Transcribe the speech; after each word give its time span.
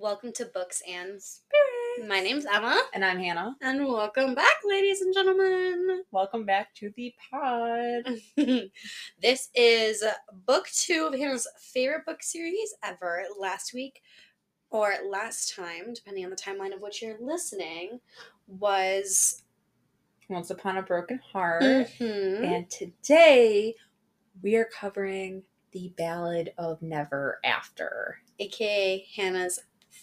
Welcome 0.00 0.32
to 0.34 0.44
Books 0.44 0.80
and 0.88 1.20
Spirit. 1.20 2.08
My 2.08 2.20
name's 2.20 2.46
Emma, 2.46 2.80
And 2.94 3.04
I'm 3.04 3.18
Hannah. 3.18 3.56
and 3.60 3.84
welcome 3.84 4.32
back, 4.36 4.54
ladies 4.64 5.00
and 5.00 5.12
gentlemen. 5.12 6.02
Welcome 6.12 6.44
back 6.44 6.72
to 6.76 6.92
the 6.96 7.12
pod. 7.30 8.20
this 9.20 9.48
is 9.56 10.04
book 10.46 10.68
two 10.72 11.08
of 11.12 11.18
Hannah's 11.18 11.48
favorite 11.58 12.06
book 12.06 12.22
series 12.22 12.72
ever. 12.84 13.24
Last 13.40 13.74
week, 13.74 14.02
or 14.70 14.94
last 15.10 15.56
time, 15.56 15.92
depending 15.94 16.22
on 16.24 16.30
the 16.30 16.36
timeline 16.36 16.72
of 16.72 16.80
which 16.80 17.02
you're 17.02 17.18
listening, 17.20 17.98
was. 18.46 19.42
Once 20.28 20.50
Upon 20.50 20.76
a 20.76 20.82
Broken 20.82 21.18
Heart. 21.32 21.62
Mhm. 21.62 22.44
And 22.44 22.70
today 22.70 23.74
we 24.42 24.54
are 24.54 24.66
covering 24.66 25.42
the 25.72 25.92
Ballad 25.96 26.52
of 26.56 26.80
Never 26.82 27.40
After. 27.42 28.18
aka 28.38 29.04
Hannah's 29.16 29.58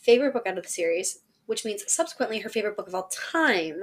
favorite 0.05 0.33
book 0.33 0.45
out 0.47 0.57
of 0.57 0.63
the 0.63 0.69
series, 0.69 1.19
which 1.47 1.65
means 1.65 1.83
subsequently 1.91 2.39
her 2.39 2.49
favorite 2.49 2.77
book 2.77 2.87
of 2.87 2.95
all 2.95 3.09
time. 3.09 3.81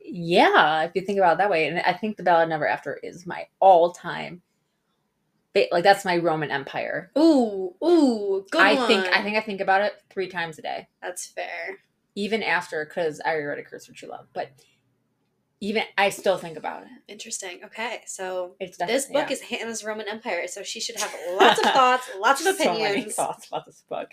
Yeah, 0.00 0.82
if 0.84 0.92
you 0.94 1.02
think 1.02 1.18
about 1.18 1.34
it 1.34 1.38
that 1.38 1.50
way. 1.50 1.66
And 1.68 1.80
I 1.80 1.92
think 1.92 2.16
the 2.16 2.22
Ballad 2.22 2.48
Never 2.48 2.66
After 2.66 2.98
is 3.02 3.26
my 3.26 3.46
all 3.60 3.92
time. 3.92 4.42
Like 5.72 5.84
that's 5.84 6.04
my 6.04 6.18
Roman 6.18 6.50
Empire. 6.50 7.10
Ooh, 7.16 7.74
ooh, 7.82 8.44
good 8.50 8.60
I 8.60 8.74
one. 8.74 8.86
think 8.88 9.06
I 9.06 9.22
think 9.22 9.36
I 9.38 9.40
think 9.40 9.60
about 9.62 9.80
it 9.80 9.94
three 10.10 10.28
times 10.28 10.58
a 10.58 10.62
day. 10.62 10.86
that's 11.00 11.26
fair. 11.28 11.78
Even 12.14 12.42
after, 12.42 12.84
because 12.84 13.20
I 13.24 13.30
already 13.30 13.44
read 13.46 13.58
A 13.58 13.62
Curse 13.62 13.86
for 13.86 13.92
True 13.94 14.08
Love. 14.10 14.26
But 14.34 14.50
even 15.60 15.82
I 15.96 16.10
still 16.10 16.36
think 16.36 16.58
about 16.58 16.82
it. 16.82 16.88
Interesting. 17.08 17.60
Okay, 17.64 18.02
so 18.06 18.54
this 18.60 19.06
book 19.06 19.30
is 19.30 19.40
Hannah's 19.40 19.82
Roman 19.82 20.08
Empire, 20.08 20.46
so 20.46 20.62
she 20.62 20.78
should 20.80 20.96
have 21.00 21.14
lots 21.40 21.58
of 21.58 21.72
thoughts, 21.72 22.10
lots 22.20 22.46
of 22.46 22.56
So 22.58 22.72
many 22.74 22.84
opinions. 22.84 23.14
thoughts 23.14 23.48
about 23.48 23.64
this 23.64 23.82
book. 23.88 24.08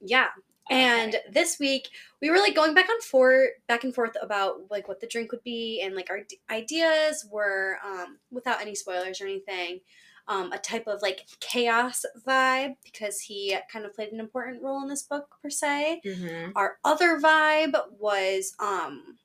Yeah. 0.00 0.28
And 0.70 1.16
this 1.30 1.58
week 1.58 1.88
we 2.22 2.30
were 2.30 2.38
like 2.38 2.54
going 2.54 2.74
back 2.74 2.88
and 2.88 3.02
forth, 3.02 3.50
back 3.66 3.84
and 3.84 3.94
forth 3.94 4.16
about 4.22 4.70
like 4.70 4.88
what 4.88 5.00
the 5.00 5.06
drink 5.06 5.32
would 5.32 5.42
be, 5.42 5.80
and 5.82 5.94
like 5.94 6.08
our 6.10 6.20
d- 6.22 6.40
ideas 6.50 7.26
were, 7.30 7.78
um, 7.84 8.18
without 8.30 8.60
any 8.60 8.74
spoilers 8.74 9.20
or 9.20 9.24
anything, 9.26 9.80
um, 10.28 10.52
a 10.52 10.58
type 10.58 10.86
of 10.86 11.02
like 11.02 11.26
chaos 11.40 12.04
vibe 12.26 12.76
because 12.84 13.20
he 13.20 13.56
kind 13.72 13.84
of 13.84 13.92
played 13.94 14.12
an 14.12 14.20
important 14.20 14.62
role 14.62 14.80
in 14.82 14.88
this 14.88 15.02
book 15.02 15.36
per 15.42 15.50
se. 15.50 16.00
Mhm. 16.04 16.52
Our 16.54 16.78
other 16.84 17.18
vibe 17.18 17.74
was 17.98 18.54
um, 18.60 19.18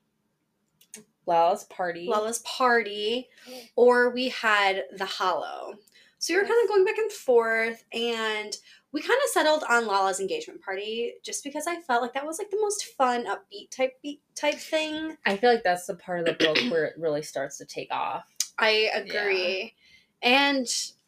Lala's 1.27 1.63
party. 1.65 2.07
Lala's 2.07 2.39
party, 2.39 3.29
or 3.75 4.09
we 4.09 4.29
had 4.29 4.85
the 4.97 5.05
Hollow. 5.05 5.75
So 6.17 6.33
we 6.33 6.39
were 6.39 6.47
kind 6.47 6.63
of 6.63 6.69
going 6.69 6.85
back 6.85 6.97
and 6.97 7.11
forth, 7.11 7.83
and 7.93 8.57
we 8.95 9.01
kind 9.01 9.19
of 9.25 9.29
settled 9.29 9.61
on 9.69 9.87
Lala's 9.87 10.21
engagement 10.21 10.61
party 10.61 11.15
just 11.21 11.43
because 11.43 11.67
I 11.67 11.81
felt 11.81 12.01
like 12.01 12.13
that 12.13 12.25
was 12.25 12.39
like 12.39 12.49
the 12.49 12.61
most 12.61 12.85
fun, 12.97 13.25
upbeat 13.25 13.69
type 13.69 14.01
beat 14.01 14.21
type 14.35 14.55
thing. 14.55 15.17
I 15.25 15.35
feel 15.35 15.51
like 15.51 15.63
that's 15.65 15.85
the 15.85 15.95
part 15.95 16.21
of 16.21 16.25
the 16.25 16.45
book 16.45 16.57
where 16.71 16.85
it 16.85 16.93
really 16.97 17.21
starts 17.21 17.57
to 17.57 17.65
take 17.65 17.91
off. 17.91 18.23
I 18.57 18.89
agree, 18.95 19.73
and 20.21 20.65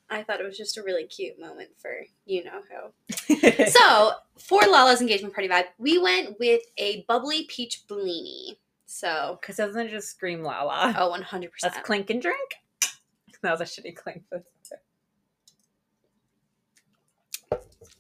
I 0.09 0.21
thought 0.23 0.41
it 0.41 0.45
was 0.45 0.58
just 0.58 0.77
a 0.77 0.83
really 0.83 1.05
cute 1.05 1.39
moment 1.39 1.69
for 1.77 1.91
you 2.25 2.43
know 2.43 2.59
who. 2.69 3.38
So 3.67 4.11
for 4.38 4.63
Lala's 4.63 4.99
engagement 4.99 5.33
party 5.33 5.47
vibe, 5.47 5.67
we 5.77 5.97
went 5.97 6.38
with 6.41 6.63
a 6.77 7.05
bubbly 7.08 7.45
peach 7.45 7.88
Bellini. 7.88 8.59
So 8.85 9.38
Because 9.39 9.55
doesn't 9.55 9.88
it 9.88 9.91
just 9.91 10.09
scream 10.09 10.43
Lala? 10.43 10.93
oh, 10.97 11.09
one 11.09 11.21
hundred 11.21 11.52
That's 11.61 11.71
percent. 11.75 11.85
clink 11.85 12.09
and 12.09 12.21
drink. 12.21 12.55
That 13.43 13.52
was 13.58 13.61
a 13.61 13.65
shitty 13.65 13.95
clink. 13.95 14.23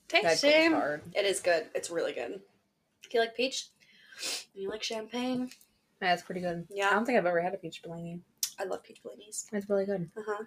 That 0.09 0.21
Tasty. 0.23 0.47
goes 0.51 0.71
hard. 0.71 1.01
It 1.13 1.25
is 1.25 1.39
good. 1.39 1.65
It's 1.75 1.89
really 1.89 2.13
good. 2.13 2.33
Do 3.03 3.09
you 3.13 3.19
like 3.19 3.35
peach? 3.35 3.67
And 4.53 4.63
you 4.63 4.69
like 4.69 4.83
champagne? 4.83 5.49
That's 5.99 6.21
pretty 6.21 6.41
good. 6.41 6.67
Yeah. 6.69 6.89
I 6.89 6.93
don't 6.93 7.05
think 7.05 7.17
I've 7.17 7.25
ever 7.25 7.41
had 7.41 7.53
a 7.53 7.57
peach 7.57 7.81
Bellini. 7.83 8.21
I 8.59 8.63
love 8.65 8.83
peach 8.83 9.01
Bellinis. 9.03 9.45
It's 9.51 9.69
really 9.69 9.85
good. 9.85 10.09
Uh-huh. 10.17 10.43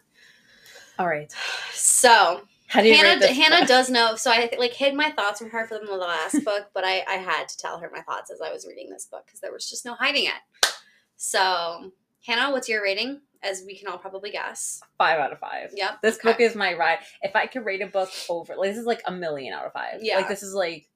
All 0.99 1.07
right. 1.07 1.33
So 1.73 2.43
How 2.69 2.81
do 2.83 2.89
you 2.89 2.95
Hannah, 2.97 3.19
this 3.21 3.37
Hannah 3.37 3.61
book? 3.61 3.69
does 3.69 3.91
know. 3.91 4.17
So 4.17 4.31
I 4.31 4.51
like 4.59 4.73
hid 4.73 4.95
my 4.95 5.11
thoughts 5.11 5.41
from 5.41 5.51
her 5.51 5.67
for 5.67 5.79
the 5.79 5.93
last 5.97 6.45
book, 6.45 6.71
but 6.75 6.85
I 6.85 7.05
I 7.09 7.15
had 7.15 7.49
to 7.49 7.57
tell 7.57 7.79
her 7.79 7.91
my 7.93 8.01
thoughts 8.03 8.31
as 8.31 8.41
I 8.41 8.53
was 8.53 8.67
reading 8.67 8.91
this 8.91 9.07
book 9.07 9.25
because 9.27 9.41
there 9.41 9.53
was 9.53 9.69
just 9.69 9.85
no 9.85 9.95
hiding 9.95 10.25
it. 10.25 10.73
So 11.17 11.93
Hannah, 12.27 12.51
what's 12.53 12.69
your 12.69 12.83
rating? 12.83 13.21
As 13.43 13.63
we 13.67 13.77
can 13.77 13.89
all 13.89 13.97
probably 13.99 14.31
guess. 14.31 14.83
five 14.99 15.19
out 15.19 15.33
of 15.33 15.39
five. 15.39 15.71
Yep. 15.75 16.03
This 16.03 16.17
okay. 16.17 16.29
book 16.29 16.41
is 16.41 16.55
my 16.55 16.75
ride. 16.75 16.99
If 17.23 17.35
I 17.35 17.47
could 17.47 17.65
rate 17.65 17.81
a 17.81 17.87
book 17.87 18.11
over, 18.29 18.55
like 18.57 18.71
this 18.71 18.79
is 18.79 18.87
like 18.87 19.01
a 19.07 19.13
million 19.13 19.55
out 19.55 19.65
of 19.65 19.73
five. 19.73 20.01
Yeah. 20.03 20.17
Like 20.17 20.29
this 20.29 20.43
is 20.43 20.53
like 20.55 20.89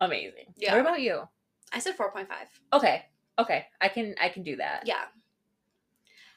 amazing. 0.00 0.54
Yeah. 0.56 0.72
What 0.72 0.80
about 0.80 1.00
you? 1.00 1.28
I 1.72 1.78
said 1.78 1.94
four 1.94 2.10
point 2.10 2.28
five. 2.28 2.48
Okay. 2.72 3.04
Okay. 3.38 3.66
I 3.80 3.88
can 3.88 4.14
I 4.20 4.28
can 4.28 4.42
do 4.42 4.56
that. 4.56 4.82
Yeah. 4.84 5.04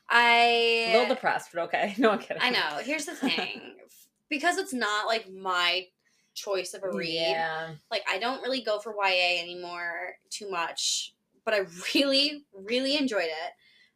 I 0.09 0.89
A 0.89 0.93
little 0.93 1.15
depressed, 1.15 1.49
but 1.53 1.63
okay. 1.63 1.95
No, 1.99 2.11
I'm 2.11 2.19
kidding. 2.19 2.41
I 2.41 2.51
know. 2.51 2.79
Here's 2.83 3.05
the 3.05 3.15
thing. 3.15 3.61
because 4.29 4.57
it's 4.57 4.73
not 4.73 5.07
like 5.07 5.31
my 5.31 5.87
choice 6.35 6.73
of 6.73 6.83
a 6.83 6.91
read. 6.91 7.13
Yeah. 7.13 7.69
Like 7.89 8.03
I 8.09 8.19
don't 8.19 8.41
really 8.41 8.61
go 8.61 8.79
for 8.79 8.93
YA 8.93 9.41
anymore 9.41 10.17
too 10.29 10.49
much, 10.49 11.15
but 11.43 11.53
I 11.53 11.61
really, 11.95 12.45
really 12.53 12.97
enjoyed 12.97 13.23
it. 13.23 13.53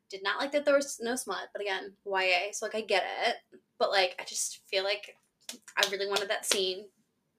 Did 0.09 0.23
not 0.23 0.39
like 0.39 0.51
that 0.53 0.65
there 0.65 0.75
was 0.75 0.99
no 1.01 1.15
smut, 1.15 1.49
but 1.53 1.61
again, 1.61 1.93
YA, 2.05 2.51
so 2.51 2.65
like 2.65 2.75
I 2.75 2.81
get 2.81 3.03
it. 3.27 3.35
But 3.77 3.91
like 3.91 4.15
I 4.19 4.23
just 4.23 4.61
feel 4.69 4.83
like 4.83 5.15
I 5.77 5.87
really 5.91 6.07
wanted 6.07 6.29
that 6.29 6.45
scene 6.45 6.85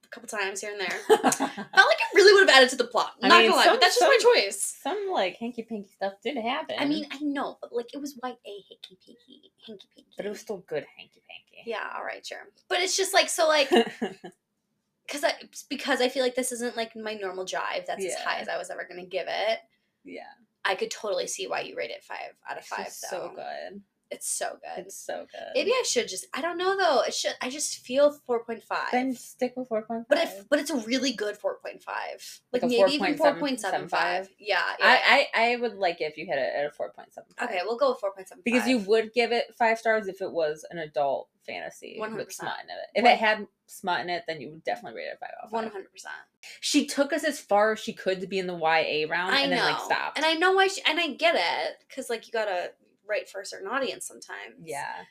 a 0.05 0.09
couple 0.09 0.29
times 0.29 0.61
here 0.61 0.71
and 0.73 0.81
there. 0.81 0.99
Felt 1.09 1.41
like 1.41 1.61
it 1.67 2.15
really 2.15 2.33
would 2.33 2.49
have 2.49 2.57
added 2.57 2.71
to 2.71 2.77
the 2.77 2.85
plot. 2.87 3.13
I 3.23 3.29
Not 3.29 3.39
mean, 3.39 3.51
gonna 3.51 3.57
lie, 3.59 3.65
some- 3.67 3.75
but 3.75 3.81
that's 3.81 3.99
just 3.99 4.09
my 4.09 4.19
choice. 4.35 4.79
Some 4.83 5.09
like 5.13 5.37
hanky 5.37 5.63
panky 5.63 5.89
stuff 5.95 6.15
did 6.23 6.37
happen. 6.37 6.77
I 6.79 6.85
mean, 6.85 7.07
I 7.11 7.19
know, 7.21 7.59
but 7.61 7.73
like 7.73 7.93
it 7.95 7.99
was 8.01 8.17
YA 8.23 8.31
hinky 8.45 8.79
pinky, 8.89 9.53
hanky 9.67 9.87
panky. 9.95 10.07
but 10.17 10.27
it 10.27 10.29
was 10.29 10.41
still 10.41 10.65
good 10.69 10.85
hanky 10.97 11.23
panky. 11.29 11.69
yeah, 11.69 11.89
all 11.97 12.05
right, 12.05 12.25
sure. 12.25 12.47
But 12.69 12.81
it's 12.81 12.97
just 12.97 13.13
like 13.15 13.29
so 13.29 13.47
like 13.49 13.69
because 15.07 15.25
I 15.25 15.33
because 15.69 16.01
I 16.01 16.09
feel 16.09 16.23
like 16.23 16.35
this 16.37 16.53
isn't 16.53 16.77
like 16.77 16.95
my 16.97 17.15
normal 17.15 17.45
jive. 17.45 17.87
That's 17.87 18.05
as 18.05 18.15
high 18.15 18.39
as 18.41 18.49
I 18.49 18.57
was 18.59 18.71
ever 18.71 18.87
gonna 18.89 19.07
give 19.07 19.27
it. 19.29 19.59
yeah. 20.05 20.23
I 20.65 20.75
could 20.75 20.91
totally 20.91 21.27
see 21.27 21.47
why 21.47 21.61
you 21.61 21.77
rate 21.77 21.91
it 21.91 22.03
five 22.03 22.35
out 22.49 22.59
of 22.59 22.65
five. 22.65 22.89
so 22.89 23.33
good. 23.35 23.83
It's 24.13 24.29
so 24.29 24.59
good. 24.61 24.87
It's 24.87 24.97
so 25.07 25.25
good. 25.31 25.47
Maybe 25.55 25.71
I 25.71 25.85
should 25.87 26.09
just. 26.09 26.27
I 26.35 26.41
don't 26.41 26.59
know 26.59 26.77
though. 26.77 27.03
It 27.03 27.15
should. 27.15 27.35
I 27.41 27.49
just 27.49 27.79
feel 27.79 28.11
four 28.11 28.45
point 28.45 28.61
five. 28.65 28.89
then 28.91 29.15
stick 29.15 29.53
with 29.57 29.69
four 29.69 29.83
point 29.83 30.01
five. 30.01 30.09
But 30.09 30.19
if 30.19 30.49
but 30.49 30.59
it's 30.59 30.71
a 30.71 30.79
really 30.79 31.13
good 31.13 31.37
four 31.37 31.59
point 31.65 31.81
five. 31.81 32.41
Like, 32.53 32.63
Like 32.63 32.73
maybe 32.73 32.91
even 32.91 33.17
four 33.17 33.35
4.775? 33.35 33.39
point 33.39 33.61
seven 33.61 33.89
five. 33.89 34.29
Yeah. 34.41 34.61
yeah. 34.81 34.85
I, 34.85 35.29
I 35.35 35.53
I 35.53 35.57
would 35.57 35.75
like 35.77 36.01
it 36.01 36.07
if 36.07 36.17
you 36.17 36.27
hit 36.27 36.39
it 36.39 36.53
at 36.57 36.67
a 36.67 36.71
four 36.73 36.91
point 36.91 37.13
seven. 37.15 37.31
okay, 37.41 37.61
we'll 37.65 37.79
go 37.79 37.91
with 37.91 38.01
four 38.01 38.13
point 38.13 38.27
seven 38.27 38.43
Because 38.45 38.67
you 38.67 38.79
would 38.79 39.13
give 39.13 39.31
it 39.31 39.45
five 39.57 39.79
stars 39.79 40.09
if 40.09 40.21
it 40.21 40.33
was 40.33 40.67
an 40.73 40.79
adult 40.79 41.29
fantasy 41.47 41.99
100%. 42.01 42.17
with 42.17 42.33
smut 42.33 42.57
in 42.63 42.71
it. 42.71 42.77
If 42.95 43.03
One- 43.05 43.13
it 43.13 43.19
had 43.19 43.47
smut 43.67 44.01
in 44.01 44.11
it, 44.11 44.25
then 44.27 44.41
you 44.41 44.51
would 44.51 44.65
definitely 44.65 44.99
rate 45.01 45.07
it 45.09 45.19
five 45.21 45.31
out 45.41 45.45
of 45.47 45.51
five. 45.51 45.73
hundred 45.73 45.91
percent. 45.93 46.15
She 46.61 46.87
took 46.87 47.13
us 47.13 47.25
as 47.25 47.39
far 47.41 47.73
as 47.73 47.79
she 47.81 47.93
could 47.93 48.21
to 48.21 48.27
be 48.27 48.39
in 48.39 48.47
the 48.47 48.55
YA 48.57 49.07
round, 49.11 49.35
I 49.35 49.41
and 49.43 49.51
know. 49.51 49.57
then 49.57 49.73
like 49.73 49.81
stopped. 49.83 50.17
And 50.17 50.25
I 50.27 50.35
know 50.35 50.53
why. 50.53 50.67
She, 50.69 50.83
and 50.87 50.99
I 51.01 51.09
get 51.09 51.35
it 51.37 51.77
because 51.89 52.11
like 52.11 52.27
you 52.27 52.33
gotta 52.33 52.73
write 53.09 53.29
for 53.29 53.41
a 53.41 53.47
certain 53.47 53.69
audience 53.69 54.07
sometimes. 54.07 54.57
yeah, 54.65 55.05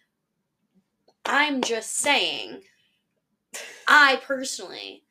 I'm 1.25 1.61
just 1.61 1.95
saying. 1.97 2.61
I 3.87 4.21
personally 4.23 5.03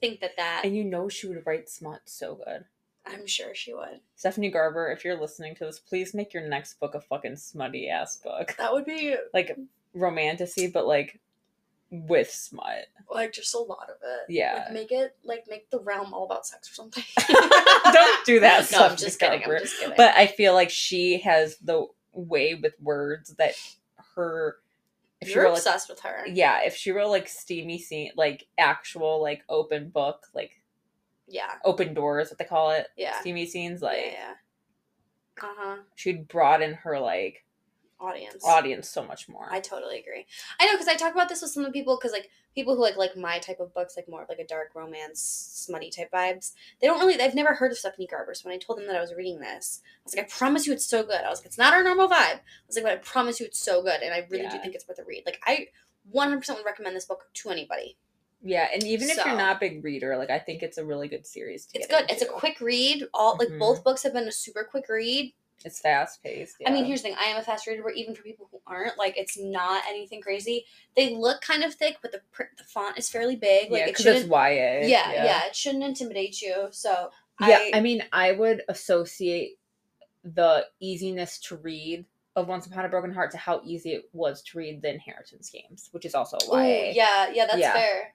think 0.00 0.20
that 0.20 0.36
that 0.36 0.62
and 0.64 0.76
you 0.76 0.84
know 0.84 1.08
she 1.08 1.26
would 1.28 1.42
write 1.46 1.68
smut 1.68 2.00
so 2.06 2.34
good. 2.34 2.64
I'm 3.06 3.26
sure 3.26 3.54
she 3.54 3.72
would. 3.72 4.00
Stephanie 4.16 4.50
Garber, 4.50 4.90
if 4.90 5.02
you're 5.04 5.18
listening 5.18 5.54
to 5.56 5.64
this, 5.64 5.78
please 5.78 6.12
make 6.12 6.34
your 6.34 6.46
next 6.46 6.78
book 6.78 6.94
a 6.94 7.00
fucking 7.00 7.36
smutty 7.36 7.88
ass 7.88 8.16
book, 8.16 8.54
That 8.58 8.72
would 8.72 8.84
be 8.84 9.14
like 9.32 9.56
romantasy, 9.94 10.68
but 10.68 10.86
like 10.86 11.20
with 11.90 12.30
smut. 12.30 12.86
like 13.10 13.32
just 13.32 13.54
a 13.54 13.58
lot 13.58 13.88
of 13.88 13.96
it. 14.02 14.32
Yeah. 14.32 14.64
Like, 14.66 14.72
make 14.74 14.92
it 14.92 15.16
like 15.24 15.44
make 15.48 15.70
the 15.70 15.80
realm 15.80 16.12
all 16.12 16.24
about 16.24 16.46
sex 16.46 16.70
or 16.70 16.74
something. 16.74 17.04
Don't 17.28 18.26
do 18.26 18.40
that. 18.40 18.70
No, 18.72 18.86
I'm 18.86 18.96
just 18.96 19.18
kidding. 19.18 19.42
I'm 19.44 19.58
just 19.58 19.78
kidding. 19.80 19.94
But 19.96 20.14
I 20.14 20.26
feel 20.26 20.52
like 20.54 20.70
she 20.70 21.18
has 21.20 21.56
the 21.58 21.86
way 22.12 22.54
with 22.54 22.74
words 22.80 23.34
that 23.38 23.54
her. 24.16 24.56
If 25.20 25.34
you're 25.34 25.48
like, 25.48 25.56
obsessed 25.58 25.88
with 25.88 25.98
her. 26.00 26.24
yeah, 26.28 26.60
if 26.64 26.76
she 26.76 26.92
wrote 26.92 27.08
like 27.10 27.26
steamy 27.28 27.78
scene, 27.80 28.12
like 28.16 28.46
actual 28.56 29.20
like 29.20 29.42
open 29.48 29.88
book, 29.88 30.26
like 30.32 30.60
Yeah. 31.26 31.50
open 31.64 31.92
doors, 31.94 32.28
what 32.30 32.38
they 32.38 32.44
call 32.44 32.70
it, 32.70 32.86
Yeah. 32.96 33.18
steamy 33.20 33.46
scenes, 33.46 33.80
Yeah. 33.82 33.88
like 33.88 34.12
yeah. 34.12 34.32
Uh 35.42 35.54
huh. 35.56 35.76
she'd 35.96 36.28
broaden 36.28 36.74
her 36.74 37.00
like 37.00 37.44
Audience. 38.00 38.44
audience 38.44 38.88
so 38.88 39.02
much 39.02 39.28
more. 39.28 39.48
I 39.50 39.58
totally 39.60 39.98
agree. 39.98 40.24
I 40.60 40.66
know 40.66 40.72
because 40.74 40.86
I 40.86 40.94
talk 40.94 41.12
about 41.14 41.28
this 41.28 41.42
with 41.42 41.50
some 41.50 41.64
of 41.64 41.72
the 41.72 41.78
people 41.78 41.96
because 41.96 42.12
like 42.12 42.30
people 42.54 42.76
who 42.76 42.82
like 42.82 42.96
like 42.96 43.16
my 43.16 43.38
type 43.40 43.58
of 43.58 43.74
books, 43.74 43.96
like 43.96 44.08
more 44.08 44.22
of 44.22 44.28
like 44.28 44.38
a 44.38 44.46
dark 44.46 44.70
romance, 44.74 45.20
smutty 45.20 45.90
type 45.90 46.12
vibes. 46.12 46.52
They 46.80 46.86
don't 46.86 47.00
really. 47.00 47.16
They've 47.16 47.34
never 47.34 47.54
heard 47.54 47.72
of 47.72 47.78
Stephanie 47.78 48.06
Garber. 48.06 48.34
So 48.34 48.48
when 48.48 48.54
I 48.54 48.58
told 48.58 48.78
them 48.78 48.86
that 48.86 48.94
I 48.96 49.00
was 49.00 49.14
reading 49.14 49.40
this, 49.40 49.80
I 49.84 50.00
was 50.04 50.14
like, 50.14 50.24
I 50.26 50.28
promise 50.28 50.66
you, 50.66 50.72
it's 50.72 50.86
so 50.86 51.02
good. 51.02 51.20
I 51.24 51.28
was 51.28 51.40
like, 51.40 51.46
it's 51.46 51.58
not 51.58 51.74
our 51.74 51.82
normal 51.82 52.06
vibe. 52.08 52.12
I 52.36 52.40
was 52.68 52.76
like, 52.76 52.84
but 52.84 52.92
I 52.92 52.96
promise 52.96 53.40
you, 53.40 53.46
it's 53.46 53.58
so 53.58 53.82
good, 53.82 54.00
and 54.02 54.14
I 54.14 54.26
really 54.30 54.48
do 54.48 54.58
think 54.60 54.74
it's 54.76 54.86
worth 54.86 55.00
a 55.00 55.04
read. 55.04 55.24
Like 55.26 55.40
I, 55.44 55.66
one 56.10 56.28
hundred 56.28 56.40
percent 56.42 56.58
would 56.60 56.66
recommend 56.66 56.94
this 56.94 57.04
book 57.04 57.24
to 57.34 57.50
anybody. 57.50 57.96
Yeah, 58.44 58.68
and 58.72 58.84
even 58.84 59.10
if 59.10 59.16
So- 59.16 59.26
you're 59.26 59.36
not 59.36 59.56
a 59.56 59.58
big 59.58 59.82
reader, 59.82 60.16
like 60.16 60.30
I 60.30 60.38
think 60.38 60.62
it's 60.62 60.78
a 60.78 60.84
really 60.84 61.08
good 61.08 61.26
series 61.26 61.66
to 61.66 61.78
It's 61.78 61.88
good. 61.88 62.06
It's 62.08 62.22
a 62.22 62.26
quick 62.26 62.60
read. 62.60 63.08
All 63.12 63.36
like 63.36 63.48
Mhm. 63.48 63.58
both 63.58 63.82
books 63.82 64.04
have 64.04 64.12
been 64.12 64.28
a 64.28 64.32
super 64.32 64.62
quick 64.62 64.88
read. 64.88 65.34
It's 65.64 65.80
fast 65.80 66.22
paced. 66.22 66.56
I 66.64 66.70
mean, 66.70 66.84
here's 66.84 67.02
the 67.02 67.08
thing. 67.08 67.16
I 67.20 67.24
am 67.24 67.36
a 67.36 67.42
fast 67.42 67.66
reader, 67.66 67.82
but 67.82 67.96
even 67.96 68.14
for 68.14 68.22
people 68.22 68.48
who 68.52 68.60
aren't, 68.66 68.96
like, 68.96 69.16
it's 69.16 69.36
not 69.38 69.82
anything 69.88 70.20
crazy. 70.20 70.64
They 70.96 71.14
look 71.14 71.40
kind 71.40 71.64
of 71.64 71.74
thick, 71.74 71.98
but 72.00 72.12
the 72.12 72.20
print, 72.30 72.52
the 72.58 72.64
font 72.64 72.96
is 72.96 73.08
fairly 73.08 73.34
big. 73.34 73.70
Like, 73.70 73.80
yeah, 73.80 73.84
it 73.86 73.90
because 73.90 74.06
it's 74.06 74.14
shouldn't. 74.20 74.30
YA. 74.32 74.86
Yeah, 74.88 75.12
yeah, 75.12 75.46
it 75.46 75.56
shouldn't 75.56 75.82
intimidate 75.82 76.40
you. 76.40 76.68
So 76.70 77.10
Yeah, 77.40 77.58
I, 77.58 77.72
I 77.74 77.80
mean, 77.80 78.04
I 78.12 78.32
would 78.32 78.62
associate 78.68 79.58
the 80.22 80.66
easiness 80.80 81.38
to 81.40 81.56
read 81.56 82.04
of 82.36 82.46
Once 82.46 82.66
Upon 82.66 82.84
a 82.84 82.88
Broken 82.88 83.12
Heart 83.12 83.32
to 83.32 83.36
how 83.36 83.60
easy 83.64 83.94
it 83.94 84.08
was 84.12 84.42
to 84.44 84.58
read 84.58 84.80
the 84.80 84.90
Inheritance 84.94 85.50
Games, 85.50 85.88
which 85.90 86.04
is 86.04 86.14
also 86.14 86.36
Ooh, 86.54 86.56
yeah, 86.62 87.30
yeah, 87.32 87.46
that's 87.46 87.58
Yeah. 87.58 87.72
fair. 87.72 88.14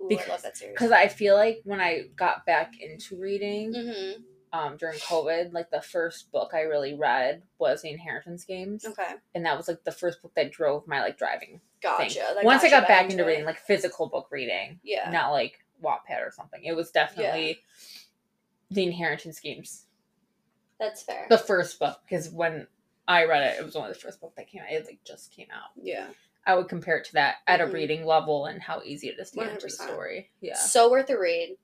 Ooh, 0.00 0.06
I 0.06 0.08
Because- 0.08 0.28
love 0.28 0.42
that 0.42 0.56
series. 0.56 0.74
Because 0.74 0.90
I 0.90 1.06
feel 1.06 1.36
like 1.36 1.60
when 1.64 1.80
I 1.80 2.06
got 2.16 2.44
back 2.44 2.72
into 2.80 3.16
reading 3.20 3.72
Mm-hmm. 3.72 4.22
Um, 4.52 4.76
during 4.76 4.98
COVID, 4.98 5.52
like 5.52 5.70
the 5.70 5.80
first 5.80 6.32
book 6.32 6.50
I 6.54 6.62
really 6.62 6.94
read 6.94 7.42
was 7.58 7.82
The 7.82 7.90
Inheritance 7.90 8.44
Games, 8.44 8.84
Okay, 8.84 9.14
and 9.34 9.44
that 9.46 9.56
was 9.56 9.68
like 9.68 9.84
the 9.84 9.92
first 9.92 10.22
book 10.22 10.32
that 10.34 10.50
drove 10.52 10.86
my 10.88 11.00
like 11.00 11.16
driving. 11.18 11.60
gotcha. 11.82 12.20
thing. 12.34 12.44
Once 12.44 12.64
I 12.64 12.70
got 12.70 12.88
back 12.88 13.10
into 13.10 13.22
it. 13.24 13.26
reading, 13.26 13.44
like 13.44 13.58
physical 13.58 14.08
book 14.08 14.28
reading, 14.30 14.80
yeah, 14.82 15.08
not 15.10 15.30
like 15.30 15.64
Wattpad 15.82 16.26
or 16.26 16.30
something, 16.32 16.64
it 16.64 16.74
was 16.74 16.90
definitely 16.90 17.60
The 18.70 18.82
Inheritance 18.84 19.38
Games. 19.40 19.86
that's 20.78 21.02
fair. 21.02 21.26
the 21.28 21.38
first 21.38 21.78
book 21.78 22.00
because 22.08 22.28
when 22.30 22.66
I 23.06 23.24
read 23.26 23.42
it, 23.54 23.60
it 23.60 23.64
was 23.64 23.76
only 23.76 23.90
the 23.92 23.98
first 23.98 24.20
book 24.20 24.34
that 24.36 24.48
came 24.48 24.62
out. 24.62 24.70
It 24.72 24.84
like 24.86 25.00
just 25.04 25.32
came 25.32 25.48
out. 25.52 25.70
yeah, 25.80 26.06
I 26.46 26.54
would 26.56 26.68
compare 26.68 26.96
it 26.96 27.04
to 27.06 27.12
that 27.14 27.36
at 27.46 27.60
Mhm. 27.60 27.68
a 27.68 27.72
reading 27.72 28.04
level 28.06 28.46
and 28.46 28.60
how 28.62 28.82
easy 28.84 29.08
it 29.08 29.18
is 29.20 29.30
to 29.32 29.36
get 29.40 29.48
into 29.52 29.66
the 29.66 29.70
story. 29.70 30.30
Yeah. 30.40 30.54
so 30.56 30.90
worth 30.90 31.08
a 31.10 31.18
read. 31.18 31.56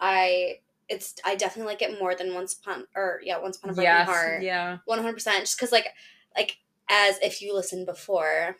I 0.00 0.60
it's 0.92 1.14
I 1.24 1.34
definitely 1.34 1.72
like 1.72 1.82
it 1.82 1.98
more 1.98 2.14
than 2.14 2.34
Once 2.34 2.54
Upon 2.54 2.86
or 2.94 3.20
yeah 3.24 3.38
Once 3.38 3.56
Upon 3.56 3.70
a 3.70 3.74
Broken 3.74 3.90
Yes. 3.92 4.06
Heart. 4.08 4.42
Yeah. 4.42 4.78
one 4.84 4.98
hundred 4.98 5.14
percent. 5.14 5.40
Just 5.40 5.56
because, 5.56 5.72
like, 5.72 5.88
like 6.36 6.58
as 6.88 7.18
if 7.22 7.40
you 7.42 7.54
listened 7.54 7.86
before, 7.86 8.56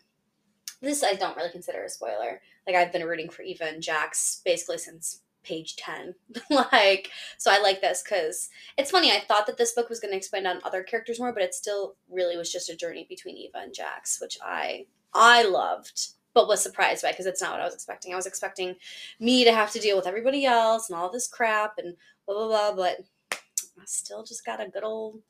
this 0.81 1.03
I 1.05 1.15
don't 1.15 1.37
really 1.37 1.51
consider 1.51 1.85
a 1.85 1.89
spoiler. 1.89 2.41
Like 2.67 2.77
I've 2.77 2.93
been 2.93 3.05
rooting 3.07 3.29
for 3.29 3.43
Eva 3.43 3.65
and 3.65 3.83
Jacks 3.83 4.41
basically 4.45 4.79
since 4.79 5.21
page 5.45 5.77
ten. 5.77 6.15
like, 6.51 7.11
so 7.39 7.51
I 7.51 7.61
like 7.61 7.81
this 7.81 8.03
because 8.03 8.49
it's 8.79 8.91
funny. 8.91 9.11
I 9.11 9.21
thought 9.21 9.47
that 9.47 9.59
this 9.59 9.73
book 9.73 9.89
was 9.89 10.01
going 10.01 10.13
to 10.13 10.17
expand 10.17 10.47
on 10.47 10.61
other 10.65 10.83
characters 10.83 11.19
more, 11.21 11.33
but 11.33 11.43
it 11.43 11.55
still 11.55 11.97
really 12.11 12.37
was 12.37 12.51
just 12.53 12.71
a 12.71 12.77
journey 12.77 13.07
between 13.09 13.37
Eva 13.37 13.59
and 13.59 13.75
Jacks, 13.75 14.19
which 14.21 14.39
I 14.43 14.87
I 15.15 15.43
loved. 15.45 16.09
But 16.35 16.49
was 16.49 16.63
surprised 16.63 17.03
by 17.03 17.11
because 17.11 17.27
it's 17.27 17.43
not 17.43 17.53
what 17.53 17.61
I 17.61 17.65
was 17.67 17.75
expecting. 17.75 18.15
I 18.15 18.17
was 18.17 18.25
expecting 18.25 18.77
me 19.21 19.45
to 19.45 19.53
have 19.53 19.71
to 19.73 19.79
deal 19.79 19.99
with 19.99 20.07
everybody 20.07 20.47
else 20.47 20.89
and 20.89 20.99
all 20.99 21.11
this 21.11 21.29
crap 21.29 21.75
and 21.77 21.95
blah 22.27 22.47
blah 22.47 22.73
blah. 22.73 22.77
But 22.77 22.99
I 23.33 23.85
still 23.87 24.23
just 24.25 24.45
got 24.45 24.61
a 24.65 24.69
good 24.69 24.85
old 24.85 25.21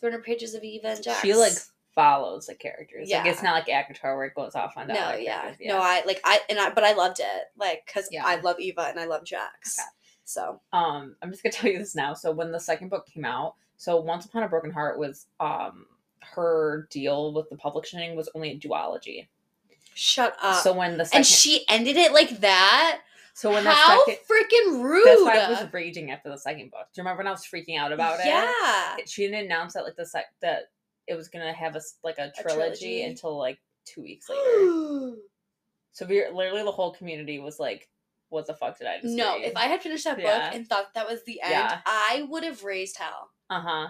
300 0.00 0.24
pages 0.24 0.54
of 0.54 0.62
Eva 0.62 0.88
and 0.88 1.02
Jacks. 1.02 1.20
She 1.20 1.34
like 1.34 1.52
follows 1.94 2.46
the 2.46 2.54
characters. 2.54 3.08
Like 3.10 3.24
Yeah. 3.24 3.30
it's 3.30 3.42
not 3.42 3.52
like 3.54 3.68
Avatar 3.68 4.16
where 4.16 4.26
it 4.26 4.34
goes 4.34 4.54
off 4.54 4.76
on 4.76 4.88
no, 4.88 4.94
other 4.94 5.18
yeah. 5.20 5.54
no, 5.60 5.78
I 5.78 6.02
like 6.06 6.20
I 6.24 6.40
and 6.48 6.58
I, 6.58 6.70
but 6.70 6.84
I 6.84 6.94
loved 6.94 7.20
it, 7.20 7.44
like, 7.56 7.86
cause 7.92 8.08
Yeah. 8.10 8.24
I 8.26 8.36
love 8.40 8.58
Eva 8.58 8.86
and 8.88 8.98
I 8.98 9.04
love 9.04 9.24
Jacks. 9.24 9.78
Okay. 9.78 9.86
So 10.24 10.60
um 10.72 11.16
I'm 11.22 11.30
just 11.30 11.42
gonna 11.42 11.52
tell 11.52 11.70
you 11.70 11.78
this 11.78 11.94
now. 11.94 12.14
So 12.14 12.32
when 12.32 12.50
the 12.52 12.60
second 12.60 12.88
book 12.88 13.06
came 13.06 13.24
out, 13.24 13.54
so 13.76 14.00
Once 14.00 14.24
Upon 14.24 14.42
a 14.44 14.48
Broken 14.48 14.70
Heart 14.70 14.98
was 14.98 15.26
um 15.40 15.86
her 16.20 16.86
deal 16.90 17.32
with 17.34 17.50
the 17.50 17.56
publishing 17.56 18.16
was 18.16 18.28
only 18.34 18.52
a 18.52 18.58
duology. 18.58 19.26
shut 19.94 20.34
up. 20.42 20.62
so 20.62 20.72
when 20.72 20.96
the 20.96 21.04
second 21.04 21.18
and 21.18 21.26
she 21.26 21.64
ended 21.68 21.96
it 21.96 22.12
like 22.12 22.40
that. 22.40 23.00
So 23.34 23.50
when 23.50 23.64
the 23.64 23.70
How 23.70 24.04
second 24.04 24.18
freaking 24.30 24.82
rude! 24.82 25.06
that's 25.06 25.22
why 25.22 25.38
I 25.38 25.48
was 25.50 25.72
raging 25.72 26.10
after 26.10 26.28
the 26.28 26.38
second 26.38 26.70
book. 26.70 26.86
Do 26.94 27.00
you 27.00 27.04
remember 27.04 27.20
when 27.20 27.28
I 27.28 27.30
was 27.30 27.46
freaking 27.46 27.78
out 27.78 27.92
about 27.92 28.20
it? 28.20 28.26
Yeah. 28.26 28.96
she 29.06 29.26
didn't 29.26 29.46
announce 29.46 29.72
that 29.74 29.84
like 29.84 29.96
the 29.96 30.04
sec 30.06 30.26
that 30.42 30.64
it 31.06 31.14
was 31.14 31.28
gonna 31.28 31.52
have 31.52 31.74
a 31.76 31.80
like 32.04 32.18
a 32.18 32.30
trilogy, 32.40 32.54
trilogy? 32.54 33.02
until 33.02 33.38
like 33.38 33.58
two 33.84 34.02
weeks 34.02 34.28
later. 34.28 35.16
so 35.92 36.06
we 36.06 36.24
literally 36.32 36.62
the 36.62 36.70
whole 36.70 36.92
community 36.92 37.38
was 37.38 37.58
like, 37.58 37.88
"What 38.28 38.46
the 38.46 38.54
fuck 38.54 38.78
did 38.78 38.86
I 38.86 39.00
just 39.00 39.14
no, 39.16 39.34
read?" 39.36 39.46
if 39.46 39.56
I 39.56 39.64
had 39.66 39.82
finished 39.82 40.04
that 40.04 40.16
book 40.16 40.24
Yeah. 40.26 40.52
and 40.52 40.66
thought 40.68 40.94
that 40.94 41.08
was 41.08 41.24
the 41.24 41.40
end, 41.42 41.52
Yeah. 41.52 41.80
I 41.86 42.26
would 42.28 42.44
have 42.44 42.62
raised 42.64 42.96
hell. 42.98 43.30
uh 43.50 43.60
huh. 43.60 43.88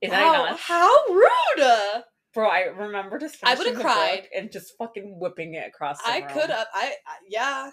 Is 0.00 0.10
that 0.10 0.56
How, 0.60 0.94
rude! 1.08 2.02
bro? 2.32 2.48
I 2.48 2.66
remember 2.66 3.18
just 3.18 3.38
I 3.42 3.56
the 3.56 3.64
book 3.64 3.80
cried. 3.80 4.28
and 4.34 4.50
just 4.52 4.76
fucking 4.78 5.18
whipping 5.18 5.54
it 5.54 5.66
across. 5.66 6.00
The 6.02 6.08
I 6.10 6.18
room. 6.20 6.28
could 6.28 6.50
have. 6.50 6.66
I, 6.72 6.94
I 7.04 7.14
yeah. 7.28 7.70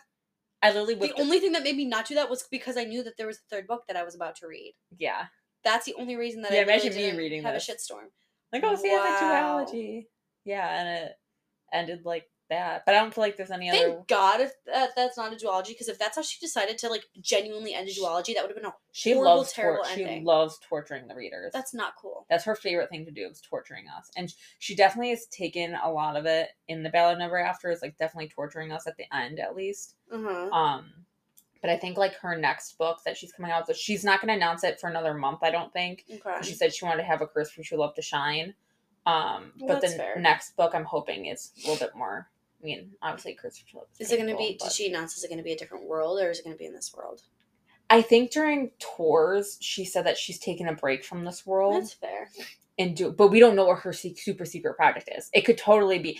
I 0.66 0.70
literally 0.70 0.96
The 0.96 1.06
it- 1.06 1.20
only 1.20 1.40
thing 1.40 1.52
that 1.54 1.64
made 1.64 1.76
me 1.78 1.86
not 1.86 2.06
do 2.08 2.16
that 2.16 2.30
was 2.30 2.44
because 2.50 2.78
I 2.78 2.84
knew 2.86 3.04
that 3.04 3.18
there 3.18 3.28
was 3.28 3.38
a 3.38 3.42
third 3.50 3.68
book 3.68 3.84
that 3.88 3.96
I 3.98 4.04
was 4.04 4.16
about 4.16 4.36
to 4.38 4.48
read. 4.48 4.74
yeah. 4.98 5.28
That's 5.64 5.86
the 5.86 5.96
only 5.96 6.16
reason 6.16 6.44
that 6.44 6.52
Yeah, 6.52 6.60
I 6.60 6.64
really 6.64 6.90
me 6.90 6.96
didn't 6.96 7.18
reading 7.18 7.42
have 7.44 7.56
this. 7.56 7.68
a 7.68 7.72
shitstorm. 7.74 8.12
Like, 8.54 8.64
oh, 8.64 8.76
see, 8.76 8.90
Wow. 8.92 9.58
a 9.58 9.66
duology. 9.66 10.06
Yeah, 10.44 10.80
and 10.80 11.06
it 11.06 11.14
ended 11.74 12.06
like 12.06 12.30
that. 12.50 12.83
But 12.86 12.95
I 12.95 13.00
don't 13.00 13.13
feel 13.13 13.24
like 13.24 13.38
there's 13.38 13.51
any 13.51 13.69
other. 13.69 13.80
Thank 13.80 14.07
God 14.07 14.42
if 14.42 14.51
that, 14.65 14.92
that's 14.95 15.18
not 15.18 15.33
a 15.33 15.36
duology, 15.36 15.69
because 15.69 15.88
if 15.88 15.97
that's 16.00 16.15
how 16.15 16.21
she 16.21 16.39
decided 16.39 16.77
to 16.80 16.89
like 16.89 17.03
genuinely 17.21 17.74
end 17.74 17.88
a 17.88 17.92
duology, 17.92 18.33
that 18.36 18.42
would 18.44 18.50
have 18.51 18.56
been 18.56 18.65
a 18.65 18.74
She 18.92 19.13
horrible, 19.13 19.38
loves 19.38 19.53
tor- 19.53 19.81
terrible 19.86 20.18
she 20.18 20.24
loves 20.24 20.59
torturing 20.68 21.07
the 21.07 21.15
readers. 21.15 21.51
that's 21.53 21.74
not 21.74 21.94
cool. 22.01 22.25
That's 22.30 22.44
her 22.45 22.56
favorite 22.56 22.89
thing 22.89 23.06
to 23.06 23.12
do 23.12 23.27
is 23.27 23.42
torturing 23.42 23.86
us. 23.97 24.09
And 24.15 24.33
she 24.59 24.75
definitely 24.75 25.09
has 25.12 25.25
taken 25.27 25.75
a 25.83 25.89
lot 25.92 26.15
of 26.18 26.25
it 26.25 26.50
in 26.68 26.83
the 26.83 26.89
Ballad 26.89 27.18
Never 27.19 27.38
After 27.38 27.71
is 27.71 27.81
like 27.81 27.97
definitely 27.97 28.30
torturing 28.30 28.71
us 28.71 28.88
at 28.88 28.97
the 28.97 29.06
end 29.15 29.39
at 29.39 29.56
least. 29.56 29.95
Uh-huh. 30.12 30.50
Um 30.51 30.92
but 31.62 31.71
I 31.71 31.77
think 31.77 31.97
like 31.97 32.13
her 32.18 32.38
next 32.38 32.77
book 32.77 33.00
that 33.06 33.18
she's 33.18 33.31
coming 33.31 33.50
out 33.51 33.68
with, 33.68 33.75
she's 33.75 34.03
not 34.03 34.21
gonna 34.21 34.33
announce 34.33 34.63
it 34.63 34.80
for 34.80 34.88
another 34.88 35.15
month, 35.15 35.39
I 35.42 35.50
don't 35.50 35.74
think. 35.74 36.06
Okay. 36.12 36.38
She 36.44 36.53
said 36.53 36.74
she 36.75 36.86
wanted 36.86 37.01
to 37.01 37.07
have 37.07 37.21
a 37.21 37.27
curse 37.27 37.50
for 37.50 37.63
true 37.63 37.80
love 37.80 37.95
to 37.95 38.01
shine. 38.03 38.53
Um 39.07 39.51
Well, 39.59 39.80
but 39.80 39.81
the 39.81 39.89
fair. 39.95 40.19
next 40.19 40.56
book 40.56 40.74
I'm 40.75 40.83
hoping 40.86 41.25
is 41.25 41.51
a 41.63 41.68
little 41.69 41.88
bit 41.88 41.95
more 41.95 42.27
I 42.62 42.66
mean, 42.66 42.92
obviously 43.02 43.36
true 43.36 43.52
love. 43.75 43.88
Is 44.00 44.12
it 44.12 44.18
going 44.18 44.30
to 44.30 44.36
be? 44.38 44.57
but- 44.60 44.66
Did 44.68 44.74
she 44.74 44.88
announce? 44.90 45.18
Is 45.18 45.24
it 45.24 45.28
going 45.28 45.38
to 45.38 45.44
be 45.44 45.52
a 45.54 45.57
different 45.57 45.86
world, 45.88 46.19
or 46.19 46.30
is 46.31 46.40
it 46.40 46.44
going 46.46 46.56
to 46.56 46.60
be 46.60 46.66
in 46.66 46.74
this 46.74 46.94
world? 46.96 47.22
I 47.90 48.02
think 48.02 48.31
during 48.31 48.72
tours 48.80 49.57
she 49.62 49.86
said 49.86 50.06
that 50.07 50.18
she's 50.18 50.40
taken 50.40 50.68
a 50.68 50.74
break 50.74 51.04
from 51.06 51.24
this 51.24 51.46
world. 51.46 51.75
That's 51.84 51.94
fair. 51.94 52.30
and 52.80 52.96
do 52.96 53.12
but 53.12 53.28
we 53.28 53.40
don't 53.40 53.56
know 53.56 53.66
what 53.66 53.80
her 53.80 53.94
super 53.94 54.44
secret 54.46 54.75
project 54.75 55.07
is 55.16 55.30
it 55.34 55.42
could 55.42 55.57
totally 55.57 56.00
be 56.00 56.19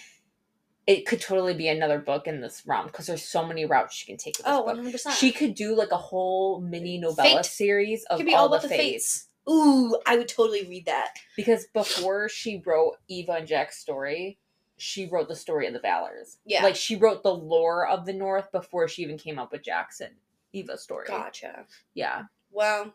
it 0.88 1.08
could 1.08 1.20
totally 1.20 1.56
be 1.56 1.68
another 1.68 1.98
book 1.98 2.28
in 2.28 2.40
this 2.40 2.62
realm 2.68 2.86
because 2.86 3.08
there's 3.08 3.24
so 3.24 3.44
many 3.46 3.66
routes 3.66 3.96
she 3.96 4.06
can 4.06 4.18
take 4.18 4.38
with 4.38 4.46
this 4.46 4.54
Oh, 4.54 4.62
one 4.62 4.76
hundred 4.76 4.92
percent. 4.92 5.16
she 5.16 5.32
could 5.32 5.56
do 5.56 5.76
like 5.76 5.92
a 5.92 5.98
whole 5.98 6.62
mini 6.62 7.00
novella 7.00 7.38
Fate. 7.38 7.46
series 7.46 8.06
of 8.12 8.18
could 8.18 8.28
be 8.28 8.36
all, 8.36 8.44
all 8.44 8.50
the, 8.50 8.58
about 8.58 8.70
the 8.70 8.76
fates. 8.78 8.82
fates. 9.24 9.28
Ooh, 9.50 9.98
I 10.06 10.18
would 10.18 10.28
totally 10.28 10.66
read 10.68 10.86
that. 10.86 11.10
because 11.36 11.66
before 11.74 12.30
she 12.30 12.62
wrote 12.66 12.98
eva 13.10 13.34
and 13.34 13.48
jack's 13.48 13.80
story 13.80 14.38
she 14.78 15.06
wrote 15.08 15.28
the 15.28 15.36
story 15.36 15.68
of 15.68 15.74
the 15.74 15.80
valors 15.80 16.38
Yeah. 16.46 16.64
like 16.64 16.76
she 16.76 16.96
wrote 16.96 17.24
the 17.24 17.34
lore 17.34 17.88
of 17.88 18.06
the 18.06 18.14
north 18.14 18.52
before 18.52 18.88
she 18.88 19.02
even 19.04 19.18
came 19.18 19.40
up 19.40 19.52
with 19.52 19.64
jackson 19.64 20.10
eva's 20.54 20.82
story 20.84 21.06
Gotcha. 21.08 21.66
yeah 21.94 22.24
Well, 22.52 22.94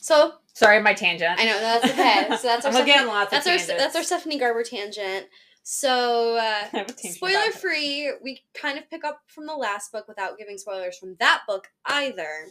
so 0.00 0.34
sorry 0.52 0.80
my 0.82 0.94
tangent 0.94 1.38
I 1.38 1.44
know 1.44 1.60
that's 1.60 1.84
okay. 1.86 2.26
So 2.38 2.48
that's 2.48 2.66
our 2.66 2.72
i'm 2.72 2.82
Stephanie, 2.84 3.06
lots 3.06 3.30
that's 3.30 3.46
our 3.46 3.58
that's 3.78 3.96
our 3.96 4.02
Stephanie 4.02 4.38
Garber 4.38 4.62
tangent. 4.62 5.26
So 5.62 6.36
uh, 6.72 6.84
spoiler 6.98 7.36
about 7.36 7.48
it. 7.48 7.54
free, 7.54 8.12
we 8.22 8.42
kind 8.52 8.76
of 8.78 8.88
pick 8.90 9.02
up 9.02 9.20
from 9.28 9.46
the 9.46 9.54
last 9.54 9.92
book 9.92 10.06
without 10.06 10.36
giving 10.36 10.58
spoilers 10.58 10.98
from 10.98 11.16
that 11.20 11.42
book 11.48 11.68
either. 11.86 12.48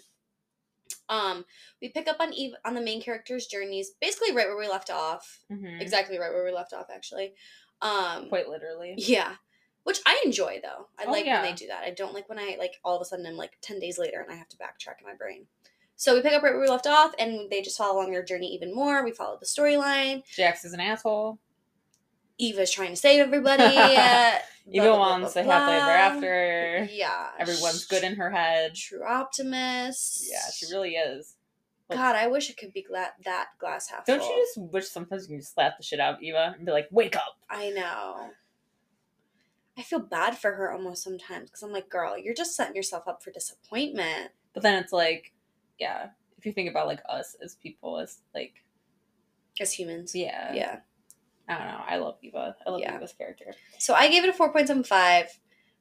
Um, 1.09 1.45
we 1.81 1.89
pick 1.89 2.07
up 2.07 2.15
on 2.19 2.33
Eve 2.33 2.53
on 2.65 2.73
the 2.73 2.81
main 2.81 3.01
character's 3.03 3.45
journeys, 3.45 3.91
basically 4.01 4.33
right 4.35 4.47
where 4.47 4.57
we 4.57 4.67
left 4.67 4.89
off. 4.89 5.41
Mhm. 5.51 5.79
Exactly 5.79 6.17
right 6.17 6.31
where 6.33 6.43
we 6.43 6.51
left 6.51 6.73
off, 6.73 6.87
actually. 6.93 7.33
Um, 7.83 8.29
quite 8.29 8.47
literally 8.49 8.95
yeah, 8.97 9.33
which 9.83 9.99
I 10.05 10.21
enjoy 10.25 10.59
though. 10.63 10.87
I 10.97 11.03
Oh, 11.05 11.11
like 11.11 11.25
yeah. 11.25 11.41
when 11.41 11.51
they 11.51 11.55
do 11.55 11.67
that. 11.67 11.83
I 11.83 11.91
don't 11.91 12.13
like 12.13 12.29
when 12.29 12.39
I 12.39 12.55
like 12.57 12.79
all 12.83 12.95
of 12.95 13.01
a 13.01 13.05
sudden 13.05 13.25
I'm 13.25 13.35
like 13.37 13.57
ten 13.61 13.79
days 13.79 13.99
later 13.99 14.21
and 14.21 14.31
I 14.31 14.35
have 14.35 14.49
to 14.49 14.57
backtrack 14.57 14.99
in 15.01 15.05
my 15.05 15.13
brain. 15.15 15.45
So 15.95 16.15
we 16.15 16.21
pick 16.21 16.33
up 16.33 16.41
right 16.41 16.51
where 16.53 16.61
we 16.61 16.67
left 16.67 16.87
off, 16.87 17.13
and 17.19 17.51
they 17.51 17.61
just 17.61 17.77
follow 17.77 17.97
along 17.99 18.11
their 18.11 18.23
journey 18.23 18.47
even 18.47 18.73
more. 18.73 19.03
We 19.05 19.11
follow 19.11 19.37
the 19.39 19.45
storyline. 19.45 20.23
jacks 20.25 20.65
is 20.65 20.73
an 20.73 20.79
asshole 20.79 21.37
Eva's 22.39 22.71
trying 22.71 22.89
to 22.89 22.95
save 22.95 23.19
everybody. 23.21 23.63
uh, 23.77 24.31
Eva 24.71 24.85
blah, 24.87 24.95
blah, 24.95 24.99
wants 24.99 25.33
blah, 25.33 25.41
a 25.41 25.45
happily 25.45 25.75
ever 25.77 25.91
after. 25.91 26.89
Yeah, 26.91 27.27
Everyone's 27.37 27.85
good 27.85 28.03
in 28.03 28.15
her 28.15 28.31
head. 28.31 28.75
True 28.75 29.03
optimist. 29.05 30.25
Yeah, 30.31 30.39
she 30.55 30.65
really 30.73 30.95
is. 30.95 31.32
God, 31.93 32.15
I 32.15 32.27
wish 32.27 32.49
it 32.49 32.57
could 32.57 32.73
be 32.73 32.81
gla- 32.83 33.13
that 33.25 33.47
glass 33.59 33.89
half 33.89 34.05
Don't 34.05 34.19
full. 34.19 34.29
you 34.29 34.43
just 34.45 34.71
wish 34.73 34.87
sometimes 34.89 35.23
you 35.23 35.29
can 35.29 35.39
just 35.39 35.53
slap 35.53 35.77
the 35.77 35.83
shit 35.83 35.99
out 35.99 36.15
of 36.15 36.21
Eva 36.21 36.53
and 36.57 36.65
be 36.65 36.71
like, 36.71 36.87
wake 36.91 37.15
up? 37.15 37.37
I 37.49 37.69
know. 37.69 38.29
I 39.77 39.81
feel 39.81 39.99
bad 39.99 40.37
for 40.37 40.51
her 40.53 40.71
almost 40.71 41.03
sometimes 41.03 41.49
because 41.49 41.63
I'm 41.63 41.71
like, 41.71 41.89
girl, 41.89 42.17
you're 42.17 42.35
just 42.35 42.55
setting 42.55 42.75
yourself 42.75 43.07
up 43.07 43.23
for 43.23 43.31
disappointment. 43.31 44.29
But 44.53 44.61
then 44.63 44.81
it's 44.83 44.93
like, 44.93 45.33
yeah, 45.79 46.09
if 46.37 46.45
you 46.45 46.51
think 46.51 46.69
about 46.69 46.85
like 46.87 47.01
us 47.09 47.35
as 47.43 47.55
people, 47.55 47.99
as 47.99 48.21
like, 48.35 48.53
As 49.59 49.71
humans. 49.73 50.13
yeah, 50.13 50.53
Yeah. 50.53 50.79
I 51.49 51.57
don't 51.57 51.67
know. 51.67 51.81
I 51.87 51.97
love 51.97 52.17
Eva. 52.21 52.55
I 52.65 52.69
love 52.69 52.79
Yeah. 52.81 52.95
Eva's 52.95 53.13
character. 53.13 53.53
So 53.79 53.93
I 53.93 54.09
gave 54.09 54.23
it 54.23 54.29
a 54.29 54.33
4.75. 54.37 55.25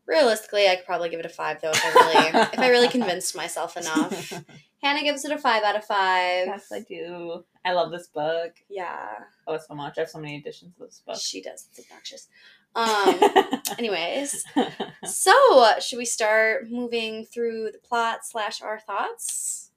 Realistically, 0.07 0.67
I 0.69 0.75
could 0.77 0.87
probably 0.87 1.09
give 1.11 1.21
it 1.21 1.27
a 1.27 1.29
five 1.29 1.61
though 1.61 1.71
if 1.71 1.85
I 1.87 1.91
really 1.93 2.49
if 2.53 2.59
I 2.59 2.69
really 2.71 2.89
convinced 2.99 3.37
myself 3.37 3.77
enough. 3.77 4.33
Hannah 4.83 5.03
gives 5.03 5.25
it 5.25 5.33
a 5.33 5.39
five 5.39 5.63
out 5.63 5.77
of 5.77 5.85
five. 5.85 6.47
yes, 6.47 6.67
I 6.73 6.81
do. 6.81 7.45
I 7.65 7.73
love 7.73 7.91
this 7.93 8.09
book. 8.09 8.53
Yeah, 8.69 9.09
Oh, 9.47 9.57
so 9.59 9.75
much. 9.75 9.97
I 9.99 10.03
have 10.03 10.11
so 10.11 10.19
many 10.19 10.37
editions 10.39 10.75
of 10.81 10.87
this 10.89 11.03
book. 11.07 11.17
she 11.21 11.41
does. 11.41 11.69
It's 11.71 11.87
obnoxious. 11.89 12.29
Um. 12.75 13.61
anyways, 13.79 14.45
so 15.05 15.75
should 15.81 15.99
we 15.99 16.05
start 16.05 16.71
moving 16.71 17.25
through 17.27 17.71
the 17.73 17.79
plot 17.79 18.21
slash 18.25 18.61
our 18.63 18.81
thoughts? 18.81 19.71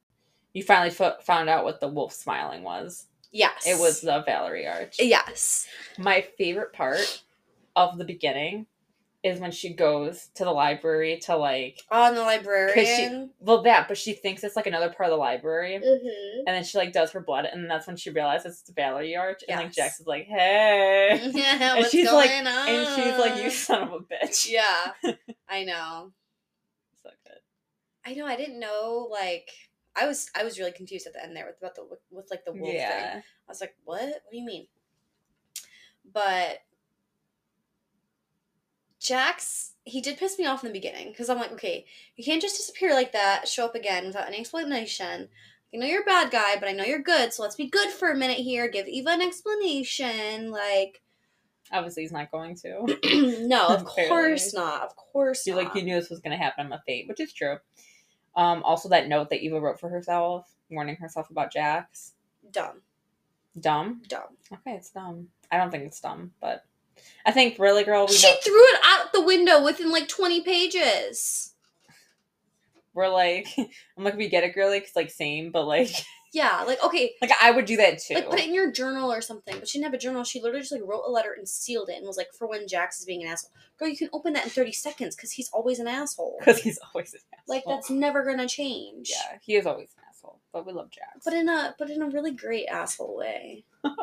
you 0.53 0.63
finally 0.63 0.89
fo- 0.89 1.17
found 1.21 1.49
out 1.49 1.65
what 1.65 1.81
the 1.81 1.87
wolf 1.89 2.13
smiling 2.13 2.63
was. 2.63 3.07
Yes, 3.33 3.67
It 3.67 3.77
was 3.77 3.99
the 3.99 4.23
Valerie 4.25 4.65
Arch. 4.65 4.95
Yes. 4.99 5.67
My 5.97 6.21
favorite 6.37 6.71
part 6.71 7.21
of 7.75 7.97
the 7.97 8.05
beginning 8.05 8.65
is 9.25 9.39
when 9.39 9.51
she 9.51 9.73
goes 9.73 10.27
to 10.35 10.45
the 10.45 10.51
library 10.51 11.17
to 11.17 11.35
like 11.35 11.81
On 11.89 12.13
the 12.13 12.21
librarian. 12.21 13.31
well 13.39 13.63
that, 13.63 13.87
but 13.87 13.97
she 13.97 14.13
thinks 14.13 14.43
it's 14.43 14.55
like 14.55 14.67
another 14.67 14.89
part 14.89 15.09
of 15.09 15.11
the 15.11 15.17
library. 15.17 15.79
Mhm. 15.83 16.37
And 16.45 16.55
then 16.55 16.63
she 16.63 16.77
like 16.77 16.93
does 16.93 17.11
her 17.11 17.19
blood, 17.19 17.45
and 17.45 17.69
that's 17.69 17.87
when 17.87 17.97
she 17.97 18.11
realizes 18.11 18.53
it's 18.53 18.61
the 18.61 18.73
Valerie 18.73 19.15
Arch, 19.15 19.41
and 19.49 19.59
like 19.59 19.71
Jacks 19.73 19.99
is 19.99 20.05
like, 20.07 20.25
"Hey," 20.27 21.19
Yeah, 21.33 21.71
and 21.73 21.79
what's 21.79 21.89
she's 21.89 22.07
going 22.09 22.45
like, 22.45 22.53
on? 22.53 22.69
and 22.69 22.87
she's 22.95 23.17
like, 23.19 23.43
"You 23.43 23.49
son 23.49 23.83
of 23.83 23.93
a 23.93 23.99
bitch." 23.99 24.47
Yeah, 24.49 24.91
I 25.49 25.63
know. 25.63 26.11
So 27.01 27.09
good. 27.25 27.39
I 28.05 28.13
know. 28.13 28.27
I 28.27 28.35
didn't 28.35 28.59
know. 28.59 29.07
Like, 29.11 29.49
I 29.95 30.05
was, 30.05 30.29
I 30.35 30.43
was 30.43 30.59
really 30.59 30.71
confused 30.71 31.07
at 31.07 31.13
the 31.13 31.23
end 31.23 31.35
there 31.35 31.47
with 31.47 31.57
about 31.57 31.73
the 31.75 31.83
with 32.11 32.29
like 32.29 32.45
the 32.45 32.53
wolf 32.53 32.71
thing. 32.71 32.81
I 32.83 33.23
was 33.49 33.59
like, 33.61 33.75
what? 33.85 34.01
What 34.03 34.21
do 34.31 34.37
you 34.37 34.45
mean? 34.45 34.67
But 36.13 36.59
Jacks, 39.05 39.73
he 39.83 40.01
did 40.01 40.17
piss 40.17 40.37
me 40.39 40.45
off 40.45 40.63
in 40.63 40.69
the 40.69 40.79
beginning 40.79 41.09
because 41.09 41.29
I'm 41.29 41.37
like, 41.37 41.51
okay, 41.53 41.85
you 42.15 42.23
can't 42.23 42.41
just 42.41 42.57
disappear 42.57 42.93
like 42.93 43.11
that, 43.13 43.47
show 43.47 43.65
up 43.65 43.75
again 43.75 44.07
without 44.07 44.27
any 44.27 44.39
explanation. 44.39 45.29
I 45.73 45.77
know 45.77 45.85
you're 45.87 46.01
a 46.03 46.05
bad 46.05 46.31
guy, 46.31 46.55
but 46.59 46.69
I 46.69 46.71
know 46.71 46.85
you're 46.85 47.01
good, 47.01 47.33
so 47.33 47.43
let's 47.43 47.55
be 47.55 47.67
good 47.69 47.89
for 47.89 48.09
a 48.09 48.15
minute 48.15 48.37
here. 48.37 48.69
Give 48.69 48.87
Eva 48.87 49.09
an 49.11 49.21
explanation. 49.21 50.49
Like, 50.49 51.01
obviously 51.71 52.03
he's 52.03 52.11
not 52.11 52.31
going 52.31 52.55
to. 52.57 52.97
no, 53.47 53.67
of 53.67 53.83
course 53.85 54.53
not. 54.53 54.83
Of 54.83 54.95
course 54.95 55.45
You're 55.45 55.57
not. 55.57 55.65
like 55.65 55.75
you 55.75 55.83
knew 55.83 55.95
this 55.95 56.09
was 56.09 56.19
gonna 56.19 56.37
happen. 56.37 56.65
I'm 56.67 56.71
a 56.73 56.81
fate, 56.85 57.07
which 57.07 57.19
is 57.19 57.33
true. 57.33 57.57
Um, 58.35 58.63
also 58.63 58.89
that 58.89 59.07
note 59.07 59.29
that 59.29 59.41
Eva 59.43 59.59
wrote 59.59 59.79
for 59.79 59.89
herself, 59.89 60.49
warning 60.69 60.95
herself 60.95 61.29
about 61.29 61.51
Jacks. 61.51 62.13
dumb, 62.51 62.81
Dumb. 63.59 64.01
dumb. 64.07 64.37
Okay, 64.51 64.75
it's 64.75 64.91
dumb. 64.91 65.27
I 65.51 65.57
don't 65.57 65.71
think 65.71 65.83
it's 65.85 65.99
dumb, 66.01 66.31
but 66.41 66.63
I 67.25 67.31
think 67.31 67.57
really, 67.59 67.83
girl, 67.83 68.05
we 68.07 68.13
She 68.15 68.27
know, 68.27 68.35
threw 68.43 68.63
it 68.67 68.79
out 68.85 69.13
the 69.13 69.21
window 69.21 69.63
within 69.63 69.91
like 69.91 70.07
20 70.07 70.41
pages. 70.41 71.53
we're 72.93 73.09
like, 73.09 73.47
I'm 73.57 74.03
like, 74.03 74.15
we 74.17 74.29
get 74.29 74.43
it, 74.43 74.53
girly, 74.55 74.79
because 74.79 74.95
like 74.95 75.11
same, 75.11 75.51
but 75.51 75.65
like, 75.65 75.89
Yeah, 76.33 76.63
like 76.67 76.83
okay, 76.83 77.13
like 77.21 77.31
I 77.41 77.51
would 77.51 77.63
do 77.63 77.77
that 77.77 77.99
too. 77.99 78.15
like 78.15 78.29
put 78.29 78.39
it 78.41 78.47
in 78.49 78.53
your 78.53 78.69
journal 78.69 79.09
or 79.09 79.21
something. 79.21 79.55
But 79.57 79.69
she 79.69 79.77
didn't 79.77 79.85
have 79.85 79.93
a 79.93 79.97
journal. 80.03 80.25
She 80.25 80.41
literally 80.41 80.59
just 80.63 80.73
like 80.73 80.81
wrote 80.83 81.03
a 81.07 81.09
letter 81.09 81.31
and 81.37 81.47
sealed 81.47 81.87
it 81.87 81.95
and 81.95 82.05
was 82.05 82.17
like, 82.17 82.27
for 82.37 82.45
when 82.45 82.67
Jacks 82.67 82.99
is 82.99 83.05
being 83.05 83.23
an 83.23 83.29
asshole. 83.29 83.51
Girl, 83.79 83.87
you 83.87 83.95
can 83.95 84.09
open 84.11 84.33
that 84.33 84.43
in 84.43 84.49
30 84.49 84.73
seconds 84.73 85.15
because 85.15 85.31
he's 85.31 85.49
always 85.53 85.79
an 85.79 85.87
asshole. 85.87 86.35
because 86.39 86.59
he's 86.59 86.77
always 86.93 87.13
an 87.13 87.21
asshole. 87.33 87.55
Like 87.55 87.63
that's 87.65 87.89
never 87.89 88.25
gonna 88.25 88.49
change. 88.49 89.11
yeah, 89.11 89.37
he 89.41 89.55
is 89.55 89.65
always 89.65 89.87
an 89.97 90.03
asshole, 90.25 90.39
but 90.51 90.65
we 90.65 90.73
love 90.73 90.89
Jacks. 90.89 91.23
But 91.23 91.33
in 91.33 91.49
a 91.49 91.75
but 91.77 91.89
in 91.89 92.01
a 92.01 92.09
really 92.09 92.31
great 92.31 92.67
asshole 92.67 93.17
way. 93.17 93.63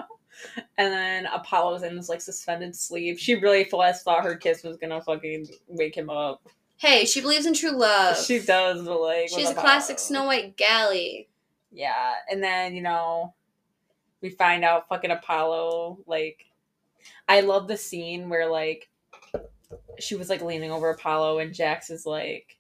And 0.79 0.91
then 0.91 1.26
Apollo's 1.26 1.83
in 1.83 1.95
this 1.95 2.09
like 2.09 2.23
suspended 2.23 2.75
sleep. 2.75 3.19
She 3.19 3.35
really 3.35 3.64
thought 3.64 3.95
thought 3.99 4.25
her 4.25 4.35
kiss 4.35 4.62
was 4.62 4.79
gonna 4.79 5.02
fucking 5.02 5.47
wake 5.69 5.95
him 5.95 6.09
up. 6.09 6.49
Hey, 6.79 7.05
she 7.05 7.21
believes 7.21 7.45
in 7.45 7.52
true 7.52 7.76
love. 7.76 8.17
She 8.17 8.38
does, 8.41 8.83
but 8.83 8.99
like 8.99 9.29
She's 9.29 9.50
a 9.50 9.55
classic 9.55 9.99
Snow 9.99 10.25
White 10.25 10.57
galley. 10.57 11.29
Yeah, 11.71 12.14
and 12.31 12.43
then 12.43 12.75
you 12.75 12.83
know, 12.83 13.35
we 14.23 14.31
find 14.31 14.64
out 14.64 14.88
fucking 14.88 15.11
Apollo. 15.11 15.99
Like, 16.07 16.47
I 17.29 17.43
love 17.43 17.69
the 17.69 17.76
scene 17.76 18.31
where 18.31 18.50
like 18.50 18.88
she 20.00 20.17
was 20.17 20.31
like 20.31 20.41
leaning 20.41 20.71
over 20.71 20.88
Apollo, 20.88 21.41
and 21.41 21.52
Jacks 21.52 21.91
is 21.91 22.07
like, 22.07 22.57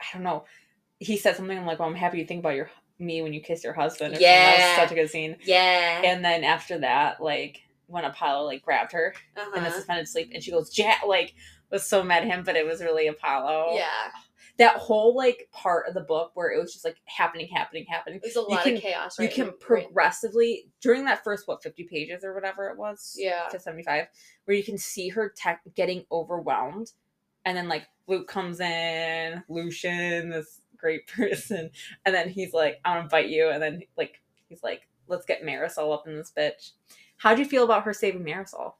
I 0.00 0.06
don't 0.12 0.24
know. 0.24 0.44
He 1.02 1.16
said 1.16 1.36
something 1.36 1.56
I'm 1.58 1.66
like, 1.66 1.78
"Well, 1.78 1.88
I'm 1.88 1.94
happy 1.94 2.18
you 2.18 2.26
think 2.26 2.40
about 2.40 2.54
your 2.54 2.70
me 2.98 3.22
when 3.22 3.32
you 3.32 3.40
kiss 3.40 3.64
your 3.64 3.72
husband." 3.72 4.12
Or 4.12 4.16
something. 4.16 4.28
that 4.28 4.58
Yeah. 4.58 4.68
was 4.68 4.76
such 4.88 4.92
a 4.92 5.00
good 5.00 5.10
scene. 5.10 5.36
Yeah. 5.44 6.02
And 6.04 6.24
then 6.24 6.44
after 6.44 6.78
that, 6.78 7.20
like 7.22 7.62
when 7.86 8.04
Apollo 8.04 8.44
like 8.46 8.62
grabbed 8.62 8.92
her 8.92 9.14
in 9.36 9.50
the 9.52 9.58
uh-huh. 9.68 9.70
suspended 9.72 10.08
sleep, 10.08 10.30
and 10.32 10.42
she 10.42 10.50
goes, 10.50 10.70
"Jack," 10.70 11.02
like 11.06 11.34
was 11.70 11.84
so 11.86 12.02
mad 12.02 12.22
at 12.22 12.28
him, 12.28 12.42
but 12.44 12.56
it 12.56 12.66
was 12.66 12.80
really 12.82 13.06
Apollo. 13.08 13.74
Yeah. 13.76 14.10
that 14.58 14.76
whole 14.76 15.16
like 15.16 15.48
part 15.50 15.88
of 15.88 15.94
the 15.94 16.02
book 16.02 16.30
where 16.34 16.50
it 16.52 16.60
was 16.60 16.72
just 16.72 16.84
like 16.84 16.96
happening, 17.06 17.48
happening, 17.48 17.86
happening. 17.88 18.18
It 18.22 18.26
was 18.26 18.36
a 18.36 18.42
lot 18.42 18.62
can- 18.62 18.76
of 18.76 18.82
chaos, 18.82 19.18
You 19.18 19.28
can 19.30 19.50
progressively 19.58 20.66
during 20.80 21.04
that 21.06 21.24
first 21.24 21.48
what 21.48 21.62
fifty 21.62 21.84
pages 21.84 22.24
or 22.24 22.34
whatever 22.34 22.68
it 22.68 22.76
was, 22.78 23.14
Yeah. 23.18 23.48
to 23.50 23.58
seventy 23.58 23.82
five, 23.82 24.06
where 24.44 24.56
you 24.56 24.62
can 24.62 24.78
see 24.78 25.08
her 25.08 25.32
tech 25.34 25.62
getting 25.74 26.04
overwhelmed, 26.10 26.92
and 27.44 27.56
then 27.56 27.68
like 27.68 27.86
Luc 28.06 28.26
comes 28.28 28.60
in, 28.60 29.42
Lucian, 29.48 30.28
this 30.30 30.60
great 30.82 31.06
person, 31.16 31.70
and 32.04 32.14
then 32.14 32.28
he's 32.28 32.52
like, 32.52 32.80
"I 32.84 32.94
want 32.96 33.08
to 33.08 33.14
bite 33.14 33.28
you," 33.30 33.48
and 33.48 33.62
then 33.62 33.82
like 33.96 34.20
he's 34.48 34.62
like, 34.62 34.82
"Let's 35.08 35.24
get 35.24 35.42
Marisol 35.42 35.94
up 35.94 36.06
in 36.06 36.16
this 36.16 36.32
bitch." 36.36 36.72
How 37.16 37.34
do 37.34 37.40
you 37.40 37.48
feel 37.48 37.64
about 37.64 37.84
her 37.84 37.94
saving 37.94 38.24
Marisol? 38.24 38.74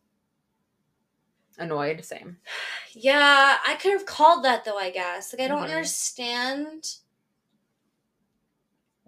Annoyed, 1.59 2.05
same. 2.05 2.37
Yeah, 2.95 3.57
I 3.67 3.77
could 3.77 3.93
have 3.93 4.05
called 4.05 4.45
that 4.45 4.67
though, 4.67 4.77
I 4.77 4.91
guess. 4.91 5.33
Like 5.33 5.41
I 5.41 5.49
don't 5.49 5.63
Mhm. 5.63 5.71
understand. 5.71 6.97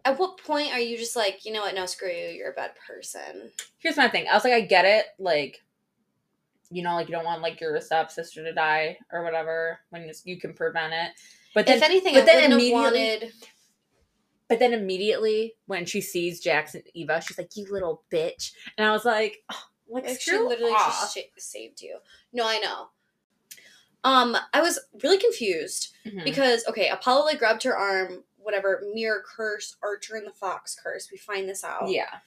At 0.06 0.18
what 0.18 0.38
point 0.38 0.72
are 0.72 0.78
you 0.80 0.96
just 0.96 1.16
like, 1.16 1.44
you 1.44 1.52
know 1.52 1.60
what, 1.60 1.74
no, 1.74 1.84
screw 1.84 2.08
you, 2.10 2.28
you're 2.28 2.50
a 2.52 2.54
bad 2.54 2.72
person. 2.86 3.50
here's 3.78 3.98
my 3.98 4.08
thing. 4.08 4.26
I 4.26 4.34
was 4.34 4.42
like, 4.44 4.54
I 4.54 4.62
get 4.62 4.86
it. 4.86 5.06
Like, 5.18 5.62
you 6.70 6.82
know, 6.82 6.94
like 6.94 7.08
you 7.08 7.14
don't 7.14 7.26
want 7.26 7.42
like 7.42 7.60
your 7.60 7.78
stepsister 7.80 8.42
to 8.42 8.54
die 8.54 8.96
or 9.12 9.22
whatever 9.22 9.80
when 9.90 10.02
you, 10.04 10.12
you 10.24 10.40
can 10.40 10.54
prevent 10.54 10.94
it. 10.94 11.10
But 11.54 11.66
then, 11.66 11.76
if 11.78 11.82
anything, 11.82 12.14
but 12.14 12.22
I 12.22 12.26
then 12.26 12.52
immediately- 12.52 12.72
wanted. 12.72 13.32
but 14.48 14.58
then 14.58 14.72
immediately 14.74 15.54
when 15.66 15.86
she 15.86 16.00
sees 16.00 16.40
Jackson 16.40 16.82
Eva, 16.94 17.20
she's 17.26 17.38
like, 17.38 17.56
"You 17.56 17.66
little 17.70 18.04
bitch," 18.10 18.52
and 18.76 18.86
I 18.86 18.92
was 18.92 19.04
like, 19.04 19.42
oh, 19.52 19.62
like, 19.88 20.20
she 20.20 20.32
literally 20.36 20.72
off. 20.72 21.14
just 21.14 21.50
saved 21.50 21.80
you. 21.80 21.98
No, 22.32 22.46
I 22.46 22.58
know. 22.58 22.88
Um, 24.02 24.36
I 24.52 24.60
was 24.60 24.78
really 25.02 25.16
confused 25.18 25.94
Mhm. 26.04 26.24
because 26.24 26.66
okay, 26.66 26.88
Apollo 26.88 27.24
like 27.24 27.38
grabbed 27.38 27.62
her 27.62 27.76
arm, 27.76 28.24
whatever 28.36 28.82
mirror 28.92 29.22
curse, 29.26 29.76
Archer 29.82 30.16
and 30.16 30.26
the 30.26 30.32
Fox 30.32 30.74
curse. 30.74 31.08
We 31.10 31.16
find 31.16 31.48
this 31.48 31.64
out. 31.64 31.88
yeah, 31.88 32.18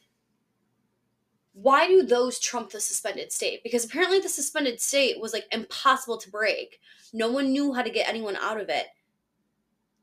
why 1.53 1.87
do 1.87 2.03
those 2.03 2.39
trump 2.39 2.71
the 2.71 2.79
suspended 2.79 3.31
state? 3.31 3.61
Because 3.63 3.83
apparently 3.85 4.19
the 4.19 4.29
suspended 4.29 4.79
state 4.81 5.19
was 5.19 5.33
like 5.33 5.45
impossible 5.51 6.17
to 6.19 6.29
break. 6.31 6.79
No 7.13 7.31
one 7.31 7.51
knew 7.51 7.73
how 7.73 7.81
to 7.81 7.89
get 7.89 8.07
anyone 8.09 8.35
out 8.37 8.59
of 8.59 8.69
it. 8.69 8.87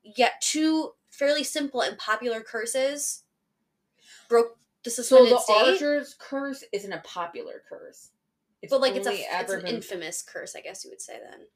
Yet 0.05 0.35
two 0.41 0.93
fairly 1.11 1.45
simple 1.45 1.81
and 1.81 1.97
popular 1.97 2.41
curses 2.41 3.23
broke 4.29 4.59
the 4.85 4.91
so 4.91 5.03
suspended 5.03 5.33
the 5.33 5.39
state. 5.39 5.55
Archer's 5.73 6.15
curse 6.19 6.63
isn't 6.73 6.93
a 6.93 7.01
popular 7.01 7.63
curse. 7.69 8.11
It's 8.61 8.71
but 8.71 8.81
like 8.81 8.95
it's 8.97 9.07
a 9.07 9.11
only 9.11 9.23
it's 9.23 9.33
ever 9.33 9.55
an 9.57 9.63
been- 9.65 9.75
infamous 9.77 10.23
curse, 10.23 10.55
I 10.55 10.61
guess 10.61 10.85
you 10.85 10.91
would 10.91 11.01
say 11.01 11.19
then. 11.19 11.47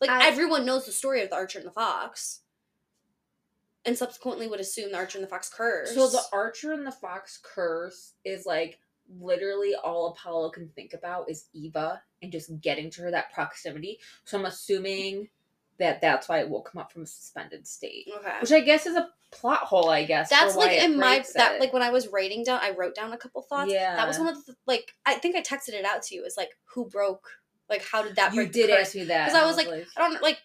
Like 0.00 0.10
I- 0.10 0.26
everyone 0.26 0.64
knows 0.64 0.86
the 0.86 0.92
story 0.92 1.22
of 1.22 1.30
the 1.30 1.36
Archer 1.36 1.58
and 1.58 1.66
the 1.68 1.72
Fox. 1.72 2.40
And 3.84 3.96
subsequently 3.96 4.46
would 4.48 4.60
assume 4.60 4.90
the 4.90 4.98
Archer 4.98 5.18
and 5.18 5.24
the 5.24 5.30
Fox 5.30 5.48
curse. 5.48 5.94
So 5.94 6.08
the 6.08 6.22
Archer 6.32 6.72
and 6.72 6.86
the 6.86 6.92
Fox 6.92 7.38
curse 7.42 8.14
is 8.24 8.44
like 8.44 8.78
literally 9.18 9.74
all 9.74 10.08
Apollo 10.08 10.50
can 10.50 10.68
think 10.68 10.92
about 10.92 11.30
is 11.30 11.46
Eva 11.54 12.02
and 12.22 12.30
just 12.30 12.60
getting 12.60 12.90
to 12.90 13.02
her 13.02 13.10
that 13.10 13.32
proximity. 13.32 13.98
So 14.24 14.38
I'm 14.38 14.44
assuming 14.44 15.28
that 15.78 16.00
that's 16.00 16.28
why 16.28 16.40
it 16.40 16.48
will 16.50 16.62
come 16.62 16.80
up 16.80 16.92
from 16.92 17.02
a 17.02 17.06
suspended 17.06 17.66
state, 17.66 18.08
Okay. 18.18 18.36
which 18.40 18.52
I 18.52 18.60
guess 18.60 18.86
is 18.86 18.96
a 18.96 19.08
plot 19.30 19.60
hole. 19.60 19.90
I 19.90 20.04
guess 20.04 20.28
That's 20.30 20.56
like 20.56 20.72
in 20.78 20.96
my 20.98 21.24
that 21.34 21.54
it. 21.56 21.60
like 21.60 21.72
when 21.72 21.82
I 21.82 21.90
was 21.90 22.08
writing 22.08 22.42
down, 22.44 22.60
I 22.62 22.70
wrote 22.70 22.94
down 22.94 23.12
a 23.12 23.18
couple 23.18 23.42
thoughts. 23.42 23.70
Yeah. 23.70 23.94
That 23.96 24.08
was 24.08 24.18
one 24.18 24.28
of 24.28 24.44
the 24.46 24.56
like 24.66 24.92
I 25.06 25.14
think 25.14 25.36
I 25.36 25.42
texted 25.42 25.70
it 25.74 25.84
out 25.84 26.02
to 26.04 26.14
you. 26.14 26.24
Is 26.24 26.36
like 26.36 26.50
who 26.74 26.86
broke? 26.86 27.28
Like 27.68 27.82
how 27.84 28.02
did 28.02 28.16
that 28.16 28.34
you 28.34 28.46
did 28.48 28.70
ask 28.70 28.94
me 28.94 29.04
that 29.04 29.28
'Cause 29.28 29.36
I 29.36 29.44
was 29.46 29.56
like, 29.56 29.68
I 29.68 29.84
don't 30.08 30.22
like 30.22 30.38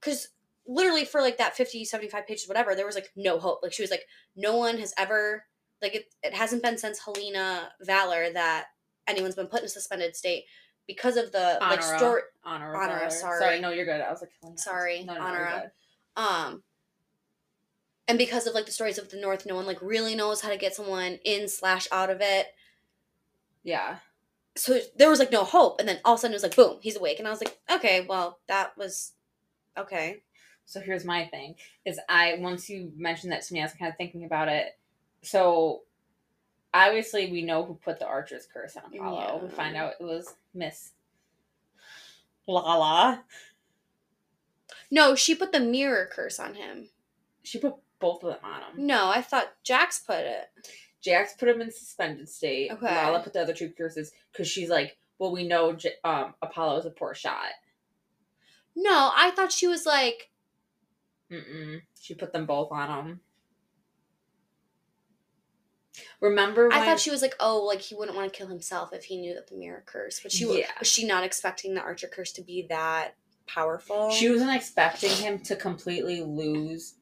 because 0.00 0.28
literally 0.66 1.04
for 1.04 1.20
like 1.20 1.36
that 1.38 1.54
50 1.54 1.84
75 1.84 2.26
pages 2.26 2.48
whatever 2.48 2.74
there 2.74 2.86
was 2.86 2.94
like 2.94 3.10
no 3.16 3.38
hope 3.38 3.60
like 3.62 3.72
she 3.74 3.82
was 3.82 3.90
like 3.90 4.06
no 4.34 4.56
one 4.56 4.78
has 4.78 4.94
ever 4.96 5.44
like 5.82 5.94
it, 5.94 6.06
it 6.22 6.32
hasn't 6.32 6.62
been 6.62 6.78
since 6.78 6.98
helena 7.04 7.70
valor 7.82 8.30
that 8.32 8.68
anyone's 9.06 9.34
been 9.34 9.46
put 9.46 9.60
in 9.60 9.66
a 9.66 9.68
suspended 9.68 10.16
state 10.16 10.44
because 10.86 11.16
of 11.16 11.32
the 11.32 11.58
like 11.60 11.82
Honora. 11.82 11.98
story 11.98 12.22
honor, 12.44 12.76
Honor, 12.76 12.92
honor. 13.00 13.10
sorry. 13.10 13.38
sorry, 13.40 13.60
no, 13.60 13.70
you're 13.70 13.84
good. 13.86 14.00
I 14.00 14.10
was 14.10 14.20
like, 14.20 14.30
oh, 14.44 14.50
no. 14.50 14.56
Sorry, 14.56 15.04
no, 15.04 15.14
no, 15.14 15.20
no, 15.20 15.26
Honora. 15.26 15.72
um 16.16 16.62
and 18.06 18.18
because 18.18 18.46
of 18.46 18.54
like 18.54 18.66
the 18.66 18.72
stories 18.72 18.98
of 18.98 19.10
the 19.10 19.20
north 19.20 19.46
no 19.46 19.54
one 19.54 19.66
like 19.66 19.80
really 19.80 20.14
knows 20.14 20.40
how 20.42 20.50
to 20.50 20.56
get 20.58 20.74
someone 20.74 21.18
in 21.24 21.48
slash 21.48 21.88
out 21.90 22.10
of 22.10 22.20
it 22.20 22.48
Yeah, 23.62 23.96
so 24.56 24.78
there 24.96 25.08
was 25.08 25.18
like 25.18 25.32
no 25.32 25.42
hope, 25.42 25.80
and 25.80 25.88
then 25.88 25.98
all 26.04 26.14
of 26.14 26.18
a 26.18 26.20
sudden 26.20 26.32
it 26.34 26.36
was 26.36 26.42
like 26.42 26.54
boom, 26.56 26.78
he's 26.82 26.96
awake, 26.96 27.18
and 27.18 27.26
I 27.26 27.30
was 27.30 27.40
like, 27.40 27.58
okay, 27.72 28.04
well 28.08 28.38
that 28.46 28.76
was 28.76 29.12
okay. 29.76 30.22
So 30.66 30.80
here's 30.80 31.04
my 31.04 31.24
thing: 31.26 31.56
is 31.84 31.98
I 32.08 32.36
once 32.40 32.68
you 32.68 32.92
mentioned 32.96 33.32
that 33.32 33.42
to 33.42 33.54
me, 33.54 33.60
I 33.60 33.64
was 33.64 33.72
kind 33.72 33.90
of 33.90 33.96
thinking 33.96 34.24
about 34.24 34.48
it. 34.48 34.66
So 35.22 35.82
obviously, 36.74 37.30
we 37.32 37.42
know 37.42 37.64
who 37.64 37.74
put 37.74 37.98
the 37.98 38.06
Archer's 38.06 38.46
curse 38.52 38.76
on 38.76 38.94
Apollo. 38.94 39.40
We 39.44 39.48
find 39.48 39.76
out 39.76 39.94
it 39.98 40.04
was 40.04 40.34
Miss 40.52 40.90
Lala. 42.46 43.24
No, 44.90 45.14
she 45.14 45.34
put 45.34 45.52
the 45.52 45.60
mirror 45.60 46.08
curse 46.12 46.38
on 46.38 46.54
him. 46.54 46.88
She 47.42 47.58
put 47.58 47.74
both 48.00 48.22
of 48.22 48.30
them 48.30 48.38
on 48.44 48.60
him. 48.60 48.86
No, 48.86 49.08
I 49.08 49.22
thought 49.22 49.54
Jacks 49.62 50.00
put 50.00 50.18
it. 50.20 50.46
Jacks 51.00 51.34
put 51.34 51.48
him 51.48 51.60
in 51.60 51.70
suspended 51.70 52.28
state. 52.28 52.70
Okay. 52.72 52.86
Lala 52.86 53.20
put 53.22 53.32
the 53.32 53.40
other 53.42 53.54
two 53.54 53.70
curses 53.70 54.12
because 54.32 54.48
she's 54.48 54.68
like, 54.70 54.96
well, 55.18 55.32
we 55.32 55.46
know 55.46 55.72
J- 55.72 55.94
um, 56.04 56.34
Apollo 56.42 56.78
is 56.80 56.86
a 56.86 56.90
poor 56.90 57.14
shot. 57.14 57.52
No, 58.76 59.10
I 59.14 59.30
thought 59.30 59.52
she 59.52 59.68
was 59.68 59.86
like, 59.86 60.30
Mm-mm. 61.30 61.80
She 62.00 62.14
put 62.14 62.32
them 62.32 62.46
both 62.46 62.70
on 62.70 63.06
him. 63.06 63.20
Remember 66.24 66.68
when 66.68 66.78
I 66.78 66.84
thought 66.86 67.00
she 67.00 67.10
was 67.10 67.20
like, 67.20 67.34
oh, 67.38 67.62
like 67.64 67.82
he 67.82 67.94
wouldn't 67.94 68.16
want 68.16 68.32
to 68.32 68.36
kill 68.36 68.46
himself 68.48 68.94
if 68.94 69.04
he 69.04 69.18
knew 69.18 69.34
that 69.34 69.46
the 69.48 69.56
mirror 69.56 69.82
curse. 69.84 70.20
But 70.22 70.32
she 70.32 70.44
Yeah. 70.60 70.70
was 70.78 70.88
she 70.88 71.06
not 71.06 71.22
expecting 71.22 71.74
the 71.74 71.82
Archer 71.82 72.08
curse 72.08 72.32
to 72.32 72.42
be 72.42 72.66
that 72.70 73.14
powerful? 73.46 74.10
she 74.10 74.30
wasn't 74.30 74.54
expecting 74.56 75.10
him 75.10 75.38
to 75.40 75.54
completely 75.54 76.22
lose 76.22 76.94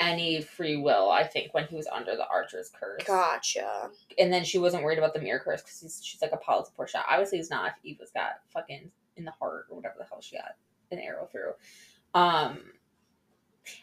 any 0.00 0.42
free 0.42 0.76
will. 0.76 1.08
I 1.08 1.22
think 1.24 1.54
when 1.54 1.68
he 1.68 1.76
was 1.76 1.86
under 1.86 2.16
the 2.16 2.26
Archer's 2.26 2.68
curse, 2.78 3.04
Gotcha. 3.06 3.90
and 4.18 4.32
then 4.32 4.42
she 4.42 4.58
wasn't 4.58 4.82
worried 4.82 4.98
about 4.98 5.14
the 5.14 5.20
mirror 5.20 5.38
curse 5.38 5.62
because 5.62 6.00
she's 6.04 6.20
like 6.20 6.32
Apollo's 6.32 6.68
a 6.68 6.72
poor 6.72 6.88
shot. 6.88 7.04
Obviously, 7.08 7.38
he's 7.38 7.50
not. 7.50 7.74
If 7.78 7.84
Eva's 7.84 8.10
got 8.10 8.40
fucking 8.52 8.90
in 9.16 9.24
the 9.24 9.30
heart 9.30 9.66
or 9.70 9.76
whatever 9.76 9.94
the 9.98 10.04
hell 10.04 10.20
she 10.20 10.36
got 10.36 10.56
an 10.90 10.98
arrow 10.98 11.28
through. 11.30 11.52
Um. 12.12 12.58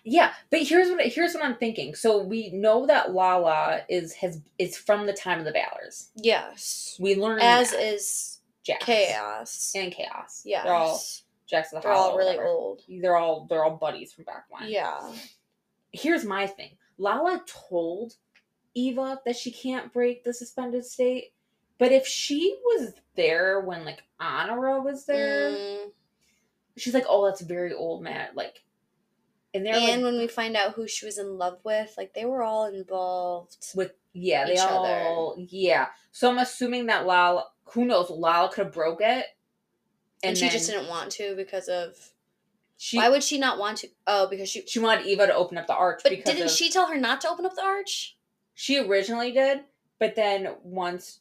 Yeah, 0.03 0.33
but 0.50 0.61
here's 0.63 0.89
what 0.89 1.01
here's 1.05 1.33
what 1.33 1.43
I'm 1.43 1.55
thinking. 1.55 1.95
So 1.95 2.21
we 2.23 2.51
know 2.51 2.85
that 2.85 3.13
Lala 3.13 3.81
is 3.89 4.13
has 4.15 4.39
is 4.59 4.77
from 4.77 5.05
the 5.07 5.13
time 5.13 5.39
of 5.39 5.45
the 5.45 5.51
Valors. 5.51 6.09
Yes. 6.15 6.95
We 7.00 7.15
learned 7.15 7.41
As 7.41 7.71
that. 7.71 7.79
is 7.81 8.39
Jacks 8.63 8.85
chaos. 8.85 9.73
and 9.75 9.91
chaos. 9.91 10.43
Yeah, 10.45 10.63
they're 10.63 10.73
all 10.73 11.01
Jacks 11.47 11.73
of 11.73 11.81
the 11.81 11.88
They're 11.88 11.95
all 11.97 12.15
really 12.17 12.31
whatever. 12.35 12.47
old. 12.47 12.81
They're 12.88 13.17
all 13.17 13.45
they're 13.50 13.63
all 13.63 13.77
buddies 13.77 14.13
from 14.13 14.25
back 14.25 14.45
when. 14.50 14.69
Yeah. 14.69 15.11
Here's 15.91 16.23
my 16.23 16.47
thing. 16.47 16.77
Lala 16.97 17.41
told 17.69 18.13
Eva 18.75 19.19
that 19.25 19.35
she 19.35 19.51
can't 19.51 19.91
break 19.91 20.23
the 20.23 20.33
suspended 20.33 20.85
state, 20.85 21.33
but 21.79 21.91
if 21.91 22.05
she 22.07 22.57
was 22.63 22.93
there 23.15 23.59
when 23.61 23.83
like 23.83 24.03
Honora 24.19 24.79
was 24.79 25.05
there, 25.05 25.50
Mm, 25.51 25.91
she's 26.77 26.93
like, 26.93 27.05
"Oh, 27.09 27.25
that's 27.25 27.41
very 27.41 27.73
old, 27.73 28.01
man." 28.03 28.29
Like, 28.35 28.63
and 29.53 29.65
they're 29.65 29.75
and 29.75 30.01
like 30.01 30.12
when 30.13 30.17
we 30.17 30.27
find 30.27 30.55
out 30.55 30.74
who 30.74 30.88
she 30.88 31.05
was 31.05 31.17
in 31.17 31.38
love 31.38 31.60
with, 31.63 31.93
like 31.98 32.13
they 32.13 32.25
were 32.25 32.43
all 32.43 32.65
involved. 32.67 33.58
with 33.75 33.91
yeah, 34.13 34.46
they 34.46 34.53
each 34.53 34.60
other. 34.60 34.70
all 35.03 35.36
yeah. 35.38 35.88
So 36.12 36.29
I'm 36.29 36.38
assuming 36.39 36.88
that 36.88 37.05
Lala, 37.05 37.46
who 37.65 37.86
knows, 37.86 38.10
Lala 38.10 38.50
could 38.50 38.65
have 38.65 38.74
broke 38.74 39.00
it, 39.01 39.25
And, 40.24 40.38
she 40.38 40.46
then 40.46 40.51
just 40.51 40.70
didn't 40.70 40.89
want 40.89 41.12
to 41.13 41.36
because 41.36 41.70
of 41.70 41.96
She 42.77 42.98
why 42.98 43.08
would 43.10 43.24
she 43.24 43.38
not 43.39 43.58
want 43.58 43.77
to? 43.79 43.88
Oh, 44.08 44.27
because 44.29 44.50
she. 44.50 44.65
she 44.67 44.79
wanted 44.79 45.05
Eva 45.05 45.27
to 45.27 45.34
open 45.34 45.58
up 45.58 45.67
the 45.67 45.75
arch 45.75 46.01
But 46.03 46.10
because 46.10 46.34
didn't 46.34 46.48
of- 46.48 46.51
she 46.51 46.70
tell 46.70 46.88
her 46.88 46.98
not 46.98 47.22
to 47.22 47.29
open 47.29 47.46
up 47.46 47.55
the 47.55 47.63
arch? 47.63 48.17
She 48.53 48.77
originally 48.79 49.31
did, 49.31 49.62
but 49.98 50.15
then 50.15 50.50
once 50.63 51.20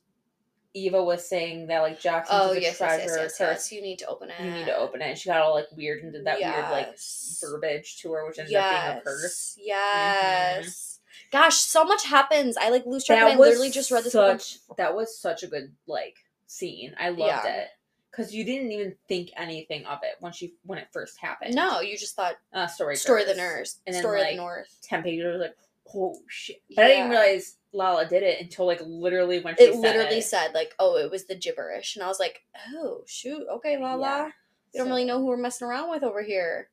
Eva 0.75 1.03
was 1.03 1.29
saying 1.29 1.67
that 1.67 1.81
like 1.81 2.01
Jackson's 2.01 2.39
Oh 2.41 2.53
a 2.53 2.55
yes, 2.55 2.63
yes, 2.63 2.77
treasure 2.79 3.03
yes, 3.03 3.17
yes, 3.19 3.37
yes. 3.41 3.73
You 3.73 3.83
need 3.83 3.99
to 4.01 4.07
open 4.07 4.31
it. 4.31 4.45
you 4.45 4.51
need 4.53 4.67
to 4.67 4.77
open 4.77 5.03
it. 5.03 5.07
And 5.09 5.19
she 5.19 5.29
got 5.29 5.41
all 5.41 5.55
like 5.55 5.67
weird 5.77 6.03
and 6.05 6.13
did 6.13 6.25
that 6.27 6.39
weird 6.39 6.71
like 6.71 6.97
verbiage 7.41 7.99
to 8.03 8.13
her, 8.13 8.27
which 8.27 8.39
ended 8.39 8.55
up 8.55 8.71
being 8.91 8.99
a 8.99 9.01
curse. 9.03 9.57
Yes. 9.59 11.01
Gosh, 11.33 11.57
so 11.57 11.85
much 11.85 12.05
happens. 12.05 12.57
I 12.57 12.71
like 12.71 12.87
lose 12.87 13.05
track. 13.05 13.23
I 13.23 13.37
literally 13.37 13.71
just 13.71 13.91
read 13.91 14.05
this 14.05 14.13
book. 14.13 14.41
such 14.41 14.59
that 14.77 14.95
was 14.95 15.17
such 15.19 15.43
a 15.43 15.47
good 15.47 15.73
like 15.87 16.17
scene. 16.47 16.95
I 16.99 17.09
loved 17.11 17.21
Yeah. 17.21 17.47
it 17.47 17.69
because 18.11 18.35
you 18.35 18.45
didn't 18.45 18.73
even 18.73 18.95
think 19.09 19.31
anything 19.37 19.85
of 19.87 20.01
it 20.03 20.17
when 20.21 20.33
she 20.33 20.55
when 20.65 20.79
it 20.79 20.89
first 20.93 21.19
happened. 21.21 21.55
No, 21.55 21.81
you 21.81 21.97
just 21.97 22.17
thought 22.17 22.35
uh, 22.53 22.67
story 22.67 22.97
story 22.97 23.23
of 23.23 23.29
the 23.29 23.35
nurse, 23.35 23.79
And 23.87 23.95
then, 23.95 24.03
story 24.03 24.21
of 24.21 24.27
like, 24.27 24.33
the 24.35 24.43
north. 24.43 24.79
Ten 24.83 25.03
pages 25.03 25.25
was 25.25 25.41
like, 25.41 25.57
oh 25.95 26.21
shit! 26.29 26.63
But 26.75 26.85
I 26.85 26.89
didn't 26.89 27.01
even 27.07 27.13
Yeah. 27.13 27.21
realize 27.21 27.57
Lala 27.73 28.07
did 28.07 28.23
it 28.23 28.41
until 28.41 28.67
like 28.67 28.81
literally 28.85 29.41
when 29.41 29.57
she 29.57 29.65
It 29.65 29.73
said 29.75 29.81
literally 29.81 30.19
it. 30.19 30.23
said 30.25 30.53
like, 30.55 30.75
"Oh, 30.79 30.97
it 30.97 31.11
was 31.11 31.25
the 31.27 31.35
gibberish," 31.37 31.97
and 31.97 32.03
I 32.05 32.09
was 32.09 32.19
like, 32.21 32.43
"Oh 32.75 33.03
shoot, 33.07 33.47
okay, 33.49 33.77
la 33.79 33.95
la." 33.95 34.07
Yeah. 34.09 34.31
We 34.73 34.79
don't 34.79 34.87
So- 34.87 34.91
really 34.91 35.05
know 35.05 35.19
who 35.19 35.27
we're 35.27 35.37
messing 35.37 35.67
around 35.67 35.91
with 35.91 36.03
over 36.03 36.23
here. 36.23 36.71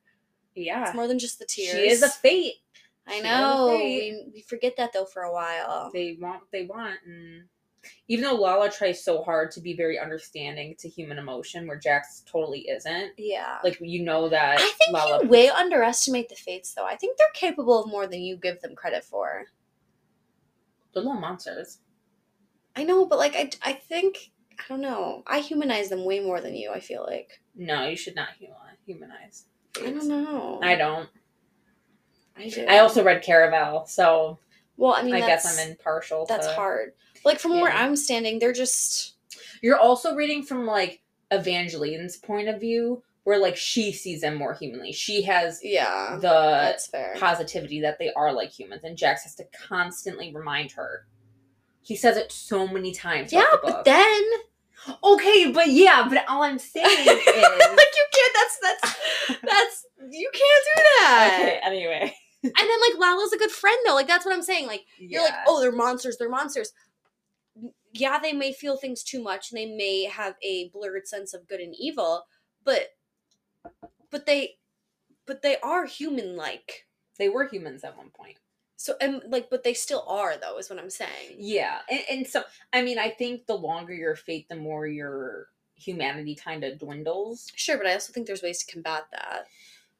Yeah, 0.54 0.86
It's 0.86 0.94
more 0.94 1.06
than 1.06 1.18
just 1.18 1.38
the 1.38 1.46
tears. 1.46 1.70
She 1.76 1.88
is 1.88 2.02
a 2.02 2.08
fate. 2.08 2.54
I 3.06 3.12
she 3.12 3.18
is 3.18 3.24
a 3.24 3.28
know. 3.28 3.68
fate. 3.78 4.12
We, 4.26 4.30
we 4.34 4.42
forget 4.42 4.76
that 4.76 4.92
though 4.92 5.04
for 5.04 5.22
a 5.22 5.32
while. 5.32 5.90
They 5.92 6.16
want 6.20 6.40
what 6.40 6.50
they 6.52 6.64
want, 6.64 6.98
and 7.06 7.44
even 8.08 8.24
though 8.24 8.34
Lala 8.34 8.70
tries 8.70 9.04
so 9.04 9.22
hard 9.22 9.50
to 9.52 9.60
be 9.60 9.74
very 9.74 9.98
understanding 9.98 10.74
to 10.78 10.88
human 10.88 11.18
emotion, 11.18 11.66
where 11.66 11.78
Jax 11.78 12.22
totally 12.26 12.60
isn't. 12.68 13.12
yeah. 13.16 13.58
Like 13.64 13.78
you 13.80 14.02
know 14.04 14.28
that 14.28 14.58
I 14.58 14.62
think 14.62 14.92
Lala. 14.92 15.22
you 15.22 15.28
way 15.28 15.48
underestimate 15.48 16.28
the 16.28 16.34
fates, 16.34 16.74
though. 16.74 16.86
I 16.86 16.96
think 16.96 17.16
they're 17.18 17.28
capable 17.34 17.82
of 17.84 17.90
more 17.90 18.06
than 18.06 18.20
you 18.22 18.36
give 18.36 18.60
them 18.60 18.74
credit 18.74 19.04
for. 19.04 19.44
They're 20.92 21.02
little 21.02 21.20
monsters. 21.20 21.78
I 22.76 22.84
know, 22.84 23.06
but 23.06 23.18
like, 23.18 23.34
I, 23.34 23.50
I 23.62 23.72
think 23.74 24.30
I 24.58 24.62
don't 24.68 24.80
know. 24.80 25.22
I 25.26 25.40
humanize 25.40 25.88
them 25.88 26.04
way 26.04 26.20
more 26.20 26.40
than 26.40 26.54
you. 26.54 26.70
I 26.72 26.80
feel 26.80 27.04
like 27.08 27.40
No, 27.54 27.86
you 27.88 27.96
should 27.96 28.14
not 28.16 28.28
human- 28.38 28.56
humanize. 28.86 29.44
I 29.80 29.90
don't 29.90 30.08
know. 30.08 30.58
I 30.62 30.74
don't. 30.74 31.08
I 32.36 32.48
do. 32.48 32.64
I 32.68 32.78
also 32.78 33.04
read 33.04 33.22
Caraval, 33.24 33.88
so 33.88 34.38
well, 34.76 34.92
I 34.92 35.02
mean, 35.02 35.14
I 35.14 35.20
guess 35.20 35.58
I'm 35.58 35.68
impartial. 35.70 36.24
That's 36.26 36.46
to- 36.46 36.52
hard. 36.54 36.92
Like 37.24 37.38
from 37.38 37.60
where 37.60 37.72
I'm 37.72 37.96
standing, 37.96 38.38
they're 38.38 38.52
just 38.52 39.14
You're 39.62 39.78
also 39.78 40.14
reading 40.14 40.42
from 40.42 40.66
like 40.66 41.02
Evangeline's 41.32 42.16
point 42.16 42.48
of 42.48 42.60
view, 42.60 43.02
where 43.24 43.38
like 43.38 43.56
she 43.56 43.92
sees 43.92 44.22
them 44.22 44.36
more 44.36 44.54
humanly. 44.54 44.92
She 44.92 45.22
has 45.22 45.60
yeah. 45.62 46.14
the 46.14 46.20
that's 46.20 46.86
fair. 46.86 47.14
positivity 47.18 47.80
that 47.82 47.98
they 47.98 48.12
are 48.12 48.32
like 48.32 48.50
humans, 48.50 48.84
and 48.84 48.96
Jacks 48.96 49.24
has 49.24 49.34
to 49.36 49.44
constantly 49.68 50.34
remind 50.34 50.72
her. 50.72 51.06
He 51.82 51.96
says 51.96 52.16
it 52.16 52.32
so 52.32 52.66
many 52.66 52.92
times. 52.92 53.32
yeah, 53.32 53.44
throughout 53.44 53.62
the 53.62 53.72
but 53.72 53.84
then 53.84 54.22
okay, 55.02 55.50
but 55.52 55.68
yeah, 55.68 56.06
but 56.08 56.24
all 56.28 56.42
I'm 56.42 56.58
saying 56.58 56.86
is 57.00 57.06
like 57.06 57.26
you 57.26 58.06
can't. 58.14 58.34
That's 58.34 58.58
that's 58.62 58.96
that's 59.42 59.86
you 60.10 60.30
can't 60.32 60.64
do 60.76 60.82
that. 60.82 61.38
okay. 61.40 61.60
Anyway, 61.62 62.14
And 62.42 62.52
then 62.54 62.80
like 62.80 62.98
Lala's 62.98 63.32
a 63.32 63.38
good 63.38 63.50
friend 63.50 63.78
though. 63.86 63.94
Like 63.94 64.06
that's 64.06 64.24
what 64.24 64.34
I'm 64.34 64.42
saying. 64.42 64.66
Like 64.66 64.84
you're 64.98 65.22
like, 65.22 65.34
oh, 65.46 65.60
they're 65.60 65.72
monsters. 65.72 66.16
They're 66.18 66.30
monsters. 66.30 66.72
Yeah, 67.98 68.18
they 68.18 68.32
may 68.32 68.52
feel 68.52 68.76
things 68.76 69.02
too 69.02 69.22
much, 69.22 69.50
and 69.50 69.58
they 69.58 69.66
may 69.66 70.04
have 70.04 70.34
a 70.42 70.68
blurred 70.70 71.06
sense 71.06 71.34
of 71.34 71.48
good 71.48 71.60
and 71.60 71.74
evil, 71.78 72.26
but 72.64 72.90
but 74.10 74.26
they 74.26 74.56
but 75.26 75.42
they 75.42 75.56
are 75.58 75.84
human 75.86 76.36
like. 76.36 76.86
they 77.18 77.28
were 77.28 77.46
humans 77.46 77.84
at 77.84 77.96
one 77.96 78.10
point. 78.10 78.38
So 78.76 78.94
and 79.00 79.22
like, 79.26 79.50
but 79.50 79.64
they 79.64 79.74
still 79.74 80.04
are 80.06 80.36
though, 80.36 80.56
is 80.56 80.70
what 80.70 80.78
I'm 80.78 80.90
saying. 80.90 81.36
Yeah, 81.36 81.78
and, 81.90 82.00
and 82.10 82.26
so 82.26 82.42
I 82.72 82.82
mean, 82.82 82.98
I 82.98 83.10
think 83.10 83.46
the 83.46 83.56
longer 83.56 83.92
your 83.92 84.14
fate, 84.14 84.48
the 84.48 84.56
more 84.56 84.86
your 84.86 85.48
humanity 85.74 86.36
kind 86.36 86.62
of 86.64 86.78
dwindles. 86.78 87.50
Sure, 87.56 87.76
but 87.76 87.88
I 87.88 87.94
also 87.94 88.12
think 88.12 88.26
there's 88.26 88.42
ways 88.42 88.64
to 88.64 88.72
combat 88.72 89.06
that. 89.12 89.46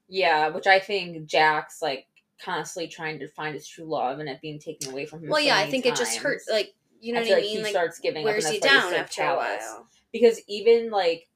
Yeah, 0.08 0.48
which 0.48 0.66
I 0.66 0.78
think 0.78 1.26
Jack's 1.26 1.82
like 1.82 2.06
constantly 2.40 2.88
trying 2.88 3.18
to 3.18 3.28
find 3.28 3.54
his 3.54 3.66
true 3.66 3.84
love 3.84 4.20
and 4.20 4.28
it 4.28 4.40
being 4.40 4.60
taken 4.60 4.92
away 4.92 5.06
from 5.06 5.24
him. 5.24 5.30
Well, 5.30 5.40
so 5.40 5.46
yeah, 5.46 5.58
I 5.58 5.68
think 5.68 5.84
it 5.84 5.96
just 5.96 6.16
hurts. 6.18 6.48
Like 6.50 6.74
you 7.00 7.12
know 7.12 7.20
I 7.20 7.22
what 7.22 7.30
I 7.30 7.34
like 7.34 7.42
mean? 7.42 7.56
he 7.58 7.62
Like 7.62 7.70
starts 7.70 7.98
giving 8.00 8.22
up, 8.22 8.24
wears 8.26 8.44
and 8.44 8.54
you 8.54 8.60
that's 8.60 8.72
why 8.74 8.80
he's 8.82 8.90
down 8.92 9.00
after 9.00 9.22
a 9.22 9.24
callous. 9.24 9.62
while. 9.62 9.86
because 10.12 10.40
even 10.48 10.90
like 10.90 11.28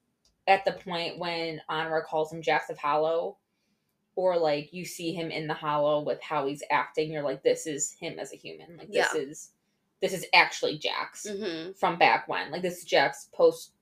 at 0.46 0.64
the 0.64 0.72
point 0.72 1.18
when 1.18 1.60
Honora 1.68 2.02
calls 2.04 2.32
him 2.32 2.42
Jacks 2.42 2.68
of 2.70 2.78
Hollow, 2.78 3.38
or 4.16 4.36
like 4.38 4.72
you 4.72 4.84
see 4.84 5.12
him 5.14 5.30
in 5.30 5.46
the 5.46 5.54
Hollow 5.54 6.02
with 6.02 6.20
how 6.20 6.46
he's 6.46 6.62
acting, 6.70 7.10
you're 7.12 7.22
like, 7.22 7.42
this 7.42 7.66
is 7.66 7.92
him 7.92 8.18
as 8.18 8.32
a 8.32 8.36
human. 8.36 8.76
Like 8.76 8.88
this 8.88 9.08
Yeah. 9.14 9.20
is 9.20 9.50
this 10.00 10.12
is 10.12 10.26
actually 10.34 10.78
Jacks 10.78 11.26
Mm-hmm. 11.30 11.72
from 11.72 11.96
back 11.98 12.26
when. 12.28 12.50
Like 12.50 12.62
this 12.62 12.78
is 12.78 12.84
Jacks 12.84 13.28
post 13.32 13.72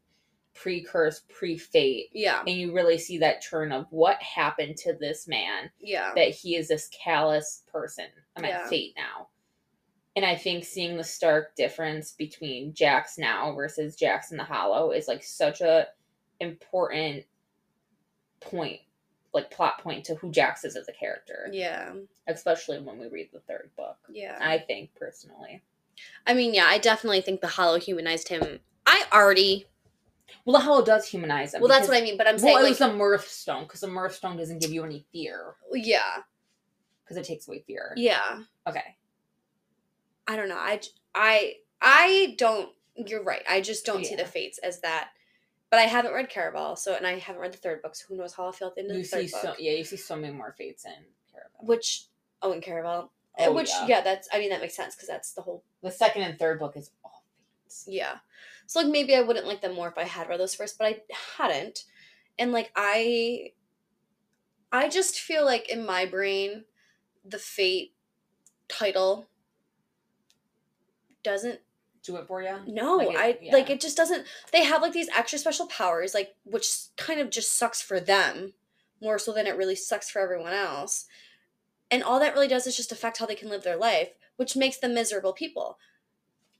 pre 0.54 0.82
curse, 0.82 1.22
pre 1.30 1.56
fate. 1.56 2.08
Yeah, 2.12 2.40
And 2.40 2.50
you 2.50 2.74
really 2.74 2.98
see 2.98 3.18
that 3.18 3.42
turn 3.42 3.72
of 3.72 3.86
what 3.90 4.20
happened 4.22 4.76
to 4.78 4.92
this 4.92 5.26
man 5.26 5.70
yeah, 5.80 6.12
that 6.14 6.28
he 6.30 6.56
is 6.56 6.68
this 6.68 6.88
callous 6.88 7.62
person. 7.72 8.06
I'm 8.36 8.44
Yeah. 8.44 8.62
at 8.64 8.68
fate 8.68 8.92
now. 8.96 9.28
And 10.16 10.24
I 10.24 10.34
think 10.34 10.64
seeing 10.64 10.96
the 10.96 11.04
stark 11.04 11.54
difference 11.54 12.12
between 12.12 12.74
Jacks 12.74 13.16
now 13.16 13.52
versus 13.54 13.94
Jacks 13.94 14.32
in 14.32 14.36
the 14.36 14.44
Hollow 14.44 14.90
is 14.90 15.06
like 15.06 15.22
such 15.22 15.60
a 15.60 15.86
important 16.40 17.24
point, 18.40 18.80
like 19.32 19.50
plot 19.50 19.80
point 19.82 20.04
to 20.06 20.16
who 20.16 20.32
Jacks 20.32 20.64
is 20.64 20.74
as 20.74 20.88
a 20.88 20.92
character, 20.92 21.48
yeah, 21.52 21.92
especially 22.26 22.80
when 22.80 22.98
we 22.98 23.06
read 23.08 23.28
the 23.32 23.40
third 23.40 23.70
book. 23.76 23.98
yeah. 24.10 24.36
I 24.40 24.58
think 24.58 24.90
personally. 24.96 25.62
I 26.26 26.34
mean, 26.34 26.54
yeah, 26.54 26.66
I 26.66 26.78
definitely 26.78 27.20
think 27.20 27.40
the 27.40 27.46
Hollow 27.46 27.78
humanized 27.78 28.28
him. 28.28 28.60
I 28.86 29.04
already 29.12 29.66
Well, 30.44 30.54
the 30.54 30.64
hollow 30.64 30.84
does 30.84 31.06
humanize 31.06 31.54
him. 31.54 31.60
Well, 31.60 31.68
that's 31.68 31.86
what 31.86 31.96
I 31.96 32.00
mean. 32.00 32.16
But 32.16 32.26
I'm 32.26 32.38
saying 32.38 32.54
well, 32.54 32.62
it 32.62 32.70
like 32.70 32.70
was 32.70 32.78
the 32.78 32.92
mirth 32.92 33.28
stone 33.28 33.64
because 33.64 33.80
the 33.80 33.88
mirth 33.88 34.14
stone 34.14 34.36
doesn't 34.36 34.60
give 34.60 34.72
you 34.72 34.82
any 34.82 35.04
fear 35.12 35.54
yeah, 35.72 36.22
because 37.04 37.16
it 37.16 37.24
takes 37.24 37.46
away 37.46 37.62
fear. 37.66 37.92
yeah. 37.96 38.40
Okay. 38.66 38.96
I 40.26 40.36
don't 40.36 40.48
know. 40.48 40.56
I 40.58 40.80
I 41.14 41.54
I 41.80 42.34
don't. 42.38 42.70
You're 42.94 43.22
right. 43.24 43.42
I 43.48 43.60
just 43.60 43.84
don't 43.86 44.04
see 44.04 44.16
the 44.16 44.24
fates 44.24 44.58
as 44.58 44.80
that. 44.80 45.10
But 45.70 45.78
I 45.78 45.82
haven't 45.84 46.12
read 46.12 46.28
Caraval, 46.30 46.76
so 46.76 46.94
and 46.96 47.06
I 47.06 47.18
haven't 47.18 47.40
read 47.40 47.52
the 47.52 47.58
third 47.58 47.80
book. 47.82 47.94
So 47.94 48.06
who 48.08 48.16
knows 48.16 48.34
how 48.34 48.44
I'll 48.46 48.52
feel 48.52 48.68
at 48.68 48.74
the 48.74 48.80
end 48.82 48.90
of 48.90 48.96
You 48.96 49.02
the 49.04 49.08
third 49.08 49.26
see 49.28 49.32
book? 49.32 49.42
so 49.42 49.54
yeah, 49.58 49.72
you 49.72 49.84
see 49.84 49.96
so 49.96 50.16
many 50.16 50.32
more 50.32 50.52
fates 50.58 50.84
in 50.84 50.92
Caraval. 51.32 51.66
Which 51.66 52.06
oh, 52.42 52.52
in 52.52 52.60
Caraval, 52.60 53.10
Oh, 53.38 53.52
which 53.52 53.68
yeah. 53.70 53.86
yeah. 53.86 54.00
that's 54.00 54.28
I 54.32 54.40
mean 54.40 54.50
that 54.50 54.60
makes 54.60 54.74
sense 54.74 54.94
because 54.96 55.08
that's 55.08 55.32
the 55.32 55.42
whole 55.42 55.62
The 55.82 55.90
second 55.92 56.22
and 56.22 56.38
third 56.38 56.58
book 56.58 56.76
is 56.76 56.90
all 57.04 57.22
fates. 57.64 57.84
yeah. 57.86 58.16
So 58.66 58.80
like 58.80 58.90
maybe 58.90 59.14
I 59.14 59.20
wouldn't 59.22 59.46
like 59.46 59.60
them 59.60 59.74
more 59.74 59.88
if 59.88 59.96
I 59.96 60.04
had 60.04 60.28
read 60.28 60.40
those 60.40 60.54
first, 60.56 60.76
but 60.76 60.86
I 60.88 61.00
hadn't, 61.38 61.84
and 62.38 62.50
like 62.52 62.72
I, 62.74 63.52
I 64.72 64.88
just 64.88 65.20
feel 65.20 65.44
like 65.44 65.68
in 65.70 65.86
my 65.86 66.04
brain, 66.04 66.64
the 67.24 67.38
fate 67.38 67.94
title 68.68 69.28
doesn't 71.22 71.60
Do 72.02 72.16
it 72.16 72.26
for 72.26 72.42
you. 72.42 72.56
No, 72.66 72.96
Like 72.96 73.08
it- 73.10 73.16
I 73.16 73.38
yeah. 73.42 73.52
like 73.52 73.70
it 73.70 73.80
just 73.80 73.96
doesn't 73.96 74.26
they 74.52 74.64
have 74.64 74.82
like 74.82 74.92
these 74.92 75.08
extra 75.16 75.38
special 75.38 75.66
powers 75.66 76.14
like 76.14 76.34
which 76.44 76.66
kind 76.96 77.20
of 77.20 77.30
just 77.30 77.56
sucks 77.56 77.80
for 77.82 78.00
them 78.00 78.54
more 79.02 79.18
so 79.18 79.32
than 79.32 79.46
it 79.46 79.56
really 79.56 79.76
sucks 79.76 80.10
for 80.10 80.20
everyone 80.20 80.52
else. 80.52 81.06
And 81.90 82.02
all 82.02 82.20
that 82.20 82.34
really 82.34 82.48
does 82.48 82.66
is 82.66 82.76
just 82.76 82.92
affect 82.92 83.18
how 83.18 83.26
they 83.26 83.34
can 83.34 83.48
live 83.48 83.64
their 83.64 83.76
life, 83.76 84.10
which 84.36 84.54
makes 84.56 84.76
them 84.78 84.94
miserable 84.94 85.32
people. 85.32 85.78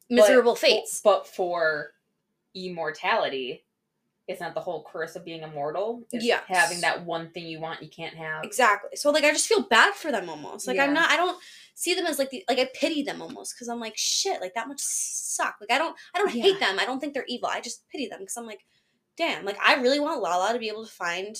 Miserable 0.09 0.57
fates. 0.57 1.01
But 1.05 1.27
for 1.27 1.93
immortality, 2.55 3.65
it's 4.27 4.41
not 4.41 4.55
the 4.55 4.61
whole 4.61 4.85
curse 4.91 5.17
of 5.17 5.25
being 5.25 5.43
immortal? 5.43 6.03
Yes. 6.13 6.43
having 6.47 6.81
that 6.81 7.05
one 7.05 7.31
thing 7.31 7.47
you 7.47 7.61
want 7.61 7.83
you 7.83 7.89
can't 7.89 8.15
have. 8.15 8.45
Exactly. 8.45 8.91
So 8.97 9.11
like 9.11 9.25
I 9.25 9.33
just 9.33 9.47
feel 9.49 9.63
bad 9.63 9.95
for 9.95 10.11
them 10.13 10.29
almost. 10.29 10.67
Like 10.67 10.79
I'm 10.79 10.95
not 10.95 11.11
I 11.11 11.17
don't 11.17 11.39
see 11.81 11.95
them 11.95 12.05
as 12.05 12.19
like 12.19 12.29
the 12.29 12.45
like 12.47 12.59
I 12.59 12.69
pity 12.75 13.03
them 13.03 13.23
almost 13.23 13.59
cuz 13.59 13.67
I'm 13.69 13.81
like 13.81 13.97
shit, 13.97 14.43
like 14.43 14.55
that 14.55 14.69
much 14.69 14.81
suck. 14.81 15.57
Like 15.61 15.71
I 15.73 15.79
don't 15.79 15.97
I 16.15 16.19
don't 16.19 16.35
Yeah. 16.35 16.43
hate 16.43 16.61
them. 16.61 16.79
I 16.79 16.85
don't 16.85 17.01
think 17.01 17.15
they're 17.15 17.25
evil. 17.27 17.49
I 17.49 17.63
just 17.63 17.89
pity 17.89 18.07
them 18.07 18.21
cuz 18.21 18.37
I'm 18.37 18.47
like 18.47 18.67
damn, 19.17 19.45
like 19.47 19.59
I 19.61 19.75
really 19.77 19.99
want 20.01 20.21
Lala 20.21 20.53
to 20.53 20.59
be 20.59 20.69
able 20.69 20.85
to 20.85 20.93
find 20.93 21.37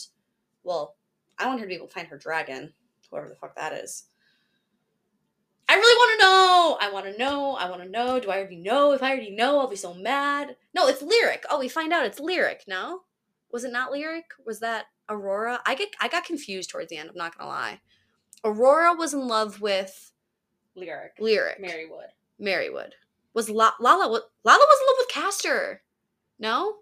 well, 0.65 0.97
I 1.39 1.47
want 1.47 1.61
her 1.61 1.67
to 1.67 1.69
be 1.69 1.75
able 1.75 1.89
to 1.89 1.93
find 1.93 2.09
her 2.09 2.17
dragon, 2.19 2.73
whoever 3.11 3.29
the 3.29 3.37
fuck 3.37 3.55
that 3.57 3.75
is. 3.75 4.05
I 5.69 5.75
really 5.75 5.97
want 5.97 6.21
to 6.21 6.27
know. 6.27 6.79
I 6.81 6.93
want 6.93 7.07
to 7.07 7.19
know. 7.19 7.55
I 7.55 7.71
want 7.71 7.83
to 7.83 7.89
know. 7.89 8.19
Do 8.19 8.31
I 8.31 8.39
already 8.39 8.57
know? 8.57 8.93
If 8.93 9.03
I 9.03 9.11
already 9.11 9.31
know, 9.31 9.61
I'll 9.61 9.69
be 9.69 9.77
so 9.77 9.95
mad. 9.95 10.57
No, 10.75 10.89
it's 10.89 11.01
lyric. 11.03 11.45
Oh, 11.49 11.59
we 11.61 11.69
find 11.69 11.93
out 11.93 12.05
it's 12.07 12.19
lyric. 12.19 12.65
No, 12.67 13.03
was 13.53 13.65
it 13.65 13.73
not 13.73 13.93
lyric? 13.93 14.25
Was 14.45 14.61
that 14.61 14.87
Aurora? 15.09 15.61
I 15.67 15.75
get 15.75 15.91
I 16.01 16.09
got 16.09 16.25
confused 16.25 16.71
towards 16.71 16.89
the 16.89 16.97
end. 16.97 17.11
I'm 17.11 17.17
not 17.17 17.37
gonna 17.37 17.51
lie. 17.51 17.81
Aurora 18.43 18.95
was 18.95 19.13
in 19.15 19.29
love 19.29 19.61
with 19.61 20.10
Lyric. 20.81 21.13
lyric. 21.21 21.61
Mary 21.61 21.87
Wood. 21.89 22.07
Marywood. 22.41 22.91
Was 23.35 23.49
La- 23.51 23.73
Lala? 23.81 24.09
wa- 24.09 24.21
Lala 24.45 24.59
was 24.67 24.81
in 24.81 24.87
love 24.87 24.97
with 24.99 25.09
Castor. 25.09 25.83
No, 26.39 26.77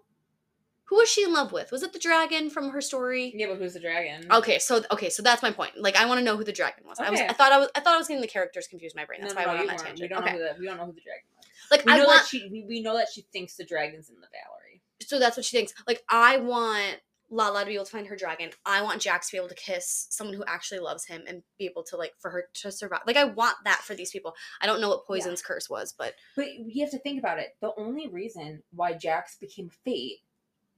who 0.85 0.95
was 0.95 1.09
she 1.09 1.23
in 1.23 1.31
love 1.33 1.51
with? 1.51 1.71
Was 1.71 1.83
it 1.83 1.93
the 1.93 1.99
dragon 1.99 2.49
from 2.49 2.69
her 2.71 2.81
story? 2.81 3.31
Yeah, 3.35 3.47
but 3.47 3.57
who's 3.59 3.73
the 3.73 3.79
dragon? 3.79 4.25
Okay, 4.31 4.57
so 4.57 4.81
okay, 4.91 5.09
so 5.09 5.21
that's 5.21 5.43
my 5.43 5.51
point. 5.51 5.73
Like, 5.77 5.95
I 5.95 6.05
want 6.05 6.19
to 6.19 6.23
know 6.23 6.35
who 6.37 6.43
the 6.43 6.51
dragon 6.53 6.83
was. 6.87 6.99
I 6.99 7.09
was, 7.11 7.19
I 7.19 7.33
thought 7.33 7.51
I 7.51 7.59
was, 7.59 7.69
I 7.75 7.79
thought 7.81 7.93
I 7.93 7.97
was 7.97 8.07
getting 8.07 8.21
the 8.21 8.27
characters 8.27 8.67
confused 8.67 8.95
in 8.95 9.01
my 9.01 9.05
brain. 9.05 9.19
That's 9.21 9.35
no, 9.35 9.41
why 9.41 9.45
no, 9.45 9.51
I 9.51 9.55
went 9.57 9.69
on 9.69 9.75
that 9.77 9.85
weren't. 9.85 9.99
We 9.99 10.07
tangent. 10.07 10.09
don't 10.09 10.23
Okay, 10.23 10.31
know 10.37 10.47
who 10.47 10.53
the 10.55 10.59
we 10.59 10.65
don't 10.65 10.77
know 10.77 10.85
who 10.85 10.93
the 10.93 11.01
dragon 11.01 11.23
was. 11.37 11.45
like 11.69 11.85
We 11.85 11.91
I 11.91 11.97
know 11.97 12.05
want, 12.07 12.21
that 12.21 12.27
she 12.27 12.49
we, 12.51 12.65
we 12.67 12.81
know 12.81 12.95
that 12.97 13.09
she 13.13 13.21
thinks 13.33 13.55
the 13.55 13.65
dragon's 13.65 14.09
in 14.09 14.15
the 14.15 14.27
Valory. 14.27 14.81
so 15.01 15.19
that's 15.19 15.37
what 15.37 15.45
she 15.45 15.55
thinks. 15.57 15.73
Like, 15.87 16.01
I 16.09 16.37
want 16.37 16.97
Lala 17.31 17.61
to 17.61 17.65
be 17.67 17.75
able 17.75 17.85
to 17.85 17.91
find 17.91 18.07
her 18.07 18.15
dragon. 18.15 18.49
I 18.65 18.81
want 18.81 19.01
Jacks 19.01 19.27
to 19.29 19.33
be 19.33 19.37
able 19.37 19.49
to 19.49 19.55
kiss 19.55 20.07
someone 20.09 20.35
who 20.35 20.43
actually 20.47 20.79
loves 20.79 21.05
him 21.05 21.23
and 21.27 21.43
be 21.57 21.65
able 21.65 21.83
to 21.83 21.97
like 21.97 22.13
for 22.19 22.31
her 22.31 22.45
to 22.55 22.71
survive. 22.71 23.01
Like, 23.05 23.17
I 23.17 23.25
want 23.25 23.57
that 23.65 23.79
for 23.83 23.93
these 23.93 24.11
people. 24.11 24.33
I 24.61 24.65
don't 24.65 24.81
know 24.81 24.89
what 24.89 25.05
Poison's 25.05 25.41
curse 25.41 25.69
was, 25.69 25.93
but 25.97 26.15
But 26.35 26.47
you 26.55 26.81
have 26.83 26.91
to 26.91 26.99
think 26.99 27.19
about 27.19 27.39
it. 27.39 27.55
The 27.61 27.71
only 27.77 28.07
reason 28.07 28.63
why 28.71 28.93
Jacks 28.93 29.35
became 29.35 29.69
Fate, 29.85 30.17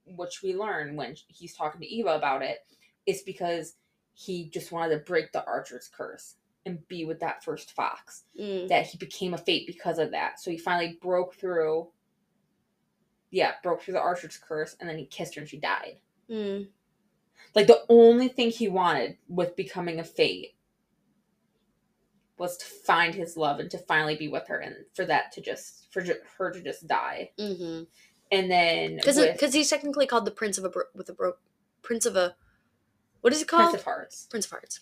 which 0.04 0.42
we 0.42 0.54
learn 0.54 0.96
when 0.96 1.16
he's 1.28 1.54
talking 1.56 1.80
to 1.80 1.86
Eva 1.86 2.10
about 2.10 2.42
it, 2.42 2.58
is 3.06 3.22
because 3.22 3.74
he 4.14 4.50
just 4.50 4.72
wanted 4.72 4.90
to 4.94 5.04
break 5.04 5.32
the 5.32 5.44
Archer's 5.46 5.88
curse 5.96 6.36
and 6.66 6.86
be 6.86 7.04
with 7.04 7.20
that 7.20 7.42
first 7.42 7.72
fox. 7.72 8.24
mm, 8.38 8.68
That 8.68 8.86
he 8.86 8.98
became 8.98 9.32
a 9.34 9.38
Fate 9.38 9.66
because 9.66 9.98
of 9.98 10.10
that. 10.10 10.38
So 10.38 10.50
he 10.50 10.58
finally 10.58 10.98
broke 11.00 11.34
through. 11.34 11.88
Yeah, 13.30 13.52
broke 13.62 13.80
through 13.80 13.94
the 13.94 14.00
Archer's 14.00 14.36
curse, 14.36 14.76
and 14.78 14.86
then 14.88 14.98
he 14.98 15.06
kissed 15.06 15.34
her 15.36 15.40
and 15.40 15.48
she 15.48 15.56
died. 15.56 16.00
Mm, 16.30 16.68
Like 17.54 17.66
the 17.66 17.82
only 17.88 18.28
thing 18.28 18.50
he 18.50 18.68
wanted 18.68 19.16
with 19.28 19.56
becoming 19.56 19.98
a 20.00 20.04
Fate 20.04 20.54
was 22.38 22.56
to 22.56 22.64
find 22.64 23.14
his 23.14 23.36
love 23.36 23.60
and 23.60 23.70
to 23.70 23.78
finally 23.78 24.16
be 24.16 24.28
with 24.28 24.48
her, 24.48 24.58
and 24.58 24.74
for 24.94 25.04
that 25.04 25.32
to 25.32 25.40
just 25.40 25.92
for 25.92 26.00
ju- 26.02 26.16
her 26.38 26.50
to 26.50 26.60
just 26.62 26.86
die. 26.86 27.30
mm-hmm. 27.38 27.84
And 28.32 28.50
then 28.50 28.96
Because 28.96 29.18
because 29.18 29.52
he's 29.52 29.68
technically 29.70 30.06
called 30.06 30.24
the 30.24 30.30
Prince 30.30 30.56
of 30.58 30.64
a 30.64 30.70
bro- 30.70 30.84
with 30.94 31.08
a 31.08 31.12
bro- 31.12 31.34
Prince 31.82 32.06
of 32.06 32.16
a 32.16 32.34
what 33.20 33.32
is 33.32 33.42
it 33.42 33.48
called? 33.48 33.64
Prince 33.70 33.74
of 33.80 33.84
Hearts, 33.84 34.26
Prince 34.30 34.46
of 34.46 34.50
Hearts. 34.52 34.80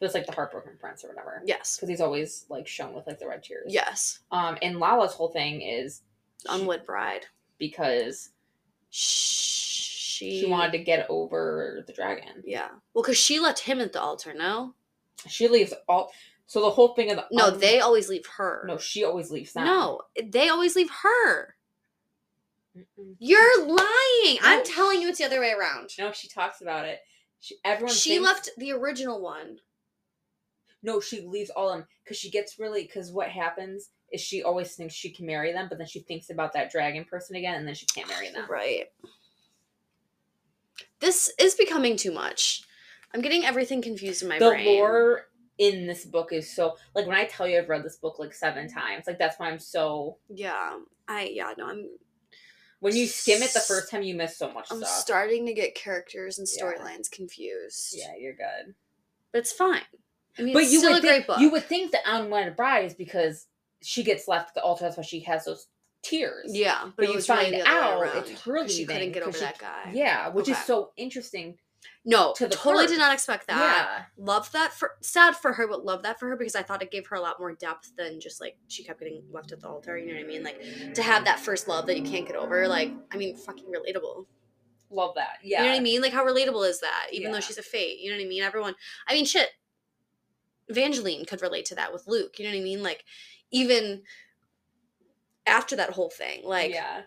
it's 0.00 0.14
like 0.14 0.26
the 0.26 0.32
heartbroken 0.32 0.74
prince 0.78 1.02
or 1.04 1.08
whatever. 1.08 1.42
Yes. 1.44 1.76
because 1.76 1.88
he's 1.88 2.00
always 2.00 2.44
like 2.48 2.68
shown 2.68 2.94
with 2.94 3.06
like 3.06 3.18
the 3.18 3.26
red 3.26 3.42
tears. 3.42 3.72
Yes. 3.72 4.20
Um, 4.30 4.56
and 4.62 4.78
Lala's 4.78 5.14
whole 5.14 5.30
thing 5.30 5.60
is 5.62 6.02
Unwed 6.48 6.84
Bride. 6.86 7.26
because 7.58 8.28
She 8.90 9.47
she 10.18 10.46
wanted 10.46 10.72
to 10.72 10.78
get 10.84 11.06
over 11.08 11.82
the 11.86 11.92
dragon. 11.92 12.42
Yeah. 12.44 12.68
Well, 12.94 13.02
because 13.02 13.16
she 13.18 13.38
left 13.40 13.60
him 13.60 13.80
at 13.80 13.92
the 13.92 14.00
altar. 14.00 14.34
No. 14.34 14.74
She 15.28 15.48
leaves 15.48 15.72
all. 15.88 16.10
So 16.46 16.60
the 16.62 16.70
whole 16.70 16.94
thing 16.94 17.10
of 17.10 17.16
the 17.16 17.26
No, 17.30 17.50
they 17.50 17.80
always 17.80 18.08
leave 18.08 18.24
her. 18.38 18.64
no, 18.66 18.78
she 18.78 19.04
always 19.04 19.30
leaves 19.30 19.52
them. 19.52 19.64
No, 19.64 20.00
they 20.22 20.48
always 20.48 20.76
leave 20.76 20.90
her. 21.02 21.56
Mm-mm. 22.76 23.14
You're 23.18 23.64
lying. 23.66 24.38
I'm 24.42 24.64
telling 24.64 25.00
you, 25.02 25.08
it's 25.08 25.18
the 25.18 25.24
other 25.24 25.40
way 25.40 25.52
around. 25.52 25.90
no, 25.98 26.12
she 26.12 26.28
talks 26.28 26.60
about 26.60 26.84
it. 26.84 27.00
She, 27.40 27.56
everyone 27.64 27.94
She 27.94 28.10
thinks- 28.10 28.24
left 28.26 28.50
the 28.56 28.72
original 28.72 29.20
one. 29.20 29.58
No, 30.82 31.00
she 31.00 31.20
leaves 31.22 31.50
all 31.50 31.70
of 31.70 31.78
them 31.78 31.86
because 32.04 32.16
she 32.16 32.30
gets 32.30 32.58
really. 32.58 32.82
Because 32.84 33.10
what 33.10 33.28
happens 33.28 33.90
is 34.12 34.20
she 34.20 34.42
always 34.44 34.74
thinks 34.76 34.94
she 34.94 35.10
can 35.10 35.26
marry 35.26 35.52
them, 35.52 35.66
but 35.68 35.76
then 35.78 35.88
she 35.88 36.00
thinks 36.00 36.30
about 36.30 36.52
that 36.52 36.70
dragon 36.70 37.04
person 37.04 37.34
again, 37.36 37.56
and 37.56 37.66
then 37.66 37.74
she 37.74 37.84
can't 37.86 38.08
marry 38.08 38.30
them. 38.30 38.46
Right. 38.48 38.84
This 41.00 41.32
is 41.38 41.54
becoming 41.54 41.96
too 41.96 42.12
much. 42.12 42.62
I'm 43.14 43.20
getting 43.20 43.44
everything 43.44 43.80
confused 43.82 44.22
in 44.22 44.28
my 44.28 44.38
the 44.38 44.50
brain. 44.50 44.64
The 44.64 44.70
lore 44.72 45.22
in 45.58 45.86
this 45.86 46.04
book 46.04 46.32
is 46.32 46.54
so 46.54 46.76
like 46.94 47.06
when 47.06 47.16
I 47.16 47.24
tell 47.24 47.46
you 47.48 47.58
I've 47.58 47.68
read 47.68 47.82
this 47.84 47.96
book 47.96 48.18
like 48.18 48.32
seven 48.34 48.68
times, 48.68 49.06
like 49.06 49.18
that's 49.18 49.38
why 49.38 49.48
I'm 49.48 49.58
so 49.58 50.18
Yeah. 50.28 50.78
I 51.08 51.24
yeah, 51.32 51.52
no, 51.56 51.68
I'm 51.68 51.88
when 52.80 52.94
you 52.94 53.06
skim 53.06 53.42
it 53.42 53.52
the 53.52 53.60
first 53.60 53.90
time 53.90 54.02
you 54.02 54.14
miss 54.14 54.36
so 54.36 54.52
much 54.52 54.68
I'm 54.70 54.78
stuff. 54.78 54.90
starting 54.90 55.46
to 55.46 55.52
get 55.54 55.74
characters 55.74 56.38
and 56.38 56.46
Yeah. 56.52 56.62
storylines 56.64 57.10
confused. 57.10 57.94
yeah, 57.96 58.14
you're 58.18 58.34
good. 58.36 58.74
But 59.32 59.38
it's 59.40 59.52
fine. 59.52 59.82
I 60.38 60.42
mean, 60.42 60.52
but 60.54 60.62
it's 60.64 60.72
you 60.72 60.78
still 60.78 60.92
would 60.92 61.04
a 61.04 61.06
great 61.06 61.26
think 61.26 61.40
you 61.40 61.50
would 61.50 61.64
think 61.64 61.90
the 61.90 61.98
Unwedded 62.06 62.54
Bride 62.56 62.84
is 62.84 62.94
because 62.94 63.46
she 63.82 64.02
gets 64.04 64.28
left 64.28 64.50
at 64.50 64.54
the 64.54 64.62
altar, 64.62 64.84
that's 64.84 64.96
why 64.96 65.02
she 65.02 65.20
has 65.20 65.44
those 65.44 65.66
tears. 66.08 66.50
yeah, 66.54 66.84
but, 66.84 66.96
But 66.96 67.02
you 67.06 67.08
really 67.14 67.22
find 67.22 67.52
the 67.54 67.68
other 67.68 68.00
way 68.00 68.08
out 68.08 68.16
it's 68.28 68.40
her 68.42 68.58
'cause 68.62 68.74
she 68.74 68.84
couldn't 68.86 69.12
get 69.12 69.22
over 69.22 69.32
she- 69.36 69.44
that 69.44 69.58
guy. 69.58 69.90
Yeah, 69.94 70.28
which 70.28 70.48
is 70.48 70.58
so 70.64 70.92
interesting. 70.96 71.58
No, 72.04 72.32
to 72.36 72.48
totally 72.48 72.86
did 72.86 72.98
not 72.98 73.12
expect 73.12 73.46
that. 73.46 74.06
Yeah. 74.16 74.24
Love 74.24 74.50
that 74.52 74.72
for 74.72 74.96
sad 75.00 75.36
for 75.36 75.52
her, 75.52 75.68
but 75.68 75.84
love 75.84 76.02
that 76.02 76.18
for 76.18 76.28
her 76.28 76.36
because 76.36 76.56
I 76.56 76.62
thought 76.62 76.82
it 76.82 76.90
gave 76.90 77.06
her 77.08 77.16
a 77.16 77.20
lot 77.20 77.38
more 77.38 77.52
depth 77.52 77.92
than 77.96 78.18
just 78.18 78.40
like 78.40 78.56
she 78.66 78.82
kept 78.82 78.98
getting 78.98 79.22
left 79.30 79.52
at 79.52 79.60
the 79.60 79.68
altar. 79.68 79.96
You 79.96 80.08
know 80.08 80.14
what 80.14 80.24
I 80.24 80.26
mean? 80.26 80.42
Like 80.42 80.94
to 80.94 81.02
have 81.02 81.24
that 81.26 81.38
first 81.38 81.68
love 81.68 81.86
that 81.86 81.96
you 81.96 82.02
can't 82.02 82.26
get 82.26 82.34
over. 82.34 82.66
Like 82.66 82.92
I 83.12 83.16
mean, 83.16 83.36
fucking 83.36 83.66
relatable. 83.66 84.26
Love 84.90 85.14
that. 85.16 85.38
Yeah. 85.42 85.58
You 85.58 85.64
know 85.66 85.70
what 85.72 85.80
I 85.80 85.82
mean? 85.82 86.00
Like 86.02 86.12
how 86.12 86.24
relatable 86.24 86.68
is 86.68 86.80
that? 86.80 87.08
Even 87.12 87.30
though 87.30 87.40
she's 87.40 87.58
a 87.58 87.62
fate. 87.62 88.00
You 88.00 88.10
know 88.10 88.16
what 88.16 88.24
I 88.24 88.28
mean? 88.28 88.42
Everyone. 88.42 88.74
I 89.06 89.12
mean, 89.14 89.24
shit. 89.26 89.50
Evangeline 90.68 91.24
could 91.26 91.42
relate 91.42 91.66
to 91.66 91.74
that 91.76 91.92
with 91.92 92.06
Luc. 92.06 92.38
You 92.38 92.44
know 92.46 92.52
what 92.52 92.60
I 92.60 92.64
mean? 92.64 92.82
Like 92.82 93.04
even 93.50 94.02
after 95.48 95.76
that 95.76 95.90
whole 95.90 96.10
thing, 96.10 96.42
like 96.44 96.72
yeah. 96.72 97.02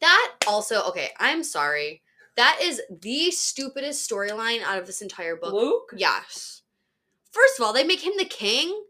that 0.00 0.34
also 0.46 0.82
okay. 0.88 1.10
I'm 1.18 1.42
sorry. 1.42 2.02
That 2.36 2.58
is 2.60 2.82
the 2.90 3.30
stupidest 3.30 4.08
storyline 4.08 4.62
out 4.62 4.78
of 4.78 4.86
this 4.86 5.02
entire 5.02 5.36
book. 5.36 5.52
Luc? 5.52 5.94
Yes. 5.96 6.62
First 7.30 7.58
of 7.58 7.66
all, 7.66 7.72
they 7.72 7.84
make 7.84 8.04
him 8.04 8.14
the 8.18 8.24
king 8.24 8.84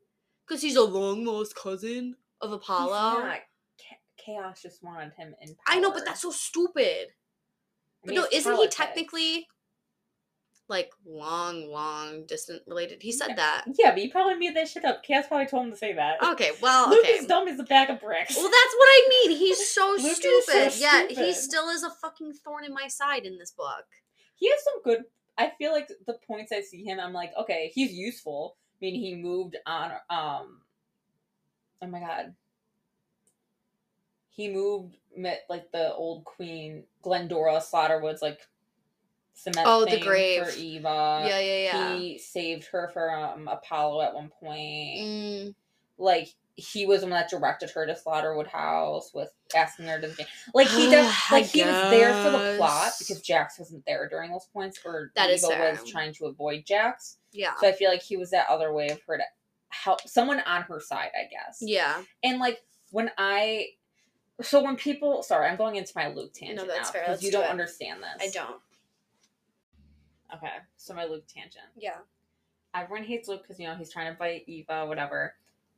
because 0.47 0.62
he's 0.62 0.77
a 0.77 0.83
long 0.83 1.25
lost 1.25 1.55
cousin 1.55 2.16
of 2.40 2.53
Apollo. 2.53 3.38
Chaos 4.16 4.62
just 4.62 4.83
wanted 4.83 5.12
him 5.14 5.35
in 5.42 5.55
I 5.66 5.79
know, 5.81 5.90
but 5.90 6.05
that's 6.07 6.23
so 6.23 6.31
stupid. 6.31 7.09
I 7.09 8.07
But 8.07 8.14
no, 8.14 8.27
isn't 8.33 8.57
he 8.57 8.68
technically? 8.68 9.49
Like 10.68 10.90
long, 11.07 11.70
long 11.70 12.24
distant 12.27 12.62
related. 12.66 13.03
He 13.03 13.12
said 13.12 13.37
that. 13.37 13.64
Yeah, 13.79 13.90
but 13.90 14.03
you 14.03 14.11
probably 14.11 14.37
made 14.37 14.57
that 14.57 14.66
shit 14.68 14.85
up. 14.85 15.03
Cass 15.03 15.27
probably 15.29 15.46
told 15.46 15.66
him 15.66 15.72
to 15.72 15.77
say 15.77 15.92
that. 15.92 16.22
Okay, 16.22 16.53
well, 16.62 16.88
Luc 16.88 17.00
okay. 17.00 17.12
is 17.12 17.27
dumb 17.27 17.48
as 17.48 17.59
a 17.59 17.64
bag 17.64 17.90
of 17.90 18.00
bricks. 18.00 18.35
Well, 18.35 18.44
that's 18.44 18.74
what 18.79 18.87
I 18.88 19.07
mean. 19.11 19.37
He's 19.37 19.68
so 19.74 19.96
stupid. 19.98 20.72
so 20.72 20.81
Yet 20.81 21.11
he 21.11 21.35
still 21.35 21.68
is 21.68 21.83
a 21.83 21.90
fucking 21.90 22.33
thorn 22.42 22.64
in 22.64 22.72
my 22.72 22.88
side 22.88 23.27
in 23.27 23.37
this 23.38 23.50
book. 23.50 23.85
he 24.37 24.48
has 24.48 24.59
some 24.64 24.83
good. 24.83 25.05
I 25.37 25.53
feel 25.59 25.72
like 25.72 25.88
the 26.07 26.16
points 26.27 26.50
I 26.53 26.61
see 26.62 26.83
him, 26.85 26.98
I'm 27.00 27.12
like, 27.12 27.33
okay, 27.38 27.70
he's 27.74 27.92
useful. 27.92 28.57
I 28.81 28.87
mean, 28.87 28.94
he 28.94 29.14
moved 29.16 29.57
on. 29.66 29.90
Um, 30.09 30.61
oh 31.83 31.87
my 31.88 32.00
god, 32.00 32.35
he 34.31 34.48
moved 34.48 34.96
met 35.16 35.42
like 35.48 35.70
the 35.72 35.92
old 35.94 36.24
queen 36.24 36.85
Glendora 37.03 37.61
Slaughterwood's 37.61 38.22
like 38.22 38.40
cement. 39.35 39.66
Oh, 39.68 39.85
the 39.85 40.01
grave. 40.01 40.44
for 40.47 40.57
Eva. 40.59 41.25
yeah, 41.29 41.38
yeah, 41.38 41.62
yeah. 41.64 41.97
He 41.97 42.18
saved 42.18 42.66
her 42.73 42.88
from 42.92 43.49
Apollo 43.49 44.01
at 44.03 44.14
one 44.14 44.31
point. 44.40 44.99
Mm, 45.01 45.55
Like 45.99 46.29
he 46.57 46.87
was 46.87 47.01
the 47.01 47.07
one 47.07 47.14
that 47.14 47.29
directed 47.29 47.68
her 47.70 47.85
to 47.85 47.94
Slaughterwood 47.94 48.47
House 48.47 49.11
with 49.12 49.29
asking 49.57 49.87
her 49.87 50.01
to 50.01 50.07
the 50.07 50.14
game. 50.14 50.27
like 50.55 50.68
he 50.68 50.87
I 50.94 51.11
like 51.33 51.47
he 51.47 51.62
was 51.64 51.90
there 51.90 52.12
for 52.25 52.31
the 52.31 52.55
plot 52.57 52.92
because 52.99 53.20
Jacks 53.20 53.59
wasn't 53.59 53.85
there 53.87 54.09
during 54.09 54.31
those 54.31 54.47
points 54.53 54.79
or 54.85 55.11
that 55.16 55.31
Eva 55.31 55.47
was 55.81 55.90
trying 55.90 56.12
to 56.14 56.27
avoid 56.27 56.64
Jacks. 56.64 57.18
yeah. 57.33 57.55
So 57.61 57.66
I 57.68 57.73
feel 57.73 57.90
like 57.90 58.03
he 58.03 58.16
was 58.16 58.31
that 58.31 58.47
other 58.49 58.73
way 58.73 58.88
of 58.88 59.01
her 59.09 59.16
to 59.18 59.25
help 59.70 60.07
someone 60.09 60.38
on 60.47 60.62
her 60.62 60.79
side, 60.81 61.11
I 61.18 61.25
guess. 61.29 61.59
Yeah. 61.61 62.01
And 62.23 62.38
like 62.38 62.62
when 62.92 63.11
I 63.18 63.70
so 64.40 64.62
when 64.62 64.77
people 64.77 65.25
sorry, 65.25 65.49
I'm 65.49 65.57
going 65.57 65.75
into 65.77 65.92
my 65.97 66.07
Luc 66.09 66.33
tangent 66.35 66.68
that's 66.68 66.88
now 66.88 66.92
fair. 66.92 67.03
because 67.07 67.23
you 67.25 67.31
do 67.33 67.38
don't 67.38 67.47
it. 67.47 67.51
understand 67.51 68.01
this. 68.01 68.29
I 68.29 68.31
don't. 68.33 68.61
Okay, 70.35 70.53
so 70.77 70.94
my 70.94 71.05
Luc 71.05 71.27
tangent. 71.27 71.64
Yeah. 71.77 71.99
everyone 72.75 73.05
hates 73.05 73.29
Luc 73.29 73.42
because 73.42 73.59
you 73.61 73.66
know 73.68 73.75
he's 73.77 73.92
trying 73.92 74.11
to 74.12 74.18
fight 74.18 74.44
Eva, 74.47 74.87
whatever. 74.87 75.35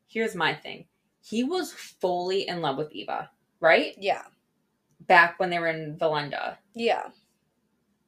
Here's 0.08 0.34
my 0.34 0.54
thing: 0.54 0.86
he 1.20 1.44
was 1.44 1.72
fully 1.72 2.48
in 2.48 2.60
love 2.60 2.76
with 2.78 2.92
Eva, 2.92 3.30
right? 3.60 3.94
Yeah. 3.98 4.22
Back 5.00 5.38
when 5.38 5.50
they 5.50 5.58
were 5.58 5.66
in 5.68 5.96
Valenda, 5.98 6.56
Yeah. 6.74 7.08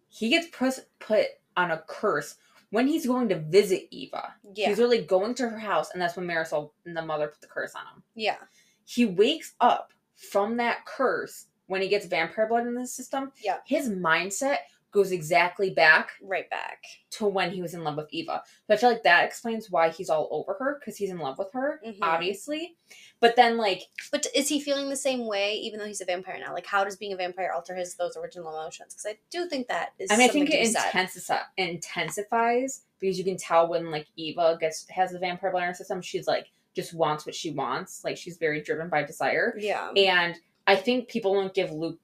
he 0.09 0.31
gets 0.31 0.47
put 0.49 0.79
put 0.99 1.27
on 1.57 1.71
a 1.71 1.83
curse 1.87 2.37
when 2.71 2.87
he's 2.87 3.07
going 3.07 3.29
to 3.29 3.39
visit 3.39 3.89
Eva. 3.91 4.35
Yeah. 4.55 4.69
He's 4.69 4.79
really 4.79 5.03
going 5.03 5.35
to 5.37 5.49
her 5.49 5.59
house, 5.59 5.91
and 5.93 6.01
that's 6.01 6.17
when 6.17 6.27
Marisol 6.27 6.71
and 6.87 6.97
the 6.97 7.03
mother 7.03 7.29
put 7.29 7.41
the 7.41 7.47
curse 7.47 7.75
on 7.75 7.83
him. 7.83 8.03
Yeah. 8.15 8.37
He 8.85 9.05
wakes 9.05 9.55
up 9.61 9.93
from 10.17 10.57
that 10.59 10.85
curse 10.87 11.47
when 11.67 11.83
he 11.83 11.89
gets 11.89 12.07
vampire 12.07 12.47
blood 12.49 12.67
in 12.67 12.75
the 12.75 12.87
system. 12.87 13.33
Yeah. 13.45 13.59
his 13.67 13.91
mindset 13.91 14.59
goes 14.91 15.13
exactly 15.13 15.69
back 15.71 16.13
Right 16.23 16.49
back. 16.49 16.83
to 17.11 17.27
when 17.27 17.51
he 17.51 17.61
was 17.61 17.75
in 17.75 17.85
love 17.85 17.97
with 17.97 18.09
Eva. 18.11 18.43
So 18.67 18.75
I 18.75 18.77
feel 18.79 18.91
like 18.91 19.03
that 19.03 19.25
explains 19.27 19.71
why 19.71 19.91
he's 19.91 20.09
all 20.09 20.29
over 20.31 20.55
her 20.59 20.79
because 20.81 20.97
he's 20.97 21.11
in 21.11 21.19
love 21.19 21.37
with 21.39 21.53
her, 21.53 21.81
Mhm. 21.87 21.99
obviously. 22.01 22.77
But 23.21 23.37
then, 23.37 23.57
like, 23.59 23.83
But 24.11 24.27
is 24.35 24.49
he 24.49 24.61
feeling 24.61 24.89
the 24.89 24.97
same 24.97 25.27
way, 25.27 25.55
even 25.57 25.79
though 25.79 25.87
he's 25.87 26.01
a 26.01 26.07
vampire 26.07 26.39
now? 26.39 26.55
Like, 26.55 26.65
how 26.67 26.85
does 26.85 26.97
being 26.97 27.13
a 27.13 27.17
vampire 27.17 27.53
alter 27.53 27.75
his 27.75 27.97
those 27.97 28.17
original 28.17 28.49
emotions? 28.49 28.95
Because 28.95 29.07
I 29.07 29.19
do 29.31 29.47
think 29.49 29.69
that 29.69 29.93
is. 29.99 30.11
I 30.11 30.17
mean, 30.17 30.31
I 30.31 30.33
think 30.33 30.51
it 30.51 30.67
intensifies 30.67 31.45
intensifies 31.57 32.83
because 32.99 33.19
you 33.19 33.25
can 33.25 33.37
tell 33.37 33.69
when 33.69 33.91
like 33.91 34.07
Eva 34.17 34.57
gets 34.61 34.89
has 34.89 35.13
the 35.13 35.19
vampire 35.19 35.51
blood 35.51 35.63
in 35.63 35.69
her 35.69 35.75
system, 35.75 36.01
she's 36.01 36.27
like 36.27 36.47
just 36.75 36.95
wants 36.95 37.27
what 37.27 37.35
she 37.35 37.51
wants. 37.51 38.05
Like 38.05 38.17
she's 38.17 38.37
very 38.39 38.63
driven 38.63 38.89
by 38.89 39.03
desire. 39.03 39.55
Yeah. 39.59 39.91
And 39.97 40.37
I 40.67 40.77
think 40.77 41.09
people 41.09 41.35
don't 41.35 41.53
give 41.55 41.73
Luc. 41.73 41.99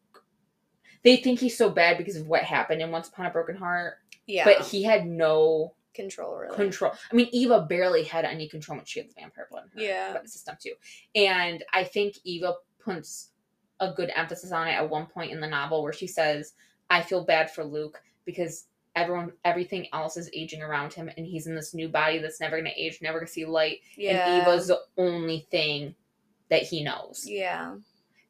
They 1.05 1.17
think 1.19 1.39
he's 1.39 1.57
so 1.57 1.71
bad 1.71 1.99
because 1.99 2.17
of 2.17 2.27
what 2.27 2.43
happened 2.43 2.81
in 2.83 2.91
Once 2.91 3.09
Upon 3.09 3.27
a 3.27 3.31
Broken 3.31 3.57
Heart, 3.57 3.99
Yeah. 4.27 4.45
but 4.45 4.67
he 4.67 4.83
had 4.83 5.07
no 5.07 5.75
control 5.93 6.35
really. 6.37 6.57
control. 6.57 6.93
I 7.13 7.15
mean, 7.15 7.29
Eva 7.31 7.61
barely 7.61 8.03
had 8.03 8.25
any 8.25 8.49
control 8.49 8.79
when 8.79 8.85
she 8.87 8.99
had 9.01 9.09
the 9.11 9.15
vampire 9.15 9.47
blood 9.51 9.65
in 9.75 9.81
her 9.81 9.85
Yeah. 9.87 10.23
system 10.25 10.57
too. 10.61 10.75
And 11.15 11.63
I 11.73 11.85
think 11.85 12.17
Eva 12.25 12.55
puts 12.81 13.31
a 13.81 13.93
good 13.93 14.11
emphasis 14.17 14.51
on 14.51 14.67
it 14.67 14.73
at 14.73 14.89
one 14.91 15.07
point 15.07 15.31
in 15.31 15.41
the 15.41 15.47
novel 15.47 15.83
where 15.83 15.93
she 15.93 16.07
says, 16.07 16.55
"I 16.91 17.03
feel 17.03 17.25
bad 17.25 17.51
for 17.51 17.65
Luc 17.65 18.03
because 18.25 18.67
everyone, 18.97 19.33
everything 19.45 19.89
else 19.93 20.17
is 20.17 20.31
aging 20.33 20.63
around 20.63 20.93
him, 20.93 21.11
and 21.17 21.27
he's 21.27 21.47
in 21.47 21.55
this 21.55 21.75
new 21.75 21.89
body 21.89 22.19
that's 22.19 22.41
never 22.41 22.57
going 22.57 22.73
to 22.73 22.81
age, 22.81 23.01
never 23.03 23.19
going 23.19 23.27
to 23.27 23.33
see 23.33 23.45
light, 23.45 23.81
Yeah. 23.97 24.27
and 24.27 24.43
Eva's 24.43 24.69
the 24.69 24.81
only 24.97 25.41
thing 25.51 25.95
that 26.49 26.63
he 26.63 26.83
knows." 26.83 27.25
Yeah. 27.29 27.77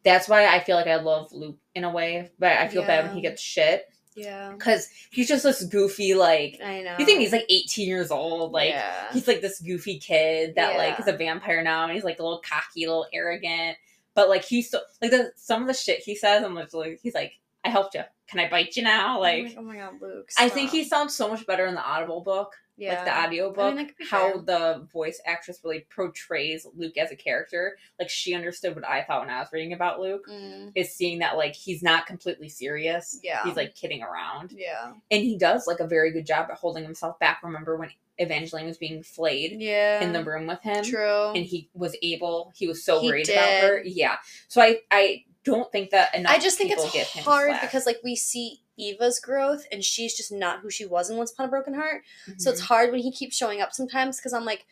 That's 0.05 0.29
why 0.29 0.47
I 0.47 0.61
feel 0.61 0.77
like 0.77 0.87
I 0.87 0.97
love 0.97 1.33
Luc 1.33 1.57
in 1.75 1.85
a 1.85 1.91
way, 1.91 2.31
but 2.39 2.53
I 2.53 2.69
feel 2.69 2.83
bad 2.83 3.07
when 3.07 3.15
he 3.15 3.23
gets 3.23 3.41
shit 3.41 3.87
Yeah. 4.15 4.53
because 4.53 4.89
he's 5.11 5.29
just 5.29 5.43
this 5.45 5.65
goofy 5.65 6.15
like. 6.15 6.61
I 6.63 6.83
know. 6.83 6.97
You 6.99 7.07
think 7.07 7.21
he's 7.21 7.33
like 7.33 7.47
18 7.49 7.89
years 7.89 8.11
old, 8.11 8.53
like 8.53 8.71
yeah. 8.71 9.13
he's 9.13 9.27
like 9.27 9.41
this 9.41 9.61
goofy 9.61 9.99
kid 9.99 10.57
that 10.57 10.77
like 10.77 11.01
is 11.01 11.09
a 11.09 11.17
vampire 11.17 11.63
now 11.63 11.85
and 11.85 11.93
he's 11.93 12.05
like 12.05 12.19
a 12.19 12.23
little 12.23 12.43
cocky, 12.49 12.85
a 12.85 12.89
little 12.89 13.07
arrogant. 13.13 13.79
But 14.15 14.29
like 14.29 14.45
he's 14.45 14.71
so 14.71 14.81
like 15.01 15.11
the 15.11 15.33
some 15.37 15.63
of 15.63 15.69
the 15.69 15.75
shit 15.75 16.01
he 16.01 16.15
says, 16.15 16.45
I'm 16.45 16.55
like 16.55 16.71
he's 17.03 17.15
like, 17.15 17.33
I 17.65 17.71
helped 17.71 17.95
you. 17.95 18.03
Can 18.29 18.41
I 18.41 18.49
bite 18.49 18.77
you 18.77 18.83
now? 18.83 19.17
Oh 19.19 19.21
like 19.21 19.55
oh 19.59 19.63
my 19.63 19.77
god, 19.77 19.95
Luc. 20.01 20.29
I 20.39 20.49
think 20.49 20.71
he 20.71 20.85
sounds 20.85 21.15
so 21.15 21.29
much 21.29 21.47
better 21.47 21.67
in 21.67 21.75
the 21.75 21.85
audible 21.85 22.21
book, 22.21 22.53
yeah. 22.77 22.95
like 22.97 23.05
the 23.05 23.17
audiobook, 23.19 23.59
I 23.65 23.69
mean, 23.69 23.77
that 23.77 23.87
could 23.89 23.97
be 23.99 24.07
how 24.07 24.33
fair. 24.33 24.43
the 24.43 24.89
voice 24.93 25.21
actress 25.27 25.61
really 25.65 25.87
portrays 25.95 26.67
Luc 26.75 26.97
as 26.97 27.11
a 27.11 27.17
character. 27.17 27.77
Like 27.99 28.11
she 28.11 28.35
understood 28.35 28.75
what 28.75 28.87
I 28.87 29.03
thought 29.03 29.21
when 29.21 29.31
I 29.31 29.41
was 29.41 29.49
reading 29.53 29.73
about 29.73 30.01
Luc. 30.01 30.23
Mm, 30.29 30.73
Is 30.75 30.95
seeing 30.95 31.19
that 31.21 31.37
like 31.37 31.55
he's 31.55 31.83
not 31.83 32.07
completely 32.07 32.49
serious. 32.49 33.19
Yeah. 33.23 33.43
He's 33.45 33.57
like 33.57 33.75
kidding 33.75 34.03
around. 34.03 34.53
yeah. 34.57 34.93
And 35.11 35.23
he 35.23 35.37
does 35.39 35.67
like 35.67 35.81
a 35.81 35.87
very 35.87 36.13
good 36.13 36.27
job 36.27 36.49
at 36.51 36.57
holding 36.59 36.85
himself 36.85 37.19
back. 37.19 37.41
Remember 37.43 37.77
when 37.77 37.91
Evangeline 38.19 38.67
was 38.67 38.79
being 38.79 39.03
flayed 39.03 39.61
Yeah. 39.61 40.01
in 40.03 40.13
the 40.13 40.23
room 40.25 40.47
with 40.47 40.63
him? 40.63 40.85
True. 40.85 41.33
and 41.35 41.45
he 41.45 41.69
was 41.75 41.97
able 42.03 42.53
he 42.57 42.67
was 42.69 42.85
so 42.85 43.01
He 43.01 43.09
worried 43.09 43.29
about 43.29 43.49
her 43.63 43.83
yeah 43.85 44.17
so 44.49 44.61
i 44.63 44.79
i 44.91 45.25
don't 45.45 45.71
think 45.71 45.91
that 45.91 46.15
enough 46.15 46.33
I 46.33 46.39
just 46.39 46.57
think 46.59 46.71
people 46.71 46.85
it's 46.93 47.11
hard 47.25 47.61
because 47.61 47.87
like 47.87 47.99
we 48.03 48.17
see 48.17 48.61
Eva's 48.77 49.21
growth 49.21 49.67
and 49.71 49.85
she's 49.85 50.17
just 50.17 50.33
not 50.33 50.61
who 50.61 50.71
she 50.71 50.85
was 50.87 51.11
in 51.11 51.17
Once 51.17 51.31
Upon 51.33 51.47
a 51.47 51.49
Broken 51.49 51.75
Heart. 51.75 52.03
So 52.39 52.51
it's 52.51 52.61
Mhm. 52.63 52.67
hard 52.67 52.91
when 52.91 53.01
he 53.01 53.13
keeps 53.13 53.37
showing 53.37 53.61
up 53.61 53.73
sometimes 53.73 54.17
because 54.17 54.33
I'm 54.33 54.45
like, 54.45 54.67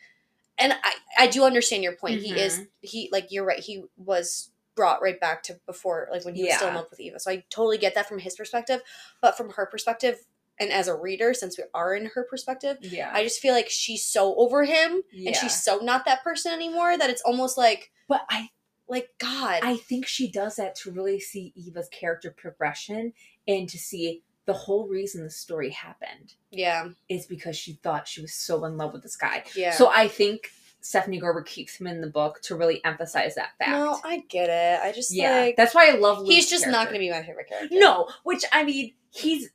and 0.57 0.73
I 0.73 0.93
I 1.17 1.27
do 1.27 1.43
understand 1.45 1.83
your 1.83 1.95
point. 1.95 2.21
He 2.21 2.37
is 2.39 2.53
Mm-hmm. 2.55 2.63
he 2.81 3.09
like 3.11 3.27
you're 3.31 3.45
right. 3.45 3.59
He 3.59 3.83
was 3.97 4.49
brought 4.75 5.01
right 5.01 5.19
back 5.19 5.43
to 5.43 5.59
before 5.67 6.09
like 6.11 6.25
when 6.25 6.33
he 6.35 6.43
was 6.43 6.49
still 6.57 6.67
in 6.69 6.75
love 6.75 6.87
with 6.89 6.99
Eva. 6.99 7.19
So 7.19 7.31
I 7.31 7.43
totally 7.49 7.77
get 7.77 7.93
that 7.95 8.07
from 8.09 8.19
his 8.19 8.35
perspective, 8.35 8.81
but 9.21 9.37
from 9.37 9.51
her 9.51 9.65
perspective. 9.67 10.25
And 10.59 10.71
as 10.71 10.87
a 10.87 10.95
reader, 10.95 11.33
since 11.33 11.57
we 11.57 11.63
are 11.73 11.95
in 11.95 12.07
her 12.13 12.23
perspective, 12.29 12.77
yeah 12.81 13.09
I 13.13 13.23
just 13.23 13.39
feel 13.39 13.53
like 13.55 13.69
she's 13.69 14.03
so 14.05 14.35
over 14.35 14.63
him 14.65 15.01
yeah 15.11 15.29
and 15.29 15.35
she's 15.35 15.63
so 15.63 15.77
not 15.77 16.05
that 16.05 16.23
person 16.23 16.51
anymore 16.51 16.95
that 16.97 17.09
it's 17.09 17.23
almost 17.23 17.57
like 17.57 17.91
but 18.07 18.21
i 18.29 18.49
like 18.87 19.09
God. 19.19 19.59
i 19.63 19.77
think 19.77 20.05
she 20.05 20.29
does 20.31 20.55
that 20.57 20.75
to 20.77 20.91
really 20.91 21.19
see 21.19 21.53
eva's 21.55 21.89
character 21.89 22.31
progression 22.35 23.13
and 23.47 23.67
to 23.69 23.77
see 23.77 24.23
the 24.45 24.53
whole 24.53 24.87
reason 24.87 25.23
the 25.23 25.29
story 25.29 25.69
happened 25.69 26.33
yeah, 26.51 26.89
is 27.07 27.25
because 27.25 27.55
she 27.55 27.73
thought 27.81 28.07
she 28.07 28.21
was 28.21 28.33
so 28.33 28.65
in 28.65 28.77
love 28.77 28.91
with 28.93 29.01
this 29.03 29.15
guy 29.15 29.43
yeah. 29.55 29.71
so 29.71 29.89
i 29.89 30.07
think 30.07 30.49
stephanie 30.81 31.19
garber 31.19 31.41
keeps 31.41 31.79
him 31.79 31.87
in 31.87 32.01
the 32.01 32.07
book 32.07 32.41
to 32.41 32.55
really 32.55 32.83
emphasize 32.83 33.35
that 33.35 33.51
fact 33.57 33.71
no, 33.71 33.99
I 34.03 34.23
get 34.29 34.49
it. 34.49 34.81
I 34.83 34.91
just 34.91 35.13
yeah 35.13 35.41
like 35.41 35.55
that's 35.55 35.73
why 35.73 35.89
i 35.89 35.95
love 35.95 36.19
Luc's 36.19 36.29
he's 36.35 36.49
just 36.49 36.67
not 36.67 36.87
going 36.89 36.95
to 36.95 36.99
be 36.99 37.09
my 37.09 37.23
favorite 37.23 37.47
character. 37.47 37.75
no 37.79 38.09
which 38.23 38.43
i 38.51 38.63
mean 38.65 38.93
he's 39.11 39.49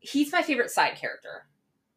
he's 0.00 0.32
my 0.32 0.42
favorite 0.42 0.70
side 0.70 0.96
character 0.96 1.46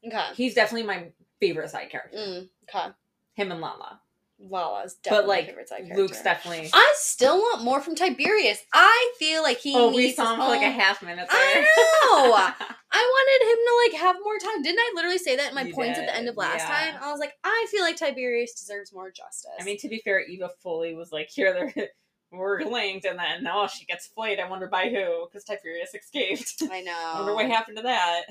Okay. 0.05 0.25
he's 0.35 0.53
definitely 0.53 0.85
my 0.85 1.07
favorite 1.39 1.69
side 1.69 1.89
character. 1.89 2.17
Mm, 2.17 2.49
okay. 2.69 2.93
Him 3.33 3.51
and 3.51 3.61
Lala. 3.61 4.01
Lala's 4.39 4.95
definitely 4.95 5.21
But 5.21 5.27
my 5.27 5.33
like 5.35 5.45
favorite 5.47 5.69
side 5.69 5.77
character. 5.79 6.01
Luke's 6.01 6.21
definitely. 6.21 6.69
I 6.73 6.93
still 6.97 7.37
want 7.37 7.63
more 7.63 7.79
from 7.81 7.95
Tiberius. 7.95 8.59
I 8.73 9.13
feel 9.17 9.41
like 9.43 9.59
he. 9.59 9.73
oh, 9.75 9.95
we 9.95 10.11
saw 10.11 10.33
him 10.33 10.39
for 10.39 10.47
like 10.47 10.61
a 10.61 10.69
half 10.71 11.01
minute 11.01 11.27
I 11.29 11.53
know. 11.61 12.35
I 12.91 13.01
wanted 13.01 13.49
him 13.49 13.57
to 13.67 13.97
like 13.97 14.01
have 14.03 14.15
more 14.23 14.37
time. 14.37 14.61
Didn't 14.61 14.79
I 14.79 14.91
literally 14.95 15.17
say 15.17 15.35
that 15.37 15.49
in 15.49 15.55
my 15.55 15.63
You 15.63 15.73
points 15.73 15.99
at 15.99 16.05
the 16.05 16.15
end 16.15 16.27
of 16.27 16.35
last 16.37 16.67
yeah. 16.67 16.91
time? 16.91 17.01
I 17.01 17.11
was 17.11 17.19
like, 17.19 17.33
I 17.43 17.67
feel 17.71 17.81
like 17.81 17.95
Tiberius 17.97 18.53
deserves 18.53 18.93
more 18.93 19.09
justice. 19.11 19.51
I 19.59 19.63
mean, 19.63 19.77
to 19.79 19.87
be 19.89 19.99
fair, 20.03 20.19
Eva 20.21 20.49
fully 20.61 20.95
was 20.95 21.11
like, 21.11 21.29
"Here, 21.29 21.53
they're 21.53 21.89
we're 22.31 22.61
linked," 22.63 23.05
and 23.05 23.17
then 23.17 23.47
oh, 23.51 23.67
she 23.67 23.85
gets 23.85 24.07
flayed. 24.07 24.39
I 24.39 24.49
wonder 24.49 24.67
by 24.67 24.89
who, 24.89 25.27
because 25.27 25.43
Tiberius 25.45 25.93
escaped. 25.93 26.61
I 26.71 26.81
know. 26.81 26.93
I 26.93 27.15
wonder 27.19 27.35
what 27.35 27.45
happened 27.47 27.77
to 27.77 27.83
that. 27.83 28.23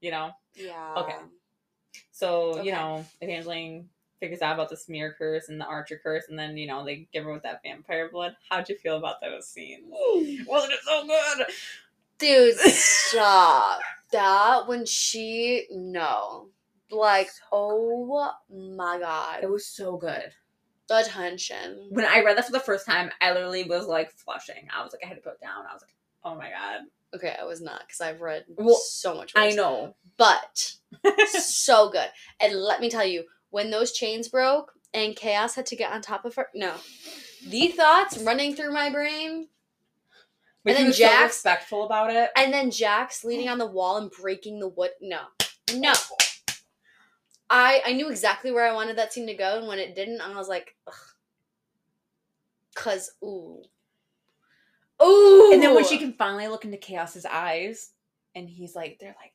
You 0.00 0.12
know. 0.12 0.30
Yeah. 0.54 0.94
Okay. 0.96 1.16
So 2.12 2.50
Okay. 2.54 2.66
you 2.66 2.72
know, 2.72 3.04
Evangeline 3.20 3.88
figures 4.20 4.42
out 4.42 4.54
about 4.54 4.68
the 4.68 4.76
smear 4.76 5.14
curse 5.16 5.48
and 5.48 5.60
the 5.60 5.64
Archer 5.64 6.00
curse, 6.02 6.24
and 6.28 6.38
then 6.38 6.56
you 6.56 6.66
know 6.66 6.84
they 6.84 7.08
give 7.12 7.24
her 7.24 7.32
with 7.32 7.42
that 7.44 7.62
vampire 7.62 8.10
blood. 8.10 8.36
How'd 8.50 8.68
you 8.68 8.76
feel 8.76 8.96
about 8.96 9.20
those 9.20 9.48
scenes? 9.48 9.86
Wasn't 10.46 10.72
it 10.72 10.80
so 10.84 11.06
good? 11.06 11.46
Dude, 12.18 12.56
stop. 12.58 13.80
that 14.12 14.66
when 14.66 14.84
she 14.86 15.66
no. 15.70 16.48
Like, 16.90 17.28
oh 17.52 18.30
my 18.50 18.98
god. 18.98 19.40
It 19.42 19.50
was 19.50 19.66
so 19.66 19.96
good. 19.98 20.32
The 20.88 21.04
tension. 21.06 21.88
when 21.90 22.06
I 22.06 22.22
read 22.24 22.38
that 22.38 22.46
for 22.46 22.52
the 22.52 22.60
first 22.60 22.86
time, 22.86 23.10
I 23.20 23.32
literally 23.32 23.64
was 23.64 23.86
like 23.86 24.10
flushing. 24.10 24.66
I 24.74 24.82
was 24.82 24.92
like, 24.94 25.04
I 25.04 25.06
had 25.06 25.16
to 25.16 25.20
put 25.20 25.34
it 25.34 25.40
down. 25.42 25.66
I 25.70 25.74
was 25.74 25.82
like, 25.82 25.94
Oh 26.24 26.34
my 26.34 26.48
god. 26.48 26.80
Okay, 27.14 27.36
I 27.38 27.44
was 27.44 27.60
not 27.60 27.82
because 27.86 28.00
I've 28.00 28.20
read 28.22 28.44
Well, 28.56 28.74
so 28.74 29.14
much. 29.14 29.32
I 29.36 29.50
know. 29.50 29.94
but 30.16 30.72
so 31.28 31.90
good. 31.90 32.08
And 32.40 32.54
let 32.54 32.80
me 32.80 32.88
tell 32.88 33.04
you, 33.04 33.24
when 33.50 33.70
those 33.70 33.92
chains 33.92 34.28
broke 34.28 34.72
and 34.94 35.16
chaos 35.16 35.54
had 35.54 35.66
to 35.66 35.76
get 35.76 35.92
on 35.92 36.00
top 36.02 36.24
of 36.24 36.34
her, 36.36 36.48
no, 36.54 36.74
the 37.46 37.68
thoughts 37.68 38.18
running 38.18 38.54
through 38.54 38.72
my 38.72 38.90
brain, 38.90 39.48
But 40.64 40.70
And 40.70 40.78
then 40.78 40.86
was 40.88 40.98
so 40.98 41.22
respectful 41.24 41.84
about 41.86 42.10
it. 42.10 42.30
and 42.36 42.52
then 42.52 42.70
Jacks 42.70 43.24
leaning 43.24 43.48
on 43.48 43.58
the 43.58 43.66
wall 43.66 43.96
and 43.98 44.10
breaking 44.10 44.60
the 44.60 44.68
wood. 44.68 44.90
No, 45.00 45.20
no. 45.74 45.92
I 47.50 47.82
I 47.86 47.92
knew 47.94 48.10
exactly 48.10 48.50
where 48.50 48.66
I 48.68 48.74
wanted 48.74 48.96
that 48.98 49.12
scene 49.12 49.26
to 49.26 49.34
go, 49.34 49.58
and 49.58 49.66
when 49.66 49.78
it 49.78 49.94
didn't, 49.94 50.20
I 50.20 50.36
was 50.36 50.48
like, 50.48 50.74
Ugh. 50.86 50.94
cause 52.74 53.10
ooh, 53.24 53.62
ooh. 55.02 55.50
And 55.52 55.62
then 55.62 55.74
when 55.74 55.86
she 55.86 55.96
can 55.98 56.12
finally 56.12 56.48
look 56.48 56.64
into 56.66 56.76
Chaos's 56.76 57.24
eyes, 57.24 57.92
and 58.34 58.48
he's 58.48 58.74
like, 58.76 58.98
they're 59.00 59.16
like, 59.18 59.32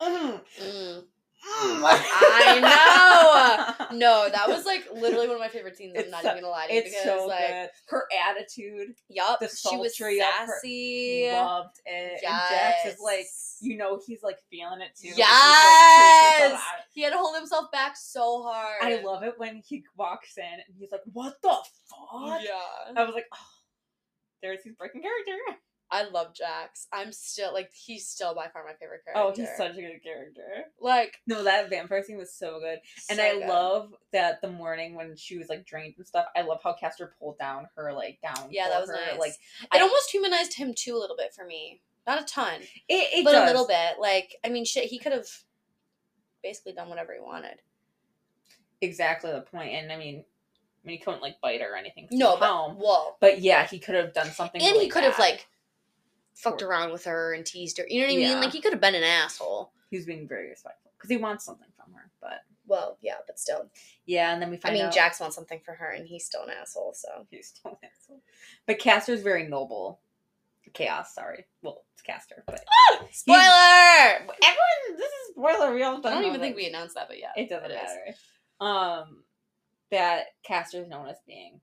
I'm 0.00 0.12
like, 0.32 0.44
mm, 0.60 1.04
Mm. 1.44 1.82
I 1.84 3.78
know. 3.90 3.96
No, 3.98 4.28
that 4.30 4.48
was 4.48 4.64
like 4.64 4.84
literally 4.94 5.26
one 5.28 5.36
of 5.36 5.40
my 5.40 5.48
favorite 5.48 5.76
scenes. 5.76 5.94
I'm 5.96 6.10
not 6.10 6.22
so- 6.22 6.30
even 6.30 6.42
gonna 6.42 6.50
lie 6.52 6.66
to 6.66 6.72
you 6.72 6.80
It's 6.80 6.90
because 6.90 7.04
so 7.20 7.26
like, 7.26 7.48
good. 7.48 7.68
Her 7.88 8.04
attitude, 8.28 8.94
yup, 9.08 9.40
the 9.40 9.48
she 9.48 9.76
was 9.76 9.92
of 10.00 10.06
her- 10.06 10.18
sassy. 10.18 11.28
loved 11.30 11.80
it. 11.86 12.10
And 12.12 12.20
Jacks 12.50 12.86
is 12.86 13.00
like, 13.00 13.26
you 13.60 13.76
know, 13.76 14.00
he's 14.06 14.22
like 14.22 14.38
feeling 14.50 14.80
it 14.80 14.96
too. 14.96 15.08
he's, 15.08 15.18
like, 15.18 15.28
Yes, 15.28 16.60
he 16.92 17.02
had 17.02 17.10
to 17.10 17.18
hold 17.18 17.36
himself 17.36 17.70
back 17.70 17.96
so 17.96 18.42
hard. 18.42 18.78
I 18.82 19.02
love 19.02 19.22
it 19.22 19.34
when 19.38 19.62
he 19.66 19.84
walks 19.96 20.36
in 20.38 20.44
and 20.44 20.76
he's 20.78 20.90
like, 20.92 21.02
"What 21.12 21.40
the 21.42 21.48
fuck?" 21.88 22.40
Yeah, 22.42 22.50
I 22.96 23.04
was 23.04 23.14
like, 23.14 23.26
"Oh, 23.32 23.38
there's 24.42 24.62
his 24.64 24.74
breaking 24.74 25.02
character." 25.02 25.58
I 25.90 26.08
love 26.08 26.34
Jacks. 26.34 26.88
I'm 26.92 27.12
still 27.12 27.52
like 27.52 27.70
he's 27.72 28.08
still 28.08 28.34
by 28.34 28.48
far 28.48 28.64
my 28.64 28.72
favorite 28.72 29.02
character. 29.04 29.12
Oh, 29.14 29.32
he's 29.34 29.48
such 29.56 29.72
a 29.76 29.80
good 29.80 30.02
character. 30.02 30.64
like 30.80 31.16
No, 31.26 31.44
that 31.44 31.70
vampire 31.70 32.02
scene 32.02 32.16
was 32.16 32.32
so 32.34 32.58
good, 32.58 32.78
and 33.10 33.18
so 33.18 33.22
I 33.24 33.34
good. 33.38 33.48
love 33.48 33.94
that 34.12 34.40
the 34.40 34.50
morning 34.50 34.94
when 34.94 35.14
she 35.16 35.38
was 35.38 35.48
like 35.48 35.66
drained 35.66 35.94
and 35.98 36.06
stuff. 36.06 36.26
I 36.36 36.42
love 36.42 36.60
how 36.64 36.72
Castor 36.72 37.14
pulled 37.18 37.38
down 37.38 37.68
her 37.76 37.92
like 37.92 38.18
down. 38.22 38.48
Yeah, 38.50 38.68
that 38.70 38.80
was 38.80 38.90
her. 38.90 38.96
nice. 38.96 39.18
Like 39.20 39.32
it 39.32 39.68
I- 39.72 39.80
almost 39.80 40.10
humanized 40.10 40.54
him 40.54 40.74
too 40.74 40.96
a 40.96 40.98
little 40.98 41.16
bit 41.16 41.32
for 41.34 41.44
me. 41.46 41.80
Not 42.06 42.20
a 42.22 42.24
ton, 42.24 42.60
it, 42.88 43.18
it 43.18 43.24
but 43.24 43.32
does. 43.32 43.44
a 43.44 43.46
little 43.46 43.66
bit. 43.66 43.98
Like 44.00 44.36
I 44.44 44.48
mean, 44.48 44.64
shit, 44.64 44.84
he 44.90 44.98
could 44.98 45.12
have 45.12 45.28
basically 46.42 46.72
done 46.72 46.88
whatever 46.88 47.12
he 47.14 47.20
wanted. 47.20 47.60
exactly 48.80 49.30
the. 49.30 49.44
And 49.58 49.92
I 49.92 49.96
mean, 49.96 50.24
I 50.84 50.86
mean, 50.86 50.98
he 50.98 50.98
couldn't 50.98 51.22
like 51.22 51.40
bite 51.40 51.60
her 51.60 51.72
or 51.72 51.76
anything. 51.76 52.08
No, 52.10 52.36
but 52.38 52.48
home. 52.50 52.74
whoa. 52.76 53.16
But 53.20 53.40
yeah, 53.40 53.66
he 53.66 53.78
could 53.78 53.94
have 53.94 54.12
done 54.12 54.26
something. 54.28 54.60
and 54.60 54.72
really 54.72 54.84
he 54.84 54.90
could 54.90 55.04
have 55.04 55.18
like 55.18 55.46
fucked 56.34 56.62
around 56.62 56.92
with 56.92 57.04
her 57.04 57.32
and 57.32 57.44
teased 57.46 57.78
her. 57.78 57.84
You 57.88 58.00
know 58.00 58.06
what 58.08 58.14
I 58.14 58.18
Yeah. 58.18 58.28
mean? 58.34 58.40
Like 58.42 58.52
he 58.52 58.60
could 58.60 58.72
have 58.72 58.80
been 58.80 58.94
an 58.94 59.04
asshole. 59.04 59.72
he 59.90 59.96
was 59.96 60.06
being 60.06 60.26
very 60.26 60.48
respectful 60.50 60.90
because 60.96 61.08
he 61.10 61.16
wants 61.16 61.44
something 61.44 61.68
from 61.76 61.92
her. 61.94 62.10
But 62.20 62.40
Well, 62.66 62.98
yeah, 63.00 63.16
but 63.26 63.38
still. 63.38 63.70
yeah, 64.06 64.32
and 64.32 64.42
then 64.42 64.50
we 64.50 64.56
find. 64.56 64.72
I 64.72 64.78
mean, 64.78 64.86
out 64.86 64.92
Jacks 64.94 65.20
wants 65.20 65.36
something 65.36 65.60
for 65.60 65.74
her, 65.74 65.90
and 65.90 66.06
he's 66.08 66.24
still 66.26 66.42
an 66.42 66.50
asshole. 66.50 66.94
So 66.94 67.26
he's 67.30 67.48
still 67.48 67.78
an 67.82 67.88
asshole. 67.90 68.22
But 68.66 68.78
Castor's 68.78 69.22
very 69.22 69.46
noble. 69.46 70.00
Chaos, 70.72 71.14
sorry. 71.14 71.44
Well, 71.62 71.84
it's 71.92 72.02
Castor, 72.02 72.42
but 72.46 72.64
spoiler. 73.12 73.38
everyone. 73.38 74.96
This 74.96 75.06
is 75.06 75.30
spoiler. 75.32 75.72
We 75.74 75.82
all 75.84 75.98
I 76.04 76.10
don't 76.10 76.24
even 76.24 76.40
think 76.40 76.56
we 76.56 76.66
announced 76.66 76.94
that, 76.96 77.06
but 77.06 77.18
yeah, 77.20 77.30
It 77.36 77.48
doesn't 77.48 77.70
is. 77.70 77.76
matter. 77.76 78.14
Um, 78.60 79.22
that 79.90 80.28
Castor 80.42 80.82
is 80.82 80.88
known 80.88 81.06
as 81.08 81.18
being 81.26 81.60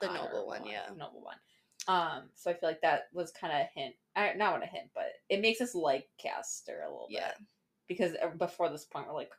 The 0.00 0.08
honor 0.08 0.18
noble 0.24 0.46
one, 0.48 0.64
yeah. 0.66 0.86
noble 0.96 1.20
one. 1.20 1.36
Um, 1.90 2.28
so 2.34 2.50
I 2.50 2.54
feel 2.54 2.68
like 2.68 2.82
that 2.82 3.08
was 3.12 3.32
kind 3.32 3.52
of 3.52 3.60
a 3.60 3.68
hint. 3.80 3.94
I, 4.14 4.32
not 4.34 4.52
what 4.52 4.62
a 4.62 4.66
hint, 4.66 4.90
but 4.94 5.06
it 5.28 5.40
makes 5.40 5.60
us 5.60 5.74
like 5.74 6.08
Castor 6.18 6.82
a 6.86 6.90
little 6.90 7.06
Yeah. 7.10 7.28
bit 7.38 7.46
because 7.88 8.12
uh, 8.22 8.28
before 8.36 8.68
this 8.68 8.84
point 8.84 9.06
we're 9.08 9.14
like, 9.14 9.32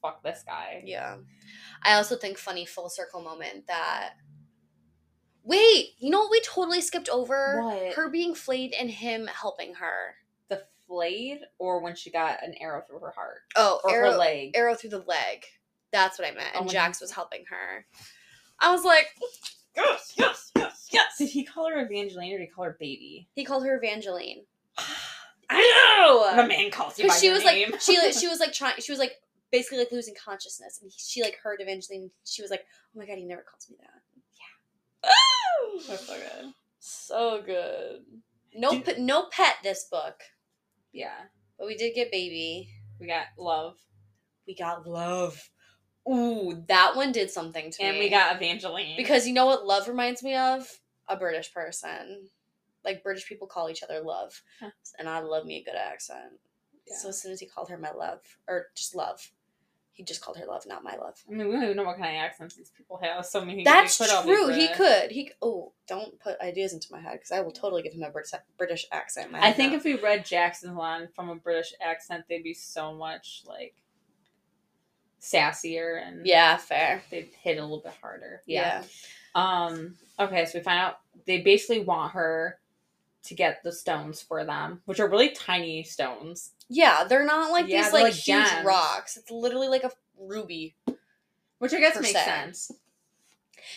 fuck 0.00 0.22
this 0.22 0.42
guy. 0.46 0.82
Yeah. 0.84 1.16
I 1.82 1.94
also 1.94 2.16
think 2.16 2.38
funny 2.38 2.66
full 2.66 2.88
circle 2.88 3.20
moment 3.22 3.66
that. 3.66 4.14
Wait, 5.44 5.94
you 5.98 6.10
know 6.10 6.20
what 6.20 6.30
we 6.30 6.40
totally 6.42 6.80
skipped 6.80 7.08
over? 7.08 7.62
What? 7.64 7.94
Her 7.94 8.08
being 8.08 8.34
flayed 8.34 8.72
and 8.78 8.88
him 8.88 9.26
helping 9.26 9.74
her. 9.74 10.14
The 10.48 10.62
flayed, 10.86 11.40
or 11.58 11.80
when 11.82 11.96
she 11.96 12.10
got 12.12 12.44
an 12.44 12.54
arrow 12.60 12.82
through 12.86 13.00
her 13.00 13.10
heart 13.10 13.40
Oh, 13.56 13.80
or 13.82 13.90
arrow, 13.90 14.12
her 14.12 14.18
leg. 14.18 14.52
arrow 14.54 14.74
through 14.76 14.90
the 14.90 14.98
leg. 15.08 15.44
That's 15.90 16.18
what 16.18 16.28
I 16.28 16.30
meant. 16.32 16.50
Oh, 16.54 16.58
And 16.58 16.66
when 16.66 16.72
Jacks 16.72 17.00
was 17.00 17.10
helping 17.10 17.44
her. 17.50 17.86
I 18.60 18.70
was 18.70 18.84
like, 18.84 19.06
Yes, 19.76 20.12
yes, 20.16 20.50
yes, 20.56 20.88
yes. 20.92 21.18
Did 21.18 21.28
he 21.30 21.44
call 21.44 21.70
her 21.70 21.80
Evangeline 21.84 22.32
or 22.34 22.38
did 22.38 22.44
he 22.44 22.50
call 22.50 22.64
her 22.64 22.76
baby? 22.78 23.28
he 23.34 23.44
called 23.44 23.64
her 23.64 23.76
Evangeline. 23.76 24.44
I 25.50 26.00
know. 26.00 26.42
The 26.42 26.48
man 26.48 26.70
calls 26.70 26.98
you 26.98 27.04
by 27.04 27.08
Because 27.08 27.20
she 27.20 27.26
your 27.26 27.34
was 27.36 27.44
name. 27.44 27.70
like, 27.72 27.80
she 27.80 27.98
like, 27.98 28.12
she 28.14 28.28
was 28.32 28.40
like 28.40 28.52
trying, 28.52 28.74
she 28.80 28.92
was 28.92 28.98
like 28.98 29.12
basically 29.50 29.78
like 29.78 29.92
losing 29.92 30.14
consciousness, 30.14 30.78
and 30.82 30.90
he, 30.90 30.96
she 30.98 31.22
like 31.22 31.38
heard 31.42 31.60
Evangeline. 31.60 32.10
She 32.24 32.40
was 32.42 32.50
like, 32.50 32.64
oh 32.94 32.98
my 32.98 33.06
god, 33.06 33.18
he 33.18 33.24
never 33.24 33.42
calls 33.42 33.68
me 33.70 33.76
that. 33.80 33.88
That's 35.88 36.06
so 36.06 36.16
good. 36.16 36.52
So 36.78 37.42
good. 37.44 38.00
No, 38.54 38.70
Did- 38.72 38.84
pe- 38.84 39.00
no 39.00 39.26
pet 39.30 39.56
this 39.62 39.86
book, 39.90 40.20
Yeah, 40.92 41.14
but 41.58 41.66
we 41.66 41.76
did 41.76 41.94
get 41.94 42.10
baby. 42.12 42.68
we 43.00 43.06
got 43.06 43.26
love, 43.38 43.76
We 44.46 44.54
got 44.54 44.86
love. 44.86 45.50
Ooh, 46.08 46.64
that 46.68 46.96
one 46.96 47.12
did 47.12 47.30
something 47.30 47.70
to 47.70 47.82
and 47.82 47.92
me. 47.92 47.98
And 47.98 48.04
we 48.04 48.10
got 48.10 48.36
Evangeline 48.36 48.96
because 48.96 49.26
you 49.26 49.34
know 49.34 49.46
what 49.46 49.66
love 49.66 49.88
reminds 49.88 50.22
me 50.22 50.34
of 50.34 50.68
a 51.08 51.16
British 51.16 51.52
person. 51.52 52.28
Like 52.84 53.04
British 53.04 53.28
people 53.28 53.46
call 53.46 53.70
each 53.70 53.84
other 53.84 54.00
love, 54.00 54.42
Huh. 54.58 54.70
and 54.98 55.08
I 55.08 55.20
love 55.20 55.46
me 55.46 55.58
a 55.58 55.62
good 55.62 55.76
accent. 55.76 56.40
Yeah. 56.88 56.96
So 56.96 57.10
as 57.10 57.22
soon 57.22 57.30
as 57.30 57.38
he 57.38 57.46
called 57.46 57.68
her 57.68 57.78
my 57.78 57.92
love, 57.92 58.20
or 58.48 58.66
just 58.74 58.96
love, 58.96 59.30
he 59.92 60.02
just 60.02 60.20
called 60.20 60.38
her 60.38 60.46
love, 60.46 60.66
not 60.66 60.82
my 60.82 60.96
love. 60.96 61.22
I 61.30 61.34
mean, 61.34 61.46
we 61.48 61.52
don't 61.52 61.64
even 61.64 61.76
know 61.76 61.84
what 61.84 61.98
kind 61.98 62.16
of 62.16 62.22
accents 62.22 62.56
these 62.56 62.72
people 62.76 62.98
have. 63.02 63.26
So 63.26 63.44
many. 63.44 63.62
That's 63.62 63.98
true. 63.98 64.48
He 64.48 64.68
could. 64.68 65.10
He 65.12 65.30
oh, 65.42 65.72
don't 65.86 66.18
put 66.18 66.40
ideas 66.40 66.72
into 66.72 66.88
my 66.90 66.98
head 66.98 67.12
because 67.12 67.30
I 67.30 67.40
will 67.40 67.52
totally 67.52 67.82
give 67.82 67.92
him 67.92 68.02
a 68.02 68.10
Brit- 68.10 68.32
British 68.56 68.86
accent. 68.90 69.28
I 69.34 69.52
think 69.52 69.72
now. 69.72 69.76
if 69.76 69.84
we 69.84 69.94
read 69.94 70.24
Jackson's 70.24 70.76
line 70.76 71.08
from 71.14 71.28
a 71.28 71.36
British 71.36 71.74
accent, 71.80 72.24
they'd 72.28 72.42
be 72.42 72.54
so 72.54 72.94
much 72.94 73.42
like 73.46 73.74
sassier 75.22 76.06
and 76.06 76.26
yeah, 76.26 76.56
fair. 76.56 77.02
they'd 77.10 77.30
hit 77.42 77.56
a 77.58 77.62
little 77.62 77.80
bit 77.80 77.94
harder. 78.02 78.42
Yeah. 78.46 78.82
Um. 79.34 79.94
Okay, 80.18 80.44
so 80.46 80.58
we 80.58 80.62
find 80.64 80.78
out 80.80 80.98
they 81.26 81.40
basically 81.40 81.80
want 81.80 82.12
her 82.12 82.58
to 83.24 83.34
get 83.34 83.62
the 83.62 83.72
stones 83.72 84.20
for 84.20 84.44
them, 84.44 84.82
which 84.84 84.98
are 85.00 85.08
really 85.08 85.30
tiny 85.30 85.84
stones. 85.84 86.50
yeah, 86.68 87.04
They're 87.04 87.24
not 87.24 87.50
like 87.52 87.68
Yeah, 87.68 87.84
these 87.84 87.92
like, 87.92 88.02
like 88.04 88.12
huge 88.14 88.44
gems. 88.48 88.66
rocks. 88.66 89.16
It's 89.16 89.30
literally 89.30 89.68
like 89.68 89.84
a 89.84 89.92
ruby. 90.18 90.74
Which 91.58 91.72
I 91.72 91.78
guess 91.78 91.94
makes 92.00 92.12
se. 92.12 92.24
sense. 92.24 92.72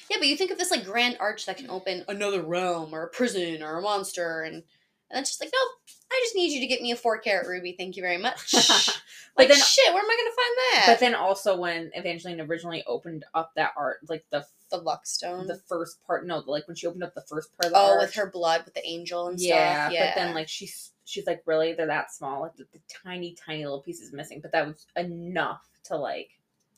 Yeah, 0.10 0.18
but 0.18 0.28
you 0.28 0.36
think 0.36 0.50
of 0.50 0.58
this 0.58 0.72
like 0.72 0.84
grand 0.84 1.18
arch 1.20 1.46
that 1.46 1.58
can 1.58 1.70
open 1.70 2.04
another 2.08 2.42
realm 2.42 2.94
or 2.94 3.04
a 3.04 3.08
prison 3.10 3.62
or 3.62 3.78
a 3.78 3.82
monster, 3.84 4.42
and 4.42 4.64
and 5.12 5.20
it's 5.22 5.30
just 5.30 5.42
like, 5.42 5.52
nope, 5.54 5.95
I 6.16 6.22
just 6.24 6.36
need 6.36 6.52
you 6.52 6.62
to 6.62 6.68
get 6.68 6.82
me 6.82 6.92
a 6.92 6.96
four 6.96 7.18
carat 7.20 7.48
ruby. 7.48 7.76
Thank 7.78 7.98
you 7.98 8.02
very 8.02 8.18
much. 8.18 8.54
like, 9.38 9.50
then- 9.50 9.58
shit, 9.58 9.94
where 9.94 10.04
am 10.04 10.10
I 10.10 10.18
gonna 10.18 10.30
find 10.36 10.58
that? 10.58 10.84
But 10.88 11.00
then 11.00 11.16
also 11.16 11.58
when 11.58 11.92
Evangeline 11.94 12.42
originally 12.42 12.84
opened 12.88 13.26
up 13.34 13.52
that 13.56 13.74
art, 13.78 14.00
like 14.08 14.26
the 14.32 14.46
the 14.70 14.78
luck 14.78 15.06
stone. 15.06 15.48
the 15.48 15.58
first 15.58 16.04
part, 16.06 16.26
no, 16.26 16.44
like 16.46 16.68
when 16.68 16.76
she 16.76 16.88
opened 16.88 17.04
up 17.04 17.14
the 17.14 17.22
first 17.22 17.56
part 17.56 17.68
of 17.68 17.72
the 17.72 17.78
oh, 17.80 17.98
with 18.00 18.16
her 18.16 18.30
blood, 18.30 18.64
with 18.66 18.74
the 18.74 18.86
angel 18.86 19.28
and 19.28 19.40
yeah, 19.40 19.86
stuff. 19.86 19.94
Yeah, 19.94 20.08
But 20.08 20.20
then 20.20 20.36
like 20.36 20.50
she's 20.50 20.92
she's 21.06 21.28
like, 21.28 21.44
really, 21.46 21.74
they're 21.74 21.88
that 21.88 22.12
small, 22.12 22.42
like 22.42 22.56
the, 22.56 22.66
the 22.74 22.80
tiny, 23.04 23.34
tiny 23.34 23.64
little 23.64 23.82
pieces 23.82 24.12
missing, 24.12 24.40
but 24.42 24.52
that 24.52 24.66
was 24.66 24.86
enough 24.96 25.66
to 25.86 25.98
like, 25.98 26.30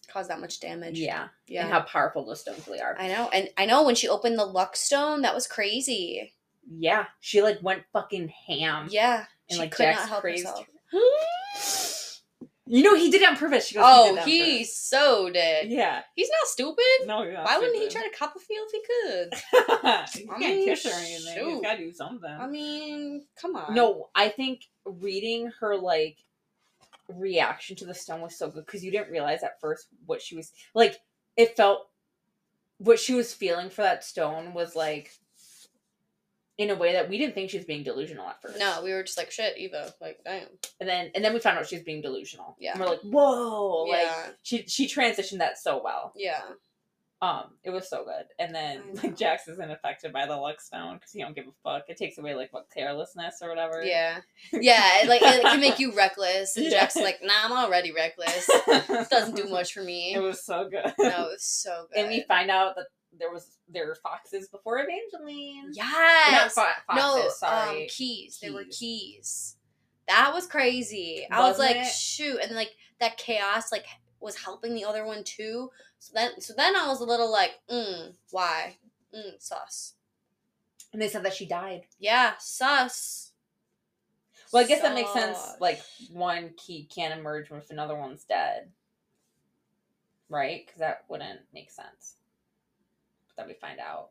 cause 0.07 0.27
that 0.27 0.41
much 0.41 0.59
damage. 0.59 0.99
yeah, 0.99 1.27
yeah. 1.47 1.63
and 1.63 1.71
how 1.71 1.81
powerful 1.81 2.25
those 2.25 2.41
stones 2.41 2.67
really 2.67 2.81
are. 2.81 2.95
I 2.99 3.07
know, 3.07 3.29
and 3.29 3.49
I 3.57 3.65
know 3.65 3.83
when 3.83 3.95
she 3.95 4.09
opened 4.09 4.37
the 4.37 4.45
luck 4.45 4.75
stone, 4.75 5.21
that 5.21 5.35
was 5.35 5.47
crazy. 5.47 6.33
Yeah, 6.69 7.05
she 7.19 7.41
like 7.41 7.59
went 7.61 7.83
fucking 7.93 8.31
ham. 8.47 8.87
Yeah, 8.89 9.25
and 9.49 9.55
she 9.55 9.59
like 9.59 9.71
could 9.71 9.83
Jacks 9.83 9.99
not 10.01 10.09
help 10.09 10.21
crazed 10.21 10.47
herself. 10.47 10.65
You 12.69 12.83
know 12.83 12.95
he 12.95 13.09
did 13.09 13.21
it 13.21 13.29
on 13.29 13.37
purpose. 13.37 13.67
She 13.67 13.75
goes, 13.75 13.83
Oh, 13.87 14.15
he, 14.25 14.57
he 14.59 14.63
so 14.65 15.29
did. 15.29 15.69
yeah. 15.71 16.01
He's 16.15 16.29
not 16.29 16.47
stupid. 16.47 16.83
No, 17.07 17.23
he's 17.23 17.33
not 17.33 17.45
Why 17.45 17.57
wouldn't 17.59 17.77
he 17.77 17.87
try 17.87 18.01
to 18.03 18.17
Copperfield 18.17 18.67
if 18.67 18.71
he 18.73 18.83
could? 18.85 19.33
he 20.23 20.29
I 20.29 20.39
can't 20.39 20.39
mean, 20.39 20.65
kiss 20.65 20.83
her 20.83 20.89
or 20.89 20.93
anything. 20.93 21.15
He's 21.15 21.33
shoot. 21.33 21.63
gotta 21.63 21.77
do 21.77 21.93
something. 21.93 22.29
I 22.29 22.45
mean, 22.47 23.25
come 23.41 23.55
on. 23.55 23.73
No, 23.73 24.09
I 24.13 24.27
think 24.29 24.65
reading 24.85 25.49
her 25.61 25.77
like 25.77 26.17
reaction 27.07 27.77
to 27.77 27.85
the 27.85 27.93
stone 27.93 28.19
was 28.19 28.37
so 28.37 28.49
good 28.49 28.65
because 28.65 28.83
you 28.83 28.91
didn't 28.91 29.11
realize 29.11 29.43
at 29.43 29.61
first 29.61 29.87
what 30.05 30.21
she 30.21 30.35
was 30.35 30.51
like. 30.75 30.97
It 31.37 31.55
felt 31.55 31.87
what 32.79 32.99
she 32.99 33.13
was 33.13 33.33
feeling 33.33 33.69
for 33.69 33.83
that 33.83 34.03
stone 34.03 34.53
was 34.53 34.75
like 34.75 35.11
in 36.57 36.69
a 36.71 36.75
way 36.75 36.93
that 36.93 37.07
we 37.09 37.17
didn't 37.17 37.35
think 37.35 37.49
she 37.51 37.57
was 37.57 37.65
being 37.65 37.83
delusional 37.83 38.27
at 38.27 38.41
first. 38.41 38.57
No, 38.59 38.81
we 38.83 38.91
were 38.91 39.03
just 39.03 39.17
like, 39.17 39.29
shit, 39.31 39.57
Eva. 39.57 39.93
Like, 40.01 40.19
damn. 40.25 40.47
and 40.79 40.89
then 40.89 41.11
and 41.13 41.23
then 41.23 41.33
we 41.33 41.39
found 41.39 41.57
out 41.57 41.67
she 41.67 41.75
was 41.75 41.83
being 41.83 42.01
delusional. 42.01 42.55
Yeah. 42.59 42.71
and 42.71 42.79
we're 42.81 42.87
like, 42.87 43.01
whoa, 43.01 43.83
like 43.83 44.01
yeah. 44.03 44.27
she 44.43 44.63
she 44.67 44.87
transitioned 44.87 45.37
that 45.39 45.57
so 45.59 45.81
well. 45.83 46.13
Yeah. 46.15 46.41
Um, 47.19 47.45
it 47.63 47.71
was 47.71 47.89
so 47.89 48.05
good. 48.05 48.25
And 48.37 48.53
then 48.53 48.81
like 49.03 49.17
Jacks 49.17 49.47
isn't 49.47 49.71
affected 49.71 50.13
by 50.13 50.27
the 50.27 50.35
luck 50.35 50.61
stone 50.61 50.95
because 50.97 51.11
he 51.11 51.19
don't 51.21 51.35
give 51.35 51.45
a 51.47 51.51
fuck. 51.63 51.85
It 51.89 51.97
takes 51.97 52.19
away 52.19 52.35
like 52.35 52.53
what 52.53 52.67
carelessness 52.71 53.39
or 53.41 53.49
whatever. 53.49 53.83
Yeah. 53.83 54.19
Yeah, 54.53 55.01
it, 55.01 55.09
like 55.09 55.21
it 55.23 55.41
can 55.41 55.59
make 55.59 55.79
you 55.79 55.93
reckless. 55.95 56.55
And 56.57 56.65
Yeah. 56.65 56.71
Jack's 56.81 56.95
like, 56.95 57.19
nah, 57.23 57.33
I'm 57.45 57.51
already 57.51 57.91
reckless. 57.91 58.47
It 58.49 59.09
doesn't 59.09 59.35
do 59.35 59.49
much 59.49 59.73
for 59.73 59.81
me. 59.81 60.13
It 60.13 60.19
was 60.19 60.45
so 60.45 60.69
good. 60.69 60.93
no, 60.99 61.07
it 61.07 61.31
was 61.31 61.43
so 61.43 61.87
good. 61.91 62.01
and 62.01 62.09
we 62.09 62.23
find 62.27 62.51
out 62.51 62.75
that 62.75 62.85
there 63.19 63.31
was 63.31 63.57
there 63.67 63.87
were 63.87 63.95
foxes 63.95 64.47
before 64.49 64.79
Evangeline. 64.79 65.67
Not 65.67 65.75
Yes. 65.75 66.53
fo- 66.53 66.63
foxes, 66.87 67.23
no, 67.23 67.29
sorry. 67.29 67.83
um, 67.83 67.87
keys. 67.89 68.39
They 68.41 68.49
were 68.51 68.63
Keys. 68.65 68.77
keys. 68.79 69.55
That 70.07 70.31
was 70.33 70.47
crazy. 70.47 71.27
I 71.29 71.41
was 71.49 71.59
like, 71.59 71.75
it? 71.77 71.85
shoot, 71.87 72.39
and 72.41 72.55
like 72.55 72.75
that 72.99 73.17
chaos 73.17 73.71
like 73.71 73.85
was 74.19 74.37
helping 74.37 74.73
the 74.73 74.85
other 74.85 75.05
one 75.05 75.23
too. 75.23 75.69
So 75.99 76.11
then, 76.13 76.39
so 76.41 76.53
then 76.55 76.75
I 76.75 76.87
was 76.87 77.01
a 77.01 77.05
little 77.05 77.31
like, 77.31 77.59
mm, 77.69 78.13
why? 78.31 78.77
Mm, 79.15 79.39
sus. 79.41 79.93
and 80.93 81.01
they 81.01 81.07
said 81.09 81.23
that 81.23 81.33
she 81.33 81.45
died. 81.45 81.85
Yeah, 81.99 82.33
sus. 82.39 83.31
Well, 84.53 84.63
I 84.63 84.67
guess 84.67 84.81
that 84.81 84.93
makes 84.95 85.11
sense. 85.13 85.37
Like 85.59 85.81
one 86.11 86.51
key 86.57 86.87
can't 86.93 87.17
emerge 87.19 87.51
if 87.51 87.69
another 87.69 87.97
one's 87.97 88.23
dead, 88.23 88.69
right? 90.29 90.65
Because 90.65 90.79
that 90.79 91.03
wouldn't 91.09 91.39
make 91.53 91.71
sense. 91.71 92.15
But 93.37 93.43
then 93.43 93.47
we 93.49 93.53
find 93.53 93.79
out. 93.79 94.09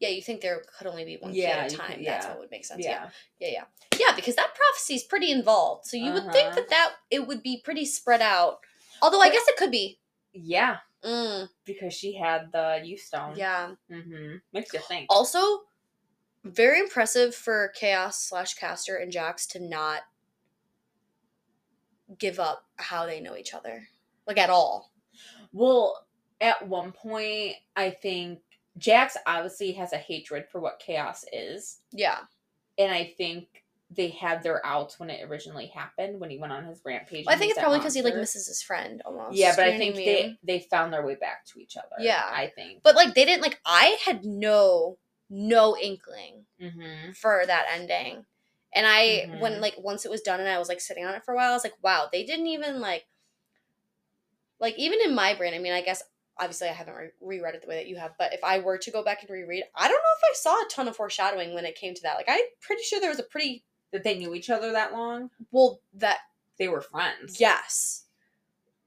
yeah, 0.00 0.08
you 0.08 0.20
think 0.22 0.40
there 0.40 0.62
could 0.78 0.86
only 0.88 1.04
be 1.04 1.16
one 1.18 1.32
Yeah, 1.34 1.50
at 1.66 1.72
a 1.72 1.76
time. 1.76 1.96
could- 1.98 2.06
That's 2.06 2.26
what 2.26 2.38
would 2.40 2.50
make 2.50 2.64
sense. 2.64 2.82
Yeah. 2.84 3.10
Yeah. 3.38 3.48
yeah, 3.48 3.64
yeah, 3.92 4.06
yeah. 4.08 4.16
Because 4.16 4.34
that 4.36 4.54
prophecy 4.54 4.94
is 4.94 5.04
pretty 5.04 5.30
involved, 5.30 5.86
so 5.86 5.96
you 5.96 6.12
would 6.12 6.32
think 6.32 6.48
Uh-huh. 6.48 6.54
that 6.56 6.68
that 6.70 6.94
it 7.10 7.26
would 7.26 7.42
be 7.42 7.60
pretty 7.62 7.84
spread 7.86 8.20
out. 8.22 8.60
Although 9.02 9.20
I 9.20 9.28
guess 9.30 9.46
it 9.46 9.56
could 9.56 9.70
be. 9.70 10.00
Yeah, 10.32 10.78
Mm, 11.02 11.48
because 11.64 11.94
she 11.94 12.14
had 12.14 12.50
the 12.52 12.80
U 12.84 12.96
stone. 12.98 13.34
yeah. 13.36 13.74
Mm-hmm. 13.90 14.36
Makes 14.52 14.72
you 14.74 14.80
think. 14.80 15.06
Also, 15.10 15.64
very 16.44 16.78
impressive 16.80 17.34
for 17.34 17.68
Chaos 17.74 18.22
slash 18.22 18.54
Castor 18.54 18.96
and 18.96 19.10
Jacks 19.12 19.46
to 19.48 19.58
not 19.60 20.02
give 22.18 22.40
up 22.40 22.64
how 22.76 23.06
they 23.06 23.20
know 23.20 23.36
each 23.36 23.54
other, 23.54 23.88
like 24.26 24.38
at 24.38 24.50
all. 24.50 24.92
Well, 25.52 26.06
at 26.40 26.66
one 26.66 26.92
point, 26.92 27.56
I 27.76 27.90
think 27.90 28.40
Jacks 28.78 29.16
obviously 29.26 29.72
has 29.72 29.92
a 29.92 29.98
hatred 29.98 30.46
for 30.50 30.60
what 30.60 30.78
chaos 30.78 31.24
is. 31.32 31.78
Yeah, 31.92 32.18
And 32.78 32.92
I 32.92 33.12
think 33.16 33.64
they 33.90 34.08
had 34.08 34.42
their 34.44 34.64
outs 34.64 35.00
when 35.00 35.10
it 35.10 35.28
originally 35.28 35.66
happened, 35.66 36.20
when 36.20 36.30
he 36.30 36.38
went 36.38 36.52
on 36.52 36.64
his 36.64 36.80
rampage. 36.84 37.26
well, 37.26 37.34
I 37.34 37.38
think 37.38 37.50
it's 37.50 37.58
probably 37.58 37.78
because 37.80 37.94
he 37.94 38.02
like 38.02 38.14
misses 38.14 38.46
his 38.46 38.62
friend 38.62 39.02
almost. 39.04 39.36
Yeah, 39.36 39.54
but 39.56 39.66
you 39.66 39.72
I 39.72 39.78
think 39.78 39.94
what 39.96 40.04
they 40.04 40.22
mean? 40.22 40.38
they 40.44 40.60
found 40.60 40.92
their 40.92 41.04
way 41.04 41.16
back 41.16 41.44
to 41.46 41.58
each 41.58 41.76
other. 41.76 41.96
Yeah. 41.98 42.22
I 42.24 42.52
think. 42.54 42.82
But 42.84 42.94
like 42.94 43.14
they 43.14 43.24
didn't 43.24 43.42
like. 43.42 43.58
I 43.66 43.98
had 44.06 44.24
no 44.24 44.98
no 45.28 45.76
inkling 45.76 46.46
Mm-hmm. 46.62 47.12
for 47.12 47.42
that 47.46 47.66
ending, 47.72 48.24
and 48.74 48.86
I 48.86 49.26
Mhm. 49.28 49.40
when 49.40 49.60
like 49.60 49.74
once 49.78 50.04
it 50.04 50.10
was 50.10 50.20
done 50.20 50.38
and 50.40 50.48
I 50.48 50.58
was 50.58 50.68
like 50.68 50.80
sitting 50.80 51.04
on 51.04 51.14
it 51.14 51.24
for 51.24 51.32
a 51.34 51.36
while, 51.36 51.50
I 51.50 51.54
was 51.54 51.64
like, 51.64 51.74
wow, 51.82 52.08
they 52.12 52.24
didn't 52.24 52.46
even 52.46 52.80
like 52.80 53.06
like 54.60 54.78
even 54.78 55.00
in 55.04 55.14
my 55.14 55.34
brain. 55.34 55.54
I 55.54 55.58
mean, 55.58 55.72
I 55.72 55.80
guess 55.82 56.02
obviously 56.40 56.68
I 56.68 56.72
haven't 56.72 56.94
re- 56.96 57.10
reread 57.20 57.54
it 57.54 57.62
the 57.62 57.68
way 57.68 57.76
that 57.76 57.86
you 57.86 57.96
have, 57.96 58.12
but 58.18 58.32
if 58.32 58.42
I 58.42 58.58
were 58.58 58.78
to 58.78 58.90
go 58.90 59.04
back 59.04 59.20
and 59.22 59.30
reread, 59.30 59.62
I 59.76 59.82
don't 59.88 59.92
know 59.92 60.16
if 60.18 60.22
I 60.24 60.34
saw 60.34 60.54
a 60.54 60.68
ton 60.70 60.88
of 60.88 60.96
foreshadowing 60.96 61.54
when 61.54 61.64
it 61.64 61.76
came 61.76 61.94
to 61.94 62.02
that. 62.02 62.16
Like 62.16 62.28
I'm 62.28 62.40
pretty 62.60 62.82
sure 62.82 63.00
there 63.00 63.10
was 63.10 63.18
a 63.20 63.24
pretty 63.24 63.62
That 63.92 64.02
they 64.04 64.18
knew 64.18 64.34
each 64.34 64.50
other 64.50 64.72
that 64.72 64.92
long. 64.92 65.30
well 65.52 65.80
that 65.94 66.18
They 66.58 66.68
were 66.68 66.80
friends. 66.80 67.38
yes. 67.40 68.04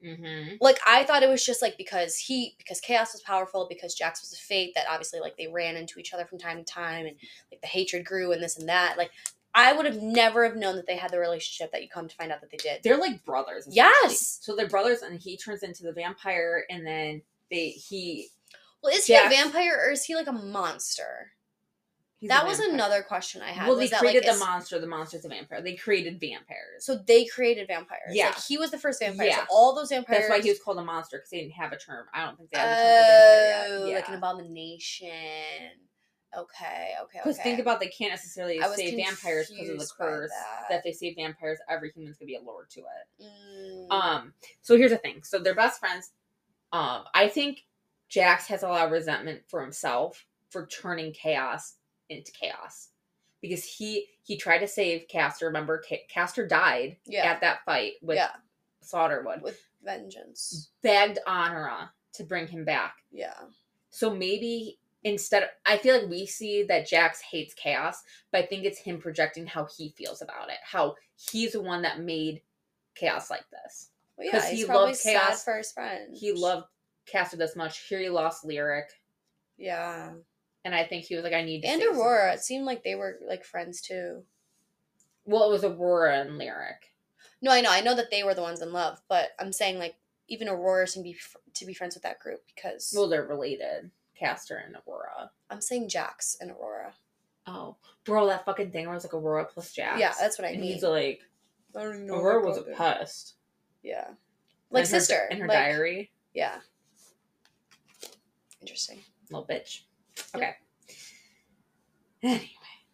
Mm-hmm. 0.04 0.56
Like 0.60 0.80
I 0.86 1.06
thought 1.06 1.24
it 1.24 1.30
was 1.30 1.46
just 1.46 1.62
like 1.62 1.78
because 1.78 2.18
he 2.18 2.56
because 2.58 2.82
chaos 2.82 3.14
was 3.14 3.22
powerful 3.22 3.68
because 3.70 3.96
Jacks 3.96 4.22
was 4.22 4.34
a 4.34 4.36
fate 4.36 4.74
that 4.76 4.86
obviously 4.90 5.22
like 5.22 5.38
they 5.38 5.48
ran 5.48 5.78
into 5.78 5.98
each 5.98 6.14
other 6.14 6.26
from 6.26 6.40
time 6.40 6.58
to 6.58 6.64
time 6.66 7.06
and 7.06 7.16
like 7.52 7.62
the 7.62 7.68
hatred 7.68 8.04
grew 8.06 8.34
and 8.34 8.44
this 8.44 8.58
and 8.58 8.68
that. 8.68 8.98
Like 8.98 9.12
I 9.56 9.72
would 9.72 9.86
have 9.86 10.02
never 10.02 10.44
have 10.44 10.58
known 10.58 10.76
that 10.76 10.88
they 10.88 10.98
had 10.98 11.12
the 11.12 11.20
relationship 11.20 11.72
that 11.72 11.82
you 11.84 11.88
come 11.88 12.10
to 12.10 12.16
find 12.16 12.32
out 12.34 12.42
that 12.42 12.50
they 12.52 12.58
did. 12.58 12.82
They're 12.84 12.98
like 12.98 13.24
brothers. 13.24 13.66
Yes. 13.70 14.40
So 14.42 14.56
they're 14.56 14.68
brothers, 14.68 15.04
and 15.04 15.20
he 15.22 15.38
turns 15.38 15.62
into 15.64 15.84
the 15.84 15.94
vampire, 15.94 16.66
and 16.72 16.86
then 16.86 17.22
they 17.54 17.70
he. 17.70 18.30
Well, 18.82 18.94
is 18.94 19.06
he 19.06 19.16
a 19.16 19.30
vampire 19.30 19.78
or 19.78 19.92
is 19.92 20.04
he 20.04 20.16
like 20.16 20.28
a 20.28 20.34
monster? 20.34 21.32
he's 22.24 22.30
a 22.30 22.34
that 22.34 22.46
was 22.48 22.60
another 22.60 23.02
question 23.04 23.42
I 23.42 23.52
had. 23.52 23.68
Well, 23.68 23.78
they 23.78 23.88
that, 23.88 24.00
created 24.00 24.26
like, 24.26 24.34
the 24.34 24.40
monster. 24.40 24.80
The 24.80 24.88
monster's 24.88 25.26
a 25.26 25.30
vampire. 25.30 25.62
They 25.62 25.76
created 25.76 26.20
vampires. 26.20 26.86
So 26.86 26.96
they 27.06 27.26
created 27.26 27.68
vampires. 27.68 28.12
Yeah. 28.12 28.28
Like 28.28 28.44
he 28.44 28.58
was 28.58 28.72
the 28.72 28.78
first 28.78 29.02
vampire. 29.02 29.28
Yeah. 29.28 29.38
So 29.40 29.46
all 29.52 29.76
those 29.76 29.90
vampires. 29.90 30.20
That's 30.22 30.30
why 30.30 30.42
he 30.42 30.50
was 30.50 30.60
called 30.60 30.78
a 30.78 30.84
monster 30.84 31.18
because 31.18 31.30
they 31.30 31.42
didn't 31.42 31.54
have 31.54 31.74
a 31.74 31.78
term. 31.78 32.06
I 32.14 32.26
don't 32.26 32.38
think 32.38 32.50
they 32.52 32.60
had 32.60 32.72
a 32.72 33.70
term 33.70 33.82
Oh, 33.82 33.86
yet. 33.88 33.96
like 33.96 34.10
an 34.10 34.16
abomination. 34.16 35.10
Okay, 36.36 36.94
okay, 37.04 37.20
Because 37.24 37.36
okay. 37.38 37.44
think 37.44 37.60
about 37.60 37.80
they 37.80 37.90
can't 37.90 38.12
necessarily 38.12 38.60
say 38.76 38.96
vampires 38.96 39.52
because 39.52 39.70
of 39.70 39.78
the 39.78 39.88
curse 39.96 40.32
that. 40.32 40.66
that. 40.70 40.84
they 40.84 40.92
say 40.92 41.14
vampires, 41.14 41.60
every 41.70 41.92
human's 41.92 42.18
gonna 42.18 42.26
be 42.26 42.36
a 42.36 42.42
lord 42.42 42.72
to 42.72 42.80
it. 42.80 43.24
Mm, 43.24 43.92
Um, 43.92 44.34
so 44.64 44.76
here's 44.76 44.90
the 44.90 44.98
thing. 44.98 45.22
So 45.24 45.38
they're 45.38 45.54
best 45.54 45.80
friends. 45.80 46.12
Um, 46.74 47.04
I 47.14 47.30
think 47.30 47.64
Jacks 48.10 48.48
has 48.48 48.64
a 48.64 48.68
lot 48.68 48.86
of 48.86 48.92
resentment 48.92 49.44
for 49.48 49.62
himself 49.62 50.26
for 50.50 50.66
turning 50.66 51.14
chaos 51.14 51.76
into 52.10 52.32
chaos. 52.32 52.90
Because 53.42 53.64
he 53.64 54.08
he 54.24 54.38
tried 54.38 54.60
to 54.60 54.68
save 54.68 55.08
Castor. 55.08 55.48
Remember, 55.48 55.84
Castor 56.10 56.48
died 56.48 56.98
yeah, 57.06 57.26
at 57.26 57.42
that 57.42 57.64
fight 57.66 57.94
with 58.02 58.16
yeah, 58.18 58.32
Slaughterwood. 58.84 59.42
with 59.42 59.62
vengeance. 59.84 60.70
Begged 60.82 61.20
Honora 61.28 61.92
to 62.14 62.24
bring 62.24 62.48
him 62.48 62.64
back. 62.64 62.96
Yeah, 63.12 63.34
So 63.90 64.16
maybe 64.16 64.80
instead, 65.04 65.50
I 65.66 65.78
feel 65.78 66.00
like 66.00 66.10
we 66.10 66.26
see 66.26 66.64
that 66.64 66.88
Jacks 66.88 67.22
hates 67.22 67.54
chaos, 67.54 68.04
but 68.32 68.44
I 68.44 68.46
think 68.46 68.64
it's 68.64 68.80
him 68.80 69.00
projecting 69.00 69.46
how 69.46 69.66
he 69.78 69.90
feels 69.90 70.22
about 70.22 70.50
it. 70.50 70.60
How 70.64 70.96
he's 71.30 71.52
the 71.54 71.62
one 71.62 71.82
that 71.82 72.00
made 72.00 72.42
chaos 72.96 73.30
like 73.30 73.46
this. 73.52 73.90
Well, 74.18 74.28
yeah. 74.28 74.50
he 74.50 74.64
sad 74.94 75.20
chaos. 75.22 75.44
for 75.44 75.58
his 75.58 75.72
friend. 75.72 76.16
He 76.16 76.32
loved 76.34 76.68
Castor 77.06 77.38
this 77.38 77.56
much. 77.56 77.80
Here 77.88 78.00
he 78.00 78.10
lost 78.10 78.46
Lyric, 78.46 78.90
Yeah, 79.58 80.12
and 80.64 80.76
I 80.76 80.84
think 80.86 81.06
he 81.06 81.16
was 81.16 81.24
like, 81.24 81.34
I 81.34 81.44
need 81.44 81.62
to. 81.62 81.68
and 81.68 81.82
Aurora. 81.82 81.96
someone. 82.22 82.34
It 82.36 82.42
seemed 82.44 82.66
like 82.66 82.84
they 82.84 82.96
were 82.96 83.18
like 83.28 83.44
friends 83.44 83.82
too. 83.82 84.24
Well, 85.26 85.48
it 85.50 85.52
was 85.52 85.64
Aurora 85.64 86.20
and 86.20 86.38
Lyric. 86.38 86.92
No, 87.42 87.52
I 87.52 87.62
know, 87.62 87.72
I 87.72 87.82
know 87.82 87.96
that 87.96 88.12
they 88.12 88.24
were 88.24 88.34
the 88.34 88.42
ones 88.42 88.62
in 88.62 88.72
love, 88.74 89.02
but 89.10 89.32
I'm 89.40 89.52
saying 89.52 89.80
like 89.80 89.96
even 90.30 90.48
Aurora 90.48 90.88
can 90.88 91.04
be 91.04 91.14
fr- 91.14 91.38
to 91.56 91.66
be 91.66 91.74
friends 91.74 91.96
with 91.96 92.04
that 92.04 92.20
group 92.20 92.42
because 92.56 92.94
Well, 92.96 93.10
they're 93.10 93.26
related. 93.26 93.92
Castor 94.18 94.56
and 94.66 94.76
Aurora. 94.88 95.32
I'm 95.50 95.60
saying 95.60 95.90
Jacks 95.90 96.38
and 96.40 96.52
Aurora. 96.52 96.94
Oh, 97.46 97.76
bro, 98.06 98.28
that 98.28 98.46
fucking 98.46 98.72
thing 98.72 98.88
where 98.88 98.98
like 98.98 99.14
Aurora 99.14 99.44
plus 99.46 99.74
Jacks. 99.74 100.00
Yeah, 100.00 100.14
that's 100.20 100.38
what 100.40 100.48
I 100.48 100.52
and 100.52 100.62
mean. 100.62 100.72
he's 100.74 100.84
like, 100.84 101.22
I 101.76 101.82
don't 101.84 101.96
even 101.96 102.08
know 102.08 102.16
Aurora 102.16 102.46
was 102.46 102.58
about 102.58 103.02
it. 103.02 103.34
Yeah, 103.84 104.08
like 104.72 104.86
In 104.86 104.92
her- 104.92 105.00
sister 105.00 105.28
in 105.30 105.38
her 105.40 105.48
like, 105.48 105.58
diary. 105.58 106.12
Yeah. 106.34 106.60
Interesting. 108.62 109.00
Little 109.30 109.46
bitch. 109.46 109.82
Yep. 110.34 110.42
Okay. 110.44 110.56
Anyway. 112.24 112.50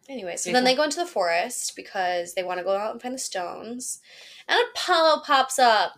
Anyway, 0.08 0.36
so 0.36 0.50
then 0.50 0.64
they 0.64 0.74
go 0.74 0.82
into 0.82 0.98
the 0.98 1.06
forest 1.06 1.76
because 1.76 2.34
they 2.34 2.42
want 2.42 2.58
to 2.58 2.64
go 2.64 2.76
out 2.76 2.90
and 2.90 3.00
find 3.00 3.14
the 3.14 3.18
stones. 3.18 4.00
And 4.48 4.58
Apollo 4.74 5.22
pops 5.24 5.56
up. 5.60 5.92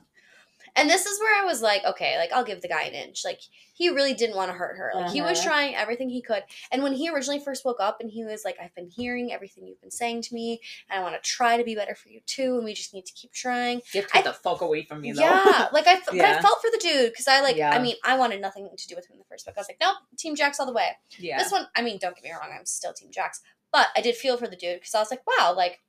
And 0.76 0.90
this 0.90 1.06
is 1.06 1.18
where 1.18 1.40
I 1.40 1.46
was 1.46 1.62
like, 1.62 1.82
okay, 1.86 2.18
like 2.18 2.30
I'll 2.30 2.44
give 2.44 2.60
the 2.60 2.68
guy 2.68 2.82
an 2.82 2.92
inch. 2.92 3.22
Like 3.24 3.40
he 3.82 3.88
really 3.88 4.14
didn't 4.14 4.36
want 4.36 4.48
to 4.48 4.56
hurt 4.56 4.76
her. 4.76 4.92
Like 4.94 5.10
he 5.10 5.20
was 5.20 5.40
Uh-huh. 5.40 5.48
trying 5.48 5.74
everything 5.74 6.08
he 6.08 6.22
could. 6.22 6.44
And 6.70 6.84
when 6.84 6.92
he 6.92 7.08
originally 7.10 7.40
first 7.40 7.64
woke 7.64 7.80
up 7.80 8.00
and 8.00 8.08
he 8.08 8.24
was 8.24 8.44
like, 8.44 8.56
I've 8.62 8.72
been 8.76 8.88
hearing 8.88 9.32
everything 9.32 9.66
you've 9.66 9.80
been 9.80 9.90
saying 9.90 10.22
to 10.22 10.34
me, 10.34 10.60
and 10.88 11.00
I 11.00 11.02
want 11.02 11.14
to 11.20 11.20
try 11.28 11.56
to 11.56 11.64
be 11.64 11.74
better 11.74 11.96
for 11.96 12.08
you 12.08 12.20
too, 12.26 12.54
and 12.56 12.64
we 12.64 12.74
just 12.74 12.94
need 12.94 13.06
to 13.06 13.12
keep 13.12 13.32
trying. 13.32 13.82
You 13.92 14.02
have 14.02 14.10
to 14.10 14.14
get 14.14 14.24
the 14.24 14.32
fuck 14.32 14.60
away 14.60 14.84
from 14.84 15.00
me, 15.00 15.10
though. 15.12 15.22
Yeah, 15.22 15.68
like 15.72 15.86
I, 15.88 15.98
but 16.06 16.20
I 16.20 16.40
felt 16.40 16.60
for 16.62 16.70
the 16.70 16.78
dude 16.80 17.10
because 17.12 17.26
I 17.26 17.40
like. 17.40 17.56
Yeah. 17.56 17.70
I 17.70 17.80
mean, 17.80 17.96
I 18.04 18.16
wanted 18.16 18.40
nothing 18.40 18.68
to 18.76 18.88
do 18.88 18.94
with 18.94 19.06
him 19.08 19.14
in 19.14 19.18
the 19.18 19.24
first 19.24 19.44
book. 19.46 19.54
I 19.56 19.60
was 19.60 19.68
like, 19.68 19.78
nope, 19.80 19.96
Team 20.16 20.36
Jacks 20.36 20.60
all 20.60 20.66
the 20.66 20.72
way. 20.72 20.90
yeah. 21.18 21.38
This 21.38 21.50
one, 21.50 21.66
I 21.74 21.82
mean, 21.82 21.98
don't 21.98 22.14
get 22.14 22.22
me 22.22 22.30
wrong, 22.30 22.50
I'm 22.56 22.64
still 22.66 22.92
Team 22.92 23.10
Jacks, 23.10 23.40
but 23.72 23.88
I 23.96 24.00
did 24.00 24.14
feel 24.14 24.36
for 24.36 24.46
the 24.46 24.56
dude 24.56 24.76
because 24.80 24.94
I 24.94 25.00
was 25.00 25.10
like, 25.10 25.22
wow, 25.26 25.54
like, 25.56 25.80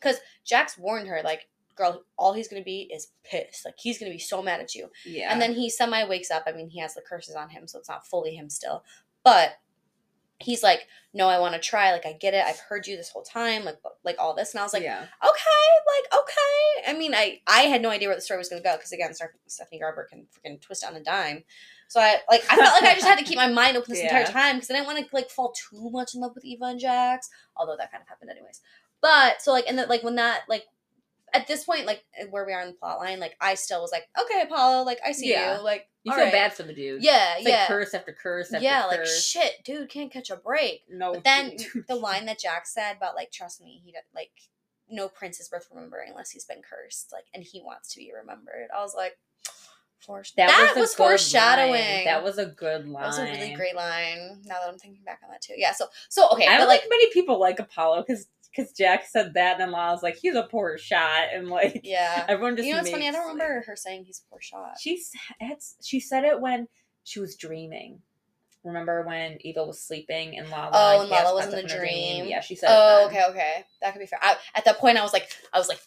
because 0.00 0.18
Jacks 0.44 0.76
warned 0.76 1.08
her, 1.08 1.20
like, 1.24 1.48
girl, 1.76 2.02
all 2.16 2.32
he's 2.32 2.48
gonna 2.48 2.62
be 2.62 2.90
is 2.92 3.08
pissed. 3.24 3.64
Like, 3.64 3.74
he's 3.78 3.98
gonna 3.98 4.12
be 4.12 4.18
so 4.18 4.42
mad 4.42 4.60
at 4.60 4.74
you. 4.74 4.88
yeah. 5.04 5.32
And 5.32 5.40
then 5.40 5.54
he 5.54 5.70
semi 5.70 6.04
wakes 6.04 6.30
up. 6.30 6.44
I 6.46 6.52
mean, 6.52 6.68
he 6.68 6.80
has 6.80 6.94
the 6.94 7.02
curses 7.02 7.34
on 7.34 7.50
him, 7.50 7.66
so 7.66 7.78
it's 7.78 7.88
not 7.88 8.06
fully 8.06 8.34
him 8.34 8.50
still, 8.50 8.84
but 9.24 9.54
he's 10.42 10.62
like, 10.62 10.86
no, 11.14 11.28
I 11.28 11.38
want 11.38 11.54
to 11.54 11.60
try. 11.60 11.92
Like, 11.92 12.06
I 12.06 12.12
get 12.14 12.34
it. 12.34 12.44
I've 12.44 12.58
heard 12.58 12.86
you 12.86 12.96
this 12.96 13.10
whole 13.10 13.22
time. 13.22 13.64
Like, 13.64 13.78
like 14.04 14.16
all 14.18 14.34
this, 14.34 14.52
and 14.52 14.60
I 14.60 14.64
was 14.64 14.72
like, 14.72 14.82
yeah. 14.82 15.00
okay, 15.00 15.68
like 15.96 16.22
okay. 16.22 16.90
I 16.90 16.94
mean, 16.98 17.14
I 17.14 17.40
I 17.46 17.62
had 17.62 17.82
no 17.82 17.90
idea 17.90 18.08
where 18.08 18.16
the 18.16 18.22
story 18.22 18.38
was 18.38 18.48
to 18.48 18.60
go 18.60 18.76
because 18.76 18.92
again, 18.92 19.12
Stephanie 19.46 19.80
Garber 19.80 20.06
can 20.10 20.26
freaking 20.26 20.60
twist 20.60 20.84
on 20.84 20.96
a 20.96 21.02
dime. 21.02 21.44
So 21.88 22.00
I 22.00 22.16
like 22.30 22.42
I 22.50 22.56
felt 22.56 22.82
like 22.82 22.90
I 22.90 22.94
just 22.94 23.06
had 23.06 23.18
to 23.18 23.24
keep 23.24 23.36
my 23.36 23.48
mind 23.52 23.76
open 23.76 23.92
this 23.92 24.02
entire 24.02 24.24
time 24.24 24.56
because 24.56 24.70
I 24.70 24.74
didn't 24.74 24.86
want 24.86 24.98
to 24.98 25.06
like 25.14 25.28
fall 25.28 25.52
too 25.52 25.90
much 25.90 26.14
in 26.14 26.20
love 26.20 26.32
with 26.34 26.44
Eva 26.44 26.64
and 26.64 26.80
Jacks, 26.80 27.28
although 27.54 27.76
that 27.76 27.90
kind 27.92 28.00
of 28.00 28.08
happened 28.08 28.30
anyways. 28.30 28.62
But 29.02 29.42
so 29.42 29.52
like 29.52 29.66
and 29.68 29.78
then 29.78 29.88
like 29.88 30.02
when 30.02 30.14
that 30.14 30.42
like 30.48 30.64
at 31.34 31.46
this 31.46 31.64
point, 31.64 31.86
like 31.86 32.04
eh, 32.18 32.26
where 32.30 32.44
we 32.44 32.52
are 32.52 32.60
in 32.62 32.68
the 32.68 32.72
plot 32.74 32.98
line, 32.98 33.20
like 33.20 33.36
I 33.40 33.54
still 33.54 33.80
was 33.80 33.90
like, 33.92 34.04
okay, 34.20 34.42
Apollo, 34.42 34.84
like 34.84 34.98
I 35.04 35.12
see 35.12 35.30
Yeah. 35.30 35.58
you, 35.58 35.64
like 35.64 35.88
You 36.04 36.12
feel 36.12 36.24
right. 36.24 36.32
bad 36.32 36.52
for 36.52 36.62
the 36.62 36.74
dude. 36.74 37.02
Yeah, 37.02 37.36
It's 37.38 37.48
yeah, 37.48 37.58
like 37.60 37.68
curse 37.68 37.94
after 37.94 38.12
curse 38.12 38.52
after 38.52 38.62
yeah, 38.64 38.84
like 38.86 38.98
curse. 39.00 39.24
shit, 39.24 39.64
dude, 39.64 39.88
can't 39.88 40.12
catch 40.12 40.30
a 40.30 40.36
break. 40.36 40.82
no, 40.90 41.12
But 41.14 41.24
then 41.24 41.56
dude. 41.56 41.86
the 41.88 41.94
line 41.96 42.26
that 42.26 42.38
Jack 42.38 42.66
said 42.66 42.96
about 42.96 43.14
like, 43.16 43.30
trust 43.32 43.60
me, 43.62 43.80
he 43.84 43.94
like 44.14 44.30
no 44.90 45.08
prince 45.08 45.40
is 45.40 45.50
worth 45.50 45.68
remembering 45.72 46.10
unless 46.10 46.30
he's 46.30 46.44
been 46.44 46.60
cursed, 46.60 47.10
like, 47.12 47.24
and 47.32 47.42
he 47.42 47.62
wants 47.62 47.92
to 47.94 47.98
be 47.98 48.12
remembered. 48.14 48.68
I 48.76 48.82
was 48.82 48.94
like, 48.94 49.16
foresh- 50.06 50.34
that, 50.34 50.74
a 50.76 50.80
was, 50.80 50.90
good 50.90 50.96
foreshadowing. 50.98 51.70
line. 51.80 52.04
That 52.04 52.22
was 52.22 52.36
a 52.38 52.46
good 52.46 52.86
line. 52.88 53.02
That 53.02 53.06
was 53.06 53.18
a 53.18 53.24
really 53.24 53.54
great 53.54 53.74
line. 53.76 54.42
Now 54.44 54.56
that 54.60 54.68
I'm 54.68 54.78
thinking 54.78 55.02
back 55.04 55.20
on 55.24 55.30
that 55.30 55.40
too. 55.40 55.54
Yeah. 55.56 55.72
So 55.72 55.86
so 56.08 56.28
okay, 56.32 56.46
I 56.46 56.58
don't 56.58 56.68
like 56.68 56.80
think 56.80 56.90
many 56.90 57.10
people 57.12 57.38
like 57.40 57.58
Apollo 57.58 58.04
because 58.06 58.26
because 58.54 58.72
Jack 58.72 59.06
said 59.08 59.34
that 59.34 59.60
and 59.60 59.72
Lala's 59.72 60.02
like 60.02 60.16
he's 60.16 60.34
a 60.34 60.42
poor 60.44 60.76
shot 60.78 61.28
and 61.34 61.48
like 61.48 61.80
yeah. 61.84 62.24
everyone 62.28 62.56
just 62.56 62.66
You 62.66 62.72
know 62.74 62.78
what's 62.80 62.90
funny? 62.90 63.08
I 63.08 63.12
don't 63.12 63.24
like- 63.26 63.32
remember 63.34 63.64
her 63.66 63.76
saying 63.76 64.04
he's 64.04 64.22
a 64.26 64.30
poor 64.30 64.40
shot. 64.40 64.74
She 64.80 64.98
said 65.00 65.58
she 65.82 66.00
said 66.00 66.24
it 66.24 66.40
when 66.40 66.68
she 67.04 67.20
was 67.20 67.36
dreaming. 67.36 68.00
Remember 68.64 69.02
when 69.02 69.38
Eva 69.40 69.64
was 69.64 69.80
sleeping 69.80 70.38
and 70.38 70.48
Lala? 70.48 70.70
Oh, 70.72 71.00
and 71.00 71.10
Lala 71.10 71.34
was 71.34 71.46
in 71.46 71.50
the 71.50 71.62
her 71.62 71.78
dream. 71.80 72.26
Yeah, 72.26 72.40
she 72.40 72.54
said. 72.54 72.68
Oh, 72.70 73.06
it 73.06 73.10
then. 73.12 73.24
okay, 73.24 73.30
okay. 73.30 73.64
That 73.80 73.92
could 73.92 73.98
be 73.98 74.06
fair. 74.06 74.20
I, 74.22 74.36
at 74.54 74.64
that 74.66 74.78
point, 74.78 74.98
I 74.98 75.02
was 75.02 75.12
like, 75.12 75.28
I 75.52 75.58
was 75.58 75.68
like 75.68 75.80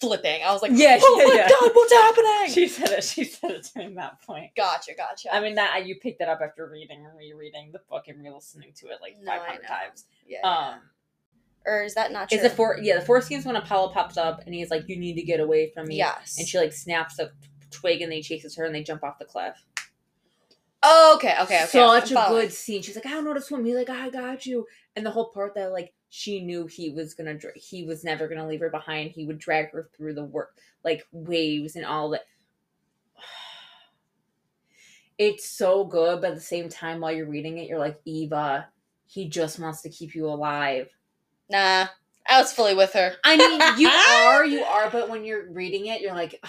flipping. 0.00 0.42
I 0.42 0.50
was 0.50 0.62
like, 0.62 0.72
Yeah, 0.74 0.98
oh 1.02 1.28
my 1.28 1.34
yeah. 1.34 1.46
god, 1.48 1.70
what's 1.74 1.92
happening? 1.92 2.54
She 2.54 2.68
said 2.68 2.88
it. 2.90 3.04
She 3.04 3.24
said 3.24 3.50
it 3.50 3.70
during 3.74 3.96
that 3.96 4.22
point. 4.22 4.52
gotcha, 4.56 4.92
gotcha. 4.96 5.28
I 5.34 5.40
mean, 5.40 5.56
that 5.56 5.84
you 5.86 5.96
picked 5.96 6.20
that 6.20 6.28
up 6.28 6.40
after 6.42 6.66
reading 6.66 7.04
and 7.04 7.14
rereading 7.18 7.70
the 7.70 7.80
book 7.90 8.08
and 8.08 8.22
re-listening 8.22 8.72
to 8.76 8.86
it 8.88 8.98
like 9.02 9.16
No, 9.20 9.30
five 9.30 9.42
hundred 9.42 9.62
know. 9.64 9.68
times. 9.68 10.04
yeah. 10.26 10.40
Um, 10.40 10.80
or 11.66 11.82
is 11.84 11.94
that 11.94 12.12
not 12.12 12.28
true? 12.28 12.36
is 12.38 12.42
the 12.42 12.50
four? 12.50 12.78
Yeah, 12.80 12.98
the 12.98 13.04
fourth 13.04 13.24
scene's 13.24 13.44
when 13.44 13.56
Apollo 13.56 13.90
pops 13.92 14.16
up 14.16 14.42
and 14.46 14.54
he's 14.54 14.70
like, 14.70 14.88
"You 14.88 14.96
need 14.96 15.14
to 15.14 15.22
get 15.22 15.40
away 15.40 15.70
from 15.74 15.86
me." 15.88 15.96
Yes. 15.96 16.36
and 16.38 16.46
she 16.46 16.58
like 16.58 16.72
snaps 16.72 17.18
a 17.18 17.30
twig 17.70 18.02
and 18.02 18.10
then 18.10 18.16
he 18.16 18.22
chases 18.22 18.54
her 18.56 18.64
and 18.64 18.74
they 18.74 18.82
jump 18.82 19.02
off 19.04 19.18
the 19.18 19.24
cliff. 19.24 19.62
oh, 20.82 21.14
okay, 21.16 21.34
okay, 21.40 21.62
okay. 21.62 21.66
Such 21.66 22.10
I'm 22.10 22.16
a 22.16 22.20
following. 22.20 22.42
good 22.42 22.52
scene. 22.52 22.82
She's 22.82 22.96
like, 22.96 23.06
I 23.06 23.10
don't 23.10 23.24
know 23.24 23.30
how 23.30 23.34
to 23.38 23.42
swim. 23.42 23.64
He's 23.64 23.76
like, 23.76 23.88
I 23.90 24.10
got 24.10 24.44
you. 24.46 24.66
And 24.96 25.06
the 25.06 25.10
whole 25.10 25.30
part 25.30 25.54
that 25.54 25.72
like 25.72 25.94
she 26.10 26.40
knew 26.44 26.66
he 26.66 26.90
was 26.90 27.14
gonna, 27.14 27.34
dra- 27.34 27.52
he 27.56 27.84
was 27.84 28.02
never 28.04 28.28
gonna 28.28 28.46
leave 28.46 28.60
her 28.60 28.68
behind. 28.68 29.12
He 29.12 29.24
would 29.26 29.38
drag 29.38 29.70
her 29.70 29.88
through 29.96 30.14
the 30.14 30.24
work 30.24 30.56
like 30.84 31.06
waves 31.12 31.76
and 31.76 31.86
all 31.86 32.10
that. 32.10 32.22
It's 35.18 35.48
so 35.48 35.84
good, 35.84 36.20
but 36.20 36.30
at 36.30 36.34
the 36.36 36.40
same 36.40 36.68
time, 36.68 37.00
while 37.00 37.12
you're 37.12 37.28
reading 37.28 37.58
it, 37.58 37.68
you're 37.68 37.78
like, 37.78 38.00
Eva, 38.04 38.68
he 39.06 39.28
just 39.28 39.58
wants 39.58 39.82
to 39.82 39.90
keep 39.90 40.14
you 40.14 40.26
alive. 40.26 40.88
Nah, 41.52 41.88
I 42.26 42.40
was 42.40 42.52
fully 42.52 42.74
with 42.74 42.94
her. 42.94 43.12
I 43.24 43.36
mean, 43.36 43.60
you 43.78 43.88
are, 44.26 44.44
you 44.44 44.62
are, 44.62 44.90
but 44.90 45.10
when 45.10 45.24
you're 45.24 45.52
reading 45.52 45.86
it, 45.86 46.00
you're 46.00 46.14
like, 46.14 46.42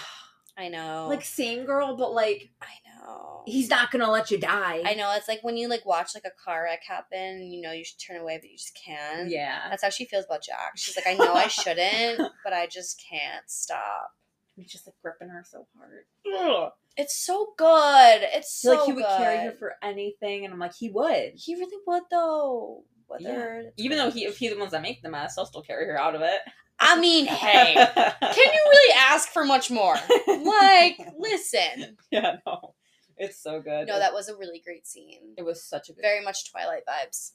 I 0.56 0.68
know. 0.68 1.08
like 1.08 1.24
same 1.24 1.66
girl, 1.66 1.96
but 1.96 2.12
like 2.14 2.50
I 2.62 2.66
know. 2.88 3.42
he's 3.44 3.68
not 3.68 3.90
gonna 3.90 4.10
let 4.10 4.30
you 4.30 4.38
die. 4.38 4.82
I 4.84 4.94
know. 4.94 5.12
It's 5.14 5.28
like 5.28 5.42
when 5.42 5.56
you 5.56 5.68
like 5.68 5.84
watch 5.84 6.14
like 6.14 6.24
a 6.24 6.42
car 6.42 6.64
wreck 6.64 6.82
happen, 6.86 7.42
you 7.42 7.60
know 7.60 7.72
you 7.72 7.84
should 7.84 7.98
turn 7.98 8.20
away, 8.20 8.38
but 8.40 8.50
you 8.50 8.56
just 8.56 8.78
can't. 8.82 9.28
Yeah. 9.28 9.68
That's 9.68 9.82
how 9.82 9.90
she 9.90 10.06
feels 10.06 10.24
about 10.24 10.42
Jack. 10.42 10.72
She's 10.76 10.96
like, 10.96 11.06
I 11.06 11.14
know 11.14 11.34
I 11.34 11.48
shouldn't, 11.48 12.18
but 12.44 12.52
I 12.52 12.66
just 12.66 13.02
can't 13.10 13.44
stop. 13.48 14.12
He's 14.56 14.70
just 14.70 14.86
like 14.86 14.94
gripping 15.02 15.28
her 15.28 15.44
so 15.46 15.66
hard. 15.76 16.04
Ugh. 16.32 16.72
It's 16.96 17.16
so 17.16 17.48
good. 17.58 18.20
It's 18.22 18.54
so 18.54 18.74
like 18.74 18.86
he 18.86 18.92
would 18.92 19.04
good. 19.04 19.18
carry 19.18 19.44
her 19.46 19.52
for 19.58 19.74
anything, 19.82 20.44
and 20.44 20.54
I'm 20.54 20.60
like, 20.60 20.74
he 20.78 20.90
would. 20.90 21.32
He 21.34 21.56
really 21.56 21.76
would 21.86 22.04
though. 22.10 22.84
Whether 23.06 23.72
Even 23.76 23.98
though 23.98 24.10
he, 24.10 24.24
if 24.24 24.36
he's 24.38 24.52
the 24.52 24.58
ones 24.58 24.72
that 24.72 24.82
make 24.82 25.02
the 25.02 25.10
mess, 25.10 25.36
I'll 25.38 25.46
still 25.46 25.62
carry 25.62 25.86
her 25.86 25.98
out 25.98 26.14
of 26.14 26.22
it. 26.22 26.40
I 26.80 26.98
mean, 26.98 27.26
hey, 27.44 27.74
can 27.74 28.12
you 28.20 28.60
really 28.70 28.94
ask 28.98 29.28
for 29.28 29.44
much 29.44 29.70
more? 29.70 29.96
Like, 30.26 30.98
listen. 31.18 31.96
yeah, 32.10 32.36
no, 32.46 32.74
it's 33.16 33.40
so 33.40 33.60
good. 33.60 33.86
No, 33.86 33.98
that 33.98 34.12
was 34.12 34.28
a 34.28 34.36
really 34.36 34.60
great 34.64 34.86
scene. 34.86 35.34
it 35.38 35.42
was 35.42 35.62
such 35.62 35.88
a 35.88 35.92
good. 35.92 36.02
Very 36.02 36.24
much 36.24 36.50
Twilight 36.50 36.82
vibes. 36.86 37.32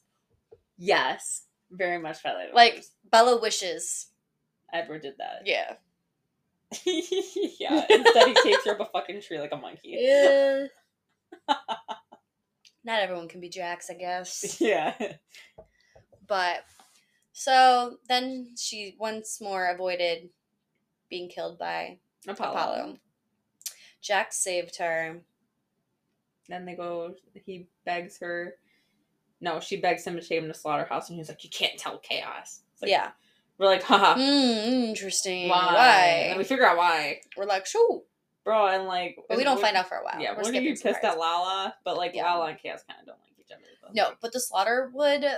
yes, 0.77 1.43
very 1.71 1.97
much 1.97 2.21
Twilight. 2.21 2.53
Like 2.53 2.75
vibes. 2.75 2.89
Bella 3.11 3.41
wishes. 3.41 4.07
Edward 4.73 5.01
did 5.01 5.15
that. 5.17 5.43
Yeah. 5.45 5.73
yeah. 6.85 7.85
Instead, 7.89 8.27
he 8.27 8.33
takes 8.43 8.65
her 8.65 8.73
up 8.73 8.81
a 8.81 8.85
fucking 8.85 9.21
tree 9.21 9.39
like 9.39 9.51
a 9.51 9.57
monkey. 9.57 9.97
Yeah. 9.99 10.67
Not 12.83 13.01
everyone 13.01 13.27
can 13.27 13.41
be 13.41 13.49
Jacks, 13.49 13.89
I 13.89 13.93
guess. 13.95 14.57
Yeah. 14.61 14.93
But 16.27 16.63
so 17.33 17.97
then 18.07 18.53
she 18.57 18.95
once 18.99 19.41
more 19.41 19.67
avoided 19.67 20.29
being 21.09 21.27
killed 21.29 21.57
by 21.57 21.97
Apollo. 22.27 22.51
Apollo. 22.51 22.97
Jack 24.01 24.31
saved 24.31 24.77
her. 24.77 25.21
Then 26.47 26.65
they 26.65 26.75
go. 26.75 27.15
He 27.33 27.67
begs 27.85 28.19
her. 28.19 28.55
No, 29.41 29.59
she 29.59 29.77
begs 29.77 30.05
him 30.05 30.15
to 30.15 30.21
take 30.21 30.41
him 30.41 30.47
to 30.47 30.53
slaughterhouse, 30.53 31.09
and 31.09 31.17
he's 31.17 31.29
like, 31.29 31.43
"You 31.43 31.49
can't 31.49 31.79
tell 31.79 31.97
chaos." 31.99 32.61
Like, 32.81 32.91
yeah. 32.91 33.11
We're 33.57 33.65
like, 33.65 33.83
haha. 33.83 34.13
Hmm, 34.15 34.21
interesting. 34.21 35.49
Why? 35.49 35.73
Why? 35.73 36.05
And 36.29 36.37
we 36.37 36.45
figure 36.45 36.65
out 36.65 36.77
why, 36.77 37.19
We're 37.35 37.45
like, 37.45 37.65
shoot. 37.65 38.03
Bro. 38.49 38.67
And 38.67 38.85
like, 38.85 39.17
But 39.27 39.37
we 39.37 39.43
don't 39.43 39.59
find 39.61 39.75
out 39.77 39.87
for 39.87 39.97
a 39.97 40.03
while. 40.03 40.19
Yeah, 40.19 40.31
We're 40.31 40.37
we're 40.37 40.43
gonna 40.51 40.61
be 40.61 40.71
pissed 40.71 40.83
parts. 40.83 41.03
at 41.05 41.17
Lala, 41.17 41.75
but 41.83 41.97
like 41.97 42.13
Yeah. 42.15 42.23
Lala 42.33 42.47
and 42.49 42.59
Chaos 42.59 42.83
kind 42.87 42.99
of 42.99 43.05
don't 43.05 43.19
like 43.19 43.33
each 43.39 43.51
other. 43.51 43.61
But, 43.81 43.95
No, 43.95 44.03
like, 44.09 44.17
but 44.21 44.33
the 44.33 44.39
Slaughterwood. 44.39 45.37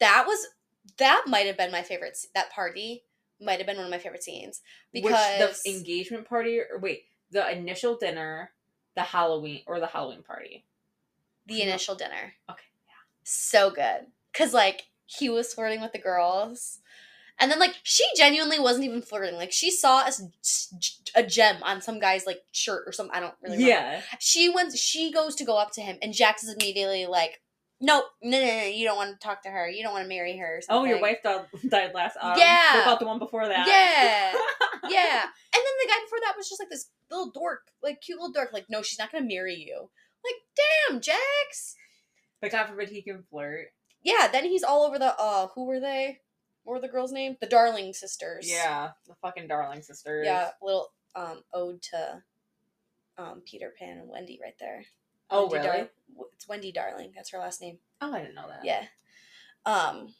That 0.00 0.24
was 0.26 0.46
that 0.98 1.24
might 1.26 1.46
have 1.46 1.56
been 1.56 1.70
my 1.72 1.82
favorite. 1.82 2.18
That 2.34 2.50
party 2.50 3.04
might 3.40 3.58
have 3.58 3.66
been 3.66 3.76
one 3.76 3.86
of 3.86 3.90
my 3.90 3.98
favorite 3.98 4.22
scenes 4.22 4.60
because 4.92 5.62
the 5.64 5.70
engagement 5.70 6.28
party 6.28 6.58
or 6.60 6.78
wait, 6.78 7.04
the 7.30 7.50
initial 7.50 7.96
dinner, 7.96 8.50
the 8.94 9.02
Halloween 9.02 9.62
or 9.66 9.80
the 9.80 9.86
Halloween 9.86 10.22
party. 10.22 10.64
the 11.46 11.62
initial 11.62 11.94
dinner. 11.94 12.34
Okay, 12.50 12.62
yeah, 12.86 12.92
so 13.22 13.70
good 13.70 14.06
because 14.32 14.52
like 14.54 14.88
he 15.06 15.28
was 15.28 15.52
flirting 15.54 15.80
with 15.80 15.92
the 15.92 15.98
girls, 15.98 16.80
and 17.40 17.50
then 17.50 17.58
like 17.58 17.74
she 17.82 18.04
genuinely 18.16 18.58
wasn't 18.58 18.84
even 18.84 19.02
flirting. 19.02 19.34
Like 19.36 19.52
she 19.52 19.70
saw 19.70 20.08
a 21.14 21.22
gem 21.22 21.56
on 21.62 21.80
some 21.80 21.98
guy's 21.98 22.26
like 22.26 22.42
shirt 22.52 22.84
or 22.86 22.92
something. 22.92 23.14
I 23.16 23.20
don't 23.20 23.34
really. 23.42 23.56
Remember. 23.56 23.70
Yeah, 23.70 24.00
She 24.20 24.48
went. 24.48 24.76
She 24.76 25.10
goes 25.12 25.34
to 25.36 25.44
go 25.44 25.56
up 25.58 25.72
to 25.72 25.80
him, 25.80 25.98
and 26.02 26.12
Jacks 26.12 26.44
is 26.44 26.54
immediately 26.54 27.06
like, 27.06 27.40
"Nope, 27.80 28.04
no, 28.22 28.38
no, 28.40 28.46
no, 28.46 28.62
you 28.64 28.84
don't 28.86 28.96
want 28.96 29.10
to 29.18 29.24
talk 29.26 29.42
to 29.42 29.48
her. 29.50 29.68
You 29.68 29.82
don't 29.82 29.92
want 29.92 30.04
to 30.04 30.08
marry 30.08 30.36
her." 30.38 30.60
Oh, 30.68 30.84
your 30.84 31.00
wife 31.00 31.18
died, 31.22 31.46
died 31.68 31.92
last. 31.94 32.16
Um, 32.20 32.38
Yeah. 32.38 32.74
What 32.76 32.82
about 32.82 33.00
the 33.00 33.06
one 33.06 33.18
before 33.18 33.46
that? 33.48 33.66
Yeah. 33.66 34.32
yeah. 34.90 35.22
And 35.22 35.62
then 35.62 35.74
the 35.82 35.88
guy 35.88 36.00
before 36.04 36.18
that 36.22 36.34
was 36.36 36.48
just 36.48 36.60
like 36.60 36.70
this 36.70 36.88
little 37.10 37.30
dork, 37.30 37.68
like 37.82 38.00
cute 38.00 38.18
little 38.18 38.32
dork. 38.32 38.52
Like, 38.52 38.66
no, 38.68 38.82
she's 38.82 38.98
not 38.98 39.10
gonna 39.12 39.26
marry 39.26 39.54
you. 39.56 39.90
Like, 40.24 40.36
damn, 40.88 41.00
Jacks. 41.00 41.76
but 42.40 42.50
God 42.50 42.66
forbid 42.68 42.88
he 42.90 43.02
can 43.02 43.24
flirt. 43.30 43.66
Yeah. 44.02 44.28
Then 44.30 44.44
he's 44.44 44.62
all 44.62 44.82
over 44.84 44.98
the. 44.98 45.18
Uh, 45.18 45.48
who 45.54 45.64
were 45.66 45.80
they? 45.80 46.20
What 46.64 46.74
were 46.74 46.80
the 46.80 46.88
girls' 46.88 47.12
name? 47.12 47.36
The 47.40 47.46
Darling 47.46 47.92
sisters. 47.92 48.50
Yeah, 48.50 48.90
the 49.06 49.14
fucking 49.22 49.48
darling 49.48 49.82
sisters. 49.82 50.24
Yeah. 50.26 50.50
Little 50.62 50.88
um 51.14 51.42
ode 51.52 51.80
to 51.82 52.22
um 53.18 53.42
Peter 53.44 53.72
Pan 53.78 53.98
and 53.98 54.08
Wendy 54.08 54.38
right 54.42 54.56
there. 54.58 54.84
Oh, 55.30 55.48
Wendy 55.48 55.68
really? 55.68 55.78
Dar- 55.80 55.88
it's 56.34 56.48
Wendy 56.48 56.72
Darling. 56.72 57.12
That's 57.14 57.30
her 57.30 57.38
last 57.38 57.60
name. 57.60 57.78
Oh, 58.00 58.12
I 58.12 58.20
didn't 58.20 58.34
know 58.34 58.48
that. 58.48 58.64
Yeah. 58.64 58.84
Um. 59.66 60.14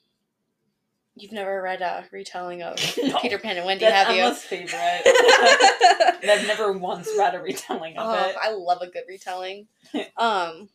You've 1.16 1.30
never 1.32 1.62
read 1.62 1.80
a 1.80 2.04
retelling 2.10 2.62
of 2.62 2.76
No. 3.00 3.18
Peter 3.22 3.38
Pan 3.38 3.56
and 3.56 3.64
Wendy, 3.66 3.84
That's 3.84 4.08
have 4.08 4.16
you? 4.16 4.22
Emma's 4.24 4.42
favorite. 4.42 4.72
I've 5.06 6.46
never 6.48 6.72
once 6.72 7.08
read 7.16 7.36
a 7.36 7.38
retelling 7.40 7.96
of 7.96 8.06
Oh, 8.08 8.28
it. 8.30 8.36
I 8.42 8.52
love 8.52 8.82
a 8.82 8.88
good 8.88 9.04
retelling. 9.08 9.68
um, 10.16 10.68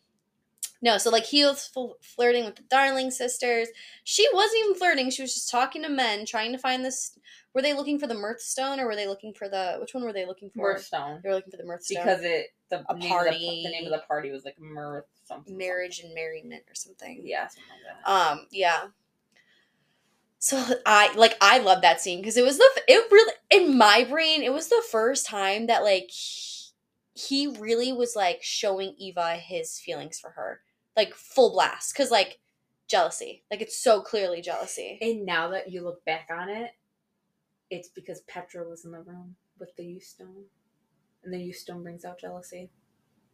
no, 0.81 0.97
so 0.97 1.09
like 1.09 1.25
he 1.25 1.43
was 1.43 1.67
fl- 1.67 1.93
flirting 2.01 2.45
with 2.45 2.55
the 2.55 2.63
Darling 2.69 3.11
sisters. 3.11 3.67
She 4.03 4.27
wasn't 4.33 4.59
even 4.63 4.75
flirting. 4.75 5.09
She 5.09 5.21
was 5.21 5.33
just 5.33 5.49
talking 5.49 5.83
to 5.83 5.89
men, 5.89 6.25
trying 6.25 6.51
to 6.53 6.57
find 6.57 6.83
this. 6.85 7.17
Were 7.53 7.61
they 7.61 7.73
looking 7.73 7.99
for 7.99 8.07
the 8.07 8.13
Mirth 8.13 8.41
Stone, 8.41 8.79
or 8.79 8.85
were 8.85 8.95
they 8.95 9.07
looking 9.07 9.33
for 9.33 9.49
the? 9.49 9.77
Which 9.81 9.93
one 9.93 10.03
were 10.03 10.13
they 10.13 10.25
looking 10.25 10.49
for? 10.51 10.73
Mirthstone. 10.73 11.19
They 11.23 11.29
were 11.29 11.35
looking 11.35 11.51
for 11.51 11.57
the 11.57 11.65
Mirth 11.65 11.83
Stone. 11.83 12.03
Because 12.05 12.23
it 12.23 12.47
the 12.69 12.85
A 12.87 12.93
name 12.93 12.95
Of 12.95 13.01
the, 13.01 13.07
party. 13.09 13.63
the 13.65 13.69
name 13.71 13.85
of 13.85 13.91
the 13.91 14.05
party 14.07 14.31
was 14.31 14.45
like 14.45 14.59
Mirth 14.59 15.05
something. 15.25 15.57
marriage 15.57 15.99
and 15.99 16.13
merriment 16.13 16.63
or 16.69 16.75
something. 16.75 17.15
something. 17.15 17.27
Yeah, 17.27 17.47
something 17.47 17.63
like 17.85 18.03
that. 18.05 18.09
Um. 18.11 18.47
Yeah. 18.51 18.81
So 20.41 20.63
I 20.85 21.13
like 21.15 21.35
I 21.41 21.57
love 21.59 21.81
that 21.81 21.99
scene 21.99 22.19
because 22.21 22.37
it 22.37 22.45
was 22.45 22.57
the 22.57 22.69
it 22.87 23.11
really 23.11 23.33
in 23.51 23.77
my 23.77 24.05
brain 24.09 24.41
it 24.41 24.53
was 24.53 24.69
the 24.69 24.81
first 24.89 25.25
time 25.25 25.67
that 25.67 25.83
like 25.83 26.09
he, 26.09 26.69
he 27.13 27.47
really 27.47 27.91
was 27.91 28.15
like 28.15 28.39
showing 28.41 28.95
Eva 28.97 29.33
his 29.35 29.77
feelings 29.79 30.17
for 30.17 30.29
her 30.31 30.61
like 30.99 31.13
full 31.15 31.51
blast 31.53 31.93
because 31.93 32.11
like 32.11 32.39
jealousy 32.87 33.43
like 33.51 33.61
it's 33.61 33.77
so 33.77 34.01
clearly 34.01 34.41
jealousy 34.41 34.97
and 35.01 35.25
now 35.25 35.49
that 35.49 35.71
you 35.71 35.83
look 35.83 36.03
back 36.05 36.27
on 36.31 36.49
it, 36.49 36.71
it's 37.69 37.89
because 37.89 38.21
Petra 38.21 38.67
was 38.67 38.83
in 38.85 38.91
the 38.91 38.99
room 38.99 39.35
with 39.59 39.75
the 39.75 39.85
youth 39.85 40.03
stone. 40.03 40.45
And 41.23 41.33
the 41.33 41.39
youth 41.39 41.57
stone 41.57 41.83
brings 41.83 42.05
out 42.05 42.19
jealousy. 42.19 42.71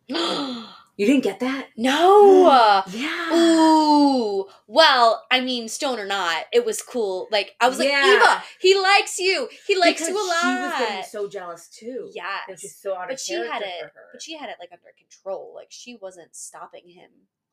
You 0.97 1.05
didn't 1.07 1.23
get 1.25 1.41
that? 1.41 1.67
no. 1.75 2.83
Mm, 2.87 2.93
yeah. 2.93 3.35
Ooh. 3.35 4.45
Well, 4.65 5.25
I 5.29 5.41
mean, 5.41 5.67
stone 5.67 5.99
or 5.99 6.05
not, 6.05 6.45
it 6.53 6.65
was 6.65 6.81
cool. 6.81 7.27
Like 7.33 7.53
I 7.59 7.67
was 7.67 7.79
like, 7.79 7.89
Eva, 7.89 8.41
he 8.61 8.79
likes 8.79 9.19
you. 9.19 9.49
He 9.67 9.77
likes 9.77 9.99
Because 9.99 10.13
you 10.13 10.15
a 10.15 10.23
lot. 10.25 10.39
She 10.41 10.47
was 10.47 10.87
getting 10.87 11.03
so 11.03 11.27
jealous 11.27 11.67
too. 11.67 12.09
Yeah. 12.13 12.55
So 12.55 12.95
out 12.95 13.07
but 13.09 13.15
of 13.15 13.19
she 13.19 13.33
had 13.33 13.61
it. 13.61 13.67
for 13.81 13.85
her. 13.87 14.09
But 14.13 14.21
she 14.21 14.37
had 14.37 14.47
it 14.49 14.55
like 14.57 14.69
under 14.71 14.93
control. 14.97 15.51
Like 15.53 15.67
she 15.69 15.97
wasn't 16.01 16.33
stopping 16.33 16.87
him. 16.87 17.09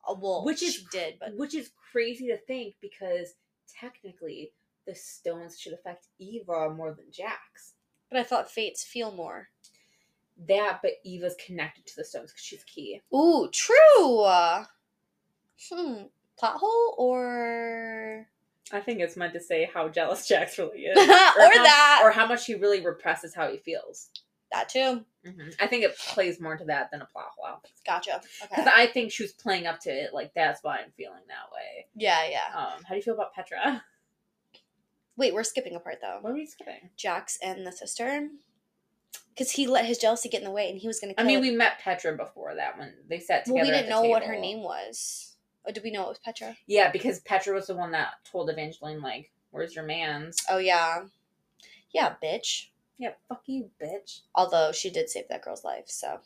Uh, 0.07 0.15
well, 0.19 0.43
Which 0.43 0.63
is 0.63 0.83
did, 0.91 1.15
but 1.19 1.35
Which 1.35 1.55
is 1.55 1.71
crazy 1.91 2.27
to 2.27 2.37
think 2.37 2.75
because 2.81 3.35
technically 3.67 4.51
the 4.85 4.95
stones 4.95 5.59
should 5.59 5.73
affect 5.73 6.07
Eva 6.19 6.69
more 6.69 6.93
than 6.93 7.05
Jacks. 7.11 7.73
but 8.09 8.19
I 8.19 8.23
thought 8.23 8.51
fates 8.51 8.83
feel 8.83 9.11
more. 9.11 9.49
That, 10.47 10.79
but 10.81 10.93
Eva's 11.03 11.35
connected 11.45 11.85
to 11.85 11.95
the 11.95 12.03
stones 12.03 12.31
because 12.31 12.43
she's 12.43 12.63
key. 12.63 13.01
Ooh, 13.13 13.49
true. 13.51 14.19
Uh, 14.21 14.65
hmm. 15.69 16.03
Plot 16.37 16.57
hole 16.57 16.95
or 16.97 18.27
I 18.71 18.79
think 18.79 18.99
it's 18.99 19.17
meant 19.17 19.33
to 19.33 19.39
say 19.39 19.69
how 19.71 19.87
jealous 19.89 20.27
Jacks 20.27 20.57
really 20.57 20.85
is, 20.85 20.97
or, 20.97 21.05
how, 21.05 21.63
that 21.63 22.01
or 22.03 22.11
how 22.11 22.25
much 22.25 22.45
he 22.45 22.55
really 22.55 22.83
represses 22.83 23.35
how 23.35 23.49
he 23.49 23.57
feels. 23.57 24.09
That 24.53 24.69
too. 24.69 25.03
I 25.59 25.67
think 25.67 25.83
it 25.83 25.97
plays 25.97 26.39
more 26.39 26.55
to 26.57 26.65
that 26.65 26.91
than 26.91 27.01
a 27.01 27.05
plot 27.05 27.31
hole. 27.37 27.61
Gotcha. 27.85 28.21
Because 28.41 28.67
Okay. 28.67 28.71
I 28.75 28.87
think 28.87 29.11
she 29.11 29.23
was 29.23 29.31
playing 29.31 29.67
up 29.67 29.79
to 29.81 29.89
it. 29.89 30.13
Like 30.13 30.33
that's 30.33 30.63
why 30.63 30.77
I'm 30.77 30.91
feeling 30.97 31.21
that 31.27 31.51
way. 31.53 31.87
Yeah, 31.95 32.27
yeah. 32.29 32.55
Um, 32.55 32.83
how 32.83 32.89
do 32.89 32.95
you 32.97 33.01
feel 33.01 33.13
about 33.15 33.33
Petra? 33.33 33.83
Wait, 35.15 35.33
we're 35.33 35.43
skipping 35.43 35.75
a 35.75 35.79
part 35.79 35.99
though. 36.01 36.17
What 36.21 36.31
are 36.31 36.35
we 36.35 36.45
skipping? 36.45 36.89
Jacks 36.97 37.37
and 37.41 37.65
the 37.65 37.71
sister. 37.71 38.29
Because 39.29 39.51
he 39.51 39.65
let 39.67 39.85
his 39.85 39.97
jealousy 39.97 40.29
get 40.29 40.39
in 40.39 40.45
the 40.45 40.51
way, 40.51 40.69
and 40.69 40.77
he 40.77 40.87
was 40.87 40.99
gonna. 40.99 41.13
I 41.17 41.23
Kill 41.23 41.25
mean, 41.25 41.41
we 41.41 41.51
met 41.51 41.79
Petra 41.79 42.15
before 42.15 42.53
that 42.55 42.77
when 42.77 42.93
they 43.09 43.19
sat 43.19 43.45
together. 43.45 43.55
well, 43.63 43.65
we 43.65 43.71
didn't 43.71 43.89
know 43.89 44.03
what 44.03 44.23
her 44.23 44.37
name 44.39 44.61
was. 44.61 45.35
Or 45.65 45.71
did 45.71 45.83
we 45.83 45.91
know 45.91 46.03
it 46.03 46.09
was 46.09 46.19
Petra? 46.19 46.55
Yeah, 46.67 46.91
because 46.91 47.19
Petra 47.21 47.53
was 47.53 47.67
the 47.67 47.75
one 47.75 47.91
that 47.91 48.15
told 48.29 48.49
Evangeline, 48.49 49.01
like, 49.01 49.31
"Where's 49.51 49.73
your 49.75 49.85
man's?" 49.85 50.37
Oh 50.49 50.57
yeah, 50.57 51.05
yeah, 51.91 52.15
bitch. 52.23 52.67
Yeah, 52.97 53.11
fuck 53.27 53.41
you, 53.47 53.69
bitch. 53.81 54.21
Although 54.35 54.71
she 54.71 54.89
did 54.89 55.09
save 55.09 55.27
that 55.29 55.41
girl's 55.43 55.63
life, 55.63 55.85
so 55.87 56.19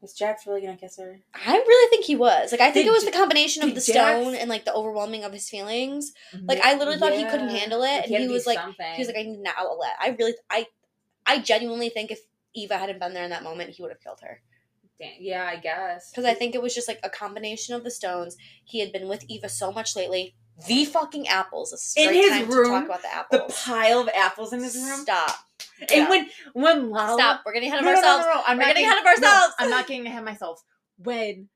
Was 0.00 0.12
Jacks 0.14 0.46
really 0.46 0.60
gonna 0.62 0.76
kiss 0.76 0.96
her? 0.98 1.20
I 1.34 1.52
really 1.52 1.90
think 1.90 2.04
he 2.04 2.16
was. 2.16 2.50
Like 2.50 2.60
I 2.60 2.70
think 2.72 2.86
Did 2.86 2.90
it 2.90 2.94
was 2.94 3.04
the 3.04 3.12
combination 3.12 3.62
of 3.62 3.68
the 3.70 3.80
Jax- 3.80 3.86
stone 3.92 4.34
and 4.34 4.48
like 4.50 4.64
the 4.64 4.74
overwhelming 4.74 5.22
of 5.24 5.32
his 5.32 5.48
feelings. 5.48 6.12
Mm-hmm. 6.34 6.46
Like, 6.46 6.60
I 6.64 6.74
literally 6.76 6.98
thought 6.98 7.12
he 7.12 7.24
couldn't 7.24 7.50
handle 7.50 7.82
it, 7.82 7.86
Like, 7.86 8.04
and 8.06 8.12
had 8.12 8.20
he 8.22 8.28
was 8.28 8.46
like- 8.46 8.58
something. 8.58 8.92
He 8.94 9.00
was 9.00 9.08
like, 9.08 9.16
I 9.18 9.22
need 9.22 9.38
an 9.38 9.46
outlet. 9.56 9.92
I 10.00 10.16
really, 10.18 10.34
I, 10.50 10.66
I 11.26 11.38
genuinely 11.38 11.88
think 11.90 12.10
if 12.10 12.18
Eva 12.54 12.76
hadn't 12.78 12.98
been 12.98 13.14
there 13.14 13.24
in 13.24 13.30
that 13.30 13.44
moment, 13.44 13.70
he 13.70 13.82
would 13.82 13.92
have 13.92 14.00
killed 14.00 14.20
her. 14.22 14.40
Damn, 14.98 15.12
yeah, 15.20 15.44
I 15.44 15.56
guess. 15.56 16.10
Because 16.10 16.24
I 16.24 16.34
think 16.34 16.54
it 16.54 16.62
was 16.62 16.74
just 16.74 16.88
like 16.88 17.00
a 17.04 17.08
combination 17.10 17.74
of 17.74 17.84
the 17.84 17.90
stones. 17.90 18.36
He 18.64 18.80
had 18.80 18.92
been 18.92 19.08
with 19.08 19.24
Eva 19.28 19.48
so 19.48 19.70
much 19.72 19.94
lately. 19.96 20.34
The 20.68 20.84
fucking 20.84 21.28
apples. 21.28 21.94
A 21.96 22.00
In 22.02 22.14
his 22.14 22.42
room, 22.54 22.86
talk 22.86 23.00
about 23.00 23.30
the 23.30 23.38
the 23.38 23.52
pile 23.52 24.00
of 24.00 24.08
apples 24.14 24.52
in 24.52 24.62
his 24.62 24.76
room. 24.76 25.00
Stop. 25.00 25.36
And 25.80 25.90
Yeah. 25.90 26.08
when 26.08 26.30
when 26.52 26.90
Lala 26.90 27.18
Stop. 27.18 27.42
We're 27.44 27.52
getting 27.54 27.68
ahead 27.68 27.80
of 27.80 27.84
No, 27.86 27.92
no, 27.92 28.00
no, 28.00 28.06
ourselves. 28.06 28.26
no, 28.26 28.34
no, 28.34 28.42
I'm 28.46 28.56
We're 28.58 28.62
not 28.62 28.68
getting 28.68 28.84
ahead 28.84 28.98
of 28.98 29.06
ourselves. 29.06 29.54
I'm 29.58 29.70
not 29.70 29.86
getting 29.86 30.06
ahead 30.08 30.18
of 30.18 30.24
myself. 30.24 30.62
When 30.98 31.48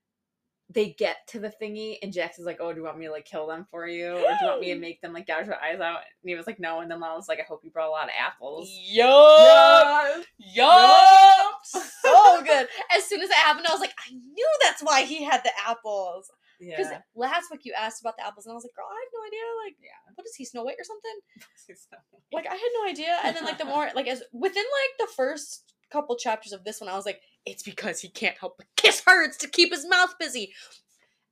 they 0.69 0.91
get 0.99 1.19
to 1.29 1.39
the 1.39 1.53
thingy 1.63 1.99
and 2.03 2.13
Jacks 2.13 2.41
is 2.41 2.45
like, 2.47 2.57
"Oh, 2.59 2.73
do 2.73 2.81
you 2.81 2.85
want 2.85 2.99
me 2.99 3.07
to 3.07 3.13
like 3.13 3.25
kill 3.25 3.47
them 3.47 3.67
for 3.71 3.87
you, 3.87 4.09
or 4.15 4.19
do 4.19 4.37
you 4.41 4.47
want 4.49 4.61
me 4.61 4.75
to 4.75 4.81
make 4.81 5.01
them 5.01 5.13
like 5.13 5.27
gouge 5.29 5.47
their 5.47 5.63
eyes 5.63 5.79
out?" 5.79 5.99
And 6.23 6.29
he 6.29 6.35
was 6.35 6.47
like, 6.49 6.59
"No." 6.59 6.81
And 6.81 6.91
then 6.91 6.99
Lala 6.99 7.15
was 7.17 7.29
like, 7.29 7.39
"I 7.39 7.45
hope 7.45 7.61
you 7.63 7.71
brought 7.71 7.87
a 7.87 7.91
lot 7.91 8.05
of 8.09 8.15
apples." 8.19 8.69
Yup. 8.91 10.25
Yup. 10.39 11.61
so 11.65 12.43
good. 12.45 12.67
As 12.97 13.05
soon 13.05 13.21
as 13.23 13.31
it 13.31 13.37
happened, 13.37 13.67
I 13.69 13.73
was 13.73 13.81
like, 13.81 13.95
I 14.09 14.11
knew 14.13 14.49
that's 14.65 14.83
why 14.83 15.03
he 15.03 15.23
had 15.23 15.45
the 15.45 15.53
apples. 15.65 16.31
Because 16.59 16.91
Yeah. 16.91 17.03
last 17.15 17.51
week 17.51 17.65
you 17.65 17.73
asked 17.75 18.01
about 18.01 18.17
the 18.17 18.27
apples, 18.27 18.47
and 18.47 18.53
I 18.53 18.55
was 18.55 18.65
like, 18.65 18.75
girl, 18.75 18.87
I 18.91 18.95
have 19.05 19.13
no 19.15 19.27
idea. 19.27 19.41
Like, 19.65 19.77
Yeah. 19.83 20.13
what 20.15 20.27
is 20.27 20.35
he, 20.35 20.45
Snow 20.45 20.63
White 20.65 20.77
or 20.79 20.85
something? 20.85 21.19
Like, 22.33 22.47
I 22.47 22.55
had 22.55 22.71
no 22.75 22.89
idea. 22.89 23.19
And 23.25 23.37
then, 23.37 23.45
like, 23.45 23.57
the 23.59 23.65
more, 23.65 23.89
like, 23.95 24.09
as 24.09 24.23
within 24.33 24.65
like 24.65 25.09
the 25.09 25.15
first 25.15 25.73
couple 25.91 26.17
chapters 26.17 26.53
of 26.53 26.65
this 26.65 26.81
one, 26.81 26.91
I 26.91 26.97
was 26.97 27.07
like, 27.07 27.21
it's 27.45 27.63
because 27.63 28.01
he 28.01 28.09
can't 28.09 28.37
help 28.37 28.57
but 28.59 28.67
kiss 28.77 29.03
her. 29.07 29.23
It's 29.25 29.37
to 29.39 29.49
keep 29.49 29.73
his 29.73 29.87
mouth 29.89 30.15
busy. 30.19 30.53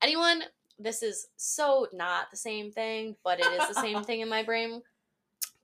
Anyone, 0.02 0.44
this 0.78 1.02
is 1.02 1.26
so 1.36 1.88
not 1.92 2.30
the 2.30 2.36
same 2.36 2.70
thing, 2.70 3.16
but 3.24 3.40
it 3.40 3.46
is 3.46 3.68
the 3.68 3.80
same 3.80 4.04
thing 4.04 4.20
in 4.20 4.28
my 4.28 4.42
brain. 4.44 4.82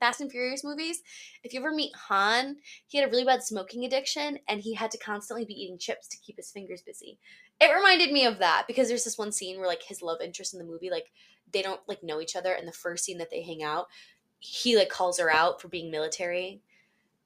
Fast 0.01 0.21
and 0.21 0.31
Furious 0.31 0.65
movies. 0.65 1.03
If 1.45 1.53
you 1.53 1.61
ever 1.61 1.73
meet 1.73 1.95
Han, 2.09 2.57
he 2.89 2.99
had 2.99 3.07
a 3.07 3.11
really 3.11 3.25
bad 3.25 3.43
smoking 3.43 3.85
addiction 3.85 4.39
and 4.49 4.61
he 4.61 4.75
had 4.75 4.91
to 4.93 4.99
constantly 4.99 5.45
be 5.45 5.53
eating 5.55 5.79
chips 5.79 6.09
to 6.09 6.19
keep 6.19 6.37
his 6.37 6.51
fingers 6.51 6.81
busy. 6.83 7.19
It 7.61 7.75
reminded 7.75 8.11
me 8.11 8.25
of 8.25 8.39
that 8.39 8.65
because 8.67 8.89
there's 8.89 9.05
this 9.05 9.19
one 9.19 9.33
scene 9.33 9.59
where 9.59 9.69
like 9.69 9.83
his 9.83 10.03
love 10.03 10.21
interest 10.23 10.55
in 10.55 10.59
the 10.59 10.65
movie, 10.65 10.91
like 10.91 11.13
they 11.53 11.63
don't 11.63 11.81
like 11.87 12.03
know 12.03 12.21
each 12.21 12.37
other, 12.37 12.53
and 12.53 12.67
the 12.67 12.73
first 12.73 13.05
scene 13.05 13.19
that 13.19 13.31
they 13.31 13.43
hang 13.43 13.63
out, 13.63 13.89
he 14.39 14.77
like 14.77 14.89
calls 14.89 15.19
her 15.19 15.31
out 15.31 15.61
for 15.61 15.69
being 15.69 15.91
military 15.91 16.63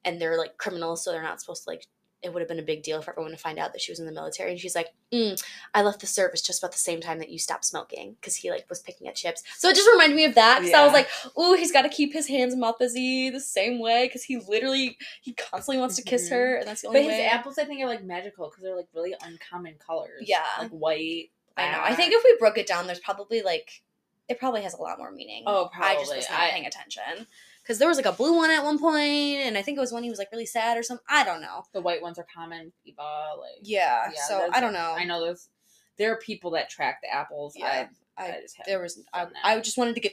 and 0.03 0.21
they're 0.21 0.37
like 0.37 0.57
criminals, 0.57 1.03
so 1.03 1.11
they're 1.11 1.23
not 1.23 1.39
supposed 1.39 1.63
to 1.63 1.69
like 1.69 1.87
it 2.25 2.33
would 2.33 2.41
have 2.41 2.49
been 2.49 2.59
a 2.59 2.63
big 2.63 2.83
deal 2.83 3.01
for 3.01 3.11
everyone 3.11 3.31
to 3.31 3.37
find 3.37 3.57
out 3.59 3.71
that 3.71 3.81
she 3.81 3.91
was 3.91 3.99
in 3.99 4.05
the 4.05 4.11
military. 4.11 4.51
And 4.51 4.59
she's 4.59 4.75
like, 4.75 4.89
mm, 5.13 5.41
I 5.73 5.81
left 5.83 6.01
the 6.01 6.07
service 6.07 6.41
just 6.41 6.61
about 6.61 6.71
the 6.73 6.77
same 6.79 6.99
time 6.99 7.19
that 7.19 7.29
you 7.29 7.39
stopped 7.39 7.63
smoking 7.65 8.15
because 8.19 8.35
he 8.35 8.49
like 8.51 8.65
was 8.69 8.79
picking 8.81 9.07
at 9.07 9.15
chips. 9.15 9.43
So 9.57 9.69
it 9.69 9.75
just 9.75 9.87
reminded 9.89 10.15
me 10.17 10.25
of 10.25 10.35
that 10.35 10.59
because 10.59 10.73
I 10.73 10.83
was 10.83 10.91
like, 10.93 11.07
ooh, 11.39 11.53
he's 11.53 11.71
got 11.71 11.83
to 11.83 11.89
keep 11.89 12.11
his 12.11 12.27
hands 12.27 12.51
and 12.53 12.59
mouth 12.61 12.79
busy 12.79 13.29
the 13.29 13.39
same 13.39 13.79
way 13.79 14.07
because 14.07 14.23
he 14.23 14.37
literally 14.37 14.97
he 15.21 15.33
constantly 15.33 15.79
wants 15.79 15.95
to 15.97 16.01
kiss 16.01 16.27
Mhm. 16.27 16.31
her, 16.31 16.55
and 16.55 16.67
that's 16.67 16.81
the 16.81 16.87
only 16.89 17.01
But 17.03 17.11
his 17.11 17.19
way. 17.19 17.25
apples, 17.27 17.57
I 17.57 17.65
think, 17.65 17.81
are 17.81 17.87
like 17.87 18.03
magical 18.03 18.49
because 18.49 18.63
they're 18.63 18.75
like 18.75 18.87
really 18.93 19.15
uncommon 19.21 19.75
colors. 19.85 20.23
Yeah. 20.25 20.43
like 20.59 20.71
white. 20.71 21.29
I 21.57 21.71
know. 21.71 21.81
I 21.83 21.95
think 21.95 22.11
if 22.13 22.21
we 22.23 22.35
broke 22.37 22.57
it 22.57 22.67
down, 22.67 22.87
there's 22.87 22.99
probably 22.99 23.41
like 23.43 23.81
it 24.27 24.39
probably 24.39 24.63
has 24.63 24.73
a 24.73 24.81
lot 24.81 24.97
more 24.97 25.11
meaning. 25.11 25.43
Oh, 25.45 25.69
probably. 25.71 25.95
I 25.97 25.99
just 25.99 26.15
was 26.15 26.27
not 26.29 26.39
I- 26.39 26.49
paying 26.49 26.65
attention 26.65 27.27
because 27.65 27.79
there 27.79 27.87
was 27.87 27.97
like 27.97 28.05
a 28.05 28.11
blue 28.11 28.35
one 28.35 28.51
at 28.51 28.63
one 28.63 28.77
point, 28.77 29.41
and 29.43 29.57
I 29.57 29.63
think 29.63 29.77
it 29.77 29.81
was 29.81 29.91
when 29.91 30.03
he 30.03 30.09
was 30.09 30.19
like 30.19 30.29
really 30.31 30.45
sad 30.45 30.77
or 30.77 30.83
something. 30.83 31.05
I 31.09 31.23
don't 31.23 31.41
know. 31.41 31.63
the 31.73 31.81
white 31.81 32.01
ones 32.01 32.19
are 32.19 32.27
common. 32.33 32.71
Eva, 32.85 33.01
like 33.39 33.59
Yeah. 33.63 34.11
Yeah, 34.13 34.21
so 34.27 34.49
I 34.53 34.59
don't 34.59 34.73
know. 34.73 34.93
I 34.95 35.03
know 35.03 35.23
there's 35.23 35.49
there 35.97 36.13
are 36.13 36.17
people 36.17 36.51
that 36.51 36.69
track 36.69 36.99
the 37.01 37.11
apples. 37.11 37.55
Yeah, 37.57 37.87
I, 38.17 38.23
I, 38.23 38.27
I 38.27 38.41
just 38.41 38.57
there 38.65 38.81
was 38.81 39.03
I. 39.13 39.27
I 39.43 39.59
just 39.59 39.77
wanted 39.77 39.95
to 39.95 40.01
get 40.01 40.11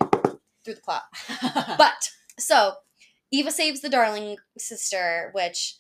through 0.65 0.75
the 0.75 0.81
plot. 0.81 1.03
But 1.77 2.11
so 2.39 2.75
Eva 3.31 3.51
saves 3.51 3.81
the 3.81 3.91
darling 3.91 4.37
sister, 4.57 5.31
which 5.35 5.77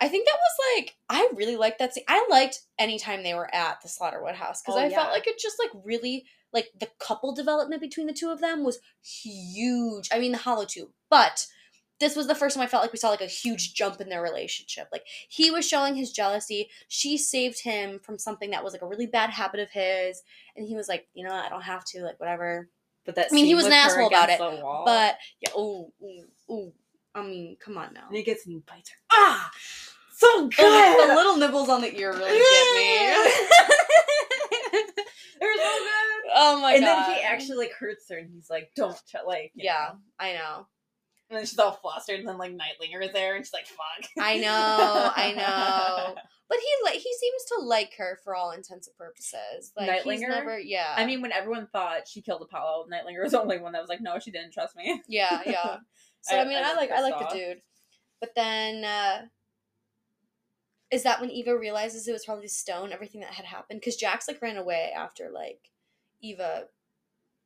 I 0.00 0.08
think 0.08 0.26
that 0.26 0.36
was 0.38 0.76
like 0.76 0.96
I 1.08 1.30
really 1.34 1.56
liked 1.56 1.78
that 1.80 1.94
scene. 1.94 2.04
I 2.08 2.26
liked 2.30 2.60
anytime 2.78 3.22
they 3.22 3.34
were 3.34 3.52
at 3.54 3.80
the 3.82 3.88
Slaughterwood 3.88 4.34
house 4.34 4.62
because 4.62 4.76
Oh, 4.76 4.84
I 4.84 4.88
felt 4.90 5.10
like 5.12 5.26
it 5.26 5.38
just 5.38 5.58
like 5.58 5.70
really 5.84 6.24
like 6.52 6.68
the 6.78 6.88
couple 6.98 7.34
development 7.34 7.80
between 7.82 8.06
the 8.06 8.12
two 8.12 8.30
of 8.30 8.40
them 8.40 8.64
was 8.64 8.78
huge. 9.02 10.08
I 10.12 10.18
mean 10.18 10.32
the 10.32 10.38
hollow 10.38 10.64
tube, 10.64 10.90
but 11.10 11.46
this 12.00 12.14
was 12.14 12.28
the 12.28 12.34
first 12.34 12.54
time 12.54 12.62
I 12.62 12.68
felt 12.68 12.82
like 12.82 12.92
we 12.92 12.98
saw 12.98 13.10
like 13.10 13.20
a 13.20 13.26
huge 13.26 13.74
jump 13.74 14.00
in 14.00 14.08
their 14.08 14.22
relationship. 14.22 14.88
Like 14.92 15.04
he 15.28 15.50
was 15.50 15.66
showing 15.66 15.96
his 15.96 16.12
jealousy. 16.12 16.70
She 16.86 17.18
saved 17.18 17.62
him 17.62 17.98
from 17.98 18.18
something 18.18 18.50
that 18.50 18.62
was 18.62 18.72
like 18.72 18.82
a 18.82 18.86
really 18.86 19.06
bad 19.06 19.30
habit 19.30 19.58
of 19.60 19.70
his, 19.70 20.22
and 20.56 20.66
he 20.66 20.76
was 20.76 20.88
like, 20.88 21.08
you 21.14 21.26
know, 21.26 21.34
I 21.34 21.48
don't 21.48 21.62
have 21.62 21.84
to, 21.86 22.04
like 22.04 22.20
whatever. 22.20 22.68
But 23.04 23.16
that 23.16 23.28
I 23.32 23.34
mean, 23.34 23.46
he 23.46 23.54
was 23.54 23.66
an 23.66 23.72
asshole 23.72 24.06
about 24.06 24.28
it. 24.30 24.38
But 24.38 25.16
yeah, 25.40 25.50
oh, 25.56 25.92
ooh, 26.00 26.24
ooh. 26.52 26.72
I 27.20 27.26
mean, 27.26 27.56
come 27.58 27.76
on 27.78 27.92
now. 27.94 28.06
and 28.08 28.16
he 28.16 28.22
gets 28.22 28.44
and 28.46 28.52
he 28.54 28.60
bites 28.66 28.90
her. 28.90 28.96
Ah, 29.12 29.50
so 30.14 30.26
The, 30.42 30.48
good. 30.56 31.08
the 31.10 31.14
little 31.14 31.36
nibbles 31.36 31.68
on 31.68 31.80
the 31.80 31.94
ear 31.98 32.12
really 32.12 32.38
get 32.38 32.74
me. 32.74 33.32
They're 35.40 35.54
so 35.54 35.78
good. 35.78 36.32
oh 36.34 36.60
my 36.60 36.74
and 36.74 36.84
god. 36.84 36.98
And 36.98 37.06
then 37.06 37.14
he 37.16 37.22
actually 37.22 37.58
like 37.58 37.72
hurts 37.78 38.08
her, 38.10 38.18
and 38.18 38.30
he's 38.34 38.50
like, 38.50 38.72
"Don't 38.74 38.98
like." 39.26 39.52
you 39.54 39.64
Yeah, 39.64 39.90
know. 39.92 39.98
I 40.18 40.32
know. 40.32 40.66
And 41.30 41.38
then 41.38 41.46
she's 41.46 41.58
all 41.58 41.72
flustered, 41.72 42.18
and 42.20 42.28
then 42.28 42.38
like 42.38 42.52
Nightlinger 42.52 43.04
is 43.04 43.12
there, 43.12 43.36
and 43.36 43.44
she's 43.44 43.52
like, 43.52 43.66
"Fuck." 43.66 44.10
I 44.18 44.38
know, 44.38 45.12
I 45.14 45.32
know. 45.36 46.14
But 46.50 46.56
he 46.60 46.66
like 46.82 46.94
he 46.94 47.12
seems 47.12 47.44
to 47.48 47.60
like 47.62 47.92
her 47.98 48.18
for 48.24 48.34
all 48.34 48.52
intents 48.52 48.88
and 48.88 48.96
purposes. 48.96 49.70
Like 49.76 50.02
he's 50.02 50.22
Nightlinger? 50.22 50.28
never 50.30 50.58
yeah. 50.58 50.94
I 50.96 51.04
mean, 51.04 51.20
when 51.20 51.30
everyone 51.30 51.66
thought 51.70 52.08
she 52.08 52.22
killed 52.22 52.40
Apollo, 52.40 52.86
Nightlinger 52.90 53.22
was 53.22 53.32
the 53.32 53.40
only 53.42 53.58
one 53.58 53.72
that 53.72 53.82
was 53.82 53.90
like, 53.90 54.00
"No, 54.00 54.18
she 54.18 54.30
didn't 54.30 54.52
trust 54.54 54.74
me." 54.74 55.02
yeah, 55.08 55.42
yeah. 55.44 55.76
So 56.22 56.36
I, 56.36 56.40
I- 56.40 56.44
mean 56.44 56.58
I 56.58 56.72
I, 56.72 56.74
like 56.74 56.90
I 56.90 57.00
like 57.00 57.14
off. 57.14 57.32
the 57.32 57.38
dude. 57.38 57.62
But 58.20 58.34
then 58.34 58.84
uh 58.84 59.26
is 60.90 61.02
that 61.02 61.20
when 61.20 61.30
Eva 61.30 61.56
realizes 61.56 62.08
it 62.08 62.12
was 62.12 62.24
probably 62.24 62.48
Stone, 62.48 62.92
everything 62.92 63.20
that 63.20 63.30
had 63.34 63.44
happened? 63.44 63.80
Because 63.80 63.96
Jacks 63.96 64.26
like 64.26 64.40
ran 64.40 64.56
away 64.56 64.90
after 64.96 65.28
like 65.30 65.70
Eva 66.22 66.64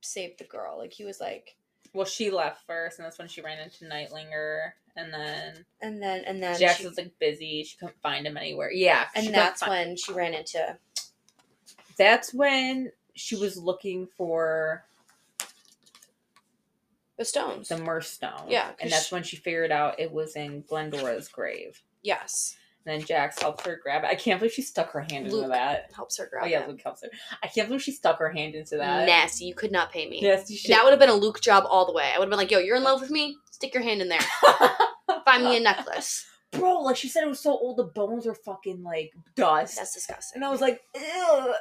saved 0.01 0.39
the 0.39 0.45
girl. 0.45 0.79
Like 0.79 0.93
he 0.93 1.05
was 1.05 1.21
like 1.21 1.57
Well, 1.93 2.07
she 2.07 2.31
left 2.31 2.65
first, 2.67 2.99
and 2.99 3.07
that's 3.07 3.19
when 3.19 3.29
she 3.29 3.41
ran 3.43 3.59
into 3.59 3.85
Nightlinger, 3.85 4.73
and 4.97 5.13
then 5.13 5.65
and 5.81 6.01
then 6.03 6.23
and 6.25 6.43
then 6.43 6.59
Jacks 6.59 6.79
she- 6.79 6.87
was 6.87 6.97
like 6.97 7.19
busy; 7.19 7.65
she 7.65 7.77
couldn't 7.77 8.01
find 8.01 8.27
him 8.27 8.37
anywhere. 8.37 8.71
Yeah, 8.73 9.07
and 9.15 9.35
that's 9.35 9.67
when 9.67 9.97
she 9.97 10.13
ran 10.13 10.35
into 10.35 10.77
that's 11.99 12.33
when 12.33 12.91
she 13.15 13.37
was 13.37 13.57
looking 13.59 14.07
for 14.17 14.85
the 17.23 17.29
stones. 17.29 17.69
the 17.69 17.77
Merstone. 17.77 18.47
Yeah. 18.49 18.71
and 18.81 18.91
that's 18.91 19.07
she- 19.07 19.15
when 19.15 19.23
she 19.23 19.37
figured 19.37 19.71
out 19.71 20.01
it 20.01 20.11
was 20.13 20.35
in 20.37 20.63
Glendora's 20.63 21.29
grave. 21.29 21.81
yes. 22.03 22.57
And 22.85 22.99
then 23.01 23.07
Jacks 23.07 23.41
helps 23.41 23.65
her 23.65 23.79
grab 23.81 24.03
it. 24.03 24.09
I 24.09 24.17
can't 24.17 24.41
believe 24.41 24.53
she 24.55 24.63
stuck 24.63 24.91
her 24.91 25.03
hand 25.03 25.27
into 25.27 25.47
that. 25.47 25.93
Helps 25.95 26.19
her 26.19 26.25
oh, 26.27 26.31
grab 26.31 26.45
Oh 26.45 26.47
yeah, 26.49 26.63
it. 26.63 26.69
Luc 26.69 26.83
helps 26.83 27.03
her. 27.03 27.09
I 27.41 27.47
can't 27.47 27.69
believe 27.69 27.81
she 27.81 27.93
stuck 27.93 28.19
her 28.19 28.33
hand 28.33 28.57
into 28.57 28.77
that. 28.79 29.07
Nasty. 29.07 29.45
You 29.45 29.55
could 29.55 29.71
not 29.71 29.93
pay 29.93 30.11
me. 30.11 30.21
Nasty 30.21 30.57
shit. 30.57 30.73
That 30.73 30.83
would 30.83 30.91
have 30.91 30.99
been 30.99 31.09
a 31.09 31.15
Luc 31.15 31.41
job 31.41 31.63
all 31.69 31.87
the 31.87 31.93
way. 31.93 32.11
I 32.13 32.19
would 32.19 32.25
have 32.25 32.31
been 32.31 32.39
like, 32.39 32.51
yo, 32.51 32.59
you're 32.59 32.75
in 32.75 32.83
love 32.83 33.01
with 33.01 33.11
me? 33.13 33.37
Stick 33.53 33.73
your 33.73 33.85
hand 33.85 34.03
in 34.03 34.09
there. 34.09 34.19
Find 35.25 35.45
me 35.45 35.57
a 35.59 35.61
necklace. 35.61 36.27
Bro, 36.51 36.81
like 36.81 36.97
she 36.97 37.07
said 37.09 37.23
it 37.23 37.29
was 37.29 37.39
so 37.39 37.53
old 37.53 37.77
the 37.77 37.85
bones 37.85 38.27
were 38.27 38.35
fucking 38.35 38.83
like 38.83 39.13
dust. 39.37 39.77
That's 39.77 39.95
disgusting. 39.95 40.39
and 40.43 40.45
I 40.45 40.51
was 40.51 40.61
like, 40.61 40.81
ew. 40.97 41.55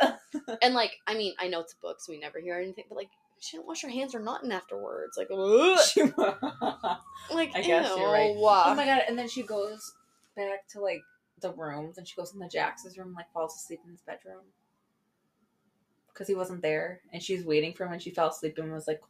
And 0.64 0.74
like, 0.74 0.97
I 1.05 1.14
mean, 1.14 1.36
I 1.39 1.47
know 1.49 1.59
it's 1.62 1.74
a 1.74 1.82
book, 1.82 1.97
so 2.01 2.12
we 2.12 2.20
never 2.20 2.39
hear 2.39 2.57
anything, 2.57 2.86
but 2.89 2.95
like, 2.95 3.09
she 3.42 3.58
didn't 3.58 3.68
wash 3.68 3.82
her 3.82 3.89
hands 3.89 4.14
or 4.16 4.20
nothing 4.20 4.52
afterwards. 4.52 5.18
Like. 5.18 5.30
Like, 7.32 7.52
I 7.56 7.62
guess 7.62 7.88
you're 7.98 8.12
right. 8.12 8.36
oh 8.36 8.76
my 8.76 8.86
god! 8.86 9.04
And 9.08 9.18
then 9.18 9.30
she 9.30 9.44
goes 9.44 9.94
back 10.36 10.68
to 10.70 10.82
like 10.82 11.02
the 11.39 11.54
rooms, 11.54 11.98
and 11.98 12.08
she 12.08 12.16
goes 12.16 12.34
in 12.34 12.39
the 12.39 12.48
Jacks's 12.48 12.98
room, 12.98 13.08
and, 13.08 13.16
like 13.16 13.32
falls 13.32 13.56
asleep 13.56 13.80
in 13.86 13.92
his 13.92 14.02
bedroom 14.02 14.42
because 16.12 16.28
he 16.28 16.36
wasn't 16.36 16.62
there, 16.62 17.02
and 17.14 17.22
she's 17.22 17.46
waiting 17.46 17.74
for 17.74 17.86
him, 17.86 17.94
and 17.94 18.02
she 18.02 18.10
fell 18.12 18.30
asleep 18.30 18.58
and 18.58 18.72
was 18.72 18.88
like 18.88 19.02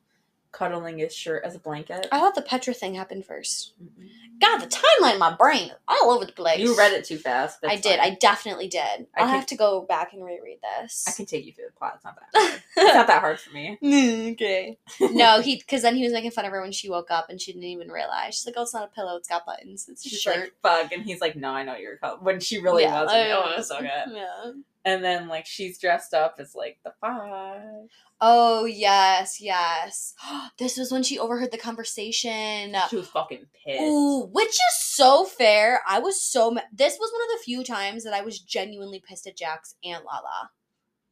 cuddling 0.51 0.97
his 0.99 1.13
shirt 1.15 1.43
as 1.45 1.55
a 1.55 1.59
blanket. 1.59 2.07
I 2.11 2.19
thought 2.19 2.35
the 2.35 2.41
Petra 2.41 2.73
thing 2.73 2.95
happened 2.95 3.25
first. 3.25 3.73
Mm-mm. 3.81 4.07
God, 4.41 4.57
the 4.59 4.65
timeline 4.65 5.13
in 5.13 5.19
my 5.19 5.35
brain 5.35 5.71
all 5.87 6.09
over 6.09 6.25
the 6.25 6.31
place. 6.31 6.57
You 6.59 6.75
read 6.75 6.93
it 6.93 7.05
too 7.05 7.17
fast. 7.19 7.59
I 7.63 7.75
did. 7.75 7.99
fine. 7.99 8.11
I 8.11 8.15
definitely 8.15 8.67
did. 8.67 8.81
I 9.15 9.21
I'll 9.21 9.25
can- 9.27 9.35
have 9.35 9.45
to 9.47 9.55
go 9.55 9.81
back 9.81 10.13
and 10.13 10.23
reread 10.25 10.57
this. 10.79 11.05
I 11.07 11.11
can 11.11 11.27
take 11.27 11.45
you 11.45 11.53
through 11.53 11.65
the 11.67 11.73
plot. 11.77 11.93
It's 11.97 12.03
not 12.03 12.15
that. 12.15 12.39
Hard. 12.49 12.61
it's 12.77 12.95
not 12.95 13.05
that 13.07 13.21
hard 13.21 13.39
for 13.39 13.51
me. 13.51 13.77
okay. 14.31 14.77
no, 14.99 15.41
he 15.43 15.57
because 15.57 15.83
then 15.83 15.95
he 15.95 16.03
was 16.03 16.11
making 16.13 16.31
fun 16.31 16.45
of 16.45 16.51
her 16.51 16.61
when 16.61 16.71
she 16.71 16.89
woke 16.89 17.11
up 17.11 17.29
and 17.29 17.39
she 17.39 17.51
didn't 17.53 17.65
even 17.65 17.89
realize. 17.89 18.33
She's 18.35 18.45
like, 18.47 18.55
"Oh, 18.57 18.63
it's 18.63 18.73
not 18.73 18.83
a 18.85 18.95
pillow; 18.95 19.15
it's 19.15 19.29
got 19.29 19.45
buttons. 19.45 19.87
It's 19.87 20.05
a 20.05 20.09
She's 20.09 20.19
shirt." 20.19 20.37
like, 20.37 20.53
"Fuck," 20.83 20.91
and 20.91 21.03
he's 21.03 21.21
like, 21.21 21.35
"No, 21.35 21.49
I 21.51 21.61
know 21.63 21.75
you're." 21.75 21.99
When 22.21 22.39
she 22.39 22.59
really 22.59 22.81
Yeah, 22.83 23.03
wasn't. 23.03 23.21
I 23.21 23.31
Oh, 23.31 23.51
it 23.51 23.57
was 23.57 23.67
so 23.67 23.79
good. 23.79 23.89
Yeah. 24.11 24.51
And 24.83 25.03
then 25.03 25.27
like 25.27 25.45
she's 25.45 25.77
dressed 25.77 26.13
up 26.13 26.35
as 26.39 26.55
like 26.55 26.79
the 26.83 26.93
five. 26.99 27.89
Oh 28.19 28.65
yes, 28.65 29.41
yes. 29.41 30.13
this 30.59 30.77
was 30.77 30.91
when 30.91 31.03
she 31.03 31.19
overheard 31.19 31.51
the 31.51 31.57
conversation. 31.57 32.75
She 32.89 32.95
was 32.95 33.07
fucking 33.07 33.45
pissed. 33.65 33.81
Ooh, 33.81 34.29
which 34.31 34.49
is 34.49 34.75
so 34.79 35.25
fair. 35.25 35.81
I 35.87 35.99
was 35.99 36.21
so. 36.21 36.51
Ma- 36.51 36.61
this 36.73 36.97
was 36.99 37.11
one 37.11 37.21
of 37.23 37.39
the 37.39 37.43
few 37.43 37.63
times 37.63 38.03
that 38.03 38.13
I 38.13 38.21
was 38.21 38.39
genuinely 38.39 39.01
pissed 39.05 39.27
at 39.27 39.37
Jacks 39.37 39.75
and 39.83 40.03
Lala, 40.03 40.51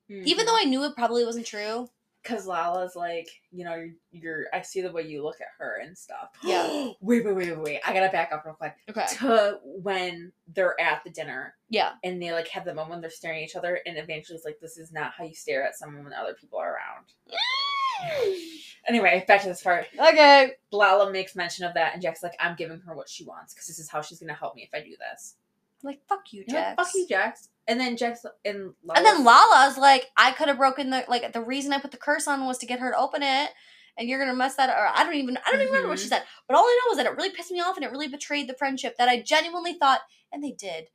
mm-hmm. 0.09 0.27
even 0.27 0.45
though 0.45 0.57
I 0.57 0.65
knew 0.65 0.83
it 0.83 0.95
probably 0.95 1.25
wasn't 1.25 1.45
true. 1.45 1.89
Because 2.23 2.45
Lala's 2.45 2.95
like, 2.95 3.27
you 3.51 3.63
know, 3.63 3.75
you're, 3.75 3.93
you're, 4.11 4.45
I 4.53 4.61
see 4.61 4.81
the 4.81 4.91
way 4.91 5.03
you 5.03 5.23
look 5.23 5.39
at 5.41 5.47
her 5.57 5.79
and 5.83 5.97
stuff. 5.97 6.29
Yeah. 6.43 6.67
wait, 7.01 7.25
wait, 7.25 7.35
wait, 7.35 7.49
wait, 7.51 7.59
wait. 7.61 7.79
I 7.85 7.93
gotta 7.93 8.09
back 8.11 8.31
up 8.31 8.43
real 8.45 8.55
quick 8.55 8.75
Okay. 8.89 9.05
to 9.19 9.59
when 9.63 10.31
they're 10.53 10.79
at 10.81 11.03
the 11.03 11.09
dinner 11.11 11.55
Yeah. 11.69 11.93
and 12.03 12.21
they 12.21 12.31
like 12.31 12.47
have 12.49 12.65
the 12.65 12.73
moment 12.73 13.01
they're 13.01 13.09
staring 13.09 13.39
at 13.43 13.49
each 13.49 13.55
other, 13.55 13.79
and 13.85 13.97
Evangeline's 13.97 14.43
like, 14.45 14.59
"This 14.61 14.77
is 14.77 14.91
not 14.91 15.11
how 15.17 15.23
you 15.23 15.33
stare 15.35 15.63
at 15.65 15.75
someone 15.77 16.03
when 16.03 16.13
other 16.13 16.33
people 16.33 16.59
are 16.59 16.73
around." 16.73 17.13
Anyway, 18.87 19.23
back 19.27 19.41
to 19.41 19.47
this 19.49 19.61
part. 19.61 19.85
okay. 19.99 20.53
Lala 20.71 21.11
makes 21.11 21.35
mention 21.35 21.65
of 21.65 21.73
that, 21.73 21.93
and 21.93 22.01
Jack's 22.01 22.23
like, 22.23 22.31
"I'm 22.39 22.55
giving 22.55 22.79
her 22.79 22.95
what 22.95 23.09
she 23.09 23.23
wants 23.25 23.53
because 23.53 23.67
this 23.67 23.77
is 23.77 23.89
how 23.89 24.01
she's 24.01 24.19
gonna 24.19 24.33
help 24.33 24.55
me 24.55 24.63
if 24.63 24.69
I 24.73 24.83
do 24.83 24.95
this." 25.11 25.35
Like 25.83 26.01
fuck 26.07 26.31
you, 26.31 26.45
Jacks. 26.47 26.75
Fuck 26.81 26.93
you, 26.95 27.07
Jacks. 27.07 27.49
And 27.67 27.79
then 27.79 27.97
Jacks 27.97 28.25
and 28.43 28.73
Lala. 28.83 28.97
And 28.97 29.05
then 29.05 29.23
Lala's 29.23 29.77
like, 29.77 30.07
I 30.17 30.31
could 30.31 30.47
have 30.47 30.57
broken 30.57 30.89
the 30.89 31.05
like 31.07 31.31
the 31.33 31.41
reason 31.41 31.71
I 31.73 31.79
put 31.79 31.91
the 31.91 31.97
curse 31.97 32.27
on 32.27 32.45
was 32.45 32.57
to 32.59 32.65
get 32.65 32.79
her 32.79 32.91
to 32.91 32.97
open 32.97 33.21
it, 33.23 33.51
and 33.97 34.09
you're 34.09 34.19
gonna 34.19 34.35
mess 34.35 34.55
that. 34.55 34.69
Or 34.69 34.89
I 34.93 35.03
don't 35.03 35.15
even 35.15 35.37
I 35.37 35.51
don't 35.51 35.61
even 35.61 35.67
remember 35.73 35.89
what 35.89 35.99
she 35.99 36.05
Mhm. 36.07 36.09
said. 36.09 36.23
But 36.47 36.57
all 36.57 36.63
I 36.63 36.79
know 36.85 36.91
is 36.91 36.97
that 36.97 37.05
it 37.05 37.15
really 37.15 37.29
pissed 37.31 37.51
me 37.51 37.61
off 37.61 37.75
and 37.77 37.85
it 37.85 37.91
really 37.91 38.07
betrayed 38.07 38.49
the 38.49 38.55
friendship 38.55 38.97
that 38.97 39.07
I 39.09 39.21
genuinely 39.21 39.73
thought, 39.73 40.01
and 40.31 40.43
they 40.43 40.51
did, 40.51 40.89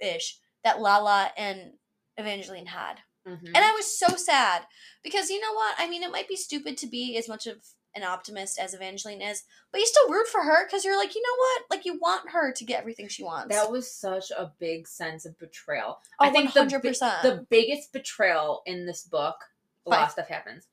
ish, 0.00 0.38
that 0.64 0.80
Lala 0.80 1.32
and 1.36 1.74
Evangeline 2.16 2.66
had. 2.66 3.00
Mhm. 3.26 3.46
And 3.54 3.58
I 3.58 3.72
was 3.72 3.98
so 3.98 4.16
sad 4.16 4.66
because 5.02 5.30
you 5.30 5.40
know 5.40 5.52
what? 5.52 5.74
I 5.78 5.88
mean, 5.88 6.02
it 6.02 6.10
might 6.10 6.28
be 6.28 6.36
stupid 6.36 6.76
to 6.78 6.86
be 6.86 7.16
as 7.16 7.28
much 7.28 7.46
of 7.46 7.64
an 7.94 8.02
optimist 8.02 8.58
as 8.58 8.74
Evangeline 8.74 9.22
is, 9.22 9.44
but 9.72 9.80
you 9.80 9.86
still 9.86 10.10
root 10.10 10.28
for 10.28 10.42
her 10.42 10.66
because 10.66 10.84
you're 10.84 10.96
like, 10.98 11.14
you 11.14 11.22
know 11.22 11.36
what? 11.36 11.62
Like 11.70 11.86
you 11.86 11.98
want 11.98 12.30
her 12.30 12.52
to 12.52 12.64
get 12.64 12.80
everything 12.80 13.08
she 13.08 13.24
wants. 13.24 13.54
That 13.54 13.70
was 13.70 13.90
such 13.90 14.30
a 14.30 14.52
big 14.58 14.86
sense 14.86 15.24
of 15.24 15.38
betrayal. 15.38 15.98
Oh, 16.20 16.26
I 16.26 16.30
think 16.30 16.52
the, 16.52 16.60
100%. 16.60 17.22
the 17.22 17.46
biggest 17.50 17.92
betrayal 17.92 18.62
in 18.66 18.86
this 18.86 19.02
book, 19.02 19.36
a 19.86 19.90
lot 19.90 20.04
of 20.04 20.10
stuff 20.10 20.28
happens. 20.28 20.66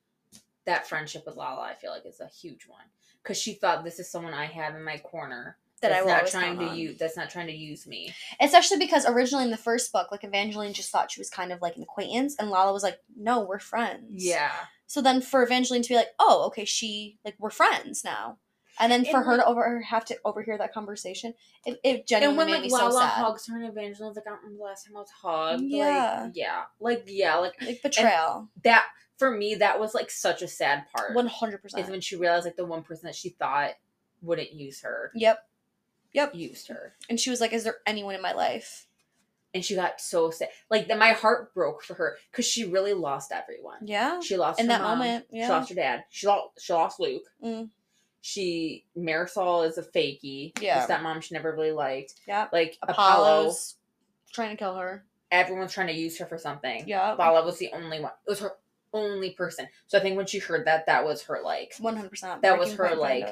That 0.66 0.88
friendship 0.88 1.24
with 1.26 1.36
Lala, 1.36 1.62
I 1.62 1.74
feel 1.74 1.90
like, 1.90 2.06
is 2.06 2.20
a 2.20 2.26
huge 2.26 2.66
one 2.66 2.84
because 3.22 3.40
she 3.40 3.54
thought 3.54 3.84
this 3.84 3.98
is 3.98 4.10
someone 4.10 4.34
I 4.34 4.46
have 4.46 4.74
in 4.76 4.84
my 4.84 4.98
corner 4.98 5.56
That 5.82 5.92
I 5.92 6.04
that's 6.04 6.06
will 6.06 6.12
not 6.12 6.26
trying 6.28 6.58
to 6.58 6.76
use. 6.76 6.98
That's 6.98 7.16
not 7.16 7.30
trying 7.30 7.48
to 7.48 7.56
use 7.56 7.86
me. 7.86 8.14
Especially 8.40 8.78
because 8.78 9.04
originally 9.06 9.44
in 9.44 9.50
the 9.50 9.56
first 9.56 9.92
book, 9.92 10.12
like 10.12 10.24
Evangeline 10.24 10.72
just 10.72 10.90
thought 10.90 11.10
she 11.10 11.20
was 11.20 11.30
kind 11.30 11.52
of 11.52 11.60
like 11.60 11.76
an 11.76 11.82
acquaintance, 11.82 12.36
and 12.38 12.50
Lala 12.50 12.72
was 12.72 12.82
like, 12.82 13.00
"No, 13.16 13.40
we're 13.40 13.58
friends." 13.58 14.24
Yeah, 14.24 14.52
So 14.86 15.00
then 15.02 15.20
for 15.20 15.42
Evangeline 15.42 15.82
to 15.82 15.88
be 15.88 15.96
like, 15.96 16.14
"Oh, 16.18 16.44
okay, 16.46 16.64
she 16.64 17.18
like 17.24 17.34
we're 17.38 17.50
friends 17.50 18.04
now," 18.04 18.38
and 18.78 18.90
then 18.92 19.04
for 19.04 19.16
And, 19.18 19.26
her 19.26 19.36
to 19.38 19.44
over 19.46 19.80
have 19.80 20.04
to 20.06 20.16
overhear 20.24 20.56
that 20.58 20.72
conversation, 20.72 21.34
it, 21.64 21.78
it 21.82 21.96
and 21.98 22.06
genuinely 22.06 22.36
when 22.38 22.46
made 22.46 22.52
like 22.52 22.62
me 22.62 22.70
Lala 22.70 22.92
so 22.92 22.98
sad. 23.00 23.10
hugs 23.10 23.46
her 23.48 23.56
and 23.56 23.70
Evangeline's 23.72 24.16
like, 24.16 24.26
I 24.26 24.30
don't 24.30 24.38
remember 24.42 24.58
the 24.58 24.64
last 24.64 24.86
time 24.86 24.96
I 24.96 25.00
was 25.00 25.10
hugged. 25.10 25.62
Yeah. 25.64 26.20
like, 26.24 26.32
yeah, 26.36 26.62
like 26.78 27.04
yeah, 27.06 27.36
like 27.36 27.54
like 27.62 27.82
betrayal, 27.82 28.48
that 28.64 28.86
for 29.16 29.30
me. 29.30 29.56
That 29.56 29.80
was 29.80 29.94
like 29.94 30.10
such 30.10 30.42
a 30.42 30.48
sad 30.48 30.84
part. 30.94 31.14
one 31.14 31.26
hundred 31.26 31.62
percent 31.62 31.84
is 31.84 31.90
when 31.90 32.00
she 32.00 32.16
realized 32.16 32.44
like 32.44 32.56
the 32.56 32.64
one 32.64 32.82
person 32.82 33.06
that 33.06 33.14
she 33.16 33.30
thought 33.30 33.72
wouldn't 34.22 34.52
use 34.52 34.82
her 34.82 35.10
Yep. 35.14 35.38
Yep. 36.12 36.34
used 36.34 36.68
her. 36.68 36.94
And 37.10 37.20
she 37.20 37.28
was 37.30 37.40
like, 37.40 37.52
"Is 37.52 37.64
there 37.64 37.76
anyone 37.86 38.14
in 38.14 38.22
my 38.22 38.32
life?" 38.32 38.85
And 39.56 39.64
she 39.64 39.74
got 39.74 40.02
so 40.02 40.30
sad. 40.30 40.50
Like 40.70 40.86
that, 40.88 40.98
my 40.98 41.12
heart 41.12 41.54
broke 41.54 41.82
for 41.82 41.94
her 41.94 42.18
because 42.30 42.44
she 42.44 42.66
really 42.66 42.92
lost 42.92 43.32
everyone. 43.32 43.78
Yeah. 43.86 44.20
She 44.20 44.36
lost 44.36 44.60
In 44.60 44.66
her 44.66 44.72
that 44.72 44.82
mom, 44.82 44.98
moment, 44.98 45.24
She 45.32 45.46
lost 45.48 45.70
her 45.70 45.74
dad. 45.74 46.04
She 46.10 46.26
lost. 46.26 46.60
She 46.60 46.74
lost 46.74 47.00
Luc. 47.00 47.22
Mm. 47.42 47.70
She 48.20 48.84
Marisol 48.98 49.66
is 49.66 49.78
a 49.78 49.82
fakie. 49.82 50.52
Yeah. 50.60 50.82
her 50.82 50.86
stepmom 50.86 51.22
she 51.22 51.34
never 51.34 51.52
really 51.52 51.72
liked. 51.72 52.16
Yeah. 52.28 52.48
Like 52.52 52.76
Apollo, 52.82 53.22
Apollo's 53.24 53.76
trying 54.34 54.50
to 54.50 54.56
kill 54.56 54.74
her. 54.76 55.06
everyone's 55.30 55.72
trying 55.72 55.86
to 55.86 55.94
use 55.94 56.18
her 56.18 56.26
for 56.26 56.36
something. 56.36 56.84
Yeah. 56.86 57.14
Lala 57.14 57.42
was 57.42 57.56
the 57.56 57.70
only 57.72 57.98
one. 58.00 58.12
It 58.26 58.30
was 58.30 58.40
her 58.40 58.52
only 58.92 59.30
person. 59.30 59.68
So 59.86 59.96
I 59.96 60.02
think 60.02 60.18
when 60.18 60.26
she 60.26 60.38
heard 60.38 60.66
that, 60.66 60.84
that 60.84 61.02
was 61.06 61.22
her 61.22 61.40
like 61.42 61.72
One 61.80 61.96
hundred 61.96 62.10
percent. 62.10 62.42
That 62.42 62.58
was 62.58 62.74
her, 62.74 62.94
like, 62.94 63.26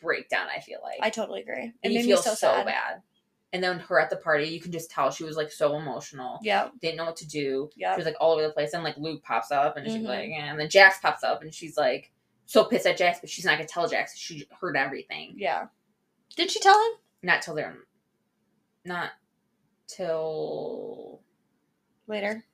breakdown. 0.00 0.48
I 0.52 0.58
feel 0.60 0.80
like 0.82 0.98
I 1.00 1.10
totally 1.10 1.42
agree. 1.42 1.66
It 1.66 1.74
and 1.84 1.92
you 1.92 2.00
made 2.00 2.06
feel 2.06 2.16
me 2.16 2.22
so, 2.22 2.30
so, 2.30 2.34
sad. 2.48 2.66
bad. 2.66 3.02
And 3.54 3.62
then 3.62 3.78
her 3.80 4.00
at 4.00 4.08
the 4.08 4.16
party, 4.16 4.46
you 4.46 4.60
can 4.60 4.72
just 4.72 4.90
tell 4.90 5.10
she 5.10 5.24
was 5.24 5.36
like 5.36 5.50
so 5.52 5.76
emotional. 5.76 6.38
Yeah. 6.42 6.70
didn't 6.80 6.96
know 6.96 7.04
what 7.04 7.16
to 7.16 7.26
do. 7.28 7.68
Yeah. 7.76 7.92
She 7.94 7.98
was 7.98 8.06
like 8.06 8.16
all 8.18 8.32
over 8.32 8.42
the 8.42 8.50
place. 8.52 8.72
And 8.72 8.82
like 8.82 8.96
Luc 8.96 9.22
pops 9.22 9.50
up 9.50 9.76
and 9.76 9.86
she's 9.86 9.96
Mhm. 10.02 10.06
like, 10.06 10.30
and 10.30 10.58
then 10.58 10.70
Jacks 10.70 10.98
pops 11.00 11.22
up 11.22 11.42
and 11.42 11.52
she's 11.52 11.76
like 11.76 12.10
so 12.46 12.64
pissed 12.64 12.86
at 12.86 12.96
Jacks, 12.96 13.20
but 13.20 13.28
she's 13.30 13.44
not 13.44 13.56
gonna 13.58 13.68
tell 13.68 13.86
Jacks. 13.88 14.16
She 14.16 14.46
heard 14.60 14.76
everything. 14.76 15.34
Yeah. 15.36 15.66
Did 16.34 16.50
she 16.50 16.60
tell 16.60 16.78
him 16.82 16.92
Not 17.22 17.42
till 17.42 17.54
they're 17.54 17.76
not 18.86 19.10
till 19.86 21.20
later? 22.06 22.44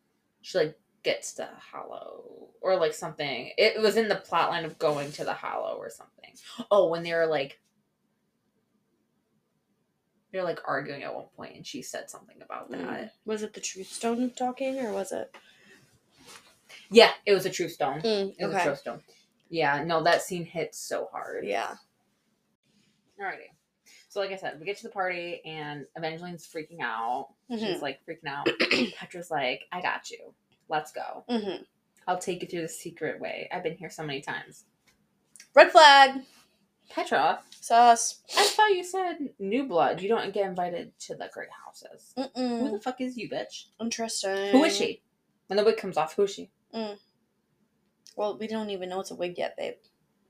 she 0.43 0.59
like 0.59 0.79
gets 1.03 1.35
to 1.35 1.49
Hollow 1.73 2.49
or 2.61 2.77
like 2.77 2.93
something. 2.95 3.53
It 3.57 3.81
was 3.81 3.97
in 3.97 4.09
the 4.09 4.17
plot 4.17 4.51
line 4.51 4.65
of 4.65 4.79
going 4.79 5.13
to 5.13 5.25
the 5.25 5.33
Hollow 5.33 5.77
or 5.77 5.91
something. 5.91 6.35
Oh, 6.71 6.89
when 6.89 7.03
they 7.03 7.13
were 7.15 7.27
like 7.27 7.61
they're 10.33 10.45
like 10.45 10.61
arguing 10.67 11.03
at 11.03 11.15
one 11.15 11.27
point 11.37 11.57
and 11.57 11.67
she 11.67 11.83
said 11.83 12.11
something 12.11 12.37
about 12.43 12.71
that. 12.71 12.79
Mm. 12.81 13.11
Was 13.25 13.43
it 13.43 13.55
the 13.55 13.61
Truth 13.61 13.89
Stone 13.93 14.33
talking, 14.37 14.79
or 14.81 14.93
was 14.93 15.13
it? 15.13 15.35
Yeah, 16.91 17.11
it 17.27 17.33
was 17.35 17.45
a 17.47 17.51
true 17.51 17.69
stone. 17.69 18.01
Mm, 18.01 18.35
It 18.39 18.47
was 18.47 18.55
a 18.57 18.63
true 18.63 18.75
stone. 18.77 19.01
Yeah, 19.51 19.83
no, 19.85 20.03
that 20.05 20.23
scene 20.23 20.45
hit 20.45 20.75
so 20.75 21.09
hard. 21.13 21.45
Yeah. 21.47 21.75
Alrighty. 23.21 23.51
So 24.09 24.21
like 24.21 24.31
I 24.31 24.37
said, 24.37 24.59
we 24.59 24.67
get 24.67 24.77
to 24.79 24.83
the 24.85 24.89
party 24.93 25.43
and 25.45 25.85
Evangeline's 25.99 26.47
freaking 26.47 26.81
out. 26.81 27.29
She's 27.51 27.61
Mhm. 27.63 27.83
like 27.83 28.01
freaking 28.07 28.29
out. 28.29 28.47
Petra's 28.97 29.31
like, 29.31 29.65
I 29.73 29.83
got 29.83 30.11
you. 30.11 30.35
Let's 30.69 30.93
go. 30.93 31.25
Mm-hmm. 31.29 31.63
I'll 32.07 32.19
take 32.19 32.43
you 32.43 32.49
through 32.49 32.63
the 32.63 32.69
secret 32.69 33.21
way. 33.21 33.49
I've 33.53 33.63
been 33.63 33.77
here 33.77 33.91
so 33.91 34.03
many 34.03 34.21
times. 34.23 34.65
Red 35.55 35.71
flag. 35.73 36.23
Petra, 36.91 37.41
Sus. 37.61 38.21
I 38.37 38.45
thought 38.45 38.71
you 38.75 38.85
said 38.85 39.17
new 39.39 39.65
blood. 39.67 40.01
You 40.01 40.09
don't 40.09 40.33
get 40.33 40.47
invited 40.47 40.99
to 41.01 41.15
the 41.15 41.29
great 41.33 41.49
houses. 41.65 42.13
Who 42.17 42.23
Mm-mm. 42.25 42.73
the 42.73 42.81
fuck 42.81 43.01
is 43.01 43.17
you, 43.17 43.29
bitch? 43.29 43.67
Interesting. 43.81 44.51
Who 44.53 44.65
is 44.65 44.77
she? 44.77 45.03
When 45.49 45.57
the 45.57 45.65
wig 45.65 45.77
comes 45.77 45.97
off, 45.97 46.15
who 46.15 46.23
is 46.25 46.33
she? 46.35 46.51
Mm. 46.75 46.99
Well, 48.17 48.37
we 48.39 48.47
don't 48.47 48.71
even 48.71 48.89
know 48.89 49.01
it's 49.01 49.11
a 49.11 49.15
wig 49.15 49.35
yet, 49.39 49.57
babe. 49.57 49.75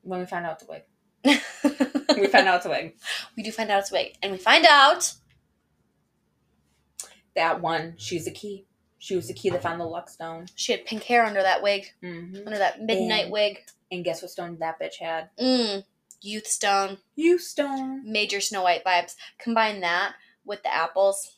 When 0.03 0.21
we 0.21 0.27
find 0.27 0.47
out 0.47 0.59
the 0.61 0.67
wig. 0.67 0.83
We 2.19 2.27
find 2.27 2.49
out 2.49 2.57
it's 2.57 2.67
a 2.67 2.71
wig. 2.71 2.97
we 3.37 3.43
do 3.45 3.53
find 3.53 3.71
out 3.71 3.81
it's 3.81 3.93
a 3.93 3.95
wig, 3.95 4.17
and 4.23 4.33
we 4.33 4.39
find 4.39 4.67
out. 4.69 5.13
That 7.37 7.61
one, 7.61 7.95
she's 7.97 8.25
the 8.25 8.33
key. 8.33 8.67
She 8.99 9.15
was 9.15 9.29
the 9.29 9.35
key 9.35 9.51
that 9.51 9.63
found 9.63 9.81
the 9.81 9.85
luck 9.85 10.09
stone. 10.11 10.47
She 10.57 10.73
had 10.73 10.85
pink 10.85 11.05
hair 11.05 11.25
under 11.25 11.43
that 11.43 11.63
wig, 11.63 11.87
Mm-hmm. 12.03 12.47
under 12.47 12.59
that 12.59 12.81
midnight 12.83 13.25
And- 13.25 13.33
wig. 13.33 13.59
And 13.93 14.05
guess 14.05 14.21
what 14.21 14.31
stone 14.31 14.59
that 14.59 14.79
bitch 14.81 14.97
had? 15.01 15.31
Mm. 15.41 15.85
Youth 16.21 16.47
stone, 16.47 16.99
youth 17.15 17.43
stone. 17.43 18.03
major 18.11 18.41
Snow 18.41 18.63
White 18.63 18.85
vibes. 18.85 19.15
Combine 19.39 19.81
that 19.81 20.15
with 20.45 20.63
the 20.63 20.75
apples. 20.75 21.37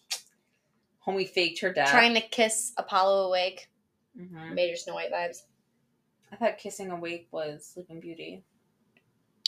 Homie 1.06 1.28
faked 1.28 1.60
her 1.60 1.72
death. 1.72 1.90
trying 1.90 2.14
to 2.14 2.20
kiss 2.20 2.72
Apollo 2.76 3.26
awake. 3.28 3.68
Mhm. 4.18 4.54
Major 4.54 4.76
Snow 4.76 4.94
White 4.94 5.12
vibes. 5.12 5.42
I 6.32 6.36
thought 6.36 6.58
kissing 6.58 6.90
awake 6.90 7.28
was 7.30 7.64
Sleeping 7.66 8.00
Beauty. 8.00 8.44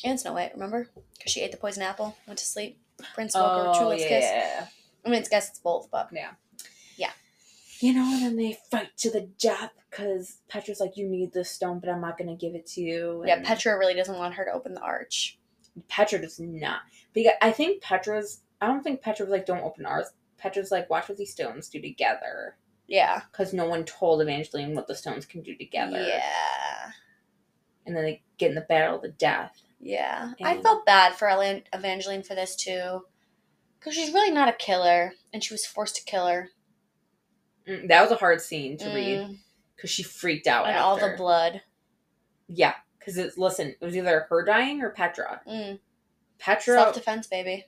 And 0.05 0.19
Snow 0.19 0.33
White, 0.33 0.53
remember? 0.55 0.89
Because 1.17 1.31
she 1.33 1.41
ate 1.41 1.53
the 1.53 1.57
poison 1.59 1.83
apple, 1.83 2.17
went 2.27 2.39
to 2.41 2.45
sleep. 2.45 2.81
Prince 3.15 3.35
woke 3.35 3.67
her, 3.75 3.79
true 3.79 3.89
love's 3.89 4.03
kiss. 4.03 4.25
Oh, 4.25 4.35
yeah. 4.35 4.67
I 5.05 5.09
mean, 5.09 5.21
it's 5.21 5.29
guess 5.29 5.49
it's 5.51 5.59
both, 5.61 5.91
but 5.91 6.09
Yeah. 6.13 6.21
Yeah. 6.21 6.31
You 7.83 7.95
know, 7.95 8.15
and 8.15 8.23
then 8.23 8.37
they 8.37 8.57
fight 8.71 8.97
to 8.99 9.11
the 9.11 9.29
death 9.41 9.73
because 9.91 10.39
Petra's 10.49 10.79
like, 10.79 10.97
you 10.97 11.09
need 11.09 11.33
this 11.33 11.51
stone, 11.51 11.81
but 11.81 11.89
I'm 11.89 12.01
not 12.01 12.17
going 12.17 12.29
to 12.29 12.37
give 12.37 12.55
it 12.55 12.65
to 12.69 12.81
you. 12.81 13.25
yeah, 13.27 13.43
Petra 13.43 13.77
really 13.77 13.95
doesn't 13.95 14.17
want 14.17 14.35
her 14.35 14.45
to 14.45 14.53
open 14.53 14.75
the 14.75 14.81
arch. 14.81 15.37
Petra 15.89 16.21
does 16.21 16.39
not. 16.39 16.83
Because 17.13 17.33
I 17.43 17.51
think 17.51 17.83
Petra's, 17.83 18.43
I 18.61 18.69
don't 18.69 18.85
think 18.85 19.03
Petra 19.03 19.27
was 19.27 19.33
like, 19.33 19.47
don't 19.47 19.65
open 19.65 19.85
ours. 19.85 20.07
Petra's 20.39 20.71
like, 20.71 20.89
watch 20.91 21.09
what 21.09 21.19
these 21.19 21.33
stones 21.33 21.69
do 21.69 21.81
together. 21.83 22.57
Yeah. 22.87 23.23
Because 23.33 23.53
no 23.53 23.67
one 23.67 23.85
told 23.85 24.23
Evangeline 24.23 24.77
what 24.77 24.87
the 24.87 24.95
stones 24.95 25.27
can 25.27 25.43
do 25.43 25.57
together. 25.57 26.01
Yeah. 26.07 26.93
And 27.85 27.97
then 27.97 28.05
they 28.05 28.23
get 28.39 28.51
in 28.51 28.55
the 28.55 28.61
battle 28.61 28.97
of 28.97 29.03
the 29.03 29.09
death. 29.09 29.61
Yeah. 29.81 30.35
I 30.41 30.59
felt 30.59 30.87
bad 30.87 31.15
for 31.15 31.29
Evangeline 31.73 32.23
for 32.23 32.37
this 32.37 32.55
too. 32.55 33.07
Because 33.79 33.95
she's 33.95 34.15
really 34.15 34.31
not 34.31 34.49
a 34.49 34.53
killer, 34.53 35.15
and 35.33 35.43
she 35.43 35.53
was 35.53 35.67
forced 35.67 35.97
to 35.97 36.05
kill 36.05 36.29
her. 36.29 36.51
Mm, 37.69 37.89
That 37.89 38.03
was 38.03 38.11
a 38.11 38.17
hard 38.17 38.41
scene 38.41 38.77
to 38.79 38.87
read 38.95 39.19
Mm, 39.21 39.39
because 39.77 39.91
she 39.91 40.03
freaked 40.03 40.47
out. 40.47 40.67
And 40.67 40.77
all 40.79 40.97
the 40.97 41.15
blood. 41.17 41.63
Yeah, 42.49 42.75
because 42.99 43.17
it's 43.17 43.39
listen, 43.39 43.69
it 43.69 43.85
was 43.85 43.97
either 43.97 44.27
her 44.29 44.45
dying 44.45 44.83
or 44.83 44.91
Petra. 44.91 45.41
Mm. 45.49 45.79
Petra, 46.39 46.75
Self 46.75 46.95
defense, 46.95 47.27
baby. 47.27 47.67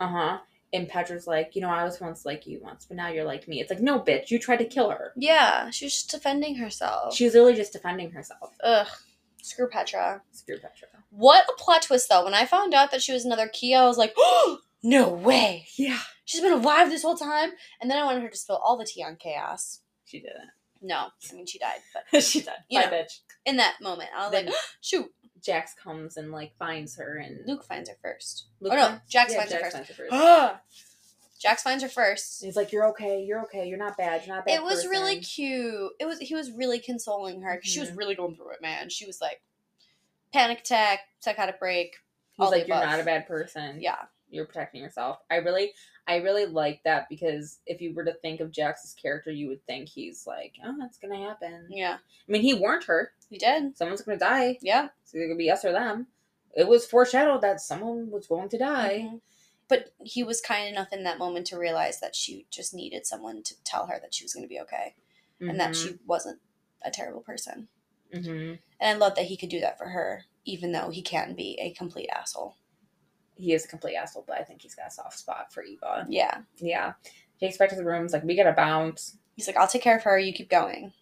uh 0.00 0.08
huh. 0.08 0.38
And 0.72 0.86
Petra's 0.86 1.26
like, 1.26 1.52
you 1.56 1.62
know, 1.62 1.70
I 1.70 1.82
was 1.84 1.98
once 1.98 2.26
like 2.26 2.46
you 2.46 2.60
once, 2.62 2.84
but 2.84 2.96
now 2.98 3.08
you're 3.08 3.24
like 3.24 3.48
me. 3.48 3.60
It's 3.60 3.70
like, 3.70 3.80
no, 3.80 3.98
bitch, 4.00 4.30
you 4.30 4.38
tried 4.38 4.58
to 4.58 4.66
kill 4.66 4.90
her. 4.90 5.12
Yeah, 5.16 5.70
she 5.70 5.86
was 5.86 5.94
just 5.94 6.10
defending 6.10 6.56
herself. 6.56 7.14
She 7.14 7.24
was 7.24 7.32
literally 7.32 7.54
just 7.54 7.72
defending 7.72 8.10
herself. 8.10 8.54
Ugh. 8.62 8.86
Screw 9.40 9.68
Petra. 9.68 10.20
Screw 10.32 10.56
Petra. 10.56 10.88
What 11.10 11.48
a 11.48 11.54
plot 11.56 11.82
twist, 11.82 12.10
though. 12.10 12.22
When 12.24 12.34
I 12.34 12.44
found 12.44 12.74
out 12.74 12.90
that 12.90 13.00
she 13.00 13.12
was 13.14 13.24
another 13.24 13.48
Kia, 13.48 13.78
I 13.78 13.86
was 13.86 13.96
like, 13.96 14.12
oh, 14.18 14.58
no 14.82 15.08
way. 15.08 15.66
Yeah, 15.76 15.98
She's 16.24 16.40
been 16.40 16.52
alive 16.52 16.90
this 16.90 17.02
whole 17.02 17.16
time. 17.16 17.50
And 17.80 17.90
then 17.90 17.98
I 17.98 18.04
wanted 18.04 18.22
her 18.22 18.28
to 18.28 18.36
spill 18.36 18.56
all 18.62 18.76
the 18.76 18.84
tea 18.84 19.02
on 19.02 19.16
chaos. 19.16 19.80
she 20.04 20.20
didn't. 20.20 20.50
No, 20.80 21.08
I 21.30 21.34
mean, 21.34 21.46
she 21.46 21.58
died. 21.58 21.80
But 22.12 22.22
she 22.24 22.40
did. 22.40 22.50
You 22.68 22.80
Bye, 22.80 22.86
know. 22.86 22.92
bitch. 22.98 23.20
in 23.44 23.56
that 23.56 23.76
moment, 23.82 24.10
I 24.16 24.22
was 24.24 24.32
Then- 24.32 24.46
like, 24.46 24.54
shoot. 24.80 25.12
Jacks 25.40 25.72
comes 25.80 26.16
and 26.16 26.32
like 26.32 26.52
finds 26.58 26.96
her 26.96 27.16
and 27.18 27.38
Luc 27.46 27.64
finds 27.64 27.88
her 27.88 27.94
first. 28.02 28.46
Luc 28.60 28.72
oh, 28.72 28.76
no. 28.76 28.98
Jacks 29.08 29.32
yeah, 29.32 29.38
finds 29.38 29.52
her 29.52 29.60
Jacks 29.60 29.74
first. 29.76 29.86
finds 29.86 29.88
her 29.88 30.08
first. 30.10 30.56
Jacks 31.40 31.62
finds 31.62 31.82
her 31.84 31.88
first. 31.88 32.42
He's 32.42 32.56
like, 32.56 32.72
you're 32.72 32.88
okay, 32.88 33.22
you're 33.22 33.42
okay, 33.44 33.68
you're 33.68 33.78
not 33.78 33.96
bad, 33.96 34.26
you're 34.26 34.34
not 34.34 34.44
bad. 34.44 34.56
It 34.56 34.64
was 34.64 34.84
really 34.88 35.20
cute. 35.20 35.92
It 36.00 36.06
was 36.06 36.18
he 36.18 36.34
was 36.34 36.50
really 36.50 36.80
consoling 36.80 37.42
her 37.42 37.54
'cause 37.56 37.70
she 37.70 37.78
was 37.78 37.90
Mhm. 37.92 37.98
really 37.98 38.14
going 38.16 38.34
through 38.34 38.50
it, 38.54 38.60
man. 38.60 38.90
She 38.90 39.06
was 39.06 39.20
like 39.20 39.40
panic 40.32 40.58
attack, 40.60 41.00
psychotic 41.20 41.60
break. 41.60 41.94
He's 42.36 42.44
all 42.44 42.50
like, 42.50 42.66
you're 42.66 42.76
above. 42.76 42.90
not 42.90 43.00
a 43.00 43.04
bad 43.04 43.28
person. 43.28 43.80
Yeah. 43.80 44.06
You're 44.30 44.46
protecting 44.46 44.82
yourself. 44.82 45.18
I 45.30 45.36
really, 45.36 45.72
I 46.06 46.16
really 46.16 46.46
like 46.46 46.82
that 46.84 47.08
because 47.08 47.60
if 47.66 47.80
you 47.80 47.94
were 47.94 48.04
to 48.04 48.12
think 48.14 48.40
of 48.40 48.50
Jacks's 48.50 48.94
character, 48.94 49.30
you 49.30 49.48
would 49.48 49.64
think 49.66 49.88
he's 49.88 50.26
like, 50.26 50.54
oh, 50.64 50.74
that's 50.78 50.98
gonna 50.98 51.16
happen. 51.18 51.66
Yeah. 51.70 51.96
I 51.96 52.32
mean, 52.32 52.42
he 52.42 52.54
warned 52.54 52.84
her. 52.84 53.12
He 53.30 53.38
did. 53.38 53.76
Someone's 53.76 54.02
gonna 54.02 54.18
die. 54.18 54.58
Yeah. 54.60 54.88
It's 55.02 55.14
either 55.14 55.26
gonna 55.26 55.36
be 55.36 55.50
us 55.50 55.64
or 55.64 55.72
them. 55.72 56.06
It 56.54 56.66
was 56.68 56.86
foreshadowed 56.86 57.42
that 57.42 57.60
someone 57.60 58.10
was 58.10 58.26
going 58.26 58.48
to 58.50 58.58
die. 58.58 59.08
Mhm. 59.10 59.20
But 59.68 59.92
he 60.02 60.24
was 60.24 60.40
kind 60.40 60.66
enough 60.66 60.92
in 60.92 61.04
that 61.04 61.18
moment 61.18 61.46
to 61.48 61.58
realize 61.58 62.00
that 62.00 62.16
she 62.16 62.46
just 62.50 62.72
needed 62.72 63.06
someone 63.06 63.42
to 63.42 63.54
tell 63.64 63.86
her 63.86 63.98
that 64.00 64.14
she 64.14 64.24
was 64.24 64.32
going 64.32 64.44
to 64.44 64.48
be 64.48 64.60
okay 64.60 64.94
and 65.40 65.60
that 65.60 65.76
she 65.76 65.98
wasn't 66.06 66.40
a 66.82 66.90
terrible 66.90 67.20
person. 67.20 67.68
hmm 68.12 68.20
And 68.20 68.58
I 68.80 68.94
love 68.94 69.14
that 69.16 69.26
he 69.26 69.36
could 69.36 69.50
do 69.50 69.60
that 69.60 69.76
for 69.76 69.90
her, 69.90 70.24
even 70.46 70.72
though 70.72 70.88
he 70.88 71.02
can 71.02 71.34
be 71.34 71.58
a 71.60 71.72
complete 71.74 72.08
asshole. 72.08 72.56
He 73.38 73.52
is 73.52 73.64
a 73.64 73.68
complete 73.68 73.94
asshole, 73.94 74.24
but 74.26 74.38
I 74.38 74.42
think 74.42 74.60
he's 74.62 74.74
got 74.74 74.88
a 74.88 74.90
soft 74.90 75.18
spot 75.18 75.52
for 75.52 75.62
Eva. 75.62 76.06
Yeah. 76.08 76.42
Yeah. 76.56 76.94
He 77.36 77.46
takes 77.46 77.56
her 77.56 77.64
back 77.64 77.70
to 77.70 77.76
the 77.76 77.84
rooms 77.84 78.12
like 78.12 78.24
we 78.24 78.36
gotta 78.36 78.52
bounce. 78.52 79.16
He's 79.36 79.46
like, 79.46 79.56
I'll 79.56 79.68
take 79.68 79.82
care 79.82 79.96
of 79.96 80.02
her. 80.02 80.18
You 80.18 80.32
keep 80.32 80.50
going. 80.50 80.92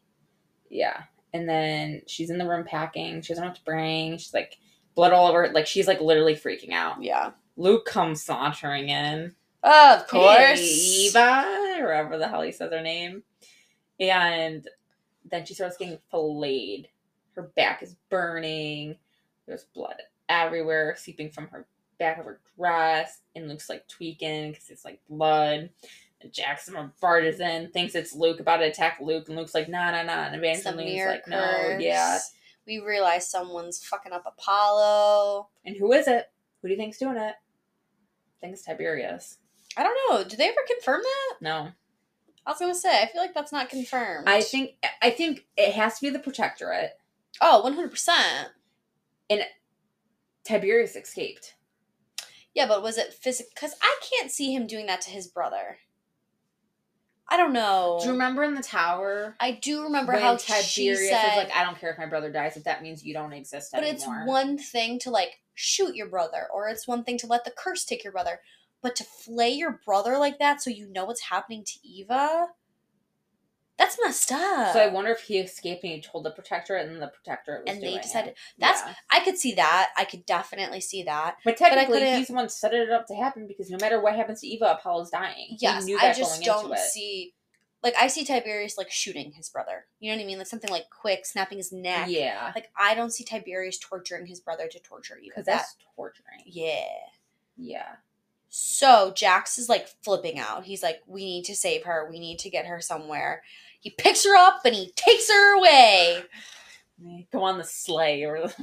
Yeah. 0.69 1.05
And 1.33 1.49
then 1.49 2.03
she's 2.07 2.31
in 2.31 2.39
the 2.39 2.49
room 2.49 2.65
packing. 2.65 3.23
She 3.23 3.33
doesn't 3.33 3.43
know 3.43 3.49
what 3.49 3.57
to 3.57 3.65
bring. 3.65 4.19
She's 4.19 4.35
like 4.35 4.59
blood 4.95 5.13
all 5.13 5.29
over. 5.29 5.49
Like 5.49 5.67
she's 5.67 5.87
like 5.87 6.01
literally 6.01 6.35
freaking 6.35 6.73
out. 6.73 7.03
Yeah. 7.03 7.31
Luc 7.57 7.87
comes 7.87 8.23
sauntering 8.23 8.89
in. 8.89 9.35
Of 9.63 10.07
course. 10.07 10.61
Hey, 10.61 11.09
Eva, 11.09 11.77
or 11.81 11.87
whatever 11.87 12.19
the 12.19 12.29
hell 12.29 12.43
he 12.43 12.53
says 12.53 12.71
her 12.71 12.83
name. 12.83 13.23
And 13.99 14.69
then 15.25 15.47
she 15.47 15.55
starts 15.55 15.77
getting 15.77 15.99
filleted. 16.11 16.89
Her 17.35 17.51
back 17.57 17.83
is 17.83 17.97
burning. 18.11 18.97
There's 19.47 19.65
blood 19.75 19.97
everywhere, 20.29 20.95
seeping 20.99 21.31
from 21.31 21.49
her 21.49 21.67
back 21.99 22.19
of 22.19 22.25
her 22.25 22.41
dress. 22.57 23.21
And 23.35 23.49
Luc's 23.49 23.69
like 23.69 23.87
tweaking 23.89 24.53
because 24.53 24.71
it's 24.71 24.85
like 24.85 25.01
blood. 25.09 25.71
And 26.23 26.33
Jackson 26.33 26.93
barges 27.01 27.41
in, 27.41 27.71
thinks 27.73 27.95
it's 27.95 28.15
Luc 28.15 28.41
about 28.41 28.59
to 28.59 28.65
attack 28.65 28.99
Luc, 29.03 29.29
and 29.29 29.37
Luc's 29.37 29.55
like, 29.55 29.69
nah, 29.69 29.91
nah, 29.91 30.03
nah. 30.03 30.27
And 30.27 30.37
Evangeline's 30.37 31.07
like, 31.07 31.29
no, 31.29 31.77
yeah. 31.79 32.19
We 32.67 32.81
realize 32.81 33.31
someone's 33.31 33.85
fucking 33.85 34.13
up 34.13 34.25
Apollo. 34.27 35.49
And 35.65 35.77
who 35.77 35.93
is 35.93 36.09
it? 36.09 36.31
Who 36.63 36.69
do 36.69 36.73
you 36.73 36.79
think's 36.81 36.99
doing 36.99 37.17
it? 37.17 37.35
I 37.35 38.41
think 38.41 38.55
it's 38.55 38.65
Tiberius. 38.65 39.37
I 39.77 39.83
don't 39.83 39.99
know. 40.11 40.25
Did 40.29 40.39
they 40.39 40.49
ever 40.49 40.61
confirm 40.67 41.03
that? 41.03 41.37
No. 41.43 41.69
I 42.47 42.51
was 42.51 42.59
gonna 42.59 42.75
say. 42.75 43.03
I 43.03 43.07
feel 43.07 43.21
like 43.21 43.35
that's 43.35 43.53
not 43.53 43.69
confirmed. 43.69 44.29
I 44.29 44.41
think 44.41 44.77
I 45.03 45.11
think 45.11 45.47
it 45.57 45.75
has 45.75 45.99
to 45.99 46.07
be 46.07 46.11
the 46.11 46.19
Protectorate. 46.19 46.93
Oh, 47.41 47.63
one 47.63 47.75
hundred 47.75 47.91
percent. 47.91 48.49
And 49.29 49.43
Tiberius 50.45 50.97
escaped. 50.97 51.56
Yeah, 52.57 52.67
but 52.67 52.83
was 52.83 52.97
it 52.97 53.13
physical? 53.13 53.51
Because 53.55 53.75
I 53.83 54.01
can't 54.01 54.31
see 54.31 54.55
him 54.55 54.67
doing 54.67 54.87
that 54.87 55.03
to 55.03 55.11
his 55.11 55.29
brother. 55.29 55.79
I 57.29 57.37
don't 57.37 57.53
know. 57.53 57.99
Do 58.01 58.07
you 58.07 58.13
remember 58.13 58.45
in 58.45 58.55
the 58.55 58.63
tower 58.63 59.37
I 59.39 59.51
do 59.51 59.83
remember 59.83 60.13
how 60.13 60.37
Tiberius 60.37 60.67
she 60.67 60.89
is 60.89 61.09
said, 61.11 61.37
like, 61.37 61.55
"I 61.55 61.65
don't 61.65 61.79
care 61.79 61.91
if 61.91 61.99
my 61.99 62.07
brother 62.07 62.33
dies 62.33 62.57
if 62.57 62.65
that 62.65 62.83
means 62.83 63.05
you 63.05 63.13
don't 63.13 63.35
exist 63.35 63.73
but 63.73 63.83
anymore." 63.83 63.95
it's 63.95 64.27
one 64.29 64.57
thing 64.57 64.99
to 65.01 65.11
like 65.11 65.41
shoot 65.55 65.95
your 65.95 66.09
brother, 66.09 66.47
or 66.51 66.69
it's 66.69 66.89
one 66.89 67.05
thing 67.05 67.19
to 67.19 67.27
let 67.27 67.45
the 67.45 67.51
curse 67.51 67.85
take 67.85 68.03
your 68.03 68.13
brother, 68.13 68.41
but 68.81 68.97
to 68.97 69.05
flay 69.05 69.51
your 69.51 69.81
brother 69.85 70.17
like 70.17 70.39
that 70.39 70.63
so 70.63 70.71
you 70.71 70.89
know 70.89 71.05
what's 71.05 71.23
happening 71.23 71.63
to 71.63 71.87
Eva, 71.87 72.49
that's 73.79 73.99
messed 74.03 74.33
up. 74.33 74.73
So 74.73 74.81
I 74.81 74.89
wonder 74.89 75.11
if 75.11 75.21
he 75.21 75.39
escaped 75.39 75.85
and 75.85 75.93
he 75.93 76.01
told 76.01 76.25
the 76.25 76.31
protector, 76.31 76.77
and 76.77 77.01
the 77.03 77.09
Protectorate 77.09 77.65
was 77.67 77.75
and 77.75 77.83
they 77.83 77.99
decided 77.99 78.31
it. 78.31 78.37
that's 78.59 78.81
Yeah. 78.81 78.95
I 79.11 79.21
could 79.21 79.37
see 79.39 79.53
that. 79.55 79.91
I 79.97 80.05
could 80.05 80.25
definitely 80.25 80.81
see 80.81 81.03
that. 81.03 81.37
But 81.45 81.57
technically, 81.57 81.99
couldn't- 82.01 82.19
he's 82.19 82.29
the 82.29 82.35
one 82.35 82.49
set 82.49 82.73
it 82.75 82.91
up 82.91 83.07
to 83.09 83.15
happen 83.15 83.47
because 83.47 83.69
no 83.71 83.77
matter 83.81 84.01
what 84.01 84.15
happens 84.17 84.41
to 84.41 84.47
Eva, 84.47 84.77
Apollo's 84.79 85.11
dying. 85.11 85.57
Yes, 85.59 85.87
I 86.01 86.13
just 86.13 86.43
don't 86.43 86.77
see. 86.79 87.35
Like 87.83 87.95
I 88.01 88.07
see 88.09 88.25
Tiberius 88.25 88.79
like 88.79 88.91
shooting 88.91 89.33
his 89.33 89.49
brother. 89.51 89.87
You 90.01 90.11
know 90.11 90.17
what 90.17 90.23
I 90.25 90.27
mean? 90.27 90.39
Like 90.39 90.47
something 90.49 90.71
like 90.71 90.87
quick, 90.91 91.25
snapping 91.27 91.59
his 91.59 91.71
neck. 91.71 92.09
Yeah, 92.09 92.51
Like 92.55 92.71
I 92.77 92.95
don't 92.95 93.11
see 93.13 93.23
Tiberius 93.23 93.79
torturing 93.79 94.27
his 94.27 94.41
brother 94.41 94.67
to 94.67 94.79
torture 94.81 95.19
Eva. 95.19 95.27
because 95.29 95.45
That 95.45 95.59
that's 95.59 95.77
torturing. 95.95 96.41
yeah. 96.47 96.87
Yeah, 97.59 97.97
So 98.49 99.13
Jacks 99.15 99.59
is 99.59 99.69
like 99.69 99.89
flipping 100.03 100.39
out. 100.39 100.65
He's 100.65 100.83
like, 100.83 101.01
"We 101.07 101.25
need 101.25 101.45
to 101.45 101.55
save 101.55 101.85
her. 101.85 102.07
We 102.11 102.19
need 102.19 102.39
to 102.41 102.51
get 102.51 102.67
her 102.67 102.81
somewhere." 102.81 103.43
He 103.81 103.91
picks 103.91 104.25
her 104.25 104.37
up 104.37 104.61
and 104.65 104.75
he 104.75 104.93
takes 104.97 105.31
her 105.31 105.59
away. 105.59 106.23
go 107.33 107.43
on 107.45 107.59
the 107.59 107.65
sleigh 107.65 108.25
or. 108.25 108.49